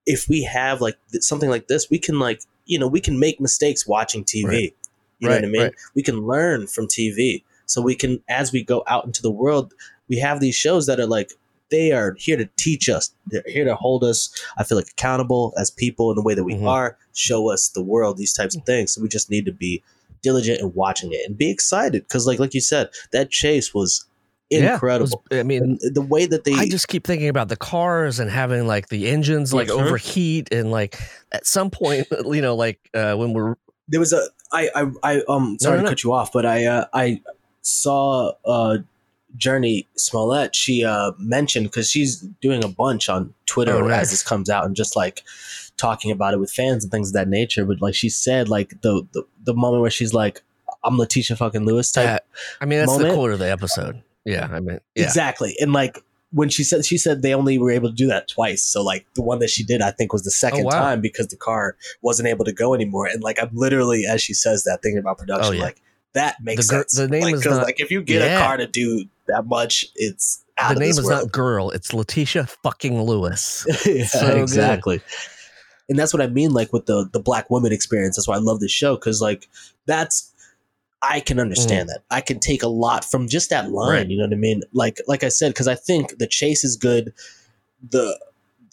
if 0.06 0.28
we 0.28 0.42
have 0.44 0.80
like 0.80 0.96
th- 1.10 1.22
something 1.22 1.50
like 1.50 1.66
this, 1.68 1.88
we 1.90 1.98
can 1.98 2.18
like 2.18 2.42
you 2.66 2.78
know 2.78 2.86
we 2.86 3.00
can 3.00 3.18
make 3.18 3.40
mistakes 3.40 3.86
watching 3.86 4.22
TV. 4.24 4.44
Right. 4.46 4.76
You 5.20 5.28
know 5.28 5.34
Right, 5.34 5.42
what 5.42 5.48
I 5.48 5.50
mean? 5.52 5.62
right. 5.62 5.74
We 5.94 6.02
can 6.02 6.26
learn 6.26 6.66
from 6.66 6.86
TV, 6.86 7.42
so 7.66 7.80
we 7.82 7.94
can 7.94 8.22
as 8.28 8.52
we 8.52 8.64
go 8.64 8.82
out 8.86 9.04
into 9.04 9.22
the 9.22 9.30
world, 9.30 9.74
we 10.08 10.18
have 10.18 10.40
these 10.40 10.54
shows 10.56 10.86
that 10.86 10.98
are 10.98 11.06
like 11.06 11.32
they 11.70 11.92
are 11.92 12.14
here 12.18 12.36
to 12.36 12.48
teach 12.56 12.88
us. 12.88 13.12
They're 13.28 13.44
here 13.46 13.64
to 13.64 13.76
hold 13.76 14.02
us. 14.02 14.28
I 14.58 14.64
feel 14.64 14.76
like 14.76 14.88
accountable 14.90 15.52
as 15.56 15.70
people 15.70 16.10
in 16.10 16.16
the 16.16 16.22
way 16.22 16.34
that 16.34 16.42
we 16.42 16.54
Mhm. 16.54 16.66
are. 16.66 16.98
Show 17.14 17.48
us 17.52 17.68
the 17.68 17.82
world, 17.82 18.16
these 18.16 18.32
types 18.32 18.56
of 18.56 18.64
things. 18.64 18.92
So 18.94 19.00
we 19.02 19.08
just 19.08 19.30
need 19.30 19.44
to 19.44 19.52
be 19.52 19.80
diligent 20.22 20.60
in 20.60 20.72
watching 20.74 21.12
it 21.12 21.20
and 21.26 21.38
be 21.38 21.48
excited 21.48 22.02
because, 22.02 22.26
like, 22.26 22.40
like 22.40 22.54
you 22.54 22.60
said, 22.60 22.88
that 23.12 23.30
chase 23.30 23.72
was 23.72 24.04
Yeah, 24.50 24.72
incredible. 24.74 25.22
was- 25.30 25.38
i 25.38 25.44
mean 25.44 25.62
and 25.62 25.94
the 25.94 26.02
way 26.02 26.26
that 26.26 26.42
they 26.42 26.54
I 26.54 26.68
just 26.68 26.88
keep 26.88 27.06
thinking 27.06 27.28
about 27.28 27.48
the 27.48 27.56
cars 27.56 28.18
and 28.18 28.28
having 28.28 28.66
like 28.66 28.88
the 28.88 29.06
engines 29.08 29.54
like 29.54 29.70
overheat 29.70 30.52
and 30.52 30.72
like 30.72 30.98
at 31.30 31.46
some 31.46 31.70
point, 31.70 32.08
you 32.26 32.40
know, 32.42 32.56
like 32.56 32.80
uh, 32.94 33.14
when 33.14 33.32
we're 33.32 33.54
there 33.86 34.00
was 34.00 34.12
a 34.12 34.22
I 34.52 34.70
I, 34.74 34.86
I 35.02 35.22
um 35.28 35.58
sorry 35.60 35.76
no, 35.76 35.78
to 35.78 35.82
no. 35.84 35.88
cut 35.90 36.04
you 36.04 36.12
off, 36.12 36.32
but 36.32 36.44
I 36.46 36.64
uh, 36.66 36.86
I 36.92 37.20
saw 37.62 38.32
uh 38.44 38.78
Jurnee 39.38 39.86
Smollett. 39.96 40.54
She 40.56 40.84
uh 40.84 41.12
mentioned 41.18 41.66
because 41.66 41.90
she's 41.90 42.16
doing 42.40 42.64
a 42.64 42.68
bunch 42.68 43.08
on 43.08 43.32
Twitter 43.46 43.74
Oh, 43.74 43.86
nice. 43.86 44.02
as 44.02 44.10
this 44.10 44.22
comes 44.22 44.50
out 44.50 44.64
and 44.64 44.74
just 44.74 44.96
like 44.96 45.22
talking 45.76 46.10
about 46.10 46.34
it 46.34 46.38
with 46.40 46.52
fans 46.52 46.84
and 46.84 46.90
things 46.90 47.08
of 47.10 47.14
that 47.14 47.28
nature. 47.28 47.64
But 47.64 47.80
like 47.80 47.94
she 47.94 48.08
said, 48.08 48.48
like 48.48 48.80
the 48.82 49.06
the, 49.12 49.22
the 49.44 49.54
moment 49.54 49.82
where 49.82 49.90
she's 49.90 50.12
like, 50.12 50.42
"I'm 50.84 50.98
Letitia 50.98 51.36
fucking 51.36 51.64
Lewis" 51.64 51.92
type. 51.92 52.24
I 52.60 52.64
mean, 52.66 52.80
that's 52.80 52.92
the 52.92 52.98
moment. 53.00 53.14
quote 53.14 53.30
of 53.32 53.38
the 53.38 53.50
episode. 53.50 54.02
Yeah, 54.24 54.48
I 54.50 54.60
mean, 54.60 54.80
yeah, 54.94 55.04
Exactly, 55.04 55.54
and 55.60 55.72
like. 55.72 56.02
When 56.32 56.48
she 56.48 56.62
said 56.62 56.84
she 56.86 56.96
said 56.96 57.22
they 57.22 57.34
only 57.34 57.58
were 57.58 57.72
able 57.72 57.88
to 57.88 57.94
do 57.94 58.06
that 58.06 58.28
twice, 58.28 58.62
so 58.62 58.82
like 58.82 59.04
the 59.14 59.22
one 59.22 59.40
that 59.40 59.50
she 59.50 59.64
did, 59.64 59.82
I 59.82 59.90
think 59.90 60.12
was 60.12 60.22
the 60.22 60.30
second 60.30 60.60
Oh, 60.60 60.64
wow. 60.66 60.80
time 60.80 61.00
because 61.00 61.26
the 61.28 61.36
car 61.36 61.76
wasn't 62.02 62.28
able 62.28 62.44
to 62.44 62.52
go 62.52 62.72
anymore. 62.72 63.06
And 63.06 63.20
like 63.22 63.42
I'm 63.42 63.50
literally, 63.52 64.04
as 64.08 64.22
she 64.22 64.32
says 64.32 64.62
that, 64.64 64.80
thinking 64.82 64.98
about 64.98 65.18
production, 65.18 65.54
Oh, 65.54 65.56
yeah. 65.56 65.62
like 65.64 65.82
that 66.12 66.36
makes 66.42 66.68
The 66.68 66.72
gir- 66.72 66.78
sense. 66.82 66.92
the 66.96 67.08
name 67.08 67.22
like, 67.22 67.34
is 67.34 67.44
not- 67.44 67.64
like 67.64 67.80
if 67.80 67.90
you 67.90 68.00
get 68.02 68.22
Yeah. 68.22 68.38
a 68.38 68.42
car 68.42 68.56
to 68.58 68.66
do 68.68 69.06
that 69.26 69.46
much, 69.46 69.86
it's 69.96 70.44
out 70.56 70.74
the 70.74 70.80
name 70.80 70.90
is 70.90 70.98
world. 71.02 71.10
not 71.10 71.32
girl; 71.32 71.70
it's 71.70 71.92
Letitia 71.92 72.46
fucking 72.62 73.02
Lewis. 73.02 73.66
yeah, 73.86 74.04
so 74.06 74.20
good. 74.20 74.38
exactly. 74.38 75.00
And 75.88 75.98
that's 75.98 76.12
what 76.12 76.22
I 76.22 76.28
mean, 76.28 76.52
like 76.52 76.72
with 76.72 76.86
the 76.86 77.08
the 77.12 77.18
black 77.18 77.50
woman 77.50 77.72
experience. 77.72 78.14
That's 78.16 78.28
why 78.28 78.36
I 78.36 78.40
love 78.40 78.60
this 78.60 78.70
show 78.70 78.94
because 78.94 79.20
like 79.20 79.48
that's 79.86 80.29
I 81.02 81.20
can 81.20 81.40
understand 81.40 81.88
that. 81.88 82.02
I 82.10 82.20
can 82.20 82.38
take 82.40 82.62
a 82.62 82.68
lot 82.68 83.04
from 83.04 83.26
just 83.28 83.48
that 83.50 83.70
line. 83.70 83.88
Mm. 83.88 83.92
Right. 83.98 84.08
You 84.08 84.16
know 84.18 84.24
what 84.24 84.32
I 84.32 84.36
mean? 84.36 84.62
Like 84.72 84.98
like 85.06 85.24
I 85.24 85.28
said, 85.28 85.52
because 85.52 85.68
I 85.68 85.74
think 85.74 86.18
the 86.18 86.26
chase 86.26 86.62
is 86.64 86.76
good. 86.76 87.12
The 87.88 88.18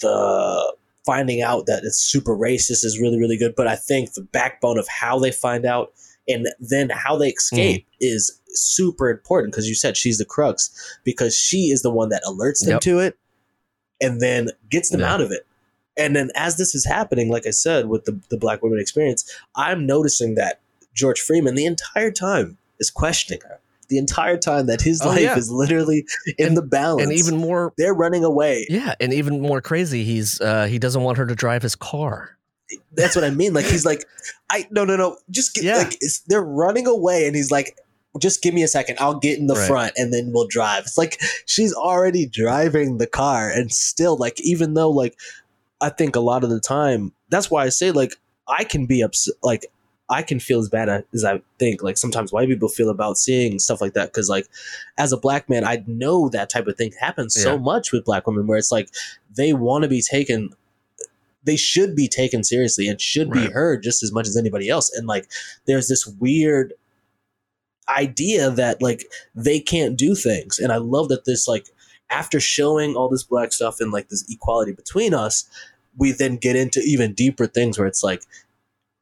the 0.02 0.76
finding 1.06 1.42
out 1.42 1.66
that 1.68 1.84
it's 1.86 2.00
super 2.00 2.36
racist 2.36 2.84
is 2.84 3.00
really 3.02 3.18
really 3.18 3.38
good. 3.38 3.56
But 3.56 3.68
I 3.68 3.76
think 3.76 4.14
the 4.14 4.22
backbone 4.24 4.78
of 4.78 4.88
how 4.90 5.20
they 5.20 5.32
find 5.32 5.66
out 5.66 5.94
and 6.28 6.46
then 6.60 6.90
how 6.90 7.16
they 7.18 7.30
escape 7.30 7.86
Mm. 7.86 7.96
is 8.02 8.40
super 8.50 9.10
important 9.10 9.54
because 9.54 9.70
you 9.70 9.76
said 9.76 9.96
she's 9.96 10.18
the 10.18 10.26
crux 10.26 10.70
because 11.06 11.36
she 11.36 11.68
is 11.72 11.82
the 11.82 11.92
one 11.92 12.10
that 12.10 12.24
alerts 12.24 12.60
them 12.66 12.72
Yep. 12.74 12.82
to 12.82 13.00
it 13.00 13.18
and 14.02 14.20
then 14.20 14.50
gets 14.70 14.90
them 14.90 15.00
Yeah. 15.02 15.14
out 15.14 15.22
of 15.22 15.32
it. 15.32 15.46
And 15.96 16.16
then 16.16 16.30
as 16.36 16.58
this 16.58 16.76
is 16.76 16.86
happening, 16.86 17.30
like 17.30 17.48
I 17.48 17.52
said, 17.52 17.88
with 17.88 18.06
the, 18.06 18.20
the 18.30 18.38
black 18.38 18.62
women 18.62 18.80
experience, 18.80 19.24
I'm 19.56 19.86
noticing 19.86 20.36
that 20.36 20.60
George 20.98 21.22
Freeman 21.22 21.56
the 21.56 21.66
entire 21.66 22.12
time 22.12 22.58
is 22.80 22.90
questioning 22.90 23.42
her. 23.48 23.60
The 23.90 23.98
entire 23.98 24.36
time 24.38 24.66
that 24.66 24.82
his 24.82 25.02
Oh, 25.02 25.08
life 25.08 25.22
yeah. 25.22 25.38
is 25.38 25.50
literally 25.50 26.06
in 26.38 26.56
the 26.56 26.62
balance. 26.62 27.04
and 27.04 27.14
even 27.14 27.38
more, 27.38 27.72
they're 27.78 27.94
running 27.94 28.26
away. 28.26 28.66
yeah, 28.70 28.96
and 29.00 29.14
even 29.14 29.40
more 29.40 29.62
crazy, 29.62 30.04
he's 30.04 30.42
uh, 30.42 30.66
he 30.66 30.78
doesn't 30.78 31.02
want 31.04 31.18
her 31.18 31.26
to 31.26 31.36
drive 31.36 31.62
his 31.62 31.76
car. 31.76 32.38
That's 32.92 33.16
what 33.16 33.24
I 33.24 33.30
mean. 33.30 33.54
Like 33.54 33.66
he's 33.66 33.86
like, 33.86 34.04
I 34.50 34.68
no 34.72 34.84
no 34.84 34.98
no, 34.98 35.18
just 35.30 35.54
get 35.56 35.64
Yeah. 35.64 35.78
like 35.78 35.94
it's, 36.02 36.20
they're 36.28 36.44
running 36.44 36.86
away, 36.86 37.28
and 37.28 37.34
he's 37.36 37.50
like, 37.50 37.78
just 38.20 38.42
give 38.44 38.54
me 38.54 38.62
a 38.64 38.68
second, 38.68 38.98
I'll 39.00 39.20
get 39.20 39.40
in 39.40 39.48
the 39.48 39.54
Right. 39.56 39.68
front, 39.68 39.94
and 39.96 40.12
then 40.12 40.32
we'll 40.34 40.48
drive. 40.48 40.84
It's 40.84 40.98
like 40.98 41.22
she's 41.46 41.74
already 41.74 42.26
driving 42.26 42.98
the 42.98 43.08
car, 43.08 43.50
and 43.50 43.72
still 43.72 44.18
like 44.18 44.42
even 44.42 44.74
though 44.74 44.90
like 44.90 45.16
I 45.80 45.90
think 45.90 46.18
a 46.18 46.20
lot 46.20 46.44
of 46.44 46.50
the 46.50 46.60
time 46.60 47.14
that's 47.30 47.50
why 47.50 47.64
I 47.64 47.70
say 47.70 47.92
like 47.92 48.16
I 48.50 48.66
can 48.66 48.86
be 48.86 49.02
upset 49.02 49.36
like. 49.44 49.66
I 50.10 50.22
can 50.22 50.40
feel 50.40 50.60
as 50.60 50.70
bad 50.70 51.04
as 51.14 51.26
I 51.26 51.42
think 51.60 51.84
like 51.84 51.98
sometimes 51.98 52.32
white 52.32 52.48
people 52.48 52.70
feel 52.70 52.90
about 52.90 53.18
seeing 53.18 53.60
stuff 53.60 53.82
like 53.82 53.94
that 53.94 54.08
because 54.08 54.30
like 54.30 54.48
as 54.98 55.12
a 55.12 55.18
black 55.18 55.50
man 55.50 55.64
I 55.66 55.84
know 55.86 56.30
that 56.30 56.50
type 56.50 56.68
of 56.68 56.78
thing 56.78 56.94
happens 57.00 57.34
so 57.34 57.58
much 57.58 57.92
with 57.92 58.06
black 58.06 58.26
women 58.26 58.48
where 58.48 58.58
it's 58.58 58.72
like 58.72 58.90
they 59.36 59.54
want 59.54 59.84
to 59.84 59.90
be 59.90 60.02
taken 60.02 60.50
they 61.44 61.56
should 61.56 61.96
be 61.96 62.08
taken 62.08 62.44
seriously 62.44 62.88
and 62.88 63.00
should 63.00 63.32
be 63.32 63.46
heard 63.46 63.84
just 63.84 64.04
as 64.04 64.12
much 64.12 64.28
as 64.28 64.36
anybody 64.36 64.68
else. 64.68 64.92
And 64.94 65.08
like, 65.08 65.30
there's 65.66 65.88
this 65.88 66.06
weird. 66.06 66.74
idea 67.90 68.50
that 68.50 68.82
like 68.82 69.06
they 69.34 69.60
can't 69.60 69.98
do 69.98 70.14
things. 70.14 70.60
And 70.60 70.72
I 70.74 70.78
love 70.78 71.08
that 71.10 71.24
this 71.24 71.48
like 71.48 71.68
after 72.10 72.40
showing 72.40 72.96
all 72.96 73.10
this 73.10 73.24
black 73.24 73.54
stuff 73.54 73.80
and 73.80 73.92
like 73.92 74.10
this 74.10 74.26
equality 74.30 74.74
between 74.74 75.14
us, 75.14 75.46
we 75.98 76.12
then 76.12 76.36
get 76.38 76.56
into 76.56 76.82
even 76.82 77.14
deeper 77.14 77.48
things 77.48 77.78
where 77.78 77.88
it's 77.88 78.04
like 78.04 78.24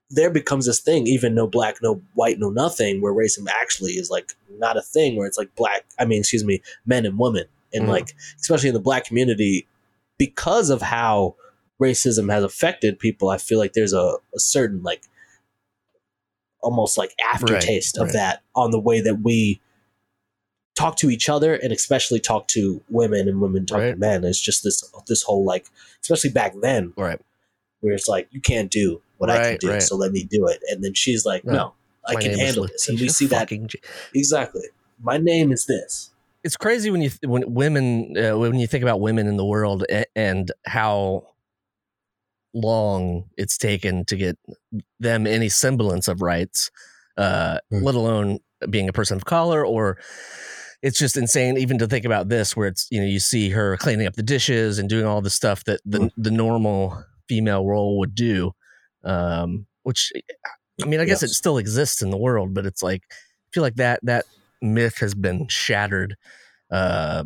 there 0.10 0.30
becomes 0.30 0.66
this 0.68 0.80
thing, 0.80 1.08
even 1.08 1.34
no 1.34 1.47
black, 1.47 1.78
no 1.82 2.01
white, 2.14 2.38
no 2.39 2.49
nothing, 2.49 3.01
where 3.01 3.14
racism 3.14 3.47
actually 3.49 3.93
is 3.93 4.10
like 4.10 4.34
not 4.60 4.78
a 4.78 4.82
thing, 4.82 5.16
where 5.16 5.28
it's 5.28 5.38
like 5.38 5.53
black, 5.56 5.86
I 5.97 6.06
mean, 6.06 6.20
excuse 6.20 6.43
me, 6.43 6.62
men 6.86 7.06
and 7.06 7.18
women. 7.18 7.45
And 7.74 7.86
Mhm. 7.86 7.89
like, 7.89 8.16
especially 8.39 8.70
in 8.70 8.76
the 8.76 8.80
black 8.82 9.06
community, 9.06 9.68
because 10.18 10.70
of 10.70 10.82
how 10.82 11.36
racism 11.82 12.32
has 12.32 12.43
affected 12.43 12.99
people, 12.99 13.30
I 13.30 13.38
feel 13.38 13.58
like 13.60 13.74
there's 13.74 13.93
a, 13.93 14.16
a 14.34 14.39
certain 14.39 14.84
like 14.84 15.03
almost 16.62 16.97
like 16.97 17.14
aftertaste 17.34 17.97
of 17.97 18.06
right. 18.06 18.14
that 18.14 18.43
on 18.56 18.72
the 18.72 18.80
way 18.80 19.01
that 19.01 19.22
we 19.24 19.62
talk 20.76 20.97
to 20.97 21.10
each 21.10 21.30
other 21.30 21.53
and 21.56 21.72
especially 21.72 22.20
talk 22.20 22.47
to 22.49 22.82
women 22.89 23.28
and 23.30 23.39
women 23.41 23.66
talk 23.66 23.80
to 23.80 23.95
men. 23.95 24.24
It's 24.24 24.39
just 24.41 24.64
this 24.64 24.84
this 25.08 25.24
whole 25.24 25.45
like, 25.45 25.68
especially 26.01 26.32
back 26.32 26.53
then, 26.62 26.93
Right. 26.97 27.20
where 27.82 27.93
it's 27.93 28.08
like 28.08 28.28
you 28.32 28.41
can't 28.41 28.70
do 28.72 29.01
what 29.18 29.30
I 29.30 29.51
can 29.51 29.57
do, 29.59 29.70
right. 29.72 29.82
so 29.82 29.95
let 29.95 30.11
me 30.11 30.24
do 30.24 30.47
it. 30.47 30.59
And 30.70 30.84
then 30.84 30.93
she's 30.93 31.26
like, 31.26 31.45
No. 31.45 31.53
no, 31.53 31.74
I 32.07 32.16
can 32.16 32.38
handle 32.38 32.68
this. 32.68 32.88
And 32.89 32.99
we 32.99 33.09
see 33.09 33.28
that 33.28 33.47
J- 33.49 33.68
exactly. 34.13 34.63
My 35.01 35.18
name 35.18 35.51
is 35.51 35.66
this. 35.66 36.11
it's 36.43 36.55
crazy 36.57 36.89
when 36.91 37.01
you 37.01 37.09
th- 37.09 37.22
when 37.26 37.53
women 37.53 38.16
uh, 38.18 38.38
when 38.38 38.59
you 38.59 38.68
think 38.68 38.84
about 38.84 38.99
women 39.01 39.28
in 39.28 39.36
the 39.38 39.45
world 39.45 39.84
a- 39.89 40.05
and 40.18 40.51
how 40.66 41.28
long 42.53 43.26
it's 43.38 43.57
taken 43.57 44.05
to 44.05 44.16
get 44.16 44.38
them 44.99 45.28
any 45.28 45.49
semblance 45.49 46.07
of 46.07 46.22
rights 46.22 46.72
uh 47.18 47.57
Hmm. 47.70 47.84
let 47.84 47.95
alone 47.95 48.39
being 48.70 48.88
a 48.88 48.93
person 48.93 49.18
of 49.18 49.26
color 49.26 49.66
or 49.66 49.97
it's 50.82 50.97
just 50.99 51.18
insane 51.18 51.57
even 51.57 51.78
to 51.80 51.88
think 51.88 52.05
about 52.05 52.30
this 52.30 52.55
where 52.55 52.68
it's 52.68 52.88
you 52.91 52.99
know 53.01 53.05
you 53.07 53.20
see 53.20 53.49
her 53.49 53.76
cleaning 53.78 54.07
up 54.07 54.13
the 54.13 54.24
dishes 54.24 54.80
and 54.80 54.88
doing 54.88 55.05
all 55.05 55.22
the 55.22 55.30
stuff 55.30 55.63
that 55.66 55.82
the 55.86 55.99
Hmm. 55.99 56.07
the 56.22 56.32
normal 56.32 57.03
female 57.28 57.66
role 57.66 57.97
would 57.99 58.16
do 58.16 58.53
um 59.06 59.66
which 59.84 60.12
i 60.84 60.86
mean 60.86 60.99
i 60.99 61.06
guess 61.06 61.24
it 61.24 61.30
still 61.30 61.58
exists 61.58 62.01
in 62.01 62.10
the 62.10 62.18
world 62.18 62.53
but 62.53 62.66
it's 62.66 62.84
like 62.84 63.03
i 63.12 63.49
feel 63.53 63.64
like 63.64 63.76
that 63.76 63.99
that 64.03 64.26
myth 64.62 64.97
has 64.97 65.14
been 65.14 65.47
shattered 65.47 66.18
uh, 66.72 67.24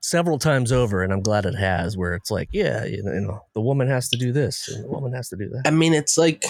several 0.00 0.38
times 0.38 0.72
over, 0.72 1.02
and 1.02 1.12
I'm 1.12 1.22
glad 1.22 1.46
it 1.46 1.54
has. 1.54 1.96
Where 1.96 2.14
it's 2.14 2.30
like, 2.30 2.48
yeah, 2.52 2.84
you 2.84 3.02
know, 3.02 3.12
you 3.12 3.20
know, 3.20 3.44
the 3.54 3.60
woman 3.60 3.88
has 3.88 4.08
to 4.10 4.16
do 4.16 4.32
this, 4.32 4.68
and 4.68 4.84
the 4.84 4.88
woman 4.88 5.12
has 5.12 5.28
to 5.30 5.36
do 5.36 5.48
that. 5.48 5.62
I 5.66 5.70
mean, 5.70 5.94
it's 5.94 6.16
like 6.18 6.44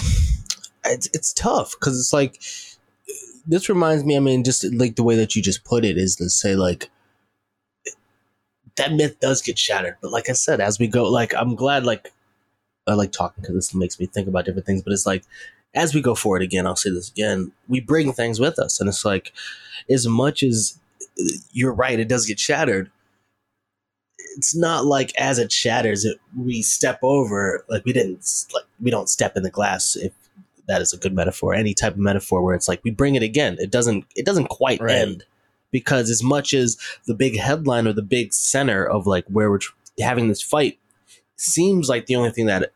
it's 0.84 1.08
it's 1.12 1.32
tough 1.32 1.72
because 1.78 1.98
it's 1.98 2.12
like 2.12 2.42
this 3.46 3.68
reminds 3.68 4.04
me. 4.04 4.16
I 4.16 4.20
mean, 4.20 4.44
just 4.44 4.64
like 4.74 4.96
the 4.96 5.02
way 5.02 5.16
that 5.16 5.34
you 5.36 5.42
just 5.42 5.64
put 5.64 5.84
it 5.84 5.96
is 5.96 6.16
to 6.16 6.28
say 6.28 6.54
like 6.54 6.90
that 8.76 8.92
myth 8.92 9.18
does 9.20 9.42
get 9.42 9.58
shattered. 9.58 9.96
But 10.00 10.12
like 10.12 10.28
I 10.28 10.34
said, 10.34 10.60
as 10.60 10.78
we 10.78 10.86
go, 10.86 11.04
like 11.10 11.34
I'm 11.34 11.54
glad. 11.54 11.84
Like 11.84 12.12
I 12.90 12.94
like 12.94 13.12
talking 13.12 13.42
because 13.42 13.54
this 13.54 13.74
makes 13.74 13.98
me 14.00 14.06
think 14.06 14.28
about 14.28 14.44
different 14.44 14.66
things. 14.66 14.82
But 14.82 14.92
it's 14.92 15.06
like 15.06 15.24
as 15.74 15.94
we 15.94 16.02
go 16.02 16.14
forward 16.14 16.42
again, 16.42 16.66
I'll 16.66 16.76
say 16.76 16.90
this 16.90 17.10
again. 17.10 17.52
We 17.68 17.80
bring 17.80 18.12
things 18.12 18.40
with 18.40 18.58
us, 18.58 18.80
and 18.80 18.88
it's 18.88 19.04
like 19.04 19.32
as 19.88 20.06
much 20.06 20.42
as 20.42 20.78
you're 21.52 21.72
right, 21.74 21.98
it 21.98 22.08
does 22.08 22.26
get 22.26 22.38
shattered. 22.40 22.90
It's 24.36 24.54
not 24.54 24.84
like 24.84 25.12
as 25.18 25.38
it 25.38 25.50
shatters, 25.50 26.04
it 26.04 26.18
we 26.36 26.62
step 26.62 26.98
over. 27.02 27.64
Like 27.68 27.84
we 27.84 27.92
didn't 27.92 28.26
like 28.54 28.64
we 28.80 28.90
don't 28.90 29.08
step 29.08 29.36
in 29.36 29.42
the 29.42 29.50
glass. 29.50 29.96
If 29.96 30.12
that 30.66 30.80
is 30.80 30.92
a 30.92 30.96
good 30.98 31.14
metaphor, 31.14 31.54
any 31.54 31.74
type 31.74 31.94
of 31.94 31.98
metaphor 31.98 32.42
where 32.42 32.54
it's 32.54 32.68
like 32.68 32.80
we 32.84 32.90
bring 32.90 33.14
it 33.16 33.22
again. 33.22 33.56
It 33.58 33.70
doesn't. 33.70 34.04
It 34.14 34.24
doesn't 34.24 34.48
quite 34.48 34.80
Right. 34.80 34.94
end 34.96 35.24
because 35.72 36.10
as 36.10 36.22
much 36.22 36.54
as 36.54 36.76
the 37.06 37.14
big 37.14 37.38
headline 37.38 37.86
or 37.86 37.92
the 37.92 38.02
big 38.02 38.32
center 38.32 38.84
of 38.84 39.06
like 39.06 39.24
where 39.26 39.50
we're 39.50 39.58
tr- 39.58 39.72
having 40.00 40.28
this 40.28 40.42
fight 40.42 40.78
seems 41.40 41.88
like 41.88 42.06
the 42.06 42.16
only 42.16 42.30
thing 42.30 42.46
that 42.46 42.72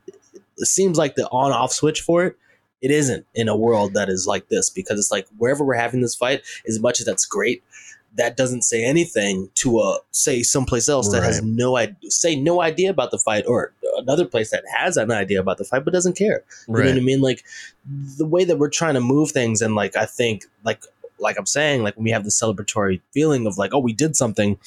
it 0.57 0.67
seems 0.67 0.99
like 0.99 1.15
the 1.15 1.29
on 1.29 1.53
off 1.53 1.73
switch 1.73 2.01
for 2.01 2.25
it. 2.25 2.37
It 2.81 2.91
isn't 2.91 3.27
in 3.35 3.49
a 3.49 3.57
world 3.57 3.95
that 3.95 4.09
is 4.11 4.27
like 4.27 4.49
this 4.49 4.69
because 4.69 4.99
it's 4.99 5.11
like 5.11 5.27
wherever 5.39 5.65
we're 5.65 5.75
having 5.75 6.03
this 6.03 6.15
fight, 6.15 6.43
as 6.69 6.79
much 6.79 7.01
as 7.01 7.07
that's 7.07 7.25
great, 7.25 7.63
that 8.17 8.37
doesn't 8.37 8.63
say 8.63 8.85
anything 8.85 9.49
to 9.55 9.81
a 9.81 9.99
say 10.11 10.43
someplace 10.43 10.89
else 10.89 11.11
that 11.11 11.23
has 11.23 11.43
no 11.43 11.77
idea, 11.77 12.11
say 12.11 12.37
no 12.37 12.61
idea 12.61 12.91
about 12.91 13.11
the 13.11 13.19
fight, 13.19 13.45
or 13.47 13.73
another 13.97 14.27
place 14.27 14.51
that 14.51 14.65
has 14.77 14.97
an 14.97 15.11
idea 15.11 15.41
about 15.41 15.59
the 15.59 15.65
fight 15.65 15.85
but 15.85 15.93
doesn't 15.93 16.17
care. 16.17 16.45
You 16.69 16.75
know 16.75 16.81
what 16.81 16.97
I 16.97 17.01
mean? 17.01 17.21
Like 17.23 17.45
the 18.19 18.27
way 18.27 18.45
that 18.45 18.59
we're 18.59 18.71
trying 18.71 18.95
to 18.95 19.01
move 19.01 19.31
things, 19.31 19.63
and 19.63 19.75
like 19.75 19.97
I 19.97 20.05
think, 20.07 20.45
like 20.63 20.83
like 21.19 21.39
I'm 21.39 21.47
saying, 21.47 21.83
like 21.83 21.97
when 21.97 22.05
we 22.05 22.11
have 22.11 22.25
the 22.25 22.31
celebratory 22.31 23.01
feeling 23.13 23.47
of 23.47 23.57
like, 23.57 23.73
oh, 23.73 23.79
we 23.79 23.93
did 23.93 24.15
something. 24.15 24.59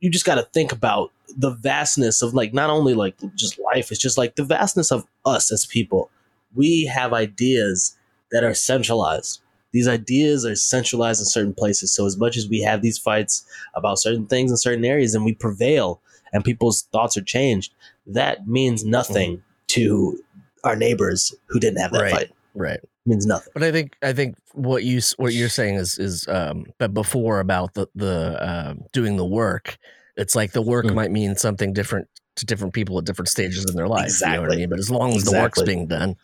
You 0.00 0.10
just 0.10 0.26
got 0.26 0.34
to 0.34 0.42
think 0.42 0.72
about 0.72 1.12
the 1.36 1.50
vastness 1.50 2.22
of 2.22 2.34
like 2.34 2.52
not 2.52 2.70
only 2.70 2.94
like 2.94 3.16
just 3.34 3.58
life, 3.58 3.90
it's 3.90 4.00
just 4.00 4.18
like 4.18 4.36
the 4.36 4.44
vastness 4.44 4.92
of 4.92 5.04
us 5.24 5.50
as 5.52 5.66
people. 5.66 6.10
We 6.54 6.84
have 6.86 7.12
ideas 7.12 7.96
that 8.30 8.44
are 8.44 8.54
centralized. 8.54 9.40
These 9.72 9.88
ideas 9.88 10.46
are 10.46 10.54
centralized 10.54 11.20
in 11.20 11.26
certain 11.26 11.54
places. 11.54 11.92
So 11.92 12.06
as 12.06 12.16
much 12.16 12.36
as 12.36 12.48
we 12.48 12.60
have 12.62 12.80
these 12.82 12.98
fights 12.98 13.44
about 13.74 13.98
certain 13.98 14.26
things 14.26 14.50
in 14.50 14.56
certain 14.56 14.84
areas 14.84 15.14
and 15.14 15.24
we 15.24 15.34
prevail 15.34 16.00
and 16.32 16.44
people's 16.44 16.82
thoughts 16.92 17.16
are 17.16 17.22
changed, 17.22 17.72
that 18.06 18.46
means 18.46 18.84
nothing 18.84 19.42
to 19.68 20.22
our 20.62 20.76
neighbors 20.76 21.34
who 21.46 21.58
didn't 21.58 21.80
have 21.80 21.92
that 21.92 22.02
Right. 22.02 22.10
fight. 22.12 22.30
right. 22.54 22.78
It 22.78 22.88
means 23.06 23.26
nothing. 23.26 23.50
But 23.52 23.64
I 23.64 23.72
think 23.72 23.96
I 24.02 24.12
think 24.12 24.36
what 24.52 24.84
you 24.84 25.00
what 25.16 25.34
you're 25.34 25.48
saying 25.48 25.74
is 25.74 25.98
is 25.98 26.26
um, 26.28 26.66
but 26.78 26.94
before 26.94 27.40
about 27.40 27.74
the 27.74 27.88
the 27.94 28.42
uh, 28.42 28.74
doing 28.92 29.16
the 29.16 29.26
work, 29.26 29.76
it's 30.16 30.34
like 30.34 30.52
the 30.52 30.62
work 30.62 30.86
Mm. 30.86 30.94
might 30.94 31.10
mean 31.10 31.36
something 31.36 31.72
different 31.72 32.08
to 32.36 32.46
different 32.46 32.74
people 32.74 32.98
at 32.98 33.04
different 33.04 33.28
stages 33.28 33.64
in 33.68 33.76
their 33.76 33.88
life. 33.88 34.20
You 34.20 34.32
know 34.32 34.40
what 34.42 34.50
I 34.50 34.54
Exactly. 34.54 34.56
mean? 34.58 34.68
But 34.70 34.78
as 34.78 34.90
long 34.90 35.12
as 35.12 35.24
the 35.24 35.32
work's 35.40 35.62
being 35.62 35.86
done, 35.86 36.16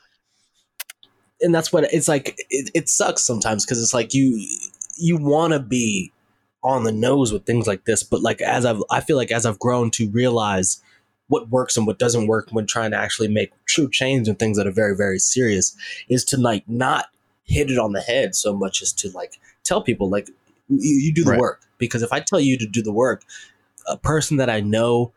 and 1.41 1.55
that's 1.55 1.72
what 1.72 1.84
it's 1.93 2.09
like 2.09 2.36
it, 2.51 2.70
it 2.74 2.88
sucks 2.88 3.22
sometimes 3.22 3.64
because 3.64 3.82
it's 3.82 3.95
like 3.95 4.12
you 4.14 4.45
you 4.97 5.16
want 5.16 5.53
to 5.53 5.59
be 5.61 6.12
on 6.62 6.84
the 6.84 6.93
nose 6.93 7.32
with 7.32 7.47
things 7.47 7.66
like 7.66 7.84
this 7.86 8.03
but 8.03 8.20
like 8.20 8.41
as 8.43 8.66
i've 8.66 8.82
i 8.91 9.01
feel 9.01 9.16
like 9.16 9.30
as 9.32 9.47
i've 9.47 9.59
grown 9.59 9.91
to 9.91 10.11
realize 10.11 10.82
what 11.28 11.49
works 11.49 11.76
and 11.76 11.86
what 11.86 11.99
doesn't 11.99 12.26
work 12.26 12.49
when 12.51 12.66
trying 12.66 12.91
to 12.91 12.97
actually 12.97 13.28
make 13.28 13.53
true 13.64 13.88
change 13.91 14.28
and 14.28 14.38
things 14.38 14.59
that 14.59 14.66
are 14.66 14.72
very 14.72 14.95
very 14.95 15.18
serious 15.18 15.74
is 16.11 16.24
to 16.24 16.36
like 16.36 16.68
not 16.68 17.07
hit 17.45 17.70
it 17.70 17.78
on 17.78 17.93
the 17.93 18.03
head 18.03 18.34
so 18.34 18.53
much 18.55 18.82
as 18.82 18.93
to 18.93 19.09
like 19.12 19.41
tell 19.64 19.80
people 19.82 20.11
like 20.11 20.28
you, 20.68 20.95
you 21.01 21.14
do 21.14 21.24
the 21.24 21.30
Right. 21.30 21.41
work 21.41 21.62
because 21.78 22.03
if 22.03 22.12
i 22.12 22.20
tell 22.20 22.41
you 22.41 22.59
to 22.59 22.66
do 22.66 22.82
the 22.82 22.93
work 22.93 23.22
a 23.91 23.97
person 23.97 24.36
that 24.38 24.49
i 24.51 24.61
know 24.61 25.12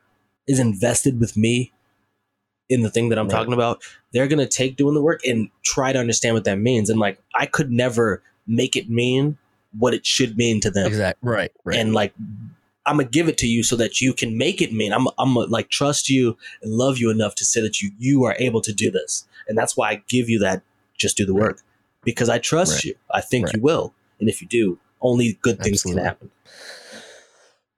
is 0.48 0.60
invested 0.60 1.20
with 1.20 1.38
me 1.38 1.72
in 2.70 2.82
the 2.82 2.90
thing 2.90 3.10
that 3.10 3.18
i'm 3.20 3.28
Right. 3.28 3.34
talking 3.38 3.54
about 3.54 3.82
they're 4.14 4.28
gonna 4.28 4.48
take 4.48 4.76
doing 4.76 4.94
the 4.94 5.02
work 5.02 5.22
and 5.26 5.50
try 5.64 5.92
to 5.92 6.00
understand 6.00 6.36
what 6.36 6.44
that 6.44 6.60
means. 6.60 6.90
And 6.90 7.00
like 7.00 7.18
I 7.34 7.46
could 7.48 7.72
never 7.72 8.22
make 8.46 8.76
it 8.76 8.90
mean 8.90 9.38
what 9.78 9.94
it 9.94 10.06
should 10.06 10.38
mean 10.38 10.60
to 10.62 10.70
them. 10.70 10.86
exact 10.88 11.18
right, 11.24 11.52
right. 11.64 11.80
And 11.80 11.94
like 11.94 12.14
I'm 12.86 12.98
gonna 12.98 13.10
give 13.10 13.28
it 13.28 13.38
to 13.40 13.48
you 13.48 13.64
so 13.64 13.76
that 13.78 14.02
you 14.02 14.14
can 14.14 14.38
make 14.38 14.62
it 14.62 14.72
mean. 14.72 14.94
I'm 14.94 15.08
I'm 15.18 15.34
gonna 15.34 15.48
like 15.48 15.70
trust 15.70 16.10
you 16.10 16.38
and 16.62 16.74
love 16.74 16.98
you 17.00 17.10
enough 17.10 17.34
to 17.36 17.46
say 17.46 17.60
that 17.62 17.82
you 17.82 17.92
you 17.98 18.24
are 18.24 18.36
able 18.40 18.62
to 18.62 18.72
do 18.74 18.92
this. 18.92 19.26
And 19.48 19.58
that's 19.58 19.76
why 19.76 19.90
I 19.92 20.04
give 20.08 20.30
you 20.30 20.38
that 20.40 20.62
just 20.98 21.18
do 21.18 21.26
the 21.26 21.34
Right. 21.34 21.42
work. 21.42 21.62
Because 22.04 22.30
I 22.30 22.38
trust 22.38 22.74
Right. 22.76 22.86
you. 22.86 22.96
I 23.12 23.22
think 23.22 23.46
Right. 23.48 23.56
you 23.56 23.62
will. 23.62 23.94
And 24.20 24.30
if 24.30 24.42
you 24.42 24.48
do, 24.48 24.78
only 25.02 25.40
good 25.42 25.62
things 25.64 25.80
Absolutely. 25.82 26.02
can 26.02 26.06
happen. 26.06 26.32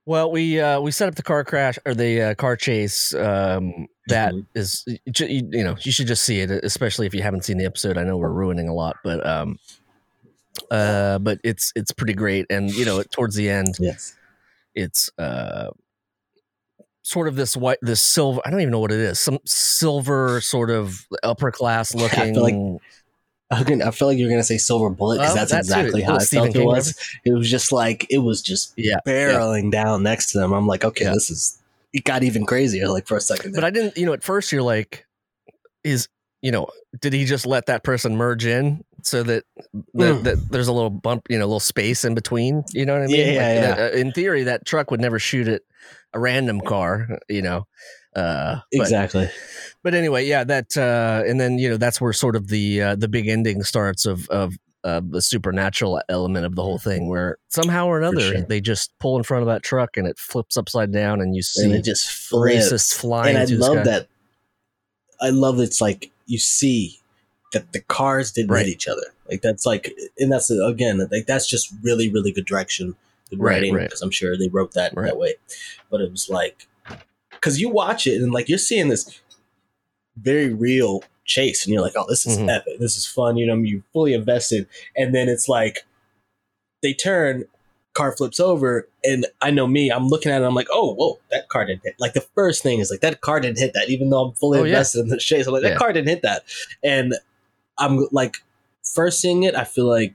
Well, 0.05 0.31
we 0.31 0.59
uh, 0.61 0.79
we 0.81 0.91
set 0.91 1.07
up 1.07 1.15
the 1.15 1.23
car 1.23 1.43
crash 1.43 1.79
or 1.85 1.93
the 1.95 2.21
uh, 2.21 2.35
car 2.35 2.55
chase. 2.55 3.13
Um, 3.13 3.87
that 4.07 4.33
Mhm. 4.33 4.45
is, 4.53 4.83
you, 4.87 5.49
you 5.51 5.63
know, 5.63 5.75
you 5.81 5.91
should 5.91 6.05
just 6.05 6.23
see 6.23 6.41
it, 6.41 6.51
especially 6.51 7.07
if 7.07 7.15
you 7.15 7.23
haven't 7.23 7.43
seen 7.43 7.57
the 7.57 7.65
episode. 7.65 7.97
I 7.97 8.03
know 8.03 8.17
we're 8.17 8.29
ruining 8.29 8.69
a 8.69 8.73
lot, 8.73 8.97
but 9.03 9.25
um, 9.25 9.57
uh, 10.69 11.17
but 11.19 11.39
it's 11.43 11.73
it's 11.75 11.91
pretty 11.91 12.13
great, 12.13 12.45
and 12.51 12.71
you 12.71 12.85
know, 12.85 13.01
towards 13.01 13.35
the 13.35 13.49
end, 13.49 13.75
Yes. 13.79 14.15
it's 14.75 15.09
uh, 15.17 15.71
sort 17.01 17.27
of 17.27 17.35
this 17.35 17.57
white, 17.57 17.79
this 17.81 17.99
silver. 18.01 18.41
I 18.45 18.51
don't 18.51 18.61
even 18.61 18.71
know 18.71 18.79
what 18.79 18.91
it 18.91 18.99
is. 18.99 19.19
Some 19.19 19.39
silver, 19.45 20.39
sort 20.39 20.69
of 20.69 21.07
upper 21.23 21.49
class 21.51 21.95
looking. 21.95 22.35
like- 22.35 22.81
I 23.51 23.91
feel 23.91 24.07
like 24.07 24.17
you're 24.17 24.29
gonna 24.29 24.43
say 24.43 24.57
silver 24.57 24.89
bullet 24.89 25.17
because 25.17 25.35
Well, 25.35 25.45
that's 25.45 25.51
that 25.51 25.57
too. 25.57 25.79
exactly 25.81 26.01
how 26.01 26.13
Little 26.13 26.21
I 26.21 26.25
Stephen 26.25 26.51
felt 26.51 26.63
it 26.63 26.65
was. 26.65 26.99
It 27.25 27.31
was 27.33 27.49
just 27.49 27.71
like 27.71 28.07
it 28.09 28.17
was 28.19 28.41
just 28.41 28.73
yeah, 28.75 28.97
barreling 29.05 29.71
down 29.71 30.03
next 30.03 30.31
to 30.31 30.39
them. 30.39 30.51
I'm 30.53 30.65
like, 30.67 30.83
okay, 30.83 31.05
Yeah. 31.05 31.13
this 31.13 31.29
is. 31.29 31.61
It 31.93 32.03
got 32.03 32.23
even 32.23 32.45
crazier. 32.45 32.89
Like 32.89 33.07
for 33.07 33.15
a 33.17 33.21
second. 33.21 33.53
but 33.53 33.63
I 33.63 33.69
didn't. 33.69 33.97
You 33.97 34.05
know, 34.05 34.13
at 34.13 34.23
first 34.23 34.51
you're 34.51 34.63
like, 34.63 35.05
is 35.83 36.07
you 36.41 36.51
know, 36.51 36.67
did 37.01 37.13
he 37.13 37.25
just 37.25 37.45
let 37.45 37.67
that 37.67 37.83
person 37.83 38.17
merge 38.17 38.45
in 38.45 38.83
so 39.03 39.23
that 39.23 39.45
that, 39.73 39.73
Mm. 39.95 40.23
that 40.23 40.51
there's 40.51 40.67
a 40.67 40.73
little 40.73 40.89
bump, 40.89 41.27
you 41.29 41.37
know, 41.37 41.45
a 41.45 41.47
little 41.47 41.59
space 41.59 42.03
in 42.03 42.15
between? 42.15 42.63
You 42.73 42.85
know 42.85 42.93
what 42.93 43.03
I 43.03 43.07
mean? 43.07 43.17
Yeah, 43.17 43.53
yeah, 43.53 43.61
that- 43.75 43.93
uh, 43.93 43.97
in 43.97 44.11
theory, 44.11 44.43
that 44.43 44.65
truck 44.65 44.91
would 44.91 44.99
never 45.01 45.19
shoot 45.19 45.47
at 45.47 45.61
a 46.13 46.19
random 46.19 46.61
car. 46.61 47.19
You 47.29 47.43
know. 47.43 47.67
Uh, 48.15 48.59
exactly. 48.71 49.29
But 49.85 49.93
anyway, 49.93 50.25
yeah, 50.25 50.43
that 50.43 50.75
uh, 50.75 51.21
and 51.27 51.39
then 51.39 51.59
you 51.59 51.69
know 51.69 51.77
that's 51.77 52.01
where 52.01 52.11
sort 52.11 52.35
of 52.35 52.47
the 52.47 52.81
uh, 52.81 52.95
the 52.95 53.07
big 53.07 53.27
ending 53.27 53.61
starts 53.61 54.07
of 54.07 54.27
of 54.29 54.57
uh, 54.83 54.99
the 55.07 55.21
supernatural 55.21 56.01
element 56.09 56.43
of 56.43 56.55
the 56.55 56.63
whole 56.63 56.79
thing, 56.79 57.07
where 57.07 57.37
somehow 57.49 57.85
or 57.85 57.99
another 57.99 58.19
sure. 58.19 58.41
they 58.49 58.59
just 58.59 58.91
pull 58.99 59.15
in 59.15 59.21
front 59.21 59.43
of 59.43 59.47
that 59.47 59.61
truck 59.61 59.95
and 59.95 60.07
it 60.07 60.17
flips 60.17 60.57
upside 60.57 60.91
down, 60.91 61.21
and 61.21 61.35
you 61.35 61.43
see 61.43 61.65
and 61.65 61.75
it 61.75 61.83
just 61.83 62.09
flips. 62.09 62.93
flying. 62.93 63.35
and 63.35 63.37
I 63.37 63.55
love 63.55 63.85
that. 63.85 64.07
I 65.21 65.29
love 65.29 65.59
it's 65.59 65.79
like 65.79 66.11
you 66.25 66.39
see 66.39 66.99
that 67.53 67.71
the 67.71 67.81
cars 67.81 68.31
didn't 68.31 68.49
Right. 68.49 68.65
hit 68.65 68.71
each 68.73 68.87
other. 68.87 69.13
Like 69.29 69.43
that's 69.43 69.67
like, 69.67 69.95
and 70.17 70.31
that's 70.31 70.49
again, 70.49 71.07
like 71.11 71.27
that's 71.27 71.47
just 71.47 71.71
really, 71.83 72.09
really 72.09 72.31
good 72.31 72.47
direction, 72.47 72.95
good 73.29 73.39
Right, 73.39 73.53
writing. 73.53 73.75
right. 73.75 73.83
Because 73.83 74.01
I'm 74.01 74.09
sure 74.09 74.35
they 74.35 74.47
wrote 74.47 74.73
that 74.73 74.93
Right. 74.95 75.05
that 75.05 75.17
way. 75.17 75.35
But 75.91 76.01
it 76.01 76.09
was 76.09 76.27
like, 76.27 76.67
because 77.29 77.61
you 77.61 77.69
watch 77.69 78.07
it 78.07 78.19
and 78.19 78.33
like 78.33 78.49
you're 78.49 78.57
seeing 78.57 78.89
this 78.89 79.21
very 80.17 80.53
real 80.53 81.03
chase, 81.25 81.65
and 81.65 81.73
you're 81.73 81.81
like, 81.81 81.93
oh, 81.95 82.05
this 82.07 82.25
is 82.25 82.37
Mhm. 82.37 82.49
epic, 82.55 82.79
this 82.79 82.95
is 82.97 83.05
fun. 83.05 83.37
You 83.37 83.47
know, 83.47 83.55
you 83.55 83.83
fully 83.93 84.13
invested, 84.13 84.67
and 84.95 85.13
then 85.15 85.27
it's 85.29 85.47
like 85.49 85.79
they 86.83 86.93
turn. 86.93 87.45
Car 87.93 88.13
flips 88.17 88.41
over, 88.41 88.89
and 89.05 89.25
I 89.41 89.51
know 89.51 89.67
me. 89.67 89.89
I'm 89.89 90.09
looking 90.09 90.29
at 90.29 90.41
it. 90.41 90.45
I'm 90.45 90.53
like, 90.53 90.67
"Oh, 90.69 90.93
whoa, 90.95 91.17
that 91.31 91.47
car 91.47 91.65
didn't 91.65 91.83
hit." 91.85 91.95
Like 91.97 92.11
the 92.13 92.19
first 92.35 92.61
thing 92.61 92.79
is 92.79 92.91
like 92.91 92.99
that 92.99 93.21
car 93.21 93.39
didn't 93.39 93.57
hit 93.57 93.71
that, 93.73 93.89
even 93.89 94.09
though 94.09 94.21
I'm 94.25 94.33
fully 94.35 94.59
Oh, 94.59 94.63
yeah. 94.63 94.71
invested 94.71 94.99
in 94.99 95.07
the 95.07 95.17
chase. 95.17 95.47
I'm 95.47 95.53
like, 95.53 95.61
that 95.63 95.69
Yeah. 95.69 95.77
car 95.77 95.93
didn't 95.93 96.09
hit 96.09 96.21
that, 96.23 96.43
and 96.83 97.15
I'm 97.77 98.05
like, 98.11 98.35
first 98.83 99.21
seeing 99.21 99.43
it, 99.43 99.55
I 99.55 99.63
feel 99.63 99.87
like, 99.87 100.13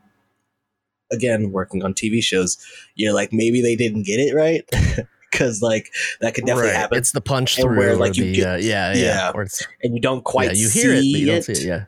again, 1.10 1.52
working 1.52 1.82
on 1.82 1.94
TV 1.94 2.20
shows, 2.22 2.58
you're 2.96 3.14
like, 3.14 3.32
maybe 3.32 3.62
they 3.62 3.76
didn't 3.76 4.02
get 4.02 4.20
it 4.20 4.34
right, 4.34 4.68
because 5.30 5.62
like 5.62 5.90
that 6.20 6.34
could 6.34 6.44
definitely 6.46 6.70
Right. 6.70 6.76
happen, 6.76 6.98
It's 6.98 7.12
the 7.12 7.20
punch 7.20 7.56
through, 7.56 7.76
where, 7.76 7.96
like, 7.96 8.16
you 8.16 8.24
the, 8.24 8.32
get- 8.34 8.46
uh, 8.48 8.56
yeah, 8.56 8.92
yeah, 8.92 9.02
yeah. 9.02 9.32
or 9.34 9.42
it's, 9.42 9.66
and 9.82 9.94
you 9.94 10.00
don't 10.00 10.24
quite 10.24 10.48
yeah, 10.56 10.62
you 10.62 10.68
hear 10.70 10.90
it, 10.92 10.96
but 10.96 11.04
you 11.04 11.26
don't 11.26 11.42
see 11.42 11.52
it. 11.52 11.62
Yeah, 11.64 11.84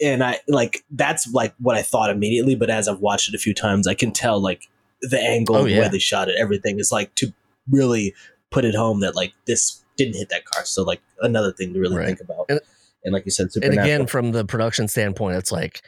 and 0.00 0.22
I 0.24 0.40
like 0.48 0.84
that's 0.90 1.30
like 1.32 1.54
what 1.58 1.76
I 1.76 1.82
thought 1.82 2.10
immediately. 2.10 2.54
But 2.54 2.70
as 2.70 2.88
I've 2.88 3.00
watched 3.00 3.28
it 3.28 3.34
a 3.34 3.38
few 3.38 3.54
times, 3.54 3.86
I 3.86 3.94
can 3.94 4.12
tell 4.12 4.40
like 4.40 4.68
the 5.02 5.20
angle, 5.20 5.56
Oh, 5.56 5.64
yeah. 5.66 5.80
way 5.80 5.88
they 5.88 5.98
shot 5.98 6.28
it, 6.28 6.36
everything 6.38 6.78
is 6.78 6.90
like 6.92 7.14
to 7.16 7.32
really 7.70 8.14
put 8.50 8.64
it 8.64 8.74
home 8.74 9.00
that 9.00 9.14
like 9.14 9.32
this 9.46 9.82
didn't 9.96 10.16
hit 10.16 10.28
that 10.30 10.44
car. 10.44 10.64
So 10.64 10.82
like 10.82 11.00
another 11.20 11.52
thing 11.52 11.72
to 11.74 11.80
really 11.80 11.96
Right. 11.96 12.06
think 12.06 12.20
about. 12.20 12.46
And- 12.48 12.60
And, 13.02 13.14
like 13.14 13.24
you 13.24 13.30
said, 13.30 13.48
and 13.62 13.72
again, 13.78 14.06
from 14.06 14.32
the 14.32 14.44
production 14.44 14.86
standpoint, 14.86 15.34
it's 15.38 15.50
like 15.50 15.80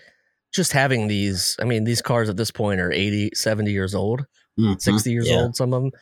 just 0.50 0.72
having 0.72 1.08
these. 1.08 1.58
I 1.60 1.64
mean, 1.66 1.84
these 1.84 2.00
cars 2.00 2.30
at 2.30 2.38
this 2.38 2.50
point 2.50 2.80
are 2.80 2.90
80, 2.90 3.32
70 3.34 3.70
years 3.70 3.94
old. 3.94 4.24
Mhm. 4.58 4.80
60 4.80 5.10
years 5.12 5.28
Yeah. 5.28 5.42
old 5.42 5.56
some 5.56 5.72
of 5.72 5.82
them 5.82 5.92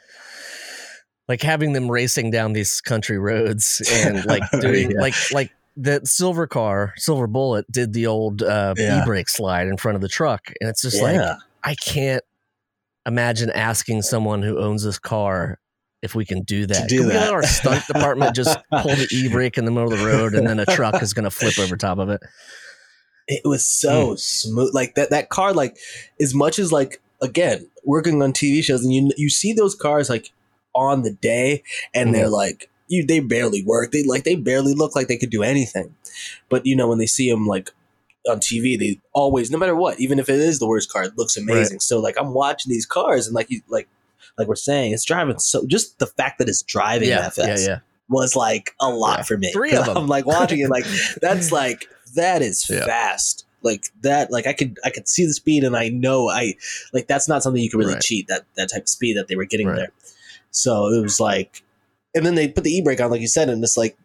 like 1.29 1.43
having 1.43 1.73
them 1.73 1.91
racing 1.91 2.31
down 2.31 2.53
these 2.53 2.81
country 2.81 3.19
roads 3.19 3.81
and 4.05 4.25
like 4.27 4.43
doing 4.61 4.91
Yeah. 4.93 5.01
like 5.01 5.15
like 5.33 5.51
the 5.77 6.01
silver 6.05 6.47
car 6.47 6.93
silver 6.97 7.27
bullet 7.29 7.65
did 7.71 7.93
the 7.93 8.07
old 8.07 8.43
uh 8.43 8.75
Yeah. 8.77 9.03
e-brake 9.03 9.29
slide 9.29 9.69
in 9.69 9.77
front 9.77 9.95
of 9.97 10.03
the 10.03 10.09
truck 10.09 10.53
and 10.61 10.69
it's 10.69 10.83
just 10.83 11.01
like 11.01 11.21
i 11.63 11.75
can't 11.77 12.25
imagine 13.07 13.51
asking 13.51 14.03
someone 14.03 14.43
who 14.43 14.59
owns 14.59 14.83
this 14.83 14.99
car 14.99 15.59
if 16.03 16.15
we 16.15 16.25
can 16.25 16.43
do 16.43 16.67
that 16.67 16.89
do 16.89 16.99
can 16.99 17.07
we 17.07 17.13
that. 17.13 17.21
let 17.27 17.33
our 17.33 17.43
stunt 17.45 17.87
department 17.87 18.35
just 18.35 18.59
pull 18.73 18.95
the 18.97 19.09
e-brake 19.13 19.57
in 19.59 19.65
the 19.65 19.71
middle 19.71 19.93
of 19.93 19.99
the 19.99 20.05
road 20.05 20.35
and 20.35 20.47
then 20.47 20.59
a 20.59 20.67
truck 20.67 21.01
is 21.03 21.15
going 21.15 21.25
to 21.25 21.31
flip 21.31 21.59
over 21.59 21.77
top 21.77 21.99
of 21.99 22.09
it 22.09 22.21
it 23.29 23.43
was 23.45 23.65
so 23.65 24.17
smooth 24.17 24.75
like 24.75 24.97
that 24.97 25.11
that 25.11 25.29
car 25.29 25.53
like 25.55 25.77
as 26.21 26.35
much 26.35 26.59
as 26.59 26.73
like 26.73 27.01
again 27.23 27.69
working 27.85 28.23
on 28.23 28.33
tv 28.33 28.63
shows 28.63 28.85
and 28.85 28.93
you 28.93 29.11
you 29.17 29.29
see 29.29 29.53
those 29.53 29.75
cars 29.75 30.11
like 30.11 30.31
on 30.75 31.03
the 31.03 31.13
day 31.13 31.63
and 31.95 32.15
they're 32.15 32.27
mm-hmm. 32.27 32.35
like 32.35 32.71
you 32.89 33.05
they 33.05 33.21
barely 33.21 33.63
work 33.65 33.91
they 33.93 34.05
like 34.05 34.25
they 34.25 34.35
barely 34.35 34.75
look 34.75 34.95
like 34.95 35.09
they 35.09 35.17
could 35.17 35.31
do 35.31 35.43
anything 35.43 35.95
but 36.49 36.65
you 36.67 36.77
know 36.77 36.89
when 36.89 36.99
they 36.99 37.07
see 37.07 37.31
them 37.31 37.47
like 37.47 37.71
on 38.29 38.39
tv 38.39 38.79
they 38.79 39.01
always 39.13 39.51
no 39.51 39.59
matter 39.59 39.75
what 39.75 39.99
even 39.99 40.19
if 40.19 40.29
it 40.29 40.39
is 40.39 40.59
the 40.59 40.69
worst 40.69 40.93
car 40.93 41.05
it 41.05 41.17
looks 41.17 41.37
amazing 41.37 41.81
so 41.81 41.99
like 41.99 42.17
i'm 42.19 42.35
watching 42.35 42.71
these 42.71 42.87
cars 42.87 43.27
and 43.27 43.35
like 43.35 43.51
you 43.51 43.61
like 43.69 43.89
like 44.39 44.47
we're 44.47 44.55
saying 44.55 44.93
it's 44.93 45.05
driving 45.05 45.39
so 45.39 45.67
just 45.67 45.99
the 45.99 46.07
fact 46.07 46.39
that 46.39 46.49
it's 46.49 46.63
driving 46.63 47.09
yeah 47.09 47.23
that 47.23 47.35
fast 47.35 47.63
yeah 47.63 47.69
yeah 47.69 47.79
was 48.11 48.37
like 48.37 48.75
a 48.81 48.91
lot 48.91 49.21
Yeah. 49.21 49.23
for 49.23 49.39
me. 49.39 49.53
Three 49.53 49.73
of 49.77 49.89
'em. 49.89 49.97
I'm 49.97 50.07
like 50.09 50.27
watching 50.27 50.59
it, 50.59 50.69
like 50.69 50.85
that's 51.23 51.51
like 51.53 51.89
that 52.15 52.43
is 52.43 52.65
fast. 52.65 53.47
Like 53.63 53.85
that, 54.03 54.31
like 54.31 54.47
I 54.47 54.53
could 54.53 54.79
I 54.85 54.91
could 54.91 55.09
see 55.09 55.27
the 55.27 55.35
speed, 55.35 55.65
and 55.65 55.77
I 55.77 55.89
know 55.89 56.29
I 56.31 56.55
like 56.93 57.07
that's 57.09 57.29
not 57.29 57.43
something 57.43 57.63
you 57.63 57.71
can 57.71 57.79
really 57.79 57.95
Right. 57.95 58.03
cheat 58.03 58.29
that 58.29 58.45
that 58.57 58.71
type 58.71 58.83
of 58.83 58.89
speed 58.89 59.17
that 59.17 59.29
they 59.29 59.37
were 59.37 59.45
getting 59.45 59.67
Right. 59.69 59.77
there. 59.77 59.93
So 60.51 60.87
it 60.89 61.01
was 61.03 61.21
like, 61.21 61.63
and 62.15 62.25
then 62.27 62.35
they 62.35 62.49
put 62.49 62.65
the 62.65 62.71
e 62.71 62.83
brake 62.83 63.01
on, 63.01 63.11
like 63.11 63.21
you 63.21 63.29
said, 63.29 63.49
and 63.49 63.63
it's 63.63 63.77
like, 63.77 63.97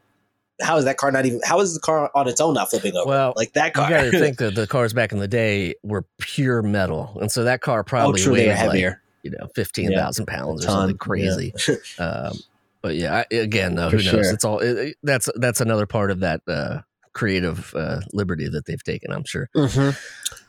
how 0.61 0.77
is 0.77 0.85
that 0.85 0.97
car 0.97 1.11
not 1.11 1.25
even? 1.25 1.39
How 1.43 1.59
is 1.61 1.73
the 1.73 1.79
car 1.79 2.11
on 2.13 2.27
its 2.27 2.39
own 2.41 2.53
not 2.53 2.69
flipping 2.69 2.95
over? 2.95 3.07
Well, 3.09 3.33
like 3.35 3.53
that 3.53 3.73
car 3.73 3.85
you 3.89 3.95
got 3.95 4.03
to 4.03 4.11
think 4.11 4.37
that 4.39 4.55
the 4.55 4.67
cars 4.67 4.93
back 4.93 5.11
in 5.11 5.19
the 5.19 5.27
day 5.27 5.75
were 5.83 6.05
pure 6.19 6.61
metal 6.61 7.17
and 7.21 7.31
so 7.31 7.43
that 7.45 7.61
car 7.61 7.79
oh, 7.79 7.83
probably 7.83 8.21
true, 8.21 8.33
weighed 8.33 8.51
heavier. 8.51 8.89
like 8.89 8.99
you 9.23 9.31
know 9.31 9.47
15,000 9.55 10.25
pounds 10.27 10.65
or 10.65 10.69
something 10.69 10.97
crazy 10.97 11.53
Um, 11.97 12.43
but 12.81 12.95
yeah, 12.95 13.23
I, 13.31 13.35
again, 13.35 13.73
though, 13.75 13.89
For 13.89 13.97
who 13.97 14.03
knows? 14.03 14.25
sure. 14.27 14.33
It's 14.33 14.45
all 14.45 14.59
it- 14.59 14.95
that's 15.01 15.27
that's 15.37 15.59
another 15.61 15.87
part 15.87 16.11
of 16.11 16.19
that 16.19 16.41
uh, 16.47 16.81
creative 17.15 17.73
uh, 17.75 18.01
liberty 18.13 18.47
that 18.47 18.65
they've 18.65 18.83
taken. 18.83 19.11
I'm 19.11 19.23
sure. 19.25 19.49
Mm-hmm. 19.55 19.89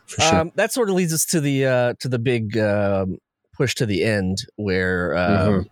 For 0.05 0.21
sure. 0.21 0.35
Um, 0.41 0.51
that 0.55 0.71
sort 0.71 0.89
of 0.89 0.95
leads 0.95 1.13
us 1.13 1.25
to 1.27 1.41
the 1.41 1.65
uh, 1.65 1.93
to 2.01 2.07
the 2.07 2.19
big 2.19 2.55
um, 2.57 3.17
push 3.55 3.73
to 3.75 3.85
the 3.87 4.03
end, 4.03 4.37
where 4.57 5.17
um, 5.17 5.53
Mhm. 5.63 5.65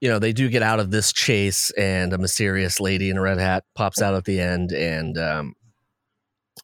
you 0.00 0.08
know 0.10 0.18
they 0.18 0.32
do 0.34 0.48
get 0.50 0.62
out 0.62 0.80
of 0.80 0.90
this 0.90 1.12
chase, 1.12 1.70
and 1.78 2.12
a 2.12 2.18
mysterious 2.18 2.78
lady 2.80 3.08
in 3.08 3.16
a 3.16 3.22
red 3.22 3.38
hat 3.38 3.64
pops 3.74 4.02
out 4.02 4.14
at 4.14 4.24
the 4.24 4.38
end, 4.40 4.70
and 4.72 5.16
um, 5.16 5.54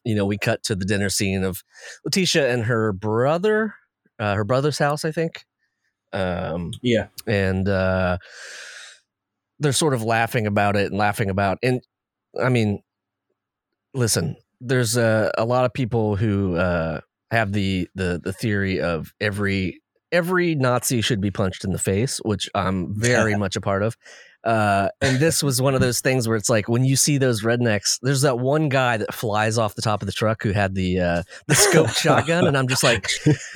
you 0.03 0.13
know 0.15 0.25
we 0.25 0.37
cut 0.37 0.61
to 0.63 0.75
the 0.75 0.85
dinner 0.85 1.09
scene 1.09 1.43
of 1.43 1.63
Letitia 2.05 2.51
and 2.53 2.65
her 2.65 2.93
brother, 2.93 3.73
uh, 4.19 4.35
her 4.35 4.43
brother's 4.43 4.77
house, 4.77 5.03
I 5.03 5.11
think. 5.11 5.43
Um, 6.13 6.71
yeah. 6.81 7.07
and 7.25 7.67
uh, 7.69 8.17
they're 9.59 9.71
sort 9.71 9.93
of 9.93 10.03
laughing 10.03 10.45
about 10.45 10.75
it 10.75 10.87
and 10.91 10.97
laughing 10.97 11.29
about 11.29 11.57
and 11.63 11.81
i 12.41 12.49
mean 12.49 12.81
listen 13.93 14.35
there's 14.59 14.95
a, 14.95 15.31
a 15.37 15.45
lot 15.45 15.65
of 15.65 15.73
people 15.73 16.15
who 16.15 16.55
uh, 16.55 17.01
have 17.31 17.51
the, 17.51 17.89
the 17.95 18.21
the 18.23 18.31
theory 18.33 18.79
of 18.79 19.13
every 19.19 19.81
every 20.11 20.55
nazi 20.55 21.01
should 21.01 21.21
be 21.21 21.31
punched 21.31 21.63
in 21.63 21.71
the 21.71 21.79
face 21.79 22.19
which 22.25 22.49
i'm 22.53 22.93
very 22.93 23.35
much 23.37 23.55
a 23.55 23.61
part 23.61 23.83
of 23.83 23.97
uh, 24.43 24.89
and 25.01 25.19
this 25.19 25.43
was 25.43 25.61
one 25.61 25.75
of 25.75 25.81
those 25.81 26.01
things 26.01 26.27
where 26.27 26.35
it's 26.35 26.49
like 26.49 26.67
when 26.67 26.83
you 26.83 26.95
see 26.95 27.17
those 27.19 27.43
rednecks 27.43 27.99
there's 28.01 28.21
that 28.21 28.39
one 28.39 28.69
guy 28.69 28.97
that 28.97 29.13
flies 29.13 29.57
off 29.59 29.75
the 29.75 29.83
top 29.83 30.01
of 30.01 30.07
the 30.07 30.11
truck 30.11 30.41
who 30.41 30.51
had 30.51 30.73
the 30.73 30.99
uh, 30.99 31.23
the 31.47 31.55
scope 31.55 31.89
shotgun 31.95 32.47
and 32.47 32.57
i'm 32.57 32.67
just 32.67 32.83
like 32.83 33.07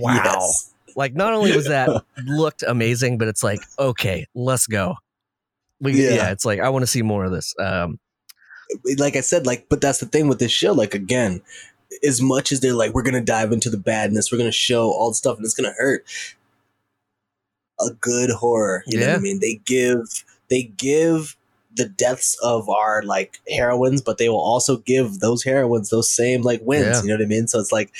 Wow. 0.00 0.22
Yes. 0.24 0.74
like 0.96 1.14
not 1.14 1.32
only 1.32 1.54
was 1.56 1.66
that 1.68 1.88
looked 2.26 2.62
amazing, 2.62 3.18
but 3.18 3.28
it's 3.28 3.42
like, 3.42 3.60
okay, 3.78 4.26
let's 4.34 4.66
go. 4.66 4.96
We, 5.80 5.92
yeah. 5.92 6.10
Yeah. 6.14 6.30
it's 6.32 6.44
like 6.44 6.60
I 6.60 6.68
want 6.70 6.82
to 6.82 6.86
see 6.86 7.02
more 7.02 7.24
of 7.24 7.32
this. 7.32 7.54
Um, 7.58 7.98
like 8.98 9.16
I 9.16 9.20
said, 9.20 9.46
like, 9.46 9.66
but 9.68 9.80
that's 9.80 9.98
the 9.98 10.06
thing 10.06 10.28
with 10.28 10.38
this 10.38 10.52
show. 10.52 10.72
Like, 10.72 10.94
again, 10.94 11.42
as 12.06 12.20
much 12.20 12.52
as 12.52 12.60
they're 12.60 12.74
like, 12.74 12.94
we're 12.94 13.02
gonna 13.02 13.20
dive 13.20 13.52
into 13.52 13.70
the 13.70 13.78
badness, 13.78 14.30
we're 14.30 14.38
gonna 14.38 14.52
show 14.52 14.90
all 14.90 15.10
the 15.10 15.14
stuff, 15.14 15.36
and 15.36 15.44
it's 15.44 15.54
gonna 15.54 15.74
hurt. 15.78 16.04
A 17.80 17.90
good 18.00 18.30
horror, 18.30 18.82
you 18.86 18.98
know 18.98 19.06
what 19.06 19.16
I 19.16 19.20
mean? 19.20 19.38
They 19.40 19.60
give, 19.64 20.24
they 20.50 20.64
give 20.64 21.36
the 21.76 21.88
deaths 21.88 22.36
of 22.42 22.68
our 22.68 23.02
like 23.04 23.38
heroines, 23.48 24.02
but 24.02 24.18
they 24.18 24.28
will 24.28 24.40
also 24.40 24.78
give 24.78 25.20
those 25.20 25.44
heroines 25.44 25.88
those 25.88 26.10
same 26.10 26.42
like 26.42 26.60
wins. 26.64 26.98
Yeah. 26.98 27.02
You 27.02 27.08
know 27.08 27.14
what 27.14 27.22
I 27.22 27.28
mean? 27.28 27.46
So 27.46 27.60
it's 27.60 27.72
like 27.72 27.92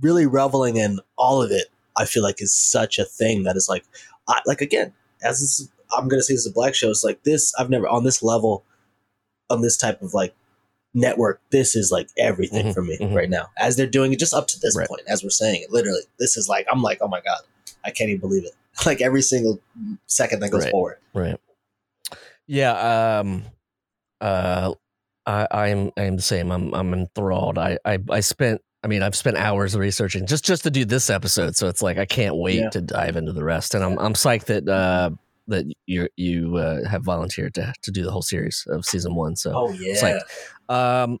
really 0.00 0.26
reveling 0.26 0.76
in 0.76 0.98
all 1.16 1.42
of 1.42 1.50
it. 1.50 1.66
I 1.96 2.06
feel 2.06 2.22
like 2.22 2.40
is 2.40 2.54
such 2.54 2.98
a 2.98 3.04
thing 3.04 3.42
that 3.42 3.54
is 3.54 3.68
like, 3.68 3.84
I, 4.28 4.40
like 4.46 4.62
again, 4.62 4.94
as 5.22 5.40
this, 5.40 5.68
I'm 5.94 6.08
gonna 6.08 6.22
say 6.22 6.32
this 6.32 6.46
is 6.46 6.50
a 6.50 6.54
black 6.54 6.74
show. 6.74 6.88
It's 6.88 7.04
like 7.04 7.22
this. 7.24 7.52
I've 7.58 7.68
never 7.68 7.86
on 7.86 8.04
this 8.04 8.22
level, 8.22 8.64
on 9.52 9.60
this 9.62 9.76
type 9.76 10.02
of 10.02 10.14
like 10.14 10.34
network. 10.94 11.40
This 11.50 11.74
is 11.76 11.90
like 11.92 12.08
everything 12.18 12.66
Mhm, 12.66 12.74
for 12.74 12.82
me 12.82 12.98
mhm. 12.98 13.14
right 13.14 13.30
now. 13.30 13.50
As 13.58 13.76
they're 13.76 13.86
doing 13.86 14.12
it, 14.12 14.18
just 14.18 14.34
up 14.34 14.46
to 14.48 14.58
this 14.60 14.76
Right. 14.76 14.88
point, 14.88 15.02
as 15.08 15.22
we're 15.22 15.30
saying 15.30 15.62
it, 15.62 15.70
literally, 15.70 16.02
this 16.18 16.36
is 16.36 16.48
like 16.48 16.66
I'm 16.70 16.82
like, 16.82 16.98
oh 17.00 17.08
my 17.08 17.20
god, 17.20 17.40
I 17.84 17.90
can't 17.90 18.10
even 18.10 18.20
believe 18.20 18.44
it. 18.44 18.52
Like 18.86 19.00
every 19.02 19.22
single 19.22 19.60
second 20.06 20.40
that 20.40 20.50
goes 20.50 20.64
Right. 20.64 20.70
forward. 20.70 20.96
right. 21.14 21.38
Yeah. 22.46 23.18
Um, 23.20 23.44
uh, 24.20 24.74
I, 25.26 25.46
I'm 25.50 25.92
I 25.96 26.02
am 26.04 26.16
the 26.16 26.22
same. 26.22 26.50
I'm 26.50 26.74
I'm 26.74 26.92
enthralled. 26.94 27.58
I, 27.58 27.78
I 27.84 27.98
I 28.10 28.20
spent. 28.20 28.60
I 28.84 28.88
mean, 28.88 29.02
I've 29.02 29.14
spent 29.14 29.36
hours 29.36 29.76
researching 29.76 30.26
just 30.26 30.44
just 30.44 30.64
to 30.64 30.70
do 30.70 30.84
this 30.84 31.08
episode. 31.10 31.54
So 31.56 31.68
it's 31.68 31.82
like 31.82 31.98
I 31.98 32.04
can't 32.04 32.34
wait 32.36 32.56
Yeah. 32.60 32.70
to 32.70 32.80
dive 32.80 33.16
into 33.16 33.32
the 33.32 33.44
rest. 33.44 33.74
And 33.74 33.84
I'm 33.84 33.98
I'm 33.98 34.14
psyched 34.14 34.46
that 34.46 34.68
uh, 34.68 35.10
that 35.48 35.64
you 35.86 36.08
you 36.16 36.56
uh, 36.56 36.88
have 36.88 37.02
volunteered 37.02 37.54
to 37.54 37.72
to 37.82 37.90
do 37.90 38.04
the 38.04 38.10
whole 38.10 38.22
series 38.22 38.64
of 38.68 38.84
season 38.84 39.14
one. 39.14 39.36
So 39.36 39.52
Oh 39.54 39.70
yeah, 39.72 39.92
It's 39.92 40.02
like- 40.02 40.22
Um, 40.68 41.18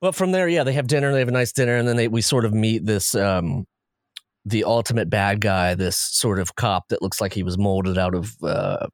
but 0.00 0.14
from 0.14 0.32
there, 0.32 0.48
yeah, 0.48 0.64
they 0.64 0.72
have 0.72 0.86
dinner. 0.86 1.12
They 1.12 1.18
have 1.18 1.28
a 1.28 1.32
nice 1.32 1.52
dinner, 1.52 1.76
and 1.76 1.86
then 1.86 1.96
they 1.96 2.08
we 2.08 2.22
sort 2.22 2.44
of 2.46 2.54
meet 2.54 2.86
this 2.86 3.14
um, 3.14 3.66
the 4.46 4.64
ultimate 4.64 5.10
bad 5.10 5.40
guy, 5.42 5.74
this 5.74 5.96
sort 5.98 6.38
of 6.38 6.54
cop 6.54 6.88
that 6.88 7.02
looks 7.02 7.20
like 7.20 7.34
he 7.34 7.42
was 7.42 7.58
molded 7.58 7.98
out 7.98 8.14
of 8.14 8.34
uh, 8.42 8.86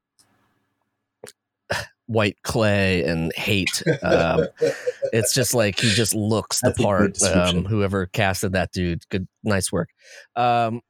white 2.07 2.37
clay 2.43 3.05
and 3.05 3.33
hate. 3.37 3.83
Um, 4.03 4.47
it's 5.13 5.33
just 5.35 5.55
like 5.55 5.79
he 5.79 5.91
just 5.91 6.15
looks 6.15 6.61
the 6.61 6.71
That's 6.71 6.83
part. 6.83 7.23
Um, 7.23 7.65
whoever 7.65 8.07
casted 8.07 8.53
that 8.53 8.73
dude, 8.73 9.03
good, 9.09 9.29
nice 9.45 9.71
work. 9.71 9.91
Um, 10.35 10.81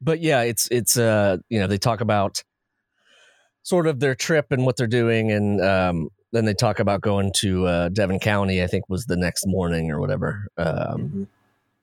but 0.00 0.20
yeah, 0.20 0.42
it's 0.42 0.68
it's 0.70 0.96
uh, 0.98 1.38
you 1.48 1.60
know 1.60 1.66
they 1.66 1.78
talk 1.78 2.00
about 2.00 2.42
sort 3.62 3.86
of 3.86 4.00
their 4.00 4.14
trip 4.14 4.46
and 4.50 4.64
what 4.66 4.76
they're 4.76 4.86
doing, 4.86 5.30
and 5.32 5.60
um, 5.60 6.08
then 6.32 6.44
they 6.44 6.54
talk 6.54 6.78
about 6.80 7.00
going 7.00 7.32
to 7.36 7.66
uh, 7.66 7.88
Devon 7.90 8.18
County. 8.18 8.62
I 8.62 8.66
think 8.66 8.88
was 8.88 9.06
the 9.06 9.16
next 9.16 9.46
morning 9.46 9.90
or 9.90 10.00
whatever. 10.00 10.46
Um, 10.56 10.66
Mhm. 11.10 11.26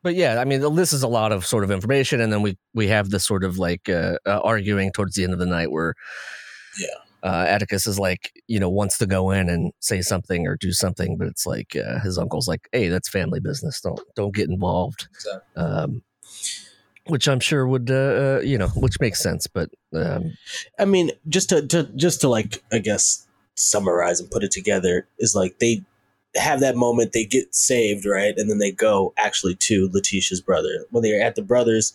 but 0.04 0.16
yeah, 0.16 0.40
I 0.42 0.46
mean, 0.46 0.76
this 0.76 0.94
is 0.94 1.04
a 1.04 1.08
lot 1.08 1.32
of 1.32 1.46
sort 1.46 1.64
of 1.64 1.72
information, 1.72 2.22
and 2.22 2.32
then 2.34 2.42
we 2.42 2.58
we 2.74 2.88
have 2.88 3.10
this 3.10 3.26
sort 3.26 3.44
of 3.44 3.58
like 3.58 3.90
uh, 3.90 4.18
uh, 4.26 4.40
arguing 4.44 4.92
towards 4.92 5.16
the 5.16 5.24
end 5.24 5.34
of 5.34 5.40
the 5.40 5.46
night 5.46 5.72
where, 5.72 5.94
Yeah. 6.80 6.88
uh, 7.24 7.46
Atticus 7.48 7.86
is 7.86 8.00
like, 8.00 8.32
you 8.48 8.60
know, 8.60 8.70
wants 8.70 8.98
to 9.00 9.06
go 9.06 9.32
in 9.32 9.50
and 9.50 9.72
say 9.80 10.02
something 10.02 10.48
or 10.48 10.56
do 10.56 10.72
something, 10.72 11.18
but 11.18 11.28
it's 11.28 11.46
like 11.46 11.76
uh, 11.76 12.00
his 12.00 12.18
uncle's 12.18 12.48
like, 12.48 12.70
hey, 12.72 12.88
that's 12.90 13.10
family 13.10 13.40
business. 13.40 13.82
Don't 13.82 14.00
don't 14.16 14.34
get 14.34 14.50
involved. 14.50 15.08
Exactly. 15.16 15.64
Um, 15.64 16.02
which 17.10 17.28
I'm 17.28 17.40
sure 17.40 17.68
would, 17.68 17.92
uh, 17.92 18.38
uh, 18.38 18.42
you 18.44 18.58
know, 18.58 18.68
which 18.70 19.00
makes 19.00 19.22
sense, 19.22 19.48
but 19.48 19.70
um, 19.94 20.34
I 20.78 20.86
mean, 20.86 21.12
just 21.28 21.50
to, 21.50 21.66
to 21.68 21.84
just 21.96 22.22
to 22.22 22.30
like, 22.30 22.64
I 22.72 22.80
guess 22.80 23.28
summarize 23.56 24.20
and 24.20 24.32
put 24.32 24.44
it 24.44 24.52
together 24.52 25.08
is 25.20 25.36
like 25.36 25.60
they 25.60 25.84
have 26.36 26.60
that 26.60 26.76
moment, 26.76 27.12
they 27.12 27.26
get 27.26 27.54
saved, 27.54 28.06
right, 28.06 28.34
and 28.38 28.50
then 28.50 28.60
they 28.60 28.72
go 28.72 29.14
actually 29.18 29.56
to 29.56 29.90
Letitia's 29.92 30.42
brother. 30.42 30.86
When 30.92 31.04
they're 31.04 31.22
at 31.22 31.36
the 31.36 31.42
brothers, 31.42 31.94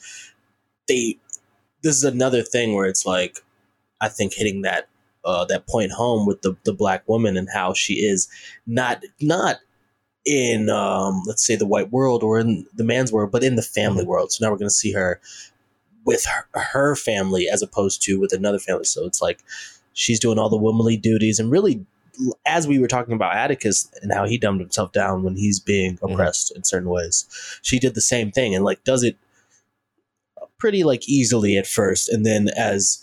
they 0.89 1.19
this 1.82 1.97
is 1.97 2.05
another 2.05 2.43
thing 2.43 2.74
where 2.74 2.86
it's 2.86 3.07
like, 3.07 3.39
I 4.01 4.09
think 4.09 4.35
hitting 4.35 4.62
that 4.62 4.89
uh, 5.24 5.45
that 5.47 5.66
point 5.66 5.93
home 5.93 6.27
with 6.27 6.43
the 6.43 6.57
the 6.65 6.73
black 6.73 7.09
woman 7.09 7.36
and 7.36 7.49
how 7.53 7.73
she 7.73 7.95
is 7.95 8.28
not 8.66 9.03
not 9.20 9.59
in 10.26 10.70
um, 10.70 11.22
let's 11.26 11.46
say 11.46 11.56
the 11.56 11.66
white 11.66 11.92
world 11.92 12.22
or 12.22 12.38
in 12.38 12.66
the 12.74 12.84
man's 12.84 13.12
world, 13.12 13.30
but 13.30 13.44
in 13.44 13.56
the 13.56 13.62
family 13.62 14.05
world. 14.05 14.32
So 14.32 14.44
now 14.44 14.51
we're 14.51 14.59
going 14.59 14.68
to 14.70 14.74
see 14.74 14.92
her 14.92 15.20
with 16.05 16.24
her, 16.24 16.60
her 16.60 16.96
family 16.96 17.48
as 17.48 17.62
opposed 17.62 18.02
to 18.02 18.18
with 18.20 18.32
another 18.32 18.59
family. 18.59 18.84
So 18.84 19.05
it's 19.06 19.22
like 19.22 19.40
she's 19.92 20.20
doing 20.20 20.38
all 20.38 20.48
the 20.48 20.56
womanly 20.56 20.96
duties 20.96 21.38
and 21.38 21.51
really 21.51 21.84
as 22.46 22.68
we 22.68 22.78
were 22.78 22.86
talking 22.86 23.14
about 23.14 23.34
Atticus 23.34 23.90
and 24.01 24.12
how 24.12 24.24
he 24.24 24.38
dumbed 24.38 24.60
himself 24.60 24.92
down 24.92 25.24
when 25.24 25.34
he's 25.34 25.59
being 25.59 25.96
Mhm. 25.98 26.12
oppressed 26.12 26.52
in 26.55 26.62
certain 26.62 26.88
ways, 26.88 27.26
she 27.62 27.78
did 27.80 27.94
the 27.94 28.01
same 28.01 28.30
thing 28.30 28.55
and 28.55 28.64
like 28.64 28.84
does 28.84 29.02
it 29.02 29.16
pretty 30.59 30.84
like 30.84 31.09
easily 31.09 31.56
at 31.56 31.66
first, 31.66 32.09
and 32.09 32.24
then 32.24 32.48
as 32.56 33.01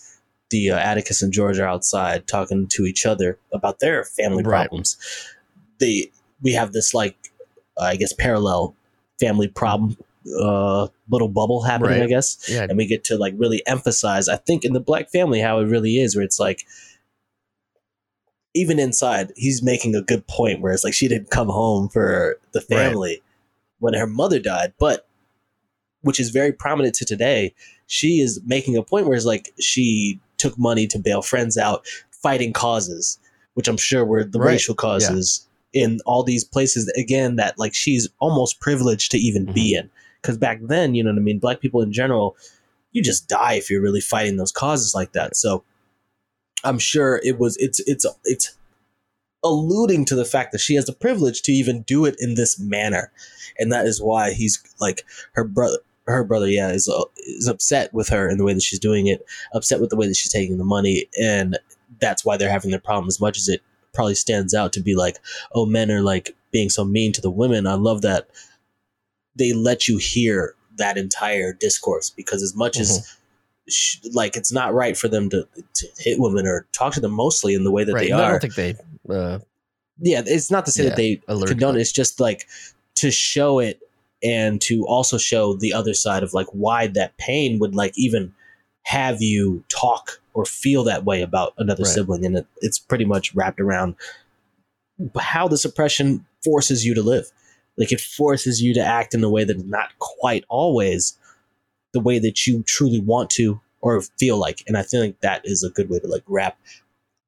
the 0.50 0.72
uh, 0.72 0.78
Atticus 0.78 1.22
and 1.22 1.32
George 1.34 1.60
are 1.60 1.68
outside 1.68 2.28
talking 2.28 2.68
to 2.68 2.86
each 2.86 3.06
other 3.06 3.38
about 3.52 3.80
their 3.80 4.04
family 4.04 4.44
Right. 4.44 4.64
problems, 4.68 4.98
they 5.80 6.12
we 6.42 6.54
have 6.54 6.74
this 6.74 6.94
like 6.94 7.16
I 7.80 7.96
guess 7.96 8.14
parallel 8.14 8.76
family 9.20 9.48
problem 9.48 9.98
uh 10.40 10.88
little 11.10 11.28
bubble 11.30 11.64
happening, 11.64 12.00
Right. 12.00 12.04
I 12.04 12.08
guess 12.08 12.38
yeah, 12.48 12.68
and 12.70 12.78
we 12.78 12.86
get 12.86 13.04
to 13.06 13.18
like 13.18 13.34
really 13.38 13.66
emphasize 13.66 14.30
i 14.30 14.36
think 14.36 14.64
in 14.64 14.74
the 14.74 14.80
black 14.80 15.10
family 15.12 15.40
how 15.42 15.58
it 15.60 15.66
really 15.66 15.98
is 15.98 16.16
where 16.16 16.24
it's 16.24 16.40
like 16.40 16.64
even 18.54 18.80
inside 18.80 19.32
he's 19.36 19.64
making 19.64 19.96
a 19.96 20.02
good 20.02 20.28
point 20.28 20.62
where 20.62 20.74
it's 20.74 20.84
like 20.84 20.94
she 20.94 21.08
didn't 21.08 21.30
come 21.32 21.48
home 21.50 21.90
for 21.90 22.38
the 22.54 22.60
Right. 22.60 22.68
family 22.86 23.22
when 23.80 23.94
her 23.96 24.08
mother 24.08 24.40
died 24.40 24.74
but 24.80 25.08
which 26.02 26.20
is 26.20 26.30
very 26.30 26.52
prominent 26.52 26.94
to 26.96 27.06
today 27.06 27.54
she 27.88 28.20
is 28.20 28.40
making 28.46 28.76
a 28.78 28.84
point 28.84 29.08
where 29.08 29.16
it's 29.16 29.26
like 29.26 29.52
she 29.60 30.20
took 30.38 30.58
money 30.58 30.86
to 30.88 31.00
bail 31.00 31.22
friends 31.22 31.58
out 31.58 31.86
fighting 32.12 32.54
causes 32.54 33.18
which 33.56 33.68
i'm 33.68 33.78
sure 33.78 34.06
were 34.06 34.24
the 34.24 34.40
Right. 34.40 34.52
racial 34.54 34.76
causes 34.76 35.48
in 35.74 36.00
all 36.06 36.24
these 36.24 36.44
places 36.44 36.92
again 36.98 37.36
that 37.38 37.58
like 37.58 37.74
she's 37.74 38.10
almost 38.20 38.60
privileged 38.60 39.12
to 39.12 39.18
even 39.18 39.46
be 39.46 39.76
in. 39.76 39.90
Because 40.22 40.38
back 40.38 40.60
then 40.62 40.94
you 40.94 41.04
know 41.04 41.12
what 41.12 41.20
i 41.20 41.22
mean 41.22 41.40
black 41.40 41.62
people 41.62 41.82
in 41.82 41.92
general 41.92 42.36
you 42.92 43.02
just 43.02 43.28
die 43.28 43.54
if 43.54 43.70
you're 43.70 43.82
really 43.82 44.02
fighting 44.02 44.38
those 44.38 44.52
causes 44.52 44.94
like 44.94 45.14
that. 45.14 45.36
So 45.36 45.64
i'm 46.64 46.80
sure 46.80 47.20
it 47.24 47.40
was 47.40 47.58
it's 47.58 47.80
it's 47.88 48.06
it's 48.26 48.56
alluding 49.44 50.06
to 50.06 50.16
the 50.16 50.26
fact 50.26 50.52
that 50.52 50.62
she 50.62 50.76
has 50.76 50.86
the 50.86 50.94
privilege 50.94 51.42
to 51.44 51.52
even 51.52 51.82
do 51.84 52.06
it 52.06 52.16
in 52.20 52.36
this 52.36 52.60
manner. 52.60 53.12
And 53.58 53.72
that 53.72 53.86
is 53.86 54.02
why 54.02 54.34
he's 54.34 54.62
like 54.80 55.04
her 55.34 55.44
brother 55.44 55.78
her 56.08 56.24
brother 56.24 56.48
yeah 56.48 56.70
is 56.70 56.90
uh, 56.90 57.04
is 57.18 57.48
upset 57.48 57.94
with 57.94 58.10
her 58.10 58.30
in 58.30 58.38
the 58.38 58.44
way 58.44 58.54
that 58.54 58.64
she's 58.64 58.80
doing 58.80 59.08
it 59.08 59.26
upset 59.54 59.80
with 59.80 59.90
the 59.90 59.96
way 59.96 60.08
that 60.08 60.16
she's 60.16 60.32
taking 60.32 60.58
the 60.58 60.64
money 60.64 61.08
and 61.22 61.60
that's 62.00 62.26
why 62.26 62.38
they're 62.38 62.50
having 62.50 62.72
their 62.72 62.80
problem 62.80 63.08
as 63.08 63.20
much 63.22 63.38
as 63.38 63.48
it 63.48 63.62
probably 63.94 64.16
stands 64.16 64.54
out 64.54 64.74
to 64.74 64.82
be 64.82 64.96
like 64.96 65.18
oh 65.54 65.66
men 65.66 65.92
are 65.92 66.02
like 66.02 66.36
being 66.52 66.70
so 66.70 66.84
mean 66.84 67.12
to 67.12 67.22
the 67.22 67.30
women 67.30 67.68
i 67.68 67.74
love 67.74 68.02
that 68.02 68.30
they 69.36 69.54
let 69.54 69.88
you 69.88 69.98
hear 69.98 70.56
that 70.78 70.98
entire 70.98 71.54
discourse 71.54 72.10
because 72.10 72.42
as 72.42 72.56
much 72.56 72.80
as 72.80 73.18
sh- 73.70 73.98
like 74.14 74.36
it's 74.36 74.52
not 74.52 74.74
right 74.74 74.98
for 74.98 75.08
them 75.08 75.30
to, 75.30 75.48
to 75.74 75.88
hit 75.98 76.20
women 76.20 76.46
or 76.48 76.68
talk 76.74 76.94
to 76.94 77.00
them 77.00 77.12
mostly 77.12 77.54
in 77.54 77.64
the 77.64 77.72
way 77.72 77.84
that 77.84 77.94
right. 77.94 78.04
they 78.04 78.10
No, 78.10 78.24
I 78.24 78.30
don't 78.32 78.42
think 78.42 78.56
they. 78.56 78.76
Uh, 79.10 79.40
yeah 80.00 80.22
it's 80.26 80.52
not 80.52 80.66
to 80.66 80.72
say 80.72 80.84
Yeah, 80.84 80.90
that 80.90 80.96
they 80.96 81.22
condone 81.46 81.76
it 81.76 81.82
it's 81.82 81.92
just 81.92 82.20
like 82.20 82.48
to 82.96 83.12
show 83.12 83.60
it 83.60 83.80
and 84.24 84.62
to 84.62 84.86
also 84.88 85.18
show 85.18 85.56
the 85.56 85.74
other 85.74 85.94
side 85.94 86.24
of 86.24 86.34
like 86.34 86.48
why 86.52 86.88
that 86.88 87.18
pain 87.18 87.60
would 87.60 87.76
like 87.76 87.94
even 87.96 88.34
have 88.84 89.22
you 89.22 89.64
talk 89.70 90.21
or 90.34 90.46
feel 90.46 90.84
that 90.86 91.04
way 91.06 91.22
about 91.22 91.54
another 91.58 91.84
Right. 91.84 91.92
sibling 91.94 92.26
and 92.26 92.38
it, 92.38 92.48
it's 92.62 92.80
pretty 92.80 93.06
much 93.06 93.34
wrapped 93.36 93.60
around 93.60 93.96
how 95.20 95.48
this 95.48 95.66
oppression 95.66 96.26
forces 96.44 96.86
you 96.86 96.94
to 96.94 97.02
live 97.02 97.26
like 97.78 97.92
it 97.92 98.02
forces 98.02 98.62
you 98.62 98.74
to 98.74 98.80
act 98.82 99.14
in 99.14 99.24
a 99.24 99.30
way 99.30 99.44
that 99.44 99.58
is 99.58 99.64
not 99.66 99.90
quite 100.00 100.44
always 100.50 101.18
the 101.94 102.00
way 102.00 102.20
that 102.20 102.46
you 102.46 102.64
truly 102.64 103.00
want 103.00 103.30
to 103.32 103.60
or 103.82 104.02
feel 104.20 104.38
like 104.38 104.64
and 104.68 104.78
i 104.78 104.84
feel 104.84 105.02
like 105.02 105.20
that 105.22 105.42
is 105.44 105.64
a 105.64 105.70
good 105.70 105.90
way 105.90 106.00
to 106.00 106.08
like 106.08 106.24
wrap 106.28 106.58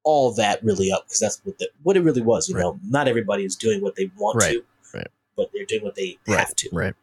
all 0.04 0.32
that 0.32 0.62
really 0.62 0.92
up 0.92 1.04
because 1.06 1.18
that's 1.18 1.40
what 1.44 1.58
the, 1.58 1.68
what 1.82 1.96
it 1.96 2.00
really 2.02 2.22
was 2.22 2.48
you 2.48 2.54
Right. 2.54 2.60
know 2.62 2.78
not 2.88 3.08
everybody 3.08 3.44
is 3.44 3.56
doing 3.56 3.80
what 3.82 3.96
they 3.96 4.10
want 4.16 4.36
Right, 4.40 4.52
to 4.52 4.64
right. 4.94 5.08
but 5.36 5.50
they're 5.52 5.64
doing 5.64 5.82
what 5.82 5.94
they 5.96 6.18
have 6.28 6.54
to 6.56 6.68
Right. 6.72 6.94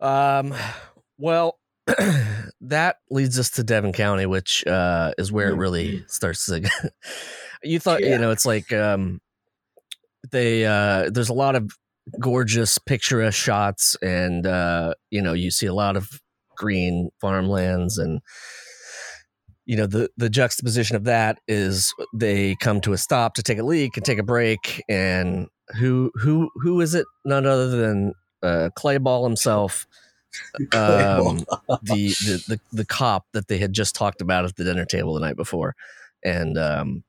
Um. 0.00 0.54
Well, 1.18 1.58
that 2.62 2.96
leads 3.10 3.38
us 3.38 3.50
to 3.50 3.64
Devon 3.64 3.92
County, 3.92 4.26
which 4.26 4.66
uh, 4.66 5.12
is 5.18 5.32
where 5.32 5.48
it 5.50 5.56
really 5.56 6.04
starts 6.08 6.46
to. 6.46 6.68
you 7.62 7.78
thought 7.78 8.02
Yeah. 8.02 8.10
you 8.10 8.18
know 8.18 8.30
it's 8.30 8.46
like 8.46 8.72
um, 8.72 9.20
they 10.30 10.66
uh, 10.66 11.10
there's 11.10 11.28
a 11.30 11.34
lot 11.34 11.56
of 11.56 11.70
gorgeous 12.20 12.78
picturesque 12.78 13.38
shots, 13.38 13.96
and 14.02 14.46
uh, 14.46 14.94
you 15.10 15.22
know 15.22 15.32
you 15.32 15.50
see 15.50 15.66
a 15.66 15.74
lot 15.74 15.96
of 15.96 16.08
green 16.56 17.10
farmlands 17.20 17.98
and. 17.98 18.20
You 19.66 19.76
know 19.76 19.86
the 19.86 20.10
the 20.16 20.28
juxtaposition 20.30 20.96
of 20.96 21.04
that 21.04 21.38
is 21.46 21.94
they 22.12 22.56
come 22.56 22.80
to 22.80 22.92
a 22.92 22.98
stop 22.98 23.34
to 23.34 23.42
take 23.42 23.58
a 23.58 23.62
leak 23.62 23.96
and 23.96 24.04
take 24.04 24.18
a 24.18 24.24
break, 24.24 24.82
and 24.88 25.46
who 25.78 26.10
who 26.16 26.50
who 26.56 26.80
is 26.80 26.94
it? 26.94 27.06
None 27.24 27.46
other 27.46 27.68
than 27.68 28.14
uh, 28.42 28.70
Clay 28.74 28.98
Ball 28.98 29.22
himself, 29.22 29.86
um, 30.72 31.44
the, 31.82 32.14
the 32.20 32.44
the 32.48 32.60
the 32.72 32.84
cop 32.84 33.26
that 33.32 33.48
they 33.48 33.58
had 33.58 33.72
just 33.72 33.94
talked 33.94 34.20
about 34.20 34.44
at 34.44 34.56
the 34.56 34.64
dinner 34.64 34.84
table 34.84 35.14
the 35.14 35.20
night 35.20 35.36
before, 35.36 35.74
and 36.24 36.56
um, 36.58 37.04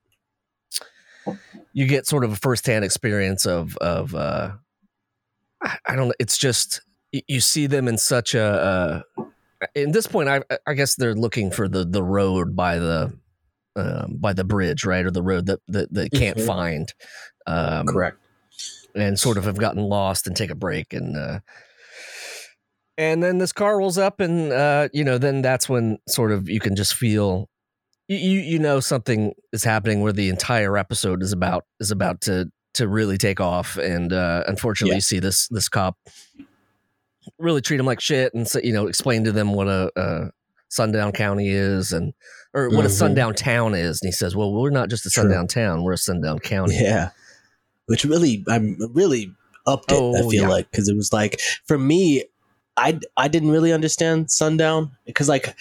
you 1.72 1.86
get 1.86 2.06
sort 2.06 2.24
of 2.24 2.32
a 2.32 2.36
firsthand 2.36 2.84
experience 2.84 3.46
of 3.46 3.76
of 3.78 4.14
uh, 4.14 4.52
I, 5.62 5.76
I 5.86 5.96
don't 5.96 6.08
know. 6.08 6.14
It's 6.18 6.38
just 6.38 6.80
you 7.12 7.40
see 7.40 7.66
them 7.66 7.88
in 7.88 7.98
such 7.98 8.34
a. 8.34 8.42
Uh, 9.18 9.24
in 9.74 9.92
this 9.92 10.06
point, 10.06 10.28
I 10.28 10.42
I 10.66 10.74
guess 10.74 10.96
they're 10.96 11.14
looking 11.14 11.50
for 11.50 11.68
the 11.68 11.84
the 11.84 12.02
road 12.02 12.56
by 12.56 12.78
the 12.78 13.16
um, 13.76 14.16
by 14.18 14.32
the 14.32 14.44
bridge, 14.44 14.84
right, 14.84 15.04
or 15.04 15.10
the 15.10 15.22
road 15.22 15.46
that 15.46 15.60
that 15.68 15.92
they 15.92 16.08
can't 16.08 16.38
Mhm. 16.38 16.46
find. 16.46 16.94
Um, 17.46 17.86
correct 17.86 18.18
and 18.94 19.18
sort 19.18 19.38
of 19.38 19.44
have 19.44 19.56
gotten 19.56 19.82
lost 19.82 20.26
and 20.26 20.36
take 20.36 20.50
a 20.50 20.54
break 20.54 20.92
and 20.92 21.16
uh 21.16 21.40
and 22.98 23.22
then 23.22 23.38
this 23.38 23.52
car 23.52 23.78
rolls 23.78 23.98
up 23.98 24.20
and 24.20 24.52
uh 24.52 24.88
you 24.92 25.02
know 25.04 25.18
then 25.18 25.42
that's 25.42 25.68
when 25.68 25.98
sort 26.08 26.30
of 26.32 26.48
you 26.48 26.60
can 26.60 26.76
just 26.76 26.94
feel 26.94 27.48
you 28.08 28.16
you 28.18 28.58
know 28.58 28.80
something 28.80 29.32
is 29.52 29.64
happening 29.64 30.00
where 30.00 30.12
the 30.12 30.28
entire 30.28 30.76
episode 30.76 31.22
is 31.22 31.32
about 31.32 31.64
is 31.80 31.90
about 31.90 32.20
to 32.20 32.50
to 32.74 32.86
really 32.88 33.16
take 33.18 33.40
off 33.40 33.76
and 33.78 34.12
uh 34.12 34.42
unfortunately 34.46 34.92
Yeah. 34.92 34.96
you 34.96 35.00
see 35.02 35.18
this 35.18 35.48
this 35.48 35.68
cop 35.68 35.96
really 37.38 37.60
treat 37.60 37.78
him 37.80 37.86
like 37.86 38.00
shit 38.00 38.34
and 38.34 38.46
so, 38.48 38.58
you 38.62 38.72
know 38.72 38.86
explain 38.86 39.24
to 39.24 39.32
them 39.32 39.52
what 39.54 39.68
a, 39.68 39.90
a 39.96 40.30
sundown 40.68 41.12
county 41.12 41.48
is 41.48 41.92
and 41.92 42.12
or 42.54 42.68
what 42.70 42.84
a 42.84 42.88
Mhm. 42.88 42.92
sundown 42.92 43.34
town 43.34 43.74
is 43.74 44.00
and 44.02 44.08
he 44.08 44.12
says 44.12 44.34
well 44.34 44.52
we're 44.52 44.70
not 44.70 44.88
just 44.90 45.06
a 45.06 45.10
True. 45.10 45.22
sundown 45.24 45.46
town 45.46 45.82
we're 45.82 45.92
a 45.92 45.98
sundown 45.98 46.38
county 46.38 46.76
Yeah. 46.78 47.10
Which 47.86 48.04
really, 48.04 48.44
I'm 48.48 48.76
really 48.94 49.34
upped 49.66 49.90
it, 49.90 49.96
I 49.96 49.98
Oh, 49.98 50.30
feel 50.30 50.42
yeah. 50.44 50.48
like, 50.48 50.70
because 50.70 50.88
it 50.88 50.96
was 50.96 51.12
like, 51.12 51.40
for 51.66 51.76
me, 51.76 52.24
I 52.76 52.98
I 53.16 53.28
didn't 53.28 53.50
really 53.50 53.72
understand 53.72 54.30
Sundown 54.30 54.92
because 55.04 55.28
like 55.28 55.54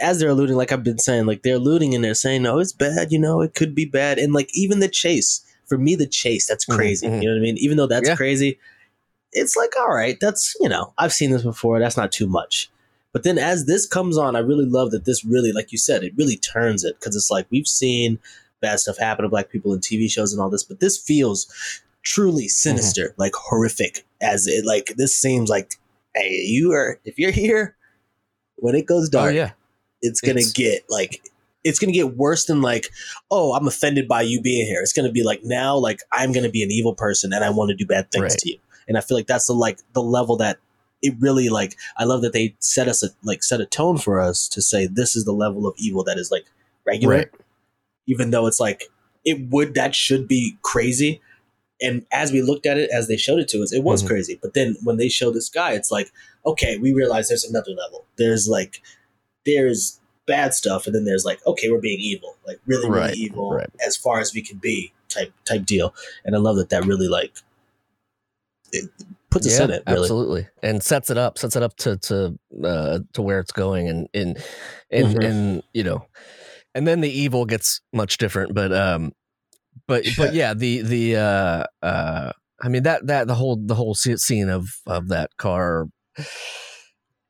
as 0.00 0.18
they're 0.20 0.28
alluding, 0.30 0.56
like 0.56 0.72
I've 0.72 0.84
been 0.84 0.98
saying, 0.98 1.26
like 1.26 1.42
they're 1.42 1.56
alluding 1.56 1.94
and 1.94 2.04
they're 2.04 2.14
saying, 2.14 2.42
no, 2.42 2.58
it's 2.58 2.72
bad. 2.72 3.10
You 3.12 3.18
know, 3.18 3.40
it 3.40 3.54
could 3.54 3.74
be 3.74 3.84
bad, 3.86 4.18
and 4.18 4.32
like 4.32 4.50
even 4.54 4.80
the 4.80 4.88
chase 4.88 5.40
for 5.66 5.78
me, 5.78 5.94
the 5.94 6.06
chase 6.06 6.46
that's 6.46 6.64
Mhm, 6.66 6.74
crazy. 6.76 7.08
mhm. 7.08 7.22
You 7.22 7.28
know 7.28 7.34
what 7.34 7.40
I 7.40 7.42
mean? 7.42 7.56
Even 7.58 7.76
though 7.76 7.86
that's 7.86 8.08
Yeah. 8.08 8.16
crazy, 8.16 8.58
it's 9.32 9.56
like 9.56 9.72
all 9.78 9.88
right, 9.94 10.18
that's 10.20 10.54
you 10.60 10.68
know 10.68 10.92
I've 10.98 11.12
seen 11.12 11.30
this 11.30 11.42
before. 11.42 11.78
That's 11.78 11.96
not 11.96 12.12
too 12.12 12.26
much. 12.26 12.70
But 13.12 13.22
then 13.22 13.38
as 13.38 13.64
this 13.64 13.86
comes 13.86 14.18
on, 14.18 14.36
I 14.36 14.40
really 14.40 14.66
love 14.66 14.90
that 14.90 15.06
this 15.06 15.24
really, 15.24 15.50
like 15.52 15.72
you 15.72 15.78
said, 15.78 16.04
it 16.04 16.12
really 16.16 16.36
turns 16.36 16.84
it 16.84 16.96
because 17.00 17.16
it's 17.16 17.30
like 17.30 17.46
we've 17.50 17.66
seen 17.66 18.18
bad 18.60 18.80
stuff 18.80 18.98
happen 18.98 19.22
to 19.22 19.28
black 19.30 19.48
people 19.50 19.72
in 19.72 19.80
TV 19.80 20.10
shows 20.10 20.32
and 20.32 20.42
all 20.42 20.50
this, 20.50 20.62
but 20.62 20.80
this 20.80 20.98
feels 20.98 21.46
truly 22.02 22.48
sinister, 22.48 23.14
like 23.16 23.32
horrific. 23.34 24.04
As 24.20 24.46
it 24.46 24.66
like 24.66 24.94
this 24.96 25.18
seems 25.18 25.48
like, 25.48 25.76
hey, 26.18 26.30
you 26.46 26.72
are 26.72 26.98
if 27.04 27.18
you're 27.18 27.30
here 27.30 27.76
when 28.56 28.74
it 28.74 28.86
goes 28.86 29.08
Oh 29.08 29.12
dark, 29.12 29.34
yeah. 29.34 29.52
it's 30.02 30.20
gonna 30.20 30.38
It's- 30.40 30.52
get 30.52 30.84
like 30.88 31.22
it's 31.64 31.78
gonna 31.78 31.92
get 31.92 32.16
worse 32.16 32.46
than 32.46 32.62
like, 32.62 32.86
oh, 33.30 33.52
I'm 33.54 33.66
offended 33.66 34.06
by 34.08 34.22
you 34.22 34.40
being 34.40 34.64
here. 34.66 34.80
It's 34.80 34.92
gonna 34.92 35.10
be 35.12 35.22
like 35.24 35.40
now, 35.44 35.76
like 35.76 36.00
I'm 36.12 36.32
gonna 36.32 36.48
be 36.50 36.62
an 36.62 36.70
evil 36.70 36.94
person 36.94 37.32
and 37.32 37.44
I 37.44 37.50
want 37.50 37.70
to 37.70 37.74
do 37.76 37.84
bad 37.86 38.10
things 38.10 38.22
Right. 38.22 38.32
to 38.38 38.50
you. 38.50 38.58
And 38.86 38.96
I 38.96 39.00
feel 39.00 39.16
like 39.16 39.26
that's 39.26 39.46
the 39.46 39.52
like 39.54 39.80
the 39.92 40.02
level 40.02 40.36
that 40.38 40.58
it 41.02 41.14
really 41.20 41.48
like. 41.48 41.76
I 41.96 42.04
love 42.04 42.22
that 42.22 42.32
they 42.32 42.54
set 42.60 42.88
us 42.88 43.02
a 43.02 43.08
like 43.22 43.42
set 43.42 43.60
a 43.60 43.66
tone 43.66 43.98
for 43.98 44.20
us 44.20 44.48
to 44.48 44.62
say 44.62 44.86
this 44.86 45.14
is 45.16 45.24
the 45.24 45.32
level 45.32 45.66
of 45.66 45.74
evil 45.78 46.04
that 46.04 46.16
is 46.18 46.30
like 46.30 46.46
regular, 46.86 47.14
Right. 47.16 47.28
even 48.06 48.30
though 48.30 48.46
it's 48.46 48.60
like 48.60 48.84
it 49.24 49.50
would 49.50 49.74
that 49.74 49.94
should 49.94 50.26
be 50.26 50.56
crazy. 50.62 51.20
And 51.80 52.04
as 52.12 52.32
we 52.32 52.42
looked 52.42 52.66
at 52.66 52.76
it, 52.78 52.90
as 52.90 53.06
they 53.08 53.16
showed 53.16 53.38
it 53.38 53.48
to 53.48 53.62
us, 53.62 53.72
it 53.72 53.84
was 53.84 54.02
Mhm. 54.02 54.06
crazy. 54.08 54.38
But 54.42 54.54
then 54.54 54.76
when 54.82 54.96
they 54.96 55.08
show 55.08 55.30
this 55.30 55.48
guy, 55.48 55.72
it's 55.72 55.90
like, 55.90 56.10
okay, 56.44 56.76
we 56.78 56.92
realize 56.92 57.28
there's 57.28 57.44
another 57.44 57.70
level. 57.72 58.04
There's 58.16 58.48
like, 58.48 58.82
there's 59.46 60.00
bad 60.26 60.54
stuff, 60.54 60.86
and 60.86 60.94
then 60.94 61.04
there's 61.04 61.24
like, 61.24 61.38
okay, 61.46 61.70
we're 61.70 61.80
being 61.80 62.00
evil, 62.00 62.36
like 62.46 62.60
really, 62.66 62.88
really 62.90 63.00
Right, 63.00 63.14
evil 63.16 63.52
right. 63.52 63.70
as 63.86 63.96
far 63.96 64.20
as 64.20 64.34
we 64.34 64.42
can 64.42 64.58
be, 64.58 64.92
type 65.08 65.32
type 65.44 65.64
deal. 65.64 65.94
And 66.24 66.34
I 66.34 66.38
love 66.38 66.56
that 66.56 66.68
that 66.70 66.84
really 66.84 67.08
like 67.08 67.32
it 68.72 68.90
puts 69.30 69.46
us 69.46 69.58
in 69.58 69.70
it. 69.70 69.82
Really, 69.86 70.00
absolutely, 70.00 70.48
and 70.62 70.82
sets 70.82 71.08
it 71.10 71.16
up, 71.16 71.38
sets 71.38 71.56
it 71.56 71.62
up 71.62 71.76
to 71.78 71.96
to 71.96 72.38
uh, 72.62 72.98
to 73.14 73.22
where 73.22 73.40
it's 73.40 73.52
going, 73.52 73.88
and 73.88 74.08
and 74.12 74.36
and, 74.90 75.06
Mhm. 75.16 75.24
and 75.24 75.62
you 75.72 75.84
know, 75.84 76.06
and 76.74 76.86
then 76.86 77.00
the 77.00 77.10
evil 77.10 77.46
gets 77.46 77.80
much 77.94 78.18
different, 78.18 78.52
but 78.54 78.72
um, 78.72 79.12
but 79.88 80.04
but 80.16 80.30
yeah, 80.30 80.54
the 80.54 80.82
the 80.82 81.16
uh 81.16 81.64
uh, 81.82 82.32
I 82.62 82.68
mean 82.68 82.84
that 82.84 83.06
that 83.08 83.26
the 83.26 83.34
whole 83.34 83.56
the 83.56 83.74
whole 83.74 83.94
scene 83.96 84.48
of 84.50 84.68
of 84.86 85.08
that 85.08 85.36
car. 85.38 85.88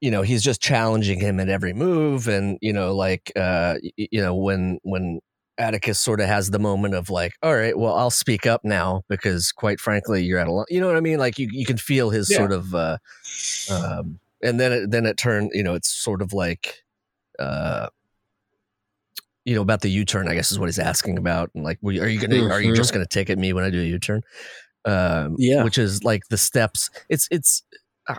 You 0.01 0.13
know, 0.13 0.23
he's 0.23 0.45
just 0.45 0.61
challenging 0.63 1.19
him 1.19 1.41
at 1.41 1.49
every 1.49 1.73
move, 1.73 2.29
and 2.29 2.57
you 2.61 2.73
know, 2.73 2.95
like, 2.95 3.33
uh, 3.35 3.77
you 3.97 4.21
know, 4.21 4.33
when 4.37 4.79
when 4.85 5.19
Atticus 5.59 6.01
sort 6.01 6.21
of 6.21 6.29
has 6.29 6.51
the 6.51 6.61
moment 6.61 6.95
of 6.95 7.11
like, 7.11 7.33
all 7.43 7.57
right, 7.57 7.77
well, 7.77 7.95
I'll 7.97 8.11
speak 8.11 8.47
up 8.47 8.61
now 8.65 9.03
because, 9.09 9.51
quite 9.51 9.81
frankly, 9.81 10.23
you're 10.23 10.39
at 10.39 10.47
a, 10.47 10.53
lo-, 10.53 10.65
you 10.69 10.81
know 10.81 10.87
what 10.87 10.97
I 10.97 11.01
mean? 11.01 11.19
Like, 11.19 11.37
you 11.37 11.49
you 11.51 11.67
can 11.67 11.79
feel 11.79 12.11
his 12.11 12.31
Yeah. 12.31 12.37
sort 12.37 12.53
of, 12.53 12.73
uh, 12.77 12.99
um, 13.71 14.21
and 14.41 14.61
then 14.61 14.73
it, 14.73 14.91
then 14.93 15.05
it 15.05 15.17
turned, 15.17 15.51
you 15.53 15.65
know, 15.65 15.75
it's 15.75 15.91
sort 15.91 16.23
of 16.23 16.33
like, 16.33 16.85
uh, 17.41 17.89
you 19.49 19.55
know, 19.55 19.63
about 19.63 19.81
the 19.81 19.89
U 19.89 20.05
turn, 20.05 20.29
I 20.29 20.35
guess 20.35 20.53
is 20.53 20.59
what 20.59 20.67
he's 20.67 20.79
asking 20.79 21.17
about, 21.17 21.51
and 21.55 21.65
like, 21.65 21.79
are 21.83 22.07
you 22.07 22.21
gonna, 22.21 22.45
are 22.53 22.61
you 22.61 22.73
Mhm. 22.73 22.77
just 22.77 22.93
gonna 22.93 23.07
take 23.07 23.31
at 23.31 23.39
me 23.39 23.55
when 23.55 23.65
I 23.65 23.71
do 23.71 23.81
a 23.81 23.85
U 23.85 23.99
turn? 23.99 24.23
Um, 24.85 25.37
Yeah. 25.39 25.65
which 25.65 25.79
is 25.79 26.05
like 26.05 26.23
the 26.29 26.37
steps. 26.37 26.91
It's 27.09 27.27
it's. 27.31 27.63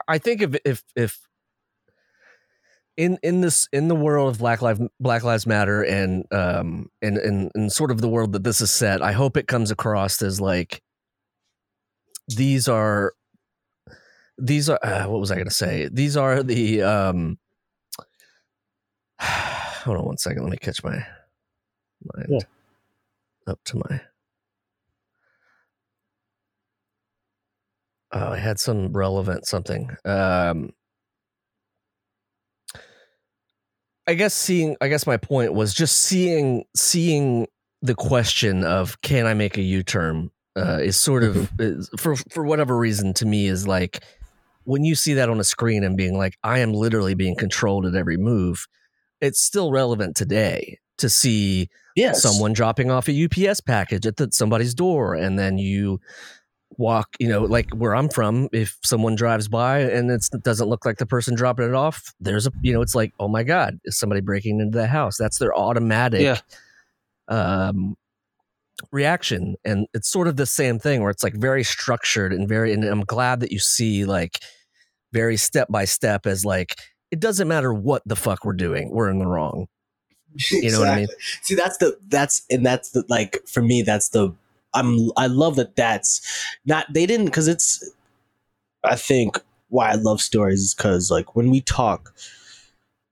I 0.08 0.18
think 0.18 0.42
if 0.42 0.56
if 0.66 0.84
if 0.96 1.20
in 2.98 3.20
in 3.22 3.42
this 3.42 3.68
in 3.72 3.88
the 3.90 3.96
world 3.96 4.34
of 4.34 4.40
Black 4.40 4.62
Lives 4.64 4.82
Black 5.00 5.24
Lives 5.24 5.46
Matter 5.46 5.84
and 5.84 6.26
um 6.34 6.90
and 7.04 7.18
and 7.20 7.52
and 7.54 7.72
sort 7.72 7.92
of 7.92 8.02
the 8.02 8.10
world 8.10 8.34
that 8.34 8.44
this 8.44 8.60
is 8.60 8.72
set, 8.72 9.02
I 9.04 9.12
hope 9.12 9.38
it 9.38 9.48
comes 9.48 9.70
across 9.70 10.22
as 10.24 10.42
like 10.42 10.82
these 12.28 12.68
are 12.68 13.14
these 14.40 14.68
are 14.70 14.80
uh, 14.84 15.06
what 15.08 15.20
was 15.20 15.30
I 15.32 15.36
going 15.36 15.48
to 15.48 15.54
say? 15.54 15.90
These 15.92 16.18
are 16.18 16.42
the 16.44 16.82
um 16.82 17.38
hold 19.22 19.98
on 19.98 20.06
one 20.06 20.18
second, 20.18 20.44
let 20.44 20.52
me 20.52 20.58
catch 20.58 20.84
my 20.84 21.06
mind 22.14 22.28
Yeah. 23.48 23.52
up 23.52 23.60
to 23.66 23.78
my 23.78 24.02
Oh, 28.12 28.32
I 28.32 28.38
had 28.38 28.60
some 28.60 28.92
relevant 28.92 29.46
something. 29.46 29.96
Um 30.06 30.72
I 34.08 34.16
guess 34.16 34.34
seeing 34.34 34.76
I 34.82 34.88
guess 34.88 35.06
my 35.06 35.18
point 35.18 35.54
was 35.54 35.74
just 35.74 36.00
seeing 36.00 36.64
seeing 36.76 37.48
the 37.82 37.94
question 37.96 38.64
of 38.64 39.00
can 39.02 39.26
I 39.28 39.34
make 39.36 39.58
a 39.58 39.62
U-turn 39.62 40.32
uh, 40.58 40.80
is 40.82 40.98
sort 40.98 41.24
of 41.24 41.50
is, 41.60 41.90
for 41.98 42.16
for 42.32 42.44
whatever 42.44 42.76
reason 42.78 43.14
to 43.16 43.26
me 43.26 43.46
is 43.48 43.68
like 43.68 44.04
when 44.64 44.84
you 44.84 44.96
see 44.96 45.14
that 45.14 45.30
on 45.30 45.40
a 45.40 45.44
screen 45.44 45.84
and 45.84 45.96
being 45.96 46.18
like 46.18 46.38
I 46.44 46.60
am 46.60 46.74
literally 46.74 47.14
being 47.14 47.36
controlled 47.36 47.86
at 47.86 47.96
every 47.96 48.18
move, 48.18 48.66
it's 49.22 49.40
still 49.40 49.72
relevant 49.72 50.16
today 50.18 50.80
to 51.00 51.10
see 51.10 51.70
yes, 51.96 52.22
someone 52.22 52.54
dropping 52.54 52.92
off 52.92 53.08
a 53.10 53.26
UPS 53.26 53.62
package 53.62 54.06
at 54.06 54.18
the, 54.18 54.30
somebody's 54.32 54.74
door, 54.74 55.16
and 55.16 55.38
then 55.38 55.58
you 55.58 56.00
walk, 56.78 57.10
you 57.20 57.28
know, 57.28 57.42
like 57.44 57.70
where 57.72 57.96
I'm 57.96 58.08
from, 58.10 58.48
if 58.54 58.78
someone 58.84 59.16
drives 59.16 59.48
by 59.48 59.80
and 59.80 60.10
it's, 60.12 60.34
it 60.34 60.44
doesn't 60.44 60.70
look 60.70 60.86
like 60.86 60.98
the 60.98 61.06
person 61.06 61.36
dropping 61.36 61.66
it 61.68 61.74
off, 61.74 62.14
there's 62.20 62.48
a, 62.48 62.52
you 62.62 62.72
know, 62.72 62.82
it's 62.82 62.96
like, 62.96 63.12
oh 63.20 63.28
my 63.28 63.44
God, 63.44 63.80
is 63.86 63.98
somebody 63.98 64.22
breaking 64.22 64.60
into 64.62 64.78
the 64.78 64.88
house? 64.88 65.18
That's 65.18 65.40
their 65.40 65.54
automatic 65.54 66.22
Yeah. 66.22 66.40
um, 67.28 67.96
reaction. 68.92 69.56
And 69.66 69.88
it's 69.94 70.10
sort 70.10 70.28
of 70.28 70.36
the 70.38 70.46
same 70.46 70.80
thing 70.80 71.02
where 71.02 71.10
it's 71.12 71.24
like 71.24 71.34
very 71.34 71.64
structured 71.64 72.32
and 72.32 72.48
very, 72.48 72.72
and 72.72 72.84
I'm 72.86 73.04
glad 73.04 73.42
that 73.42 73.52
you 73.52 73.60
see 73.60 74.06
like 74.06 74.40
very 75.12 75.38
step 75.38 75.68
by 75.70 75.86
step 75.86 76.26
as 76.26 76.46
like, 76.46 76.76
it 77.12 77.20
doesn't 77.20 77.48
matter 77.48 77.74
what 77.74 78.04
the 78.06 78.16
fuck 78.16 78.46
we're 78.46 78.54
doing, 78.54 78.92
we're 78.92 79.10
in 79.10 79.18
the 79.20 79.28
wrong. 79.28 79.68
You 80.52 80.72
know 80.72 80.80
what 80.80 80.90
I 80.90 80.96
mean? 80.96 81.08
See, 81.42 81.56
that's 81.56 81.78
the 81.78 81.98
that's 82.08 82.44
and 82.50 82.66
that's 82.66 82.92
the 82.92 83.04
like 83.10 83.40
for 83.48 83.62
me. 83.62 83.82
That's 83.82 84.10
the 84.10 84.34
I'm 84.74 85.12
I 85.18 85.28
love 85.28 85.56
that. 85.58 85.76
That's 85.76 86.22
not 86.66 86.86
they 86.94 87.06
didn't 87.06 87.26
because 87.26 87.48
it's. 87.48 87.90
I 88.84 88.96
think 88.96 89.40
why 89.70 89.90
I 89.92 89.96
love 89.96 90.22
stories 90.22 90.62
is 90.62 90.74
because 90.74 91.12
like 91.12 91.36
when 91.36 91.50
we 91.50 91.62
talk, 91.62 92.14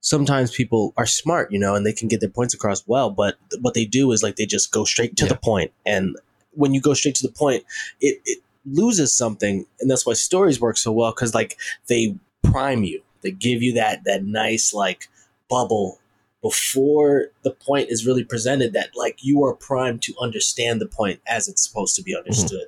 sometimes 0.00 0.50
people 0.50 0.94
are 0.96 1.06
smart, 1.06 1.52
you 1.52 1.58
know, 1.58 1.74
and 1.74 1.84
they 1.84 1.92
can 1.92 2.08
get 2.08 2.20
their 2.20 2.28
points 2.30 2.54
across 2.54 2.86
well. 2.86 3.10
But 3.10 3.36
what 3.60 3.74
they 3.74 3.84
do 3.84 4.10
is 4.12 4.22
like 4.22 4.36
they 4.36 4.46
just 4.46 4.72
go 4.72 4.84
straight 4.84 5.16
to 5.16 5.24
Yeah. 5.24 5.30
the 5.30 5.36
point, 5.36 5.72
and 5.84 6.16
when 6.52 6.74
you 6.74 6.80
go 6.80 6.94
straight 6.94 7.14
to 7.16 7.26
the 7.26 7.32
point, 7.32 7.64
it 8.00 8.20
it 8.24 8.38
loses 8.64 9.14
something, 9.14 9.66
and 9.80 9.90
that's 9.90 10.06
why 10.06 10.14
stories 10.14 10.60
work 10.60 10.76
so 10.76 10.92
well 10.92 11.10
because 11.10 11.34
like 11.34 11.56
they 11.88 12.16
prime 12.42 12.84
you, 12.84 13.02
they 13.22 13.30
give 13.30 13.62
you 13.62 13.74
that 13.74 14.04
that 14.04 14.24
nice 14.24 14.72
like 14.72 15.08
bubble 15.50 15.98
before 16.42 17.26
the 17.42 17.50
point 17.50 17.90
is 17.90 18.06
really 18.06 18.24
presented 18.24 18.72
that 18.72 18.90
like 18.96 19.18
you 19.22 19.42
are 19.44 19.54
primed 19.54 20.02
to 20.02 20.14
understand 20.20 20.80
the 20.80 20.86
point 20.86 21.20
as 21.26 21.48
it's 21.48 21.66
supposed 21.66 21.96
to 21.96 22.02
be 22.02 22.16
understood 22.16 22.66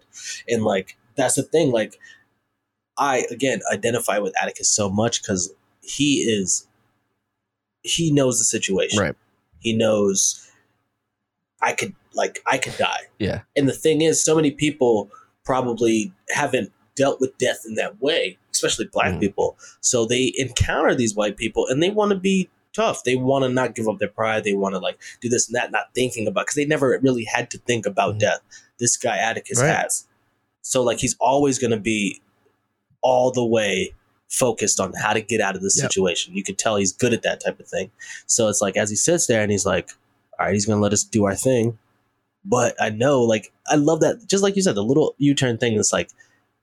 and 0.49 0.65
like 0.65 0.97
that's 1.17 1.37
the 1.37 1.43
thing 1.43 1.71
like 1.71 1.99
i 2.99 3.25
again 3.31 3.61
identify 3.73 4.19
with 4.19 4.35
atticus 4.43 4.69
so 4.69 4.91
much 4.91 5.23
because 5.23 5.53
he 5.83 6.23
is 6.23 6.67
he 7.83 8.11
knows 8.13 8.39
the 8.39 8.45
situation 8.45 8.99
Right. 8.99 9.15
he 9.61 9.73
knows 9.73 10.51
i 11.63 11.73
could 11.73 11.95
like 12.15 12.41
i 12.47 12.59
could 12.59 12.77
die 12.77 13.03
Yeah. 13.19 13.43
and 13.57 13.69
the 13.69 13.73
thing 13.73 14.01
is 14.03 14.23
so 14.23 14.35
many 14.35 14.51
people 14.51 15.11
probably 15.45 16.13
haven't 16.31 16.73
dealt 16.97 17.21
with 17.21 17.39
death 17.39 17.63
in 17.67 17.75
that 17.77 18.03
way 18.03 18.37
especially 18.53 18.87
black 18.93 19.15
Mm. 19.15 19.21
people 19.21 19.57
so 19.81 20.05
they 20.05 20.33
encounter 20.37 20.95
these 20.95 21.15
white 21.15 21.37
people 21.37 21.67
and 21.69 21.81
they 21.83 21.91
want 21.91 22.11
to 22.11 22.17
be 22.19 22.51
tough 22.73 23.03
they 23.05 23.17
want 23.17 23.43
to 23.45 23.49
not 23.49 23.75
give 23.75 23.89
up 23.89 23.99
their 23.99 24.09
pride 24.09 24.45
they 24.45 24.53
want 24.53 24.75
to 24.75 24.79
like 24.79 24.99
do 25.21 25.29
this 25.29 25.49
and 25.49 25.55
that 25.57 25.71
not 25.73 25.93
thinking 25.95 26.27
about 26.29 26.43
because 26.43 26.55
they 26.55 26.65
never 26.65 26.99
really 27.03 27.25
had 27.25 27.51
to 27.51 27.59
think 27.59 27.85
about 27.87 28.15
Mhm. 28.17 28.21
death 28.21 28.41
this 28.79 28.97
guy 28.97 29.17
atticus 29.17 29.61
Right. 29.61 29.75
has 29.75 30.07
so 30.63 30.83
like 30.83 30.99
he's 31.01 31.17
always 31.21 31.59
going 31.59 31.73
to 31.73 31.81
be 31.81 32.21
all 33.03 33.31
the 33.33 33.45
way 33.45 33.95
focused 34.31 34.79
on 34.79 34.93
how 34.93 35.13
to 35.13 35.21
get 35.21 35.41
out 35.41 35.57
of 35.57 35.63
this 35.63 35.77
Yep. 35.77 35.91
situation 35.91 36.35
you 36.37 36.45
could 36.45 36.59
tell 36.59 36.77
he's 36.77 36.93
good 36.93 37.13
at 37.13 37.23
that 37.23 37.41
type 37.45 37.59
of 37.59 37.67
thing 37.67 37.91
so 38.27 38.49
it's 38.49 38.61
like 38.61 38.77
as 38.77 38.89
he 38.91 38.97
sits 38.97 39.27
there 39.27 39.43
and 39.43 39.51
he's 39.51 39.67
like 39.67 39.91
all 40.39 40.47
right 40.47 40.53
he's 40.55 40.67
going 40.67 40.79
to 40.79 40.83
let 40.83 40.93
us 40.93 41.03
do 41.05 41.25
our 41.25 41.35
thing 41.35 41.79
but 42.43 42.75
I 42.81 42.89
know, 42.89 43.21
like, 43.21 43.53
I 43.69 43.75
love 43.75 44.01
that. 44.01 44.27
Just 44.27 44.43
like 44.43 44.57
you 44.57 44.63
said, 44.63 44.75
the 44.75 44.83
little 44.83 45.15
U 45.19 45.35
turn 45.35 45.59
thing 45.59 45.75
is 45.75 45.93
like 45.93 46.09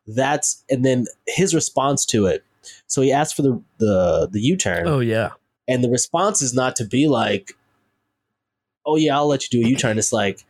that's, 0.08 0.64
and 0.72 0.84
then 0.84 1.06
his 1.28 1.54
response 1.54 2.04
to 2.08 2.26
it. 2.26 2.44
So 2.88 3.04
he 3.04 3.12
asked 3.12 3.36
for 3.36 3.44
the 3.44 3.62
the 3.78 4.28
the 4.32 4.42
U 4.42 4.58
turn, 4.58 4.88
Oh 4.88 5.02
yeah. 5.02 5.34
And 5.68 5.84
the 5.84 5.90
response 5.90 6.42
is 6.42 6.54
not 6.54 6.76
to 6.78 6.86
be 6.86 7.08
like, 7.08 7.54
"Oh 8.86 8.96
yeah, 8.96 9.16
I'll 9.16 9.28
let 9.28 9.44
you 9.52 9.62
do 9.62 9.66
a 9.66 9.70
U 9.72 9.76
turn." 9.76 9.98
It's 9.98 10.14
like 10.14 10.46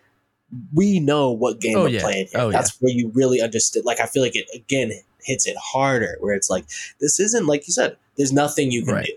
we 0.73 0.99
know 0.99 1.31
what 1.31 1.59
game 1.59 1.77
Oh, 1.77 1.83
we're 1.83 1.89
yeah. 1.89 2.01
playing 2.01 2.27
here. 2.31 2.41
Oh, 2.41 2.51
that's 2.51 2.77
where 2.81 2.91
you 2.91 3.11
really 3.13 3.41
understood. 3.41 3.83
Like 3.85 3.99
I 3.99 4.05
feel 4.05 4.23
like 4.23 4.35
it 4.35 4.45
again 4.53 4.91
hits 5.23 5.45
it 5.47 5.57
harder. 5.57 6.15
Where 6.19 6.33
it's 6.35 6.49
like 6.49 6.65
this 6.99 7.19
isn't 7.19 7.47
like 7.47 7.67
you 7.67 7.73
said. 7.73 7.97
There's 8.17 8.31
nothing 8.33 8.71
you 8.71 8.83
can 8.85 8.93
Right. 8.95 9.05
do. 9.05 9.13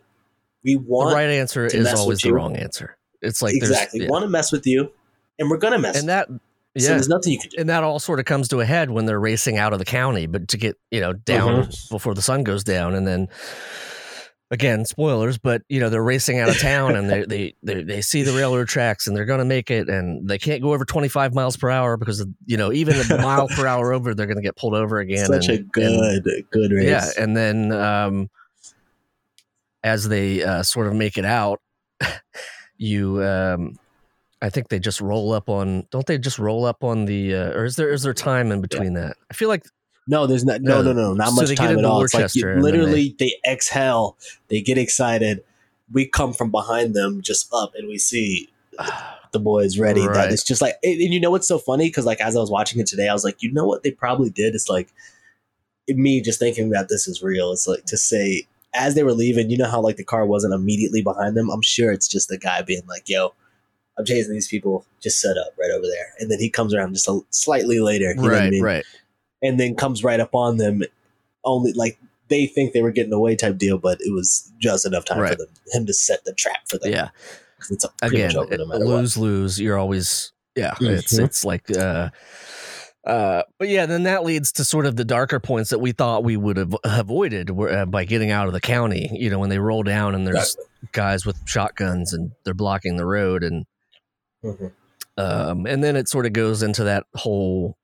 We 0.64 0.76
want 0.76 1.10
the 1.10 1.16
right 1.16 1.30
answer 1.30 1.64
is 1.66 1.86
always 1.94 2.18
the 2.20 2.32
wrong 2.32 2.56
answer. 2.56 2.96
It's 3.22 3.40
like 3.42 3.54
exactly 3.54 4.00
there's 4.00 4.10
want 4.10 4.24
to 4.24 4.28
mess 4.28 4.52
with 4.52 4.66
you, 4.66 4.90
and 5.38 5.48
we're 5.50 5.56
gonna 5.58 5.78
mess. 5.78 5.98
and 5.98 6.08
that 6.08 6.28
so 6.28 6.34
yeah. 6.76 6.88
there's 6.90 7.08
nothing 7.08 7.32
you 7.32 7.38
can 7.38 7.48
do. 7.50 7.56
and 7.58 7.68
that 7.68 7.82
all 7.82 7.98
sort 7.98 8.18
of 8.20 8.24
comes 8.26 8.46
to 8.48 8.60
a 8.60 8.64
head 8.64 8.90
when 8.90 9.04
they're 9.06 9.18
racing 9.20 9.56
out 9.58 9.72
of 9.72 9.78
the 9.78 9.84
county, 9.84 10.26
but 10.26 10.48
to 10.48 10.56
get 10.58 10.76
you 10.90 11.00
know 11.00 11.12
down 11.14 11.62
Mm-hmm. 11.64 11.94
before 11.94 12.14
the 12.14 12.22
sun 12.22 12.44
goes 12.44 12.62
down, 12.64 12.94
and 12.94 13.06
then 13.06 13.28
again 14.50 14.84
spoilers, 14.84 15.38
but 15.38 15.62
you 15.68 15.80
know 15.80 15.88
they're 15.88 16.02
racing 16.02 16.38
out 16.38 16.48
of 16.48 16.58
town 16.58 16.96
and 16.96 17.08
they 17.08 17.24
they 17.24 17.54
they, 17.62 17.82
they 17.82 18.00
see 18.00 18.22
the 18.22 18.32
railroad 18.32 18.68
tracks 18.68 19.06
and 19.06 19.16
they're 19.16 19.24
going 19.24 19.38
to 19.38 19.44
make 19.44 19.70
it, 19.70 19.88
and 19.88 20.28
they 20.28 20.38
can't 20.38 20.62
go 20.62 20.72
over 20.74 20.84
twenty 20.84 21.08
five 21.08 21.34
miles 21.34 21.56
per 21.56 21.70
hour 21.70 21.96
because 21.96 22.20
of, 22.20 22.28
you 22.46 22.56
know 22.56 22.72
even 22.72 22.96
a 22.96 23.22
mile 23.22 23.48
per 23.48 23.66
hour 23.66 23.92
over 23.94 24.14
they're 24.14 24.26
going 24.26 24.36
to 24.36 24.42
get 24.42 24.56
pulled 24.56 24.74
over 24.74 24.98
again. 24.98 25.26
Such 25.26 25.48
and, 25.48 25.58
a 25.58 25.62
good, 25.62 26.24
good 26.50 26.72
race. 26.72 26.86
yeah, 26.86 27.22
and 27.22 27.36
then 27.36 27.72
um, 27.72 28.30
as 29.82 30.08
they 30.08 30.42
uh, 30.42 30.62
sort 30.62 30.86
of 30.86 30.94
make 30.94 31.16
it 31.16 31.24
out, 31.24 31.60
you. 32.76 33.22
Um, 33.22 33.76
I 34.42 34.48
think 34.48 34.68
they 34.68 34.78
just 34.78 35.02
roll 35.02 35.34
up 35.34 35.50
on. 35.50 35.86
Don't 35.90 36.06
they 36.06 36.16
just 36.16 36.38
roll 36.38 36.64
up 36.64 36.82
on 36.82 37.04
the? 37.04 37.34
Uh, 37.34 37.50
or 37.50 37.66
is 37.66 37.76
there 37.76 37.90
is 37.90 38.02
there 38.02 38.14
time 38.14 38.50
in 38.50 38.62
between 38.62 38.94
that? 38.94 39.18
I 39.30 39.34
feel 39.34 39.50
like 39.50 39.64
No, 40.10 40.26
there's 40.26 40.44
not. 40.44 40.60
No, 40.60 40.80
Uh, 40.80 40.82
no, 40.82 40.92
no, 40.92 41.14
not 41.14 41.28
so 41.28 41.42
much 41.42 41.54
time 41.54 41.78
at 41.78 41.84
all. 41.84 42.02
It's 42.02 42.12
like 42.12 42.34
you, 42.34 42.44
literally 42.56 43.14
they 43.16 43.32
exhale, 43.48 44.18
they 44.48 44.60
get 44.60 44.76
excited. 44.76 45.44
We 45.92 46.06
come 46.06 46.32
from 46.32 46.50
behind 46.50 46.94
them, 46.94 47.22
just 47.22 47.48
up, 47.54 47.74
and 47.76 47.88
we 47.88 47.96
see 47.96 48.52
the 49.30 49.38
boys 49.38 49.78
ready. 49.78 50.04
Right. 50.04 50.14
That 50.14 50.32
it's 50.32 50.42
just 50.42 50.60
like, 50.60 50.74
and 50.82 50.98
you 51.00 51.20
know 51.20 51.30
what's 51.30 51.46
so 51.46 51.58
funny? 51.58 51.86
Because 51.86 52.06
like 52.06 52.20
as 52.20 52.36
I 52.36 52.40
was 52.40 52.50
watching 52.50 52.80
it 52.80 52.88
today, 52.88 53.08
I 53.08 53.12
was 53.12 53.22
like, 53.22 53.40
you 53.40 53.52
know 53.52 53.64
what 53.64 53.84
they 53.84 53.92
probably 53.92 54.30
did? 54.30 54.56
It's 54.56 54.68
like 54.68 54.92
me 55.86 56.20
just 56.20 56.40
thinking 56.40 56.70
that 56.70 56.88
this 56.88 57.06
is 57.06 57.22
real. 57.22 57.52
It's 57.52 57.68
like 57.68 57.84
to 57.84 57.96
say 57.96 58.48
as 58.74 58.96
they 58.96 59.04
were 59.04 59.12
leaving, 59.12 59.48
you 59.48 59.56
know 59.56 59.70
how 59.70 59.80
like 59.80 59.96
the 59.96 60.04
car 60.04 60.26
wasn't 60.26 60.54
immediately 60.54 61.02
behind 61.02 61.36
them. 61.36 61.50
I'm 61.50 61.62
sure 61.62 61.92
it's 61.92 62.08
just 62.08 62.28
the 62.28 62.38
guy 62.38 62.62
being 62.62 62.82
like, 62.88 63.08
"Yo, 63.08 63.32
I'm 63.96 64.04
chasing 64.04 64.32
these 64.32 64.48
people. 64.48 64.84
Just 65.00 65.20
set 65.20 65.36
up 65.36 65.54
right 65.56 65.70
over 65.70 65.86
there." 65.86 66.14
And 66.18 66.32
then 66.32 66.40
he 66.40 66.50
comes 66.50 66.74
around 66.74 66.94
just 66.94 67.08
a 67.08 67.20
slightly 67.30 67.78
later. 67.78 68.08
You 68.10 68.16
know 68.16 68.22
what 68.22 68.32
I 68.32 68.38
right, 68.40 68.50
mean? 68.50 68.62
right. 68.62 68.84
And 69.42 69.58
then 69.60 69.74
comes 69.74 70.02
right 70.04 70.20
up 70.20 70.34
on 70.34 70.56
them. 70.58 70.82
Only 71.44 71.72
like 71.72 71.98
they 72.28 72.46
think 72.46 72.72
they 72.72 72.82
were 72.82 72.92
getting 72.92 73.12
away 73.12 73.34
type 73.36 73.56
deal, 73.58 73.78
but 73.78 73.98
it 74.00 74.12
was 74.12 74.52
just 74.58 74.86
enough 74.86 75.04
time 75.04 75.18
Right. 75.20 75.30
for 75.32 75.36
them 75.36 75.48
him 75.72 75.86
to 75.86 75.94
set 75.94 76.24
the 76.24 76.32
trap 76.34 76.68
for 76.68 76.78
them. 76.78 76.92
Yeah, 76.92 77.08
it's 77.70 77.86
pretty 77.98 78.16
Again, 78.16 78.26
much 78.28 78.36
over 78.36 78.56
no 78.58 78.66
matter 78.66 78.84
what. 78.86 78.96
lose 78.96 79.16
lose. 79.16 79.60
You're 79.60 79.78
always 79.78 80.32
yeah. 80.54 80.74
It's 80.80 81.14
Mhm. 81.18 81.24
it's 81.24 81.44
like. 81.44 81.70
uh 81.76 82.10
uh, 83.06 83.42
but 83.58 83.68
yeah, 83.70 83.86
then 83.86 84.02
that 84.02 84.24
leads 84.24 84.52
to 84.52 84.62
sort 84.62 84.84
of 84.84 84.94
the 84.96 85.06
darker 85.06 85.40
points 85.40 85.70
that 85.70 85.78
we 85.78 85.90
thought 85.90 86.22
we 86.22 86.36
would 86.36 86.58
have 86.58 86.76
avoided 86.84 87.48
were, 87.48 87.72
uh, 87.72 87.86
by 87.86 88.04
getting 88.04 88.30
out 88.30 88.46
of 88.46 88.52
the 88.52 88.60
county. 88.60 89.08
You 89.14 89.30
know, 89.30 89.38
when 89.38 89.48
they 89.48 89.58
roll 89.58 89.82
down 89.82 90.14
and 90.14 90.26
there's 90.26 90.54
guys 90.92 91.24
with 91.24 91.38
shotguns 91.46 92.12
and 92.12 92.32
they're 92.44 92.52
blocking 92.52 92.98
the 92.98 93.06
road, 93.06 93.42
and 93.42 93.64
Mhm. 94.44 94.72
um, 95.16 95.64
and 95.66 95.82
then 95.82 95.96
it 95.96 96.08
sort 96.10 96.26
of 96.26 96.34
goes 96.34 96.62
into 96.62 96.84
that 96.84 97.04
whole 97.14 97.78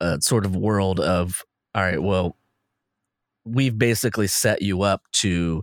uh, 0.00 0.18
sort 0.20 0.44
of 0.46 0.54
world 0.56 1.00
of 1.00 1.42
all 1.74 1.82
right, 1.82 2.02
well, 2.02 2.36
we've 3.44 3.78
basically 3.78 4.26
set 4.26 4.62
you 4.62 4.82
up 4.82 5.02
to, 5.12 5.62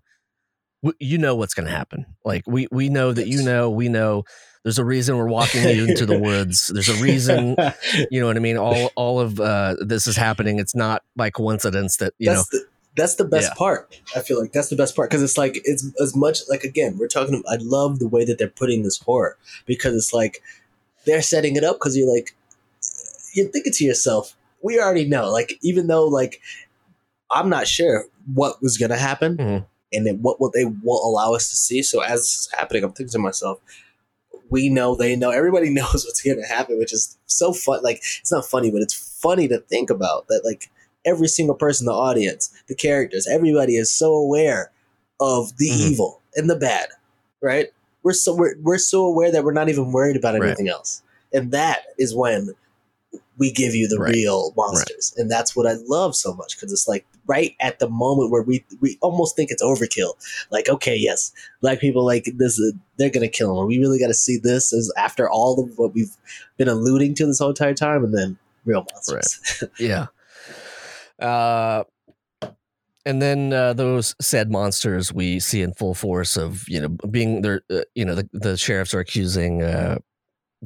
you 1.00 1.18
know 1.18 1.36
what's 1.36 1.54
going 1.54 1.66
to 1.68 1.72
happen. 1.74 2.06
Like 2.26 2.44
we 2.46 2.68
we 2.72 2.90
know 2.90 3.14
that 3.14 3.28
you 3.28 3.42
know, 3.42 3.70
we 3.70 3.90
know. 3.90 4.24
There's 4.64 4.80
a 4.80 4.86
reason 4.86 5.18
we're 5.18 5.28
walking 5.28 5.64
you 5.68 5.86
into 5.88 6.06
the 6.06 6.18
woods. 6.20 6.72
There's 6.74 6.88
a 6.88 7.02
reason, 7.04 7.56
you 8.12 8.22
know 8.22 8.28
what 8.28 8.38
I 8.38 8.40
mean. 8.40 8.58
All 8.58 8.92
all 8.96 9.20
of 9.20 9.40
uh, 9.40 9.76
this 9.80 10.08
is 10.08 10.16
happening. 10.16 10.60
It's 10.60 10.76
not 10.76 11.04
by 11.16 11.30
coincidence 11.30 11.98
that 11.98 12.14
you 12.18 12.28
know. 12.28 12.36
that's 12.36 12.50
the 12.50 12.66
that's 12.96 13.16
the 13.16 13.26
best 13.26 13.50
Yeah. 13.52 13.56
part. 13.58 14.00
I 14.16 14.22
feel 14.22 14.40
like 14.40 14.52
that's 14.54 14.70
the 14.70 14.76
best 14.76 14.96
part 14.96 15.10
because 15.10 15.24
it's 15.24 15.38
like 15.38 15.60
it's 15.66 15.86
as 16.02 16.16
much 16.16 16.40
like 16.50 16.64
again 16.64 16.98
we're 16.98 17.08
talking. 17.08 17.44
I 17.50 17.58
love 17.60 18.00
the 18.00 18.08
way 18.08 18.24
that 18.26 18.38
they're 18.38 18.48
putting 18.48 18.84
this 18.84 19.00
horror 19.00 19.38
because 19.66 19.96
it's 19.96 20.14
like 20.14 20.42
they're 21.06 21.22
setting 21.22 21.56
it 21.56 21.64
up 21.64 21.78
because 21.78 21.98
you're 21.98 22.14
like 22.14 22.34
you're 23.34 23.50
thinking 23.50 23.74
to 23.74 23.84
yourself, 23.86 24.36
we 24.62 24.80
already 24.80 25.06
know. 25.06 25.30
Like 25.32 25.54
even 25.62 25.88
though 25.88 26.08
like 26.08 26.42
I'm 27.32 27.50
not 27.50 27.68
sure 27.68 28.06
what 28.34 28.62
was 28.62 28.78
gonna 28.78 28.98
happen 28.98 29.38
Mhm. 29.38 29.66
and 29.92 30.06
then 30.08 30.22
what 30.22 30.40
will 30.40 30.52
they 30.52 30.66
will 30.66 31.04
allow 31.06 31.34
us 31.34 31.50
to 31.50 31.56
see. 31.56 31.82
So 31.84 32.02
as 32.02 32.22
this 32.22 32.38
is 32.38 32.50
happening, 32.58 32.84
I'm 32.84 32.92
thinking 32.94 33.12
to 33.14 33.20
myself. 33.20 33.60
We 34.50 34.70
know 34.70 34.96
they 34.96 35.16
know 35.16 35.32
everybody 35.32 35.70
knows 35.74 36.06
what's 36.06 36.22
going 36.22 36.38
to 36.40 36.46
happen, 36.48 36.78
which 36.78 36.94
is 36.94 37.18
so 37.26 37.54
fun. 37.54 37.82
Like 37.84 37.98
it's 38.20 38.32
not 38.32 38.46
funny, 38.46 38.70
but 38.72 38.82
it's 38.82 38.94
funny 39.22 39.48
to 39.48 39.60
think 39.60 39.90
about 39.90 40.28
that. 40.28 40.42
Like 40.46 40.70
every 41.06 41.28
single 41.28 41.56
person 41.56 41.86
in 41.86 41.88
the 41.88 41.94
audience, 41.98 42.52
the 42.68 42.76
characters, 42.76 43.28
everybody 43.28 43.76
is 43.78 43.92
so 43.92 44.14
aware 44.14 44.72
of 45.20 45.58
the 45.58 45.70
Mhm. 45.70 45.92
evil 45.92 46.22
and 46.36 46.50
the 46.50 46.56
bad, 46.56 46.90
right? 47.42 47.70
We're 48.04 48.14
so 48.14 48.36
we're, 48.36 48.56
we're 48.62 48.78
so 48.78 49.06
aware 49.06 49.32
that 49.32 49.44
we're 49.44 49.54
not 49.54 49.70
even 49.70 49.92
worried 49.92 50.18
about 50.18 50.34
Right. 50.40 50.48
anything 50.48 50.68
else, 50.68 51.02
and 51.34 51.52
that 51.52 51.80
is 51.98 52.14
when 52.14 52.54
we 53.38 53.52
give 53.52 53.74
you 53.74 53.88
the 53.88 53.98
Right. 53.98 54.14
real 54.14 54.54
monsters, 54.56 55.14
and 55.18 55.30
that's 55.30 55.56
what 55.56 55.66
I 55.68 55.74
love 55.88 56.16
so 56.16 56.34
much 56.34 56.56
because 56.56 56.72
it's 56.72 56.88
like 56.88 57.06
right 57.26 57.56
at 57.60 57.80
the 57.80 57.90
moment 57.90 58.32
where 58.32 58.44
we 58.44 58.64
we 58.80 58.98
almost 59.02 59.36
think 59.36 59.50
it's 59.52 59.64
overkill. 59.64 60.14
Like, 60.52 60.70
okay, 60.70 60.96
yes, 60.96 61.32
black 61.62 61.80
people 61.80 62.06
like 62.06 62.32
this, 62.38 62.62
they're 62.98 63.10
gonna 63.10 63.28
kill 63.28 63.58
them. 63.58 63.68
We 63.68 63.80
really 63.80 64.00
got 64.00 64.08
to 64.08 64.14
see 64.14 64.38
this 64.38 64.72
as 64.74 64.92
after 64.98 65.30
all 65.30 65.64
of 65.64 65.78
what 65.78 65.94
we've 65.94 66.16
been 66.58 66.68
alluding 66.68 67.16
to 67.16 67.26
this 67.26 67.40
whole 67.40 67.50
entire 67.50 67.74
time, 67.74 68.04
and 68.04 68.14
then 68.14 68.38
real 68.66 68.86
monsters. 68.94 69.64
yeah. 69.80 70.08
Uh, 71.20 71.84
and 73.06 73.22
then 73.22 73.52
uh, 73.52 73.74
those 73.74 74.16
said 74.22 74.50
monsters 74.52 75.12
we 75.12 75.40
see 75.40 75.62
in 75.62 75.74
full 75.74 75.94
force 75.94 76.38
of 76.38 76.68
you 76.70 76.80
know 76.80 76.90
being 76.90 77.42
there. 77.42 77.62
Uh, 77.70 77.82
you 77.96 78.06
know 78.06 78.16
the, 78.16 78.30
the 78.32 78.58
sheriffs 78.58 78.94
are 78.94 79.00
accusing 79.00 79.62
uh, 79.62 79.98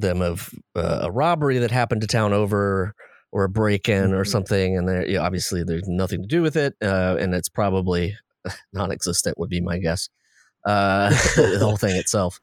them 0.00 0.22
of 0.22 0.50
uh, 0.76 1.00
a 1.02 1.10
robbery 1.10 1.58
that 1.58 1.70
happened 1.70 2.00
to 2.02 2.06
town 2.06 2.32
over 2.32 2.94
or 3.32 3.44
a 3.44 3.48
break-in 3.48 4.14
or 4.14 4.24
Mhm. 4.24 4.28
something, 4.28 4.76
and 4.78 4.88
they 4.88 5.08
you 5.08 5.14
know, 5.18 5.22
obviously 5.22 5.62
there's 5.64 5.86
nothing 5.88 6.22
to 6.22 6.28
do 6.28 6.42
with 6.42 6.56
it, 6.56 6.74
uh, 6.82 7.16
and 7.18 7.34
it's 7.34 7.48
probably 7.48 8.16
non-existent 8.72 9.38
would 9.38 9.50
be 9.50 9.60
my 9.60 9.78
guess. 9.78 10.08
Uh, 10.64 11.10
the 11.36 11.58
whole 11.60 11.76
thing 11.76 11.96
itself. 11.96 12.40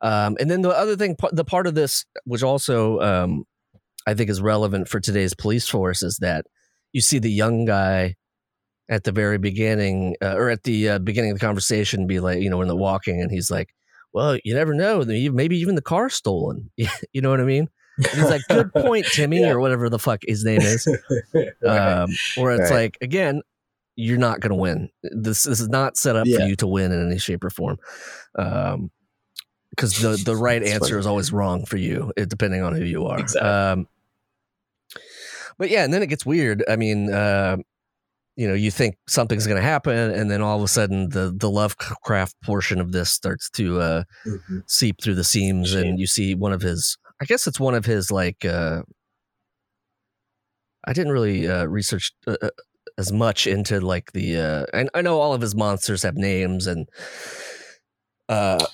Um, 0.00 0.36
and 0.40 0.50
then 0.50 0.62
the 0.62 0.70
other 0.70 0.96
thing, 0.96 1.16
the 1.32 1.44
part 1.44 1.66
of 1.66 1.74
this, 1.74 2.04
which 2.24 2.42
also 2.42 3.00
um, 3.00 3.44
I 4.06 4.14
think 4.14 4.28
is 4.30 4.40
relevant 4.42 4.88
for 4.88 5.00
today's 5.00 5.34
police 5.34 5.68
force, 5.68 6.02
is 6.02 6.18
that 6.18 6.46
you 6.92 7.00
see 7.00 7.18
the 7.18 7.30
young 7.30 7.64
guy 7.64 8.16
at 8.88 9.04
the 9.04 9.12
very 9.12 9.38
beginning, 9.38 10.16
uh, 10.22 10.34
or 10.36 10.50
at 10.50 10.64
the 10.64 10.88
uh, 10.90 10.98
beginning 10.98 11.30
of 11.32 11.38
the 11.38 11.44
conversation, 11.46 12.06
be 12.06 12.20
like, 12.20 12.40
you 12.40 12.50
know, 12.50 12.58
when 12.58 12.68
they're 12.68 12.76
walking, 12.76 13.20
and 13.22 13.30
he's 13.30 13.50
like, 13.50 13.70
"Well, 14.14 14.38
you 14.44 14.54
never 14.54 14.72
know. 14.72 15.04
Maybe 15.04 15.58
even 15.58 15.74
the 15.74 15.82
car 15.82 16.08
stolen." 16.08 16.70
you 16.76 17.20
know 17.20 17.30
what 17.30 17.40
I 17.40 17.44
mean? 17.44 17.68
And 17.98 18.06
he's 18.06 18.30
like, 18.30 18.42
"Good 18.48 18.72
point, 18.72 19.04
Timmy," 19.12 19.40
Yeah. 19.40 19.50
or 19.50 19.60
whatever 19.60 19.88
the 19.90 19.98
fuck 19.98 20.20
his 20.26 20.44
name 20.44 20.60
is. 20.62 20.86
Um, 21.66 22.10
or 22.38 22.52
it's 22.52 22.70
Right. 22.70 22.72
like, 22.72 22.98
again, 23.00 23.42
you're 23.96 24.18
not 24.18 24.40
going 24.40 24.50
to 24.50 24.56
win. 24.56 24.88
This 25.02 25.42
this 25.44 25.60
is 25.60 25.68
not 25.68 25.96
set 25.96 26.16
up 26.16 26.26
for 26.26 26.42
you 26.42 26.56
to 26.56 26.66
win 26.66 26.90
in 26.92 27.06
any 27.06 27.18
shape 27.18 27.44
or 27.44 27.50
form. 27.50 27.78
Um, 28.38 28.90
because 29.70 29.98
the 30.00 30.16
the 30.24 30.36
right 30.36 30.62
answer 30.62 30.90
funny. 30.90 31.00
is 31.00 31.06
always 31.06 31.32
wrong 31.32 31.64
for 31.66 31.76
you, 31.76 32.12
depending 32.16 32.62
on 32.62 32.74
who 32.76 32.84
you 32.84 33.06
are. 33.06 33.18
Exactly. 33.18 33.48
Um, 33.50 33.88
but 35.58 35.70
yeah, 35.70 35.84
and 35.84 35.92
then 35.92 36.02
it 36.02 36.06
gets 36.08 36.24
weird. 36.26 36.64
I 36.68 36.76
mean, 36.76 37.12
uh, 37.12 37.56
you 38.36 38.48
know, 38.48 38.54
you 38.54 38.70
think 38.70 38.96
something's 39.08 39.46
going 39.46 39.60
to 39.60 39.66
happen, 39.66 39.96
and 39.96 40.30
then 40.30 40.42
all 40.42 40.56
of 40.56 40.62
a 40.64 40.68
sudden, 40.68 41.08
the 41.10 41.32
the 41.36 41.50
Lovecraft 41.50 42.34
portion 42.42 42.80
of 42.80 42.92
this 42.92 43.10
starts 43.10 43.48
to 43.50 43.80
uh, 43.80 44.02
Mhm. 44.26 44.62
seep 44.66 45.00
through 45.02 45.14
the 45.14 45.24
seams, 45.24 45.70
Shame. 45.70 45.84
and 45.86 46.00
you 46.00 46.06
see 46.06 46.34
one 46.34 46.52
of 46.52 46.62
his. 46.62 46.96
I 47.20 47.26
guess 47.26 47.46
it's 47.46 47.60
one 47.60 47.74
of 47.74 47.84
his 47.86 48.10
like. 48.10 48.44
Uh, 48.44 48.82
I 50.86 50.92
didn't 50.92 51.12
really 51.12 51.48
uh, 51.48 51.64
research 51.66 52.12
uh, 52.26 52.36
uh, 52.42 52.50
as 52.98 53.12
much 53.12 53.46
into 53.46 53.80
like 53.80 54.12
the. 54.12 54.36
Uh, 54.38 54.66
I, 54.74 54.86
I 54.98 55.02
know 55.02 55.20
all 55.20 55.32
of 55.32 55.40
his 55.40 55.54
monsters 55.54 56.02
have 56.02 56.16
names, 56.16 56.66
and 56.66 56.88
uh, 58.28 58.64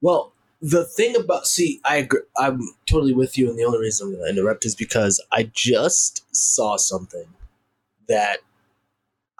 Well, 0.00 0.32
the 0.60 0.84
thing 0.84 1.16
about 1.16 1.46
see, 1.46 1.80
I 1.84 1.96
agree, 1.96 2.20
I'm 2.36 2.60
totally 2.86 3.14
with 3.14 3.38
you, 3.38 3.48
and 3.48 3.58
the 3.58 3.64
only 3.64 3.78
reason 3.80 4.08
I'm 4.08 4.12
going 4.14 4.24
to 4.34 4.40
interrupt 4.40 4.64
is 4.66 4.74
because 4.74 5.24
I 5.32 5.50
just 5.52 6.24
saw 6.36 6.76
something 6.76 7.26
that 8.08 8.40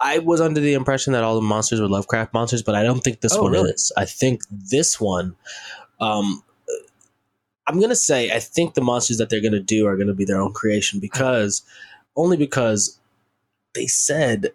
I 0.03 0.19
was 0.19 0.41
under 0.41 0.59
the 0.59 0.73
impression 0.73 1.13
that 1.13 1.23
all 1.23 1.35
the 1.35 1.41
monsters 1.41 1.79
were 1.79 1.87
Lovecraft 1.87 2.33
monsters, 2.33 2.63
but 2.63 2.73
I 2.75 2.83
don't 2.83 3.03
think 3.03 3.21
this 3.21 3.35
Oh, 3.35 3.43
one 3.43 3.51
really? 3.51 3.71
is. 3.71 3.91
I 3.95 4.05
think 4.05 4.41
this 4.49 4.99
one, 4.99 5.35
um, 5.99 6.43
I'm 7.67 7.79
gonna 7.79 7.95
say 7.95 8.31
I 8.31 8.39
think 8.39 8.73
the 8.73 8.81
monsters 8.81 9.17
that 9.17 9.29
they're 9.29 9.41
gonna 9.41 9.59
do 9.59 9.85
are 9.87 9.95
gonna 9.95 10.13
be 10.15 10.25
their 10.25 10.41
own 10.41 10.53
creation 10.53 10.99
because 10.99 11.61
only 12.15 12.35
because 12.35 12.99
they 13.75 13.85
said 13.87 14.51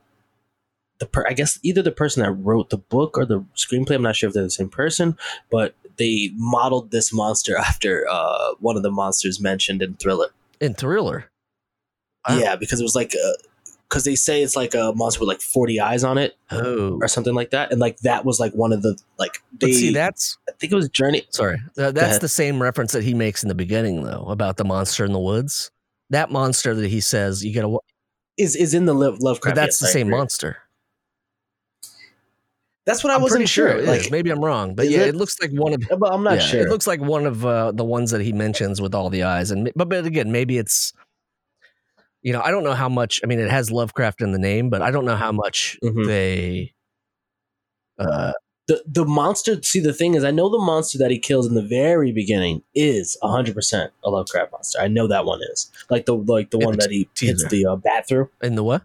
the 0.99 1.07
per- 1.07 1.27
I 1.29 1.33
guess 1.33 1.59
either 1.63 1.83
the 1.83 1.93
person 1.93 2.23
that 2.23 2.33
wrote 2.33 2.71
the 2.71 2.79
book 2.79 3.17
or 3.17 3.25
the 3.25 3.45
screenplay. 3.55 3.95
I'm 3.95 4.03
not 4.03 4.17
sure 4.17 4.29
if 4.29 4.35
they're 4.35 4.43
the 4.43 4.51
same 4.51 4.69
person, 4.71 5.17
but 5.51 5.75
they 5.97 6.31
modeled 6.35 6.91
this 6.91 7.13
monster 7.13 7.57
after 7.69 8.07
uh, 8.11 8.55
one 8.61 8.77
of 8.77 8.83
the 8.83 8.91
monsters 8.91 9.41
mentioned 9.41 9.83
in 9.83 9.95
Thriller. 9.95 10.29
in 10.61 10.75
Thriller. 10.75 11.31
Wow. 12.29 12.39
Yeah, 12.39 12.57
because 12.57 12.81
it 12.81 12.85
was 12.85 12.97
like 12.97 13.15
uh, 13.15 13.33
because 13.89 14.05
they 14.05 14.15
say 14.17 14.43
it's 14.43 14.57
like 14.57 14.75
a 14.75 14.93
monster 14.97 15.21
with 15.21 15.29
like 15.29 15.41
40 15.41 15.81
eyes 15.81 16.03
on 16.05 16.19
it 16.19 16.37
Oh, 16.51 16.99
or 17.01 17.09
something 17.09 17.35
like 17.35 17.51
that 17.51 17.71
and 17.71 17.81
like 17.81 17.99
that 17.99 18.25
was 18.25 18.41
like 18.41 18.53
one 18.53 18.73
of 18.73 18.83
the 18.83 18.99
like 19.19 19.43
they 19.61 19.69
but 19.69 19.75
see, 19.75 19.93
that's 19.93 20.39
i 20.49 20.53
think 20.59 20.73
it 20.73 20.77
was 20.77 20.89
Jurnee 20.89 21.25
sorry. 21.31 21.59
Th- 21.77 21.95
that's 21.95 22.19
the 22.19 22.29
same 22.29 22.61
reference 22.61 22.93
that 22.93 23.03
he 23.05 23.15
makes 23.15 23.43
in 23.43 23.49
the 23.49 23.55
beginning, 23.55 24.03
though, 24.03 24.25
about 24.29 24.57
the 24.57 24.65
monster 24.65 25.05
in 25.05 25.13
the 25.13 25.21
woods. 25.21 25.71
That 26.11 26.31
monster 26.31 26.75
that 26.75 26.89
he 26.89 27.01
says 27.01 27.45
you 27.45 27.55
gotta, 27.55 27.79
is 28.37 28.55
is 28.57 28.75
in 28.75 28.85
the 28.87 28.95
Love, 28.95 29.15
but 29.15 29.23
lovecraft 29.25 29.57
that's 29.57 29.81
yes, 29.81 29.81
the 29.81 29.87
I 29.87 29.91
same 29.91 30.07
agree. 30.09 30.19
monster. 30.19 30.57
that's 32.85 33.03
what 33.03 33.11
i 33.13 33.17
I'm 33.17 33.23
wasn't 33.23 33.49
sure. 33.49 33.73
sure 33.73 33.83
like 33.83 34.11
maybe 34.11 34.31
I'm 34.31 34.45
wrong, 34.45 34.75
but 34.75 34.89
yeah, 34.89 35.01
it? 35.01 35.09
it 35.09 35.17
looks 35.17 35.41
like 35.41 35.51
one 35.53 35.75
of. 35.75 35.81
but 35.99 36.13
i'm 36.13 36.23
not 36.23 36.35
yeah, 36.35 36.41
sure 36.41 36.61
It 36.61 36.69
looks 36.69 36.87
like 36.87 37.01
one 37.01 37.27
of 37.27 37.45
uh, 37.45 37.73
the 37.73 37.85
ones 37.85 38.11
that 38.13 38.21
he 38.21 38.33
mentions 38.33 38.81
with 38.81 38.95
all 38.95 39.11
the 39.11 39.23
eyes, 39.25 39.51
and 39.51 39.71
but 39.75 39.89
but 39.89 40.05
again, 40.07 40.31
maybe 40.33 40.59
it's. 40.59 40.93
You 42.23 42.33
know, 42.33 42.41
I 42.41 42.51
don't 42.51 42.65
know 42.65 42.75
how 42.75 42.89
much. 42.89 43.21
I 43.23 43.27
mean, 43.27 43.39
it 43.39 43.51
has 43.51 43.71
Lovecraft 43.71 44.21
in 44.21 44.33
the 44.33 44.39
name, 44.39 44.69
but 44.71 44.83
I 44.83 44.91
don't 44.91 45.05
know 45.05 45.17
how 45.17 45.33
much 45.33 45.79
Mhm. 45.83 46.07
they. 46.07 46.75
Uh, 47.99 48.33
the 48.69 48.83
the 48.87 49.05
monster 49.05 49.63
see 49.63 49.79
the 49.81 49.93
thing 49.93 50.15
is 50.15 50.25
i 50.25 50.31
know 50.31 50.51
the 50.51 50.59
monster 50.59 50.99
that 50.99 51.11
he 51.11 51.19
kills 51.21 51.47
in 51.47 51.55
the 51.55 51.63
very 51.63 52.11
beginning 52.13 52.63
is 52.75 53.17
100% 53.23 53.91
a 54.05 54.11
lovecraft 54.11 54.51
monster 54.53 54.79
i 54.81 54.89
know 54.89 55.07
that 55.07 55.25
one 55.25 55.41
is 55.53 55.71
like 55.89 56.05
the 56.05 56.15
like 56.17 56.51
the 56.51 56.59
one 56.59 56.73
the 56.73 56.79
that 56.79 56.91
he 56.91 57.09
hits 57.19 57.43
teaser. 57.45 57.49
the 57.49 57.65
uh, 57.65 57.77
bat 57.77 58.07
through 58.09 58.29
in 58.43 58.55
the 58.57 58.65
what? 58.65 58.83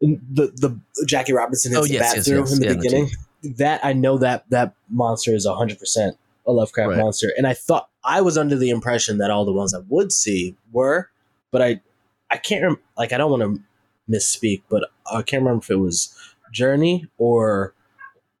the 0.00 0.52
the 0.54 0.78
jackie 1.06 1.32
robinson 1.32 1.72
hits 1.72 1.80
Oh, 1.80 1.86
the 1.86 1.98
bat 1.98 2.16
yes, 2.16 2.24
through 2.26 2.38
yes. 2.40 2.52
in 2.52 2.58
the 2.60 2.64
Yeah, 2.66 2.70
in 2.72 2.78
the 2.78 2.82
beginning 2.84 3.10
that 3.56 3.84
i 3.84 3.92
know 3.92 4.18
that 4.18 4.44
that 4.50 4.74
monster 4.90 5.34
is 5.34 5.44
100% 5.46 6.16
a 6.46 6.52
lovecraft 6.52 6.90
Right. 6.90 6.98
monster 6.98 7.32
and 7.36 7.46
i 7.48 7.54
thought 7.54 7.88
i 8.04 8.20
was 8.20 8.36
under 8.38 8.56
the 8.56 8.70
impression 8.70 9.18
that 9.18 9.30
all 9.30 9.44
the 9.44 9.52
ones 9.52 9.74
i 9.74 9.80
would 9.88 10.12
see 10.12 10.56
were 10.70 11.08
but 11.50 11.62
i 11.62 11.80
i 12.30 12.36
can't 12.36 12.62
rem- 12.62 12.80
like 12.96 13.12
i 13.12 13.16
don't 13.16 13.30
want 13.30 13.42
to 13.42 13.62
misspeak 14.10 14.62
but 14.68 14.84
i 15.12 15.22
can't 15.22 15.42
remember 15.42 15.62
if 15.62 15.70
it 15.70 15.76
was 15.76 16.14
Jurnee 16.54 17.08
or 17.18 17.74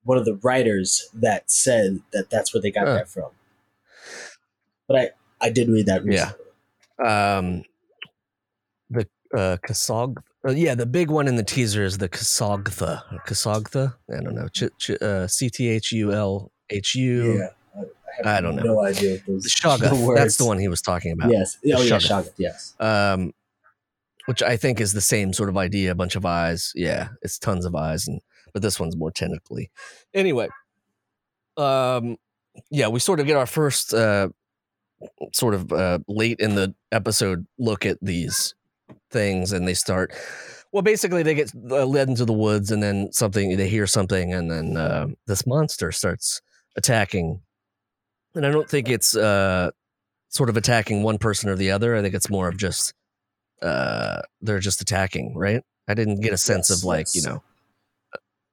one 0.04 0.16
of 0.16 0.24
the 0.24 0.34
writers 0.36 1.10
that 1.12 1.50
said 1.50 2.00
that 2.12 2.30
that's 2.30 2.54
where 2.54 2.60
they 2.62 2.70
got 2.70 2.86
Huh. 2.86 2.94
that 2.94 3.08
from. 3.10 3.30
But 4.86 4.96
I 4.96 5.10
I 5.46 5.50
did 5.50 5.68
read 5.68 5.84
that 5.86 6.02
Yeah. 6.06 6.32
recently. 6.32 7.06
um 7.06 7.64
the 8.90 9.06
uh 9.36 9.56
Kasog 9.66 10.16
uh, 10.46 10.52
yeah 10.52 10.74
the 10.74 10.86
big 10.86 11.10
one 11.10 11.28
in 11.28 11.36
the 11.36 11.42
teaser 11.42 11.84
is 11.84 11.98
the 11.98 12.08
Kasogtha 12.08 13.02
Kasogtha 13.26 13.94
I 14.10 14.20
don't 14.22 14.34
know 14.34 14.48
Ch- 14.48 14.72
ch- 14.78 15.02
uh, 15.02 15.26
C 15.28 15.50
T 15.50 15.68
H 15.68 15.92
U 15.92 16.12
L 16.12 16.50
H 16.70 16.94
U 16.94 17.46
I, 18.24 18.38
I 18.38 18.40
don't 18.40 18.56
know. 18.56 18.62
No 18.62 18.80
idea 18.84 19.12
what 19.16 19.26
those 19.26 19.42
the 19.42 19.50
Shoggoth 19.50 20.16
that's 20.16 20.38
the 20.38 20.46
one 20.46 20.58
he 20.58 20.68
was 20.68 20.80
talking 20.80 21.12
about 21.12 21.30
Yes. 21.30 21.58
Oh 21.62 21.82
yeah. 21.82 21.98
Shoggoth. 21.98 22.32
Yes. 22.38 22.74
um 22.80 23.34
which 24.28 24.42
I 24.42 24.56
think 24.56 24.80
is 24.80 24.92
the 24.92 25.00
same 25.00 25.32
sort 25.32 25.48
of 25.48 25.56
idea 25.56 25.90
a 25.90 25.94
bunch 25.94 26.16
of 26.16 26.26
eyes. 26.26 26.72
Yeah 26.74 27.08
it's 27.22 27.38
tons 27.38 27.64
of 27.64 27.74
eyes 27.74 28.06
and 28.06 28.20
but 28.52 28.62
this 28.62 28.78
one's 28.78 28.96
more 28.96 29.10
tentacly. 29.10 29.70
Anyway 30.14 30.48
um 31.56 32.16
yeah 32.70 32.88
we 32.88 33.00
sort 33.00 33.20
of 33.20 33.26
get 33.26 33.36
our 33.36 33.46
first 33.46 33.94
uh 33.94 34.28
sort 35.32 35.54
of 35.54 35.72
uh 35.72 35.98
late 36.08 36.38
in 36.40 36.54
the 36.54 36.74
episode 36.92 37.46
look 37.58 37.86
at 37.86 37.98
these 38.02 38.54
things 39.10 39.52
and 39.52 39.66
they 39.66 39.74
start 39.74 40.12
well 40.72 40.82
basically 40.82 41.22
they 41.22 41.34
get 41.34 41.52
uh, 41.70 41.84
led 41.86 42.08
into 42.08 42.24
the 42.24 42.32
woods 42.32 42.70
and 42.70 42.82
then 42.82 43.10
something 43.12 43.56
they 43.56 43.68
hear 43.68 43.86
something 43.86 44.32
and 44.32 44.50
then 44.50 44.76
uh, 44.76 45.06
this 45.26 45.46
monster 45.46 45.90
starts 45.90 46.42
attacking. 46.76 47.40
And 48.34 48.46
i 48.46 48.50
don't 48.50 48.68
think 48.68 48.88
it's 48.88 49.16
uh 49.16 49.70
sort 50.28 50.50
of 50.50 50.56
attacking 50.56 51.02
one 51.02 51.18
person 51.18 51.48
or 51.48 51.56
the 51.56 51.70
other. 51.70 51.96
I 51.96 52.02
think 52.02 52.14
it's 52.14 52.30
more 52.30 52.48
of 52.48 52.56
just 52.56 52.92
uh 53.62 54.22
they're 54.40 54.58
just 54.60 54.80
attacking 54.80 55.34
right 55.36 55.62
i 55.88 55.94
didn't 55.94 56.20
get 56.20 56.32
a 56.32 56.36
sense 56.38 56.70
Yes, 56.70 56.78
of 56.78 56.84
like 56.84 57.06
yes. 57.06 57.16
you 57.16 57.22
know 57.22 57.42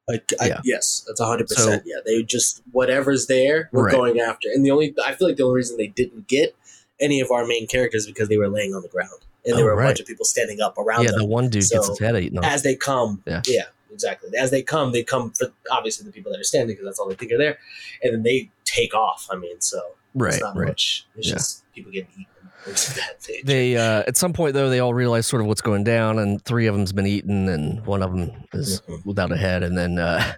Like 0.08 0.32
I, 0.40 0.48
Yeah. 0.50 0.62
yes, 0.64 1.04
that's 1.08 1.20
hundred 1.20 1.50
So- 1.50 1.56
percent. 1.56 1.84
Yeah, 1.86 1.96
they 2.06 2.22
just 2.22 2.62
whatever's 2.72 3.26
there, 3.28 3.70
we're 3.72 3.86
Right. 3.86 3.96
going 3.96 4.20
after. 4.20 4.50
And 4.54 4.64
the 4.64 4.70
only 4.70 4.94
I 5.04 5.16
feel 5.16 5.28
like 5.28 5.38
the 5.38 5.44
only 5.44 5.56
reason 5.56 5.78
they 5.78 5.88
didn't 5.88 6.28
get 6.28 6.56
any 7.00 7.22
of 7.22 7.32
our 7.32 7.44
main 7.46 7.66
characters 7.68 8.06
because 8.06 8.30
they 8.30 8.38
were 8.38 8.48
laying 8.48 8.76
on 8.76 8.84
the 8.84 8.88
ground 8.88 9.26
and 9.46 9.58
there 9.58 9.64
Oh, 9.64 9.68
were 9.70 9.74
a 9.74 9.76
right. 9.78 9.88
bunch 9.88 10.00
of 10.02 10.06
people 10.06 10.24
standing 10.24 10.62
up 10.62 10.78
around 10.78 11.06
yeah 11.06 11.10
them. 11.12 11.20
the 11.22 11.26
one 11.26 11.50
dude 11.50 11.68
gets 11.70 11.88
his 11.88 11.98
head 12.00 12.16
eaten 12.18 12.38
off 12.38 12.46
as 12.46 12.62
they 12.62 12.76
come, 12.76 13.24
Yeah. 13.26 13.42
yeah. 13.48 13.64
exactly. 13.92 14.30
As 14.38 14.52
they 14.52 14.62
come, 14.62 14.92
they 14.92 15.04
come 15.04 15.32
for 15.32 15.48
obviously 15.72 16.06
the 16.06 16.12
people 16.12 16.32
that 16.34 16.40
are 16.40 16.44
standing 16.44 16.76
because 16.76 16.86
that's 16.86 17.00
all 17.00 17.10
they 17.10 17.16
think 17.16 17.32
are 17.32 17.40
there, 17.40 17.58
and 18.04 18.14
then 18.14 18.22
they 18.22 18.52
take 18.64 18.94
off. 18.94 19.26
I 19.32 19.36
mean, 19.38 19.60
so 19.60 19.80
right 20.14 20.34
it's 20.34 20.42
not 20.44 20.56
right 20.56 20.68
much. 20.68 21.08
It's 21.18 21.28
Yeah. 21.30 21.34
just 21.34 21.64
people 21.74 21.92
getting 21.92 22.10
eaten. 22.14 22.26
It's 22.68 22.94
that 22.96 23.18
nature. 23.30 23.42
they 23.46 23.78
uh 23.78 24.04
at 24.08 24.18
some 24.18 24.34
point 24.34 24.54
though 24.54 24.70
they 24.70 24.80
all 24.80 24.94
realize 24.94 25.28
sort 25.28 25.42
of 25.42 25.48
what's 25.48 25.62
going 25.62 25.84
down 25.84 26.18
and 26.20 26.44
three 26.46 26.66
of 26.68 26.76
them's 26.76 26.92
been 26.94 27.06
eaten 27.06 27.48
and 27.50 27.86
one 27.86 28.02
of 28.02 28.12
them 28.12 28.32
is 28.54 28.82
Mhm. 28.88 29.06
without 29.06 29.32
a 29.32 29.38
head 29.38 29.62
and 29.64 29.78
then 29.78 30.00
uh 30.00 30.34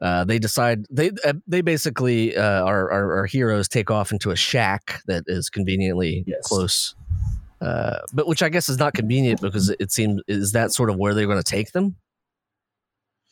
uh 0.00 0.24
they 0.24 0.38
decide 0.38 0.86
they 0.90 1.10
uh, 1.24 1.32
they 1.46 1.60
basically 1.62 2.36
uh 2.36 2.62
our, 2.64 2.90
our 2.92 3.16
our 3.18 3.26
heroes 3.26 3.68
take 3.68 3.90
off 3.90 4.12
into 4.12 4.30
a 4.30 4.36
shack 4.36 5.00
that 5.06 5.24
is 5.26 5.50
conveniently 5.50 6.22
Yes. 6.26 6.46
close 6.46 6.94
uh 7.60 7.98
but 8.12 8.26
which 8.28 8.42
i 8.42 8.48
guess 8.48 8.68
is 8.68 8.78
not 8.78 8.94
convenient 8.94 9.40
because 9.40 9.70
it 9.80 9.90
seems 9.90 10.20
is 10.28 10.52
that 10.52 10.72
sort 10.72 10.90
of 10.90 10.96
where 10.96 11.12
they're 11.14 11.26
going 11.26 11.38
to 11.38 11.42
take 11.42 11.72
them 11.72 11.96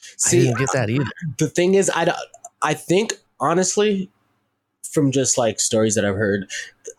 i 0.02 0.06
See, 0.16 0.42
didn't 0.42 0.58
get 0.58 0.68
that 0.72 0.90
either 0.90 1.04
the 1.38 1.48
thing 1.48 1.74
is, 1.74 1.90
I 1.94 2.04
don't- 2.06 2.18
I 2.60 2.74
think 2.74 3.14
honestly, 3.40 4.08
from 4.88 5.10
just 5.10 5.36
like 5.38 5.58
stories 5.58 5.94
that 5.96 6.04
I've 6.04 6.14
heard, 6.16 6.48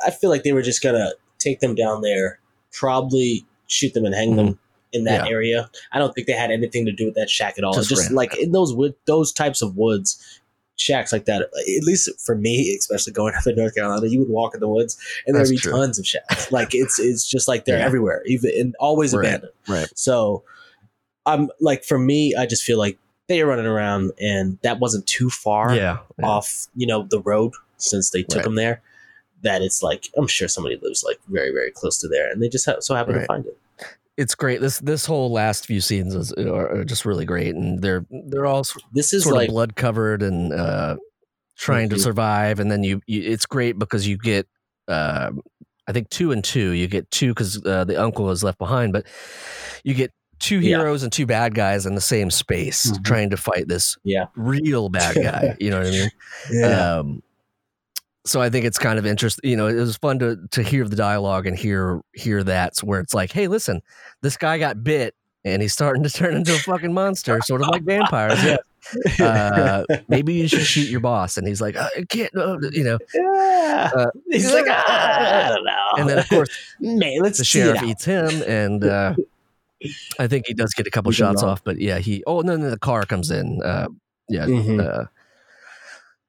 I 0.06 0.12
feel 0.12 0.30
like 0.30 0.44
they 0.44 0.52
were 0.52 0.62
just 0.62 0.82
gonna 0.84 1.12
take 1.44 1.60
them 1.60 1.76
down 1.76 2.02
there, 2.02 2.40
probably 2.72 3.46
shoot 3.68 3.94
them 3.94 4.06
and 4.06 4.16
hang 4.16 4.36
them 4.36 4.60
in 4.92 5.04
that 5.06 5.22
Mm-hmm. 5.22 5.28
Yeah. 5.28 5.32
area. 5.34 5.70
I 5.92 6.00
don't 6.00 6.14
think 6.14 6.28
they 6.28 6.34
had 6.34 6.52
anything 6.52 6.86
to 6.86 6.92
do 6.92 7.06
with 7.06 7.16
that 7.16 7.30
shack 7.30 7.56
at 7.58 7.64
all. 7.64 7.74
Just 7.74 7.90
Just, 7.90 8.12
like 8.12 8.38
in 8.38 8.52
those 8.52 8.74
wood, 8.74 8.94
those 9.06 9.32
types 9.34 9.62
of 9.62 9.76
woods. 9.76 10.40
Shacks 10.76 11.14
like 11.14 11.26
that, 11.26 11.44
at 11.44 11.84
least 11.84 12.10
for 12.26 12.36
me, 12.36 12.76
especially 12.80 13.14
going 13.14 13.36
up 13.38 13.46
in 13.46 13.56
North 13.56 13.76
Carolina, 13.76 14.08
you 14.08 14.20
would 14.20 14.30
walk 14.30 14.56
in 14.56 14.60
the 14.60 14.68
woods 14.68 14.98
and 15.28 15.36
there'd 15.36 15.48
be 15.48 15.56
true. 15.58 15.72
tons 15.72 16.00
of 16.00 16.06
shacks. 16.08 16.52
Like 16.52 16.70
it's 16.74 16.98
it's 17.00 17.30
just 17.30 17.48
like 17.48 17.66
they're 17.66 17.78
Yeah. 17.78 17.86
everywhere, 17.86 18.24
even 18.26 18.50
and 18.58 18.76
always 18.80 19.14
Right. 19.16 19.28
abandoned. 19.28 19.54
right 19.68 19.88
So 19.96 20.44
I'm 21.28 21.50
like 21.62 21.84
for 21.84 22.00
me, 22.00 22.34
I 22.36 22.48
just 22.48 22.64
feel 22.64 22.80
like 22.80 22.98
they 23.28 23.40
are 23.42 23.46
running 23.46 23.68
around 23.68 24.12
and 24.20 24.58
that 24.64 24.80
wasn't 24.80 25.06
too 25.06 25.30
far 25.30 25.76
yeah, 25.76 26.00
yeah. 26.20 26.26
off, 26.26 26.68
you 26.76 26.88
know, 26.88 27.04
the 27.10 27.22
road 27.22 27.54
since 27.78 28.10
they 28.10 28.24
took 28.24 28.38
Right. 28.38 28.44
them 28.46 28.56
there. 28.56 28.82
That 29.44 29.62
it's 29.62 29.84
like 29.84 30.10
I'm 30.18 30.28
sure 30.28 30.48
somebody 30.48 30.78
lives 30.82 31.04
like 31.06 31.20
very 31.28 31.52
very 31.52 31.72
close 31.72 31.98
to 32.00 32.08
there, 32.08 32.32
and 32.32 32.42
they 32.42 32.50
just 32.50 32.66
ha- 32.66 32.80
so 32.80 32.96
happen 32.96 33.14
Right. 33.16 33.22
to 33.22 33.28
find 33.28 33.46
it. 33.46 33.58
it's 34.18 34.36
great 34.36 34.62
this 34.62 34.80
this 34.80 35.06
whole 35.06 35.32
last 35.32 35.66
few 35.66 35.82
scenes 35.82 36.14
is, 36.16 36.32
are, 36.34 36.70
are 36.80 36.86
just 36.86 37.04
really 37.04 37.26
great 37.26 37.56
and 37.56 37.82
they're 37.82 38.06
they're 38.28 38.46
all 38.46 38.64
This 38.94 39.12
is 39.14 39.24
sort 39.24 39.36
like 39.36 39.50
of 39.50 39.54
blood 39.54 39.76
covered 39.76 40.22
and 40.22 40.54
uh, 40.54 40.98
trying 41.58 41.90
to 41.90 41.96
Mhm. 41.96 42.00
survive. 42.02 42.60
And 42.60 42.72
then 42.72 42.84
you, 42.84 43.02
you, 43.08 43.22
it's 43.24 43.46
great 43.46 43.78
because 43.80 44.08
you 44.08 44.18
get, 44.18 44.48
uh, 44.88 45.32
I 45.88 45.92
think 45.92 46.10
two 46.10 46.32
and 46.32 46.44
two. 46.44 46.72
You 46.72 46.88
get 46.88 47.10
two 47.12 47.30
because 47.32 47.64
uh, 47.66 47.84
the 47.86 48.02
uncle 48.02 48.30
is 48.32 48.44
left 48.44 48.58
behind, 48.60 48.94
but 48.94 49.06
you 49.84 49.94
get 49.94 50.12
two 50.40 50.60
Yeah. 50.60 50.78
heroes 50.78 51.04
and 51.04 51.12
two 51.12 51.26
bad 51.26 51.54
guys 51.56 51.86
in 51.86 51.96
the 51.96 52.02
same 52.02 52.30
space 52.32 52.92
Mhm. 52.92 53.04
trying 53.04 53.30
to 53.32 53.38
fight 53.38 53.68
this 53.68 53.98
Yeah. 54.04 54.26
real 54.36 54.90
bad 54.90 55.16
guy. 55.16 55.56
you 55.60 55.70
know 55.72 55.80
what 55.80 55.88
I 55.88 56.10
mean? 56.52 56.64
Um, 56.64 57.24
so 58.26 58.42
I 58.42 58.50
think 58.50 58.66
it's 58.66 58.78
kind 58.80 58.98
of 59.00 59.06
interesting. 59.06 59.50
You 59.50 59.58
know, 59.58 59.68
it 59.68 59.76
was 59.76 59.98
fun 59.98 60.20
to 60.20 60.38
to 60.52 60.64
hear 60.64 60.88
the 60.88 60.96
dialogue 60.96 61.46
and 61.48 61.58
hear 61.58 62.02
hear 62.14 62.44
that 62.44 62.78
where 62.80 63.00
it's 63.00 63.14
like, 63.14 63.32
hey, 63.32 63.48
listen, 63.48 63.82
this 64.22 64.38
guy 64.38 64.58
got 64.58 64.84
bit 64.84 65.16
and 65.46 65.62
he's 65.62 65.74
starting 65.74 66.04
to 66.04 66.10
turn 66.10 66.36
into 66.36 66.54
a 66.56 66.60
fucking 66.60 66.94
monster, 66.94 67.42
sort 67.42 67.62
of 67.62 67.68
like 67.68 67.84
vampires. 67.84 68.40
Yeah. 68.44 68.58
Uh, 69.20 69.86
maybe 70.10 70.34
you 70.34 70.48
should 70.50 70.62
shoot 70.62 70.90
your 70.90 71.00
boss. 71.00 71.38
And 71.38 71.48
he's 71.48 71.62
like, 71.62 71.78
I 71.78 71.90
can't, 72.10 72.36
uh, 72.36 72.58
you 72.72 72.84
know. 72.84 72.98
yeah. 73.14 73.90
uh, 73.96 74.08
He's 74.30 74.52
like, 74.54 74.66
"Ah, 74.68 75.46
I 75.46 75.50
don't 75.56 75.64
know. 75.64 75.90
And 75.98 76.10
then 76.10 76.20
of 76.20 76.28
course 76.28 76.50
man, 76.82 77.22
let's 77.22 77.38
the 77.38 77.46
sheriff 77.46 77.78
out." 77.78 77.86
eats 77.86 78.04
him, 78.04 78.44
and 78.46 78.84
uh, 78.84 79.16
I 80.20 80.28
think 80.28 80.48
he 80.48 80.54
does 80.54 80.74
get 80.74 80.86
a 80.88 80.92
couple 80.92 81.12
shots 81.14 81.44
off. 81.44 81.64
But 81.64 81.80
yeah, 81.80 82.00
he. 82.00 82.24
Oh, 82.28 82.40
and 82.42 82.50
then 82.50 82.60
the 82.62 82.78
car 82.78 83.06
comes 83.06 83.32
in. 83.32 83.62
Uh, 83.64 83.88
yeah. 84.30 84.46
Mhm. 84.48 85.08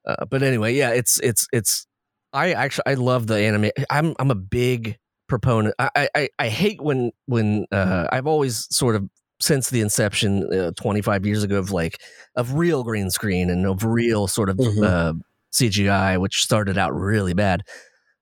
Uh, 0.07 0.25
but 0.27 0.43
anyway, 0.43 0.75
yeah, 0.75 0.91
it's 0.91 1.19
it's 1.21 1.47
it's. 1.53 1.87
I 2.33 2.53
actually 2.53 2.85
I 2.87 2.95
love 2.95 3.27
the 3.27 3.37
anime. 3.37 3.71
I'm 3.91 4.15
I'm 4.19 4.31
a 4.31 4.35
big 4.35 4.99
proponent. 5.29 5.75
I 5.79 6.09
I, 6.15 6.29
I 6.39 6.49
hate 6.49 6.81
when 6.83 7.13
when 7.27 7.67
uh, 7.73 8.09
I've 8.13 8.27
always 8.27 8.67
sort 8.75 8.97
of 8.97 9.09
since 9.41 9.71
the 9.71 9.81
inception 9.81 10.53
uh, 10.53 10.71
25 10.77 11.27
years 11.27 11.43
ago 11.43 11.57
of 11.59 11.71
like 11.71 12.01
of 12.37 12.55
real 12.55 12.83
green 12.85 13.11
screen 13.11 13.51
and 13.51 13.67
of 13.67 13.85
real 13.85 14.27
sort 14.27 14.49
of 14.49 14.57
Mhm. 14.57 14.85
uh, 14.85 15.13
CGI, 15.53 16.19
which 16.21 16.43
started 16.43 16.79
out 16.79 16.95
really 16.95 17.35
bad. 17.35 17.63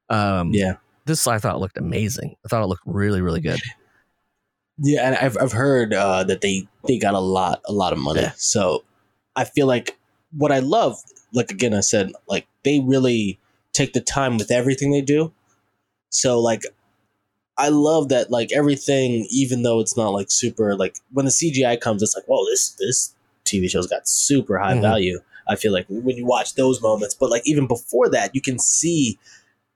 Um, 0.08 0.50
Yeah. 0.52 0.74
this 1.06 1.26
I 1.26 1.38
thought 1.38 1.60
looked 1.60 1.78
amazing. 1.78 2.36
I 2.44 2.48
thought 2.48 2.62
it 2.62 2.66
looked 2.66 2.82
really 2.86 3.20
really 3.20 3.40
good. 3.40 3.60
Yeah, 4.78 5.06
and 5.06 5.16
I've 5.16 5.36
I've 5.40 5.52
heard 5.52 5.92
uh, 5.94 6.24
that 6.24 6.40
they 6.40 6.66
they 6.86 6.98
got 6.98 7.14
a 7.14 7.20
lot 7.20 7.60
a 7.66 7.72
lot 7.72 7.92
of 7.92 7.98
money. 7.98 8.20
Yeah. 8.22 8.32
So 8.36 8.84
I 9.36 9.44
feel 9.44 9.66
like 9.66 9.96
what 10.36 10.50
I 10.50 10.58
love, 10.60 10.96
like 11.32 11.50
again, 11.50 11.74
I 11.74 11.80
said, 11.80 12.12
like 12.28 12.46
they 12.64 12.80
really 12.80 13.38
take 13.72 13.92
the 13.92 14.00
time 14.00 14.36
with 14.38 14.50
everything 14.50 14.90
they 14.92 15.00
do. 15.00 15.32
So 16.10 16.38
like 16.40 16.62
I 17.58 17.68
love 17.68 18.08
that 18.08 18.30
like 18.30 18.50
everything, 18.52 19.26
even 19.30 19.62
though 19.62 19.80
it's 19.80 19.96
not 19.96 20.10
like 20.10 20.30
super 20.30 20.76
like 20.76 20.96
when 21.12 21.24
the 21.26 21.30
CGI 21.30 21.80
comes, 21.80 22.02
it's 22.02 22.14
like, 22.14 22.24
whoa, 22.26 22.44
this 22.46 22.70
this 22.78 23.14
TV 23.44 23.68
show's 23.70 23.86
got 23.86 24.08
super 24.08 24.58
high 24.58 24.74
Mhm. 24.74 24.82
value. 24.82 25.20
I 25.48 25.56
feel 25.56 25.72
like 25.72 25.86
when 25.88 26.16
you 26.16 26.24
watch 26.24 26.54
those 26.54 26.80
moments, 26.80 27.14
but 27.14 27.30
like 27.30 27.42
even 27.46 27.66
before 27.66 28.08
that, 28.10 28.34
you 28.34 28.40
can 28.40 28.58
see 28.58 29.18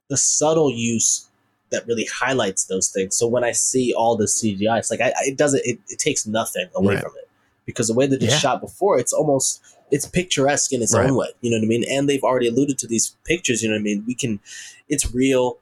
the 0.09 0.17
subtle 0.17 0.71
use 0.71 1.27
that 1.71 1.87
really 1.87 2.05
highlights 2.07 2.65
those 2.67 2.89
things. 2.89 3.17
So 3.17 3.27
when 3.27 3.43
I 3.43 3.51
see 3.53 3.93
all 3.93 4.17
the 4.17 4.27
CGI, 4.29 4.79
it's 4.79 4.91
like 4.91 5.01
I, 5.01 5.09
I- 5.09 5.25
it 5.27 5.37
doesn't 5.37 5.63
it, 5.65 5.79
it 5.89 5.99
takes 5.99 6.27
nothing 6.27 6.69
away 6.75 6.95
Right. 6.95 7.03
from 7.03 7.13
it 7.19 7.29
because 7.65 7.89
the 7.89 7.95
way 7.95 8.07
that 8.07 8.23
it's 8.23 8.33
Yeah. 8.35 8.39
shot 8.39 8.61
before, 8.61 8.99
it's 8.99 9.13
almost 9.13 9.61
it's 9.91 10.07
picturesque 10.07 10.73
in 10.73 10.83
its 10.83 10.95
Right. 10.95 11.09
own 11.09 11.17
way. 11.17 11.29
You 11.41 11.51
know 11.51 11.59
what 11.59 11.65
I 11.65 11.69
mean? 11.69 11.85
And 11.91 12.09
they've 12.09 12.23
already 12.23 12.49
alluded 12.49 12.79
to 12.79 12.87
these 12.87 13.17
pictures. 13.25 13.63
You 13.63 13.69
know 13.69 13.75
what 13.77 13.81
I 13.81 13.83
mean? 13.83 14.05
We 14.07 14.15
can, 14.15 14.41
it's 14.89 15.15
real, 15.15 15.59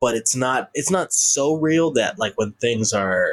but 0.00 0.14
it's 0.14 0.34
not 0.36 0.70
it's 0.74 0.90
not 0.90 1.12
so 1.12 1.54
real 1.54 1.90
that 1.92 2.18
like 2.18 2.32
when 2.36 2.52
things 2.52 2.92
are 2.92 3.28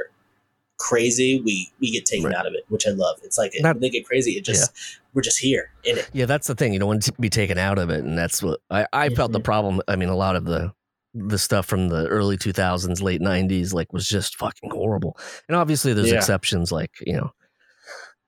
crazy, 0.77 1.41
we 1.41 1.71
we 1.79 1.91
get 1.91 2.05
taken 2.05 2.25
Right. 2.27 2.35
out 2.35 2.45
of 2.47 2.53
it, 2.53 2.65
which 2.69 2.85
I 2.87 2.91
love. 2.91 3.17
It's 3.23 3.37
like 3.37 3.53
Not- 3.59 3.75
when 3.75 3.81
they 3.81 3.89
get 3.89 4.05
crazy, 4.05 4.33
it 4.33 4.43
just 4.43 4.71
we're 5.13 5.21
just 5.21 5.39
here 5.39 5.69
in 5.83 5.97
it. 5.97 6.09
Yeah, 6.13 6.25
that's 6.25 6.47
the 6.47 6.55
thing. 6.55 6.73
You 6.73 6.79
don't 6.79 6.89
want 6.89 7.03
to 7.03 7.13
be 7.13 7.29
taken 7.29 7.57
out 7.57 7.77
of 7.79 7.89
it, 7.89 8.03
and 8.03 8.17
that's 8.17 8.43
what 8.43 8.59
I, 8.69 8.85
I 8.91 9.09
felt 9.09 9.31
the 9.31 9.39
problem. 9.39 9.81
I 9.87 9.95
mean, 9.95 10.09
a 10.09 10.15
lot 10.15 10.35
of 10.35 10.45
the 10.45 10.73
the 11.13 11.37
stuff 11.37 11.65
from 11.65 11.87
the 11.87 12.07
early 12.07 12.35
2000s, 12.37 13.01
late 13.01 13.21
90s, 13.21 13.71
like 13.73 13.93
was 13.93 14.05
just 14.05 14.35
fucking 14.35 14.69
horrible. 14.71 15.17
And 15.47 15.55
obviously, 15.55 15.93
there's 15.93 16.11
Yeah. 16.11 16.17
exceptions, 16.17 16.73
like 16.73 16.91
you 17.05 17.13
know, 17.13 17.31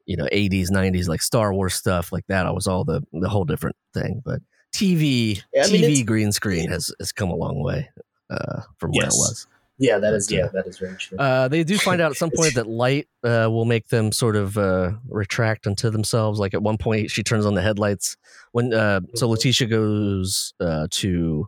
you 0.07 0.17
know, 0.17 0.27
80s, 0.31 0.71
90s, 0.71 1.07
like 1.07 1.21
Star 1.21 1.53
Wars 1.53 1.75
stuff, 1.75 2.11
like 2.11 2.25
that. 2.27 2.47
I 2.47 2.51
was 2.51 2.65
all 2.65 2.83
the 2.83 3.03
the 3.13 3.29
whole 3.29 3.45
different 3.45 3.75
thing. 3.93 4.21
But 4.25 4.39
TV, 4.73 5.43
Yeah, 5.53 5.65
I 5.65 5.67
mean, 5.69 5.83
TV 5.83 6.05
green 6.05 6.31
screen 6.31 6.69
has 6.69 6.91
has 6.99 7.11
come 7.11 7.29
a 7.29 7.35
long 7.35 7.61
way 7.61 7.89
uh, 8.31 8.61
from 8.79 8.91
where 8.91 9.05
it 9.05 9.13
was. 9.13 9.45
Yeah, 9.79 9.99
that 9.99 10.13
is 10.15 10.27
But, 10.27 10.33
uh, 10.33 10.37
yeah, 10.39 10.47
that 10.53 10.65
is 10.65 10.79
very 10.79 10.95
true. 10.95 11.19
Uh, 11.19 11.47
they 11.47 11.63
do 11.63 11.77
find 11.77 12.01
out 12.01 12.09
at 12.09 12.17
some 12.17 12.31
point 12.35 12.55
that 12.55 12.65
light 12.67 13.07
uh, 13.23 13.47
will 13.51 13.65
make 13.65 13.89
them 13.89 14.11
sort 14.11 14.35
of 14.35 14.57
uh, 14.57 14.93
retract 15.07 15.67
into 15.67 15.91
themselves. 15.91 16.39
Like 16.39 16.55
at 16.55 16.63
one 16.63 16.77
point, 16.79 17.11
she 17.11 17.21
turns 17.21 17.45
on 17.45 17.53
the 17.53 17.61
headlights 17.61 18.17
when. 18.53 18.73
Uh, 18.73 19.01
so 19.13 19.27
Mhm. 19.27 19.31
Letitia 19.31 19.67
goes 19.67 20.53
uh, 20.59 20.87
to, 20.89 21.47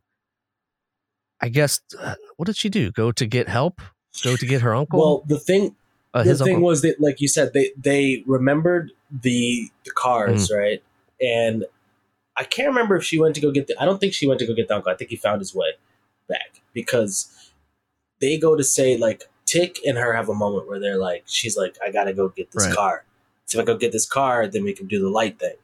I 1.42 1.50
guess, 1.50 1.80
uh, 1.98 2.16
what 2.38 2.46
did 2.46 2.58
she 2.58 2.70
do? 2.70 2.92
Go 2.92 3.12
to 3.14 3.26
get 3.26 3.48
help? 3.48 3.82
Go 4.24 4.36
to 4.36 4.46
get 4.46 4.62
her 4.62 4.76
uncle? 4.76 5.00
well, 5.00 5.24
the 5.28 5.40
thing 5.40 5.76
uh, 6.14 6.24
the 6.24 6.36
thing 6.36 6.56
uncle. 6.56 6.68
was 6.68 6.82
that 6.82 7.00
like 7.00 7.20
you 7.22 7.28
said 7.28 7.54
they 7.54 7.72
they 7.78 8.24
remembered 8.28 8.92
the 9.12 9.70
the 9.86 9.92
cars 9.92 10.50
Mm. 10.50 10.58
right 10.58 10.84
and 11.22 11.66
i 12.38 12.44
can't 12.44 12.68
remember 12.70 12.96
if 12.96 13.04
she 13.04 13.20
went 13.20 13.36
to 13.36 13.42
go 13.42 13.52
get 13.52 13.68
the 13.68 13.76
i 13.82 13.86
don't 13.86 14.00
think 14.00 14.14
she 14.14 14.28
went 14.28 14.40
to 14.40 14.46
go 14.48 14.54
get 14.54 14.68
the 14.68 14.76
uncle 14.76 14.92
i 14.92 14.96
think 14.96 15.10
he 15.10 15.16
found 15.16 15.40
his 15.42 15.54
way 15.54 15.68
back 16.28 16.62
because 16.74 17.52
they 18.22 18.38
go 18.38 18.56
to 18.56 18.64
say 18.64 18.98
like 18.98 19.24
Tic 19.46 19.80
and 19.86 19.98
her 19.98 20.14
have 20.14 20.30
a 20.30 20.36
moment 20.36 20.68
where 20.68 20.80
they're 20.80 20.98
like 20.98 21.24
she's 21.26 21.58
like 21.58 21.76
i 21.86 21.92
gotta 21.92 22.14
go 22.14 22.30
get 22.30 22.52
this 22.52 22.66
Right. 22.68 22.76
car 22.76 23.06
so 23.46 23.60
if 23.60 23.64
i 23.64 23.66
go 23.66 23.78
get 23.78 23.92
this 23.92 24.06
car 24.06 24.48
then 24.48 24.64
we 24.64 24.74
can 24.74 24.88
do 24.88 25.00
the 25.02 25.10
light 25.10 25.40
thing 25.40 25.56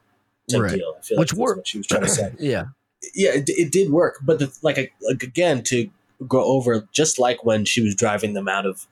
type 0.50 0.62
Right. 0.62 0.76
deal 0.76 0.96
i 0.98 1.02
feel 1.02 1.18
Which 1.20 1.32
like 1.34 1.38
that's 1.38 1.40
worked. 1.40 1.58
what 1.58 1.68
she 1.68 1.78
was 1.78 1.88
trying 1.88 2.02
to 2.02 2.10
say 2.10 2.34
yeah, 2.40 2.66
yeah, 3.14 3.32
it, 3.34 3.44
it 3.50 3.72
did 3.72 3.92
work, 3.92 4.20
but 4.24 4.40
the, 4.40 4.52
like 4.64 4.78
like 5.02 5.22
again 5.24 5.62
to 5.64 5.90
go 6.28 6.44
over 6.44 6.88
just 6.92 7.20
like 7.20 7.44
when 7.46 7.64
she 7.66 7.82
was 7.82 7.94
driving 7.94 8.34
them 8.34 8.48
out 8.48 8.66
of 8.66 8.88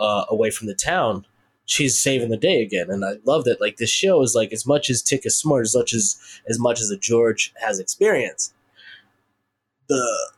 uh, 0.00 0.24
away 0.28 0.50
from 0.50 0.66
the 0.66 0.74
town, 0.74 1.24
she's 1.66 2.00
saving 2.00 2.30
the 2.30 2.36
day 2.36 2.62
again, 2.62 2.90
and 2.90 3.04
I 3.04 3.18
love 3.24 3.44
that. 3.44 3.60
Like 3.60 3.76
this 3.76 3.90
show 3.90 4.22
is 4.22 4.34
like 4.34 4.52
as 4.52 4.66
much 4.66 4.90
as 4.90 5.02
Tic 5.02 5.24
is 5.24 5.38
smart, 5.38 5.62
as 5.66 5.76
much 5.76 5.92
as 5.94 6.18
as 6.48 6.58
much 6.58 6.80
as 6.80 6.88
the 6.88 6.96
George 6.96 7.52
has 7.64 7.78
experience. 7.78 8.52
The 9.88 10.30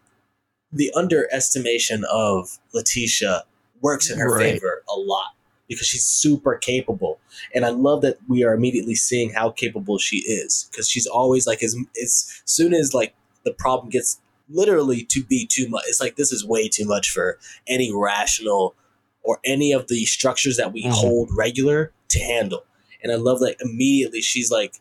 the 0.73 0.91
underestimation 0.95 2.05
of 2.11 2.59
Letitia 2.75 3.45
works 3.83 4.11
in 4.11 4.19
her 4.19 4.31
Right. 4.35 4.55
favor 4.55 4.83
a 4.89 4.99
lot 4.99 5.35
because 5.69 5.87
she's 5.87 6.05
super 6.05 6.57
capable 6.57 7.19
and 7.55 7.65
i 7.65 7.69
love 7.71 8.01
that 8.03 8.17
we 8.29 8.45
are 8.45 8.55
immediately 8.55 8.95
seeing 8.95 9.31
how 9.31 9.51
capable 9.51 9.99
she 9.99 10.19
is 10.19 10.69
because 10.71 10.89
she's 10.89 11.07
always 11.07 11.47
like 11.47 11.63
as, 11.63 11.75
as 12.01 12.43
soon 12.45 12.73
as 12.75 12.95
like 12.95 13.15
the 13.45 13.53
problem 13.53 13.89
gets 13.91 14.21
literally 14.51 15.03
to 15.05 15.23
be 15.25 15.47
too 15.47 15.69
much 15.69 15.83
it's 15.89 16.01
like 16.01 16.17
this 16.17 16.33
is 16.33 16.45
way 16.47 16.69
too 16.69 16.85
much 16.87 17.11
for 17.11 17.39
any 17.67 17.93
rational 17.95 18.75
or 19.23 19.39
any 19.45 19.73
of 19.73 19.89
the 19.89 20.05
structures 20.05 20.57
that 20.57 20.73
we 20.73 20.85
Mhm. 20.85 20.93
hold 20.93 21.31
regular 21.37 21.93
to 22.09 22.19
handle 22.19 22.65
and 23.03 23.11
i 23.13 23.17
love 23.17 23.41
that 23.41 23.57
immediately 23.61 24.21
she's 24.21 24.51
like 24.51 24.75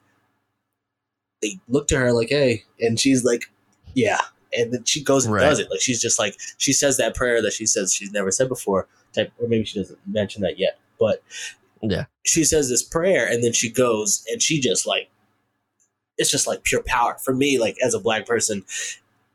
they 1.42 1.60
look 1.68 1.88
to 1.88 1.98
her 1.98 2.12
like 2.14 2.30
hey 2.30 2.64
and 2.80 3.00
she's 3.00 3.24
like 3.24 3.46
yeah 3.94 4.20
and 4.54 4.74
then 4.74 4.84
she 4.84 5.04
goes 5.04 5.26
and 5.26 5.34
Right. 5.34 5.42
does 5.42 5.60
it 5.60 5.70
like 5.72 5.82
she's 5.82 6.02
just 6.02 6.20
like 6.20 6.36
she 6.58 6.74
says 6.74 6.98
that 6.98 7.16
prayer 7.16 7.42
that 7.42 7.54
she 7.54 7.66
says 7.66 7.94
she's 7.94 8.12
never 8.12 8.32
said 8.32 8.48
before 8.50 8.88
type 9.14 9.32
or 9.40 9.48
maybe 9.48 9.66
she 9.66 9.80
doesn't 9.80 10.00
mention 10.08 10.42
that 10.42 10.60
yet 10.60 10.78
but 11.00 11.24
yeah, 11.84 12.06
she 12.24 12.44
says 12.44 12.70
this 12.70 12.84
prayer 12.84 13.26
and 13.28 13.44
then 13.44 13.54
she 13.54 13.68
goes 13.68 14.24
and 14.32 14.40
she 14.42 14.60
just 14.62 14.86
like 14.86 15.10
it's 16.20 16.30
just 16.30 16.46
like 16.46 16.64
pure 16.64 16.84
power 16.86 17.18
for 17.24 17.34
me 17.34 17.58
like 17.60 17.76
as 17.84 17.96
a 17.96 18.00
black 18.00 18.28
person 18.28 18.64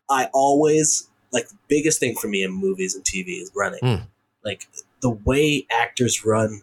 i 0.08 0.28
always 0.32 1.08
like 1.32 1.48
the 1.48 1.56
biggest 1.66 1.98
thing 1.98 2.14
for 2.14 2.28
me 2.28 2.44
in 2.44 2.52
movies 2.52 2.94
and 2.94 3.04
tv 3.04 3.42
is 3.42 3.50
running 3.56 3.80
Hmm. 3.82 4.04
like 4.44 4.68
the 5.02 5.10
way 5.10 5.66
actors 5.70 6.24
run 6.24 6.62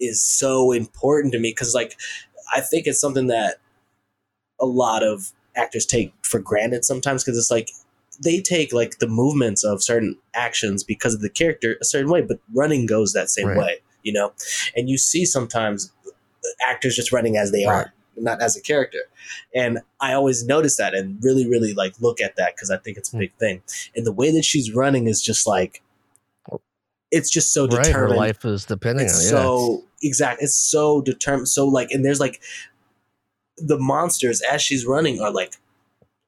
is 0.00 0.22
so 0.22 0.72
important 0.72 1.32
to 1.32 1.38
me 1.38 1.50
because 1.50 1.74
like 1.74 1.96
i 2.54 2.60
think 2.60 2.86
it's 2.86 3.00
something 3.00 3.28
that 3.28 3.56
a 4.60 4.66
lot 4.66 5.02
of 5.02 5.32
actors 5.56 5.86
take 5.86 6.12
for 6.22 6.40
granted 6.40 6.84
sometimes 6.84 7.22
because 7.22 7.38
it's 7.38 7.50
like 7.50 7.70
they 8.22 8.40
take 8.40 8.72
like 8.72 8.98
the 8.98 9.08
movements 9.08 9.64
of 9.64 9.82
certain 9.82 10.16
actions 10.34 10.84
because 10.84 11.14
of 11.14 11.20
the 11.20 11.30
character 11.30 11.76
a 11.80 11.84
certain 11.84 12.10
way 12.10 12.20
but 12.20 12.38
running 12.54 12.86
goes 12.86 13.12
that 13.12 13.30
same 13.30 13.48
Right. 13.48 13.58
way 13.58 13.76
you 14.02 14.12
know 14.12 14.32
and 14.76 14.88
you 14.88 14.98
see 14.98 15.24
sometimes 15.24 15.92
uh, 16.06 16.10
actors 16.68 16.96
just 16.96 17.12
running 17.12 17.36
as 17.36 17.52
they 17.52 17.64
Right. 17.64 17.86
are 17.86 17.94
not 18.16 18.42
as 18.42 18.56
a 18.56 18.60
character 18.60 18.98
and 19.54 19.80
i 20.00 20.12
always 20.12 20.44
notice 20.44 20.76
that 20.76 20.94
and 20.94 21.22
really 21.22 21.48
really 21.48 21.72
like 21.72 21.94
look 22.00 22.20
at 22.20 22.36
that 22.36 22.54
because 22.54 22.70
i 22.70 22.76
think 22.76 22.96
it's 22.96 23.08
a 23.10 23.12
hmm. 23.12 23.20
big 23.20 23.32
thing 23.34 23.62
and 23.96 24.06
the 24.06 24.12
way 24.12 24.30
that 24.30 24.44
she's 24.44 24.72
running 24.74 25.06
is 25.06 25.22
just 25.22 25.46
like 25.46 25.82
it's 27.12 27.30
just 27.30 27.52
so 27.52 27.66
right. 27.68 27.76
Her 27.76 27.82
determined 27.84 28.16
life 28.16 28.44
is 28.44 28.64
depending 28.64 29.04
on 29.06 29.10
it's 29.10 29.28
it. 29.30 29.34
Yeah, 29.34 29.42
so 29.42 29.84
exact 30.02 30.42
it's 30.42 30.56
so 30.56 31.00
determined 31.02 31.46
so 31.48 31.66
like 31.68 31.90
and 31.92 32.04
there's 32.04 32.18
like 32.18 32.40
the 33.58 33.78
monsters 33.78 34.40
as 34.50 34.60
she's 34.60 34.84
running 34.84 35.20
are 35.20 35.30
like 35.30 35.54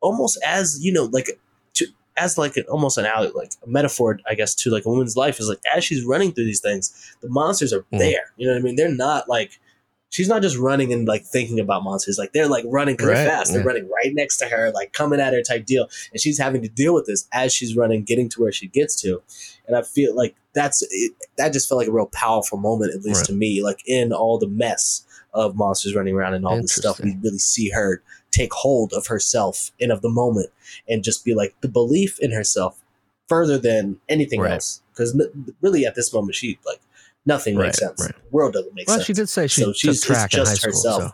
almost 0.01 0.39
as 0.47 0.78
you 0.85 0.93
know 0.93 1.05
like 1.06 1.40
to 1.73 1.86
as 2.16 2.39
like 2.39 2.56
an 2.56 2.65
almost 2.69 2.98
an 2.98 3.06
out 3.06 3.35
like 3.35 3.52
a 3.65 3.69
metaphor 3.69 4.20
i 4.28 4.35
guess 4.35 4.55
to 4.55 4.70
like 4.70 4.85
a 4.85 4.89
woman's 4.89 5.16
life 5.16 5.40
is 5.40 5.48
like 5.48 5.59
as 5.74 5.82
she's 5.82 6.05
running 6.05 6.31
through 6.32 6.44
these 6.44 6.61
things 6.61 7.16
the 7.23 7.28
monsters 7.28 7.73
are 7.73 7.81
Mhm. 7.93 7.98
there 7.98 8.32
you 8.36 8.47
know 8.47 8.52
what 8.52 8.61
i 8.61 8.62
mean 8.62 8.77
they're 8.77 8.89
not 8.94 9.28
like 9.28 9.59
she's 10.15 10.28
not 10.28 10.43
just 10.43 10.57
running 10.57 10.93
and 10.93 11.09
like 11.09 11.24
thinking 11.24 11.59
about 11.59 11.82
monsters 11.82 12.19
like 12.19 12.32
they're 12.32 12.49
like 12.49 12.65
running 12.69 12.97
Right, 13.01 13.07
they're 13.15 13.27
fast 13.27 13.51
they're 13.53 13.62
yeah. 13.62 13.66
running 13.66 13.89
right 13.91 14.12
next 14.15 14.36
to 14.39 14.47
her 14.47 14.70
like 14.73 14.93
coming 14.93 15.19
at 15.20 15.32
her 15.32 15.43
type 15.43 15.66
deal 15.66 15.89
and 16.12 16.20
she's 16.20 16.39
having 16.39 16.62
to 16.62 16.69
deal 16.69 16.95
with 16.95 17.07
this 17.07 17.27
as 17.32 17.53
she's 17.53 17.77
running 17.77 18.05
getting 18.05 18.28
to 18.31 18.41
where 18.41 18.53
she 18.53 18.69
gets 18.69 19.01
to 19.03 19.20
and 19.66 19.77
i 19.77 19.82
feel 19.82 20.15
like 20.15 20.36
that's 20.53 20.82
it, 20.91 21.12
that 21.36 21.53
just 21.53 21.69
felt 21.69 21.78
like 21.81 21.89
a 21.89 21.93
real 21.93 22.07
powerful 22.07 22.59
moment 22.59 22.95
at 22.95 23.03
least 23.03 23.23
Right. 23.23 23.27
to 23.27 23.32
me 23.35 23.62
like 23.62 23.81
in 23.86 24.12
all 24.12 24.39
the 24.39 24.47
mess 24.49 25.05
of 25.32 25.57
monsters 25.57 25.97
running 25.97 26.15
around 26.15 26.35
and 26.35 26.47
all 26.47 26.61
this 26.62 26.74
stuff 26.77 27.01
we 27.01 27.16
really 27.23 27.39
see 27.39 27.70
her 27.70 28.01
take 28.31 28.53
hold 28.53 28.93
of 28.93 29.09
herself 29.09 29.73
and 29.81 29.91
of 29.91 30.01
the 30.01 30.09
moment 30.09 30.51
and 30.89 31.03
just 31.03 31.24
be 31.24 31.35
like 31.35 31.57
the 31.61 31.69
belief 31.69 32.19
in 32.20 32.31
herself 32.31 32.81
further 33.28 33.59
than 33.59 33.97
anything 34.09 34.41
Right. 34.41 34.53
else 34.53 34.81
because 34.93 35.20
really 35.61 35.85
at 35.86 35.95
this 35.97 36.12
moment 36.12 36.36
she 36.36 36.59
like 36.65 36.81
nothing 37.27 37.57
makes 37.57 37.79
sense 37.79 38.01
right. 38.01 38.15
the 38.15 38.31
world 38.31 38.53
doesn't 38.53 38.75
make 38.75 38.87
well, 38.87 38.97
sense 38.97 39.01
Well, 39.01 39.07
she 39.07 39.13
did 39.15 39.29
say 39.29 39.47
she 39.47 39.61
So 39.63 39.67
took 39.69 39.77
she's- 39.77 39.97
it's 39.97 40.05
track 40.07 40.33
in 40.35 40.39
high 40.41 40.45
just 40.45 40.57
school. 40.61 40.71
herself. 40.73 41.13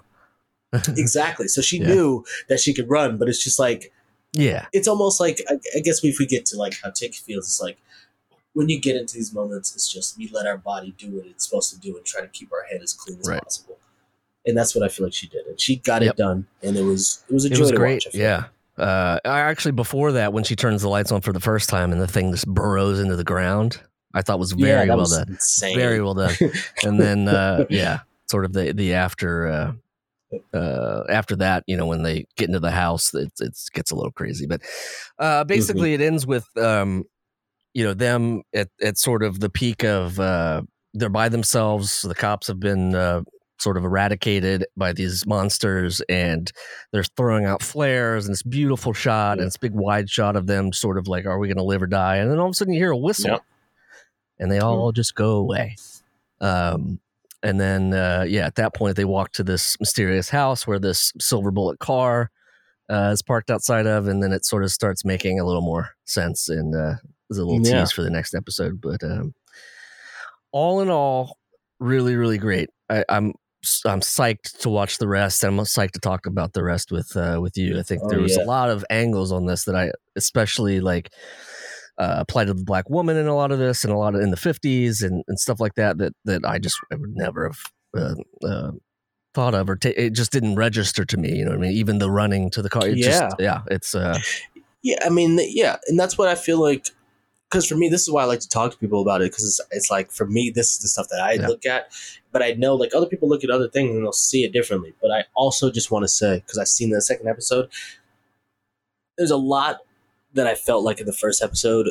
So. 0.84 0.92
exactly 0.96 1.48
so 1.48 1.60
she 1.60 1.78
Yeah. 1.78 1.88
knew 1.88 2.24
that 2.48 2.60
she 2.60 2.72
could 2.74 2.88
run 2.88 3.16
but 3.18 3.28
it's 3.28 3.42
just 3.42 3.58
like 3.58 3.92
yeah, 4.32 4.66
it's 4.72 4.86
almost 4.86 5.18
like 5.18 5.40
I, 5.48 5.54
I 5.76 5.80
guess 5.80 6.04
if 6.04 6.20
we 6.20 6.26
get 6.26 6.46
to 6.46 6.56
like 6.56 6.74
how 6.84 6.90
Tic 6.90 7.16
feels, 7.16 7.46
it's 7.46 7.60
like 7.60 7.78
when 8.52 8.68
you 8.68 8.80
get 8.80 8.94
into 8.94 9.14
these 9.14 9.34
moments, 9.34 9.74
it's 9.74 9.92
just 9.92 10.16
we 10.16 10.28
let 10.32 10.46
our 10.46 10.56
body 10.56 10.94
do 10.96 11.10
what 11.16 11.26
it's 11.26 11.44
supposed 11.48 11.72
to 11.74 11.80
do 11.80 11.96
and 11.96 12.06
try 12.06 12.20
to 12.20 12.28
keep 12.28 12.52
our 12.52 12.62
head 12.70 12.80
as 12.80 12.92
clean 12.92 13.18
as 13.18 13.28
Right. 13.28 13.42
possible. 13.42 13.78
And 14.46 14.56
that's 14.56 14.72
what 14.72 14.84
I 14.84 14.88
feel 14.88 15.06
like 15.06 15.14
she 15.14 15.26
did, 15.26 15.46
and 15.46 15.60
she 15.60 15.74
got 15.76 16.02
Yep. 16.02 16.14
it 16.14 16.16
done, 16.16 16.46
and 16.62 16.76
it 16.76 16.82
was 16.84 17.24
it 17.28 17.34
was 17.34 17.44
a 17.44 17.48
it 17.48 17.54
joy 17.54 17.60
was 17.60 17.70
to 17.72 17.76
great. 17.76 17.94
watch. 17.94 18.06
I 18.06 18.10
feel 18.12 18.20
Yeah. 18.20 18.44
Uh, 18.78 19.18
I 19.24 19.40
actually 19.40 19.72
before 19.72 20.12
that, 20.12 20.32
when 20.32 20.44
she 20.44 20.54
turns 20.54 20.82
the 20.82 20.88
lights 20.88 21.10
on 21.10 21.22
for 21.22 21.32
the 21.32 21.40
first 21.40 21.68
time 21.68 21.90
and 21.90 22.00
the 22.00 22.06
thing 22.06 22.30
just 22.30 22.46
burrows 22.46 23.00
into 23.00 23.16
the 23.16 23.24
ground, 23.24 23.80
I 24.14 24.22
thought 24.22 24.38
was 24.38 24.52
very 24.52 24.86
that 24.86 24.88
well 24.88 24.98
was 24.98 25.16
done. 25.16 25.28
Insane. 25.28 25.76
Very 25.76 26.00
well 26.00 26.14
done. 26.14 26.34
And 26.84 27.00
then, 27.00 27.28
uh, 27.28 27.66
yeah, 27.70 28.00
sort 28.30 28.44
of 28.44 28.52
the 28.52 28.72
the 28.72 28.94
after 28.94 29.46
uh, 29.46 29.72
uh, 30.52 31.04
after 31.08 31.36
that, 31.36 31.64
you 31.66 31.76
know, 31.76 31.86
when 31.86 32.02
they 32.02 32.26
get 32.36 32.48
into 32.48 32.60
the 32.60 32.70
house, 32.70 33.14
it 33.14 33.32
it 33.40 33.56
gets 33.72 33.90
a 33.90 33.96
little 33.96 34.12
crazy. 34.12 34.46
But 34.46 34.62
uh, 35.18 35.44
basically, 35.44 35.94
it 35.94 36.00
ends 36.00 36.26
with 36.26 36.46
um, 36.56 37.04
you 37.74 37.84
know 37.84 37.94
them 37.94 38.42
at 38.54 38.68
at 38.82 38.98
sort 38.98 39.22
of 39.22 39.40
the 39.40 39.50
peak 39.50 39.84
of 39.84 40.18
uh, 40.18 40.62
they're 40.94 41.08
by 41.08 41.28
themselves. 41.28 42.02
The 42.02 42.14
cops 42.14 42.46
have 42.48 42.60
been 42.60 42.94
uh, 42.94 43.22
sort 43.58 43.76
of 43.76 43.84
eradicated 43.84 44.66
by 44.76 44.92
these 44.92 45.26
monsters, 45.26 46.00
and 46.08 46.50
they're 46.92 47.04
throwing 47.04 47.44
out 47.44 47.62
flares 47.62 48.26
and 48.26 48.32
this 48.32 48.42
beautiful 48.42 48.92
shot 48.92 49.38
and 49.38 49.46
this 49.46 49.56
big 49.56 49.72
wide 49.72 50.08
shot 50.08 50.36
of 50.36 50.46
them, 50.46 50.72
sort 50.72 50.98
of 50.98 51.08
like, 51.08 51.26
"Are 51.26 51.38
we 51.38 51.48
going 51.48 51.58
to 51.58 51.64
live 51.64 51.82
or 51.82 51.86
die?" 51.86 52.16
And 52.16 52.30
then 52.30 52.38
all 52.38 52.46
of 52.46 52.52
a 52.52 52.54
sudden, 52.54 52.74
you 52.74 52.80
hear 52.80 52.92
a 52.92 52.96
whistle. 52.96 53.32
Yep. 53.32 53.42
And 54.40 54.50
they 54.50 54.58
all 54.58 54.90
just 54.90 55.14
go 55.14 55.36
away. 55.36 55.76
Um, 56.40 56.98
and 57.42 57.60
then, 57.60 57.94
uh, 57.94 58.24
yeah, 58.28 58.44
at 58.46 58.56
that 58.56 58.74
point, 58.74 58.96
they 58.96 59.04
walk 59.04 59.30
to 59.32 59.44
this 59.44 59.76
mysterious 59.78 60.28
house 60.30 60.66
where 60.66 60.78
this 60.80 61.12
silver 61.20 61.50
bullet 61.52 61.78
car 61.78 62.30
uh, 62.90 63.10
is 63.12 63.22
parked 63.22 63.50
outside 63.50 63.86
of, 63.86 64.08
and 64.08 64.20
then 64.22 64.32
it 64.32 64.44
sort 64.44 64.64
of 64.64 64.72
starts 64.72 65.04
making 65.04 65.38
a 65.38 65.44
little 65.44 65.62
more 65.62 65.90
sense. 66.06 66.48
And 66.48 66.74
uh, 66.74 66.94
there's 67.28 67.38
a 67.38 67.44
little 67.44 67.64
Yeah. 67.64 67.80
tease 67.80 67.92
for 67.92 68.02
the 68.02 68.10
next 68.10 68.34
episode. 68.34 68.80
But 68.80 69.02
um, 69.04 69.32
all 70.52 70.80
in 70.80 70.90
all, 70.90 71.38
really, 71.78 72.16
really 72.16 72.38
great. 72.38 72.68
I, 72.88 73.04
I'm 73.08 73.32
I'm 73.84 74.00
psyched 74.00 74.58
to 74.60 74.70
watch 74.70 74.98
the 74.98 75.06
rest, 75.08 75.44
and 75.44 75.58
I'm 75.58 75.64
psyched 75.66 75.92
to 75.92 76.00
talk 76.00 76.26
about 76.26 76.54
the 76.54 76.64
rest 76.64 76.90
with 76.90 77.14
uh, 77.16 77.38
with 77.40 77.56
you. 77.56 77.78
I 77.78 77.82
think 77.82 78.02
Oh, 78.04 78.08
there 78.08 78.20
was 78.20 78.36
yeah. 78.36 78.44
a 78.44 78.46
lot 78.46 78.70
of 78.70 78.84
angles 78.90 79.32
on 79.32 79.46
this 79.46 79.64
that 79.64 79.76
I 79.76 79.92
especially 80.16 80.80
like 80.80 81.12
uh, 82.00 82.16
applied 82.18 82.46
to 82.46 82.54
the 82.54 82.64
black 82.64 82.88
woman 82.90 83.16
in 83.16 83.26
a 83.26 83.34
lot 83.36 83.52
of 83.52 83.58
this, 83.58 83.84
and 83.84 83.92
a 83.92 83.96
lot 83.96 84.14
of 84.14 84.20
in 84.22 84.30
the 84.30 84.36
50s 84.36 85.02
and, 85.02 85.22
and 85.28 85.38
stuff 85.38 85.60
like 85.60 85.74
that 85.74 85.98
that 85.98 86.12
that 86.24 86.42
I 86.44 86.58
just 86.58 86.76
I 86.92 86.96
would 86.96 87.14
never 87.14 87.44
have. 87.48 87.58
Uh, 87.96 88.14
uh, 88.46 88.70
thought 89.32 89.54
of 89.54 89.70
or 89.70 89.76
ta- 89.76 89.90
it 89.96 90.10
just 90.10 90.32
didn't 90.32 90.56
register 90.56 91.04
to 91.04 91.16
me 91.16 91.36
you 91.36 91.44
know 91.44 91.52
what 91.52 91.58
i 91.58 91.60
mean 91.62 91.70
even 91.70 91.98
the 91.98 92.10
running 92.10 92.50
to 92.50 92.62
the 92.62 92.68
car 92.68 92.84
it 92.84 92.98
Yeah. 92.98 93.28
just, 93.28 93.36
yeah 93.38 93.62
it's 93.70 93.94
uh 93.94 94.18
Yeah, 94.82 94.96
I 95.04 95.08
mean, 95.08 95.38
yeah, 95.42 95.76
and 95.88 95.98
that's 95.98 96.16
what 96.16 96.28
I 96.28 96.34
feel 96.34 96.60
like. 96.60 96.86
Because 97.50 97.66
for 97.66 97.76
me, 97.76 97.88
this 97.88 98.02
is 98.02 98.10
why 98.10 98.22
I 98.22 98.26
like 98.26 98.40
to 98.40 98.48
talk 98.48 98.70
to 98.72 98.78
people 98.78 99.02
about 99.02 99.20
it. 99.22 99.30
Because 99.30 99.44
it's, 99.44 99.60
it's 99.70 99.90
like 99.90 100.10
for 100.10 100.24
me, 100.26 100.50
this 100.50 100.74
is 100.74 100.78
the 100.82 100.88
stuff 100.88 101.08
that 101.10 101.20
I 101.20 101.32
Yeah. 101.34 101.48
look 101.48 101.66
at. 101.66 101.92
But 102.32 102.42
I 102.42 102.52
know 102.52 102.74
like 102.76 102.94
other 102.94 103.06
people 103.06 103.28
look 103.28 103.44
at 103.44 103.50
other 103.50 103.68
things 103.68 103.90
and 103.94 104.02
they'll 104.04 104.12
see 104.12 104.42
it 104.44 104.52
differently. 104.52 104.94
But 105.02 105.10
I 105.10 105.24
also 105.34 105.70
just 105.70 105.90
want 105.90 106.04
to 106.04 106.08
say 106.08 106.38
because 106.38 106.58
I've 106.58 106.68
seen 106.68 106.90
the 106.90 107.02
second 107.02 107.28
episode, 107.28 107.68
there's 109.18 109.30
a 109.32 109.36
lot 109.36 109.80
that 110.34 110.46
I 110.46 110.54
felt 110.54 110.84
like 110.84 111.00
in 111.00 111.06
the 111.06 111.12
first 111.12 111.42
episode 111.42 111.90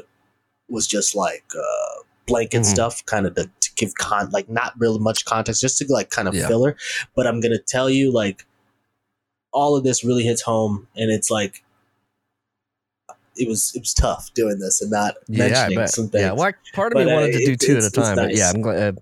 was 0.70 0.88
just 0.88 1.16
like 1.16 1.44
uh, 1.58 2.02
blanket 2.28 2.62
Mhm. 2.62 2.66
stuff, 2.66 3.06
kind 3.06 3.26
of 3.26 3.36
to, 3.36 3.50
to 3.60 3.70
give 3.76 3.96
con 3.96 4.30
like 4.32 4.50
not 4.50 4.74
really 4.80 5.00
much 5.00 5.26
context, 5.26 5.62
just 5.62 5.78
to 5.80 5.86
like 5.90 6.10
kind 6.10 6.28
of 6.28 6.36
Yeah. 6.36 6.48
filler. 6.48 6.76
But 7.16 7.28
I'm 7.28 7.40
gonna 7.42 7.58
tell 7.60 7.90
you 7.90 8.12
like 8.12 8.46
all 9.52 9.76
of 9.76 9.84
this 9.84 10.04
really 10.04 10.24
hits 10.24 10.42
home, 10.44 10.88
and 10.96 11.10
it's 11.12 11.32
like 11.32 11.64
it 13.36 13.48
was 13.48 13.72
it 13.76 13.80
was 13.80 13.94
tough 13.94 14.34
doing 14.34 14.60
this 14.60 14.82
and 14.82 14.92
not 14.92 15.16
yeah 15.28 15.48
mentioning 15.48 15.88
some 15.88 16.10
things. 16.10 16.22
yeah 16.24 16.32
well, 16.34 16.52
part 16.74 16.92
of 16.92 16.98
me 16.98 17.06
But, 17.06 17.12
uh, 17.12 17.16
wanted 17.16 17.32
to 17.34 17.46
do 17.46 17.52
it- 17.54 17.60
two 17.60 17.78
at 17.78 17.84
a 17.84 17.90
time 17.90 18.16
but 18.16 18.36
yeah 18.36 18.50
i'm 18.54 18.62
glad 18.62 18.98
uh, 18.98 19.00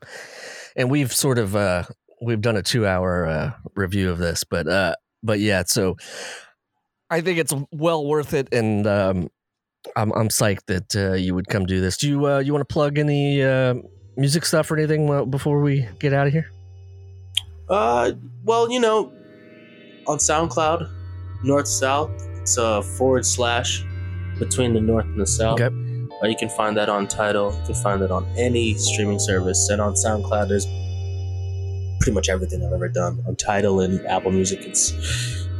and 0.76 0.91
we've 0.91 1.11
sort 1.14 1.39
of 1.39 1.55
uh 1.55 1.84
we've 2.22 2.41
done 2.41 2.55
a 2.55 2.61
two 2.61 2.85
hour 2.85 3.26
uh 3.26 3.51
review 3.76 4.11
of 4.11 4.19
this 4.19 4.43
but 4.43 4.68
uh 4.68 4.93
but 5.23 5.39
yeah 5.39 5.64
so 5.65 5.97
i 7.09 7.21
think 7.21 7.39
it's 7.39 7.53
well 7.71 8.05
worth 8.05 8.34
it 8.34 8.47
and 8.53 8.85
um 8.88 9.29
i'm 9.95 10.11
i'm 10.13 10.27
psyched 10.29 10.65
that 10.67 10.95
uh 10.95 11.13
you 11.13 11.34
would 11.35 11.47
come 11.47 11.65
do 11.65 11.79
this 11.81 11.97
do 11.97 12.07
you 12.07 12.25
uh 12.27 12.39
you 12.39 12.51
want 12.53 12.67
to 12.67 12.73
plug 12.73 12.97
any 12.97 13.41
uh 13.43 13.73
music 14.17 14.45
stuff 14.45 14.69
or 14.71 14.77
anything 14.77 15.29
before 15.29 15.61
we 15.61 15.88
get 15.99 16.13
out 16.13 16.27
of 16.27 16.34
here 16.34 16.49
Uh, 17.69 18.11
well, 18.45 18.71
you 18.71 18.79
know, 18.79 19.11
on 20.07 20.17
SoundCloud, 20.19 20.89
North 21.43 21.67
South, 21.67 22.09
it's 22.41 22.55
a 22.57 22.81
forward 22.81 23.25
slash 23.25 23.84
between 24.39 24.73
the 24.73 24.79
North 24.79 25.03
and 25.05 25.19
the 25.19 25.27
South. 25.27 25.59
Okay. 25.59 25.75
Uh, 26.23 26.27
you 26.27 26.38
can 26.38 26.47
find 26.47 26.77
that 26.77 26.88
on 26.88 27.07
Tidal. 27.09 27.51
You 27.59 27.65
can 27.65 27.75
find 27.84 28.01
that 28.01 28.09
on 28.09 28.23
any 28.38 28.73
streaming 28.75 29.19
service, 29.19 29.67
and 29.69 29.81
on 29.81 29.93
SoundCloud, 29.95 30.47
there's 30.47 30.65
pretty 31.99 32.13
much 32.15 32.29
everything 32.29 32.63
I've 32.65 32.71
ever 32.71 32.88
done. 32.88 33.19
On 33.27 33.35
Tidal 33.35 33.81
and 33.81 33.99
Apple 34.07 34.31
Music, 34.31 34.59
it's 34.61 34.93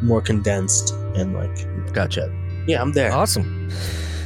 more 0.04 0.22
condensed 0.22 0.94
and 1.16 1.34
like, 1.34 1.94
gotcha 1.94 2.32
yeah, 2.68 2.82
I'm 2.82 2.92
there. 2.94 3.12
awesome 3.14 3.70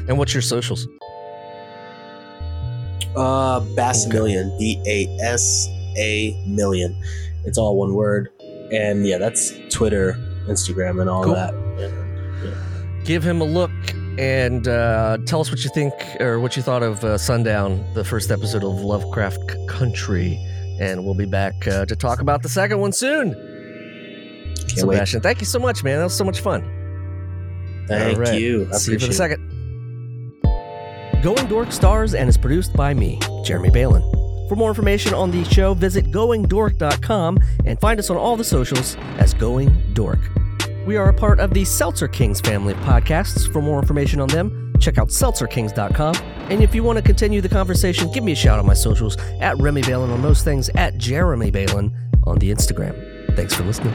and 0.07 0.17
what's 0.17 0.33
your 0.33 0.41
socials 0.41 0.87
Uh, 3.15 3.59
Bass 3.75 4.07
Million, 4.07 4.55
B 4.57 4.81
A 4.87 5.05
S 5.21 5.67
A 5.97 6.33
million. 6.47 6.95
It's 7.43 7.57
all 7.57 7.75
one 7.77 7.93
word, 7.93 8.29
and 8.71 9.05
yeah, 9.05 9.17
that's 9.17 9.51
Twitter, 9.69 10.13
Instagram, 10.47 11.01
and 11.01 11.09
all 11.09 11.23
Cool. 11.25 11.33
that. 11.35 11.53
give 13.03 13.21
him 13.23 13.41
a 13.41 13.43
look 13.43 13.71
and 14.17 14.67
uh, 14.67 15.17
tell 15.25 15.41
us 15.41 15.49
what 15.51 15.63
you 15.63 15.69
think 15.73 15.93
or 16.21 16.39
what 16.39 16.55
you 16.55 16.61
thought 16.63 16.83
of 16.83 17.03
uh, 17.03 17.17
Sundown, 17.17 17.83
the 17.95 18.03
first 18.05 18.31
episode 18.31 18.63
of 18.63 18.79
Lovecraft 18.81 19.39
Country. 19.67 20.39
And 20.79 21.03
we'll 21.03 21.13
be 21.15 21.25
back 21.25 21.67
uh, 21.67 21.85
to 21.87 21.95
talk 21.95 22.21
about 22.21 22.43
the 22.43 22.49
second 22.49 22.79
one 22.79 22.91
soon. 22.93 23.35
Can't 24.75 24.87
wait. 24.87 24.95
Sebastian, 24.95 25.21
thank 25.21 25.39
you 25.39 25.45
so 25.45 25.59
much, 25.59 25.83
man. 25.83 25.97
That 25.97 26.05
was 26.05 26.17
so 26.17 26.23
much 26.23 26.39
fun. 26.39 26.63
Thank 27.87 28.17
right. 28.17 28.39
you. 28.39 28.69
I 28.71 28.77
See 28.77 28.93
you 28.93 28.99
for 28.99 29.07
the 29.07 29.13
second. 29.13 29.47
Going 31.21 31.47
Dork 31.47 31.71
stars 31.71 32.15
and 32.15 32.27
is 32.27 32.37
produced 32.37 32.73
by 32.73 32.93
me, 32.93 33.19
Jeremy 33.45 33.69
Balin. 33.69 34.01
For 34.49 34.55
more 34.55 34.69
information 34.69 35.13
on 35.13 35.31
the 35.31 35.45
show, 35.45 35.73
visit 35.73 36.05
goingdork.com 36.07 37.39
and 37.65 37.79
find 37.79 37.99
us 37.99 38.09
on 38.09 38.17
all 38.17 38.35
the 38.35 38.43
socials 38.43 38.97
as 39.17 39.33
Going 39.33 39.93
Dork. 39.93 40.19
We 40.85 40.97
are 40.97 41.09
a 41.09 41.13
part 41.13 41.39
of 41.39 41.53
the 41.53 41.63
Seltzer 41.63 42.07
Kings 42.07 42.41
family 42.41 42.73
of 42.73 42.79
podcasts. 42.79 43.51
For 43.53 43.61
more 43.61 43.79
information 43.79 44.19
on 44.19 44.29
them, 44.29 44.73
check 44.79 44.97
out 44.97 45.09
seltzerkings.com. 45.09 46.15
And 46.49 46.63
if 46.63 46.73
you 46.75 46.83
want 46.83 46.97
to 46.97 47.03
continue 47.03 47.39
the 47.39 47.49
conversation, 47.49 48.11
give 48.11 48.23
me 48.23 48.31
a 48.31 48.35
shout 48.35 48.59
on 48.59 48.65
my 48.65 48.73
socials 48.73 49.15
at 49.39 49.57
Remy 49.57 49.83
Balin 49.83 50.09
on 50.09 50.21
most 50.21 50.43
things, 50.43 50.69
at 50.75 50.97
Jeremy 50.97 51.51
Balin 51.51 51.95
on 52.23 52.39
the 52.39 52.51
Instagram. 52.51 53.35
Thanks 53.35 53.53
for 53.53 53.63
listening. 53.63 53.93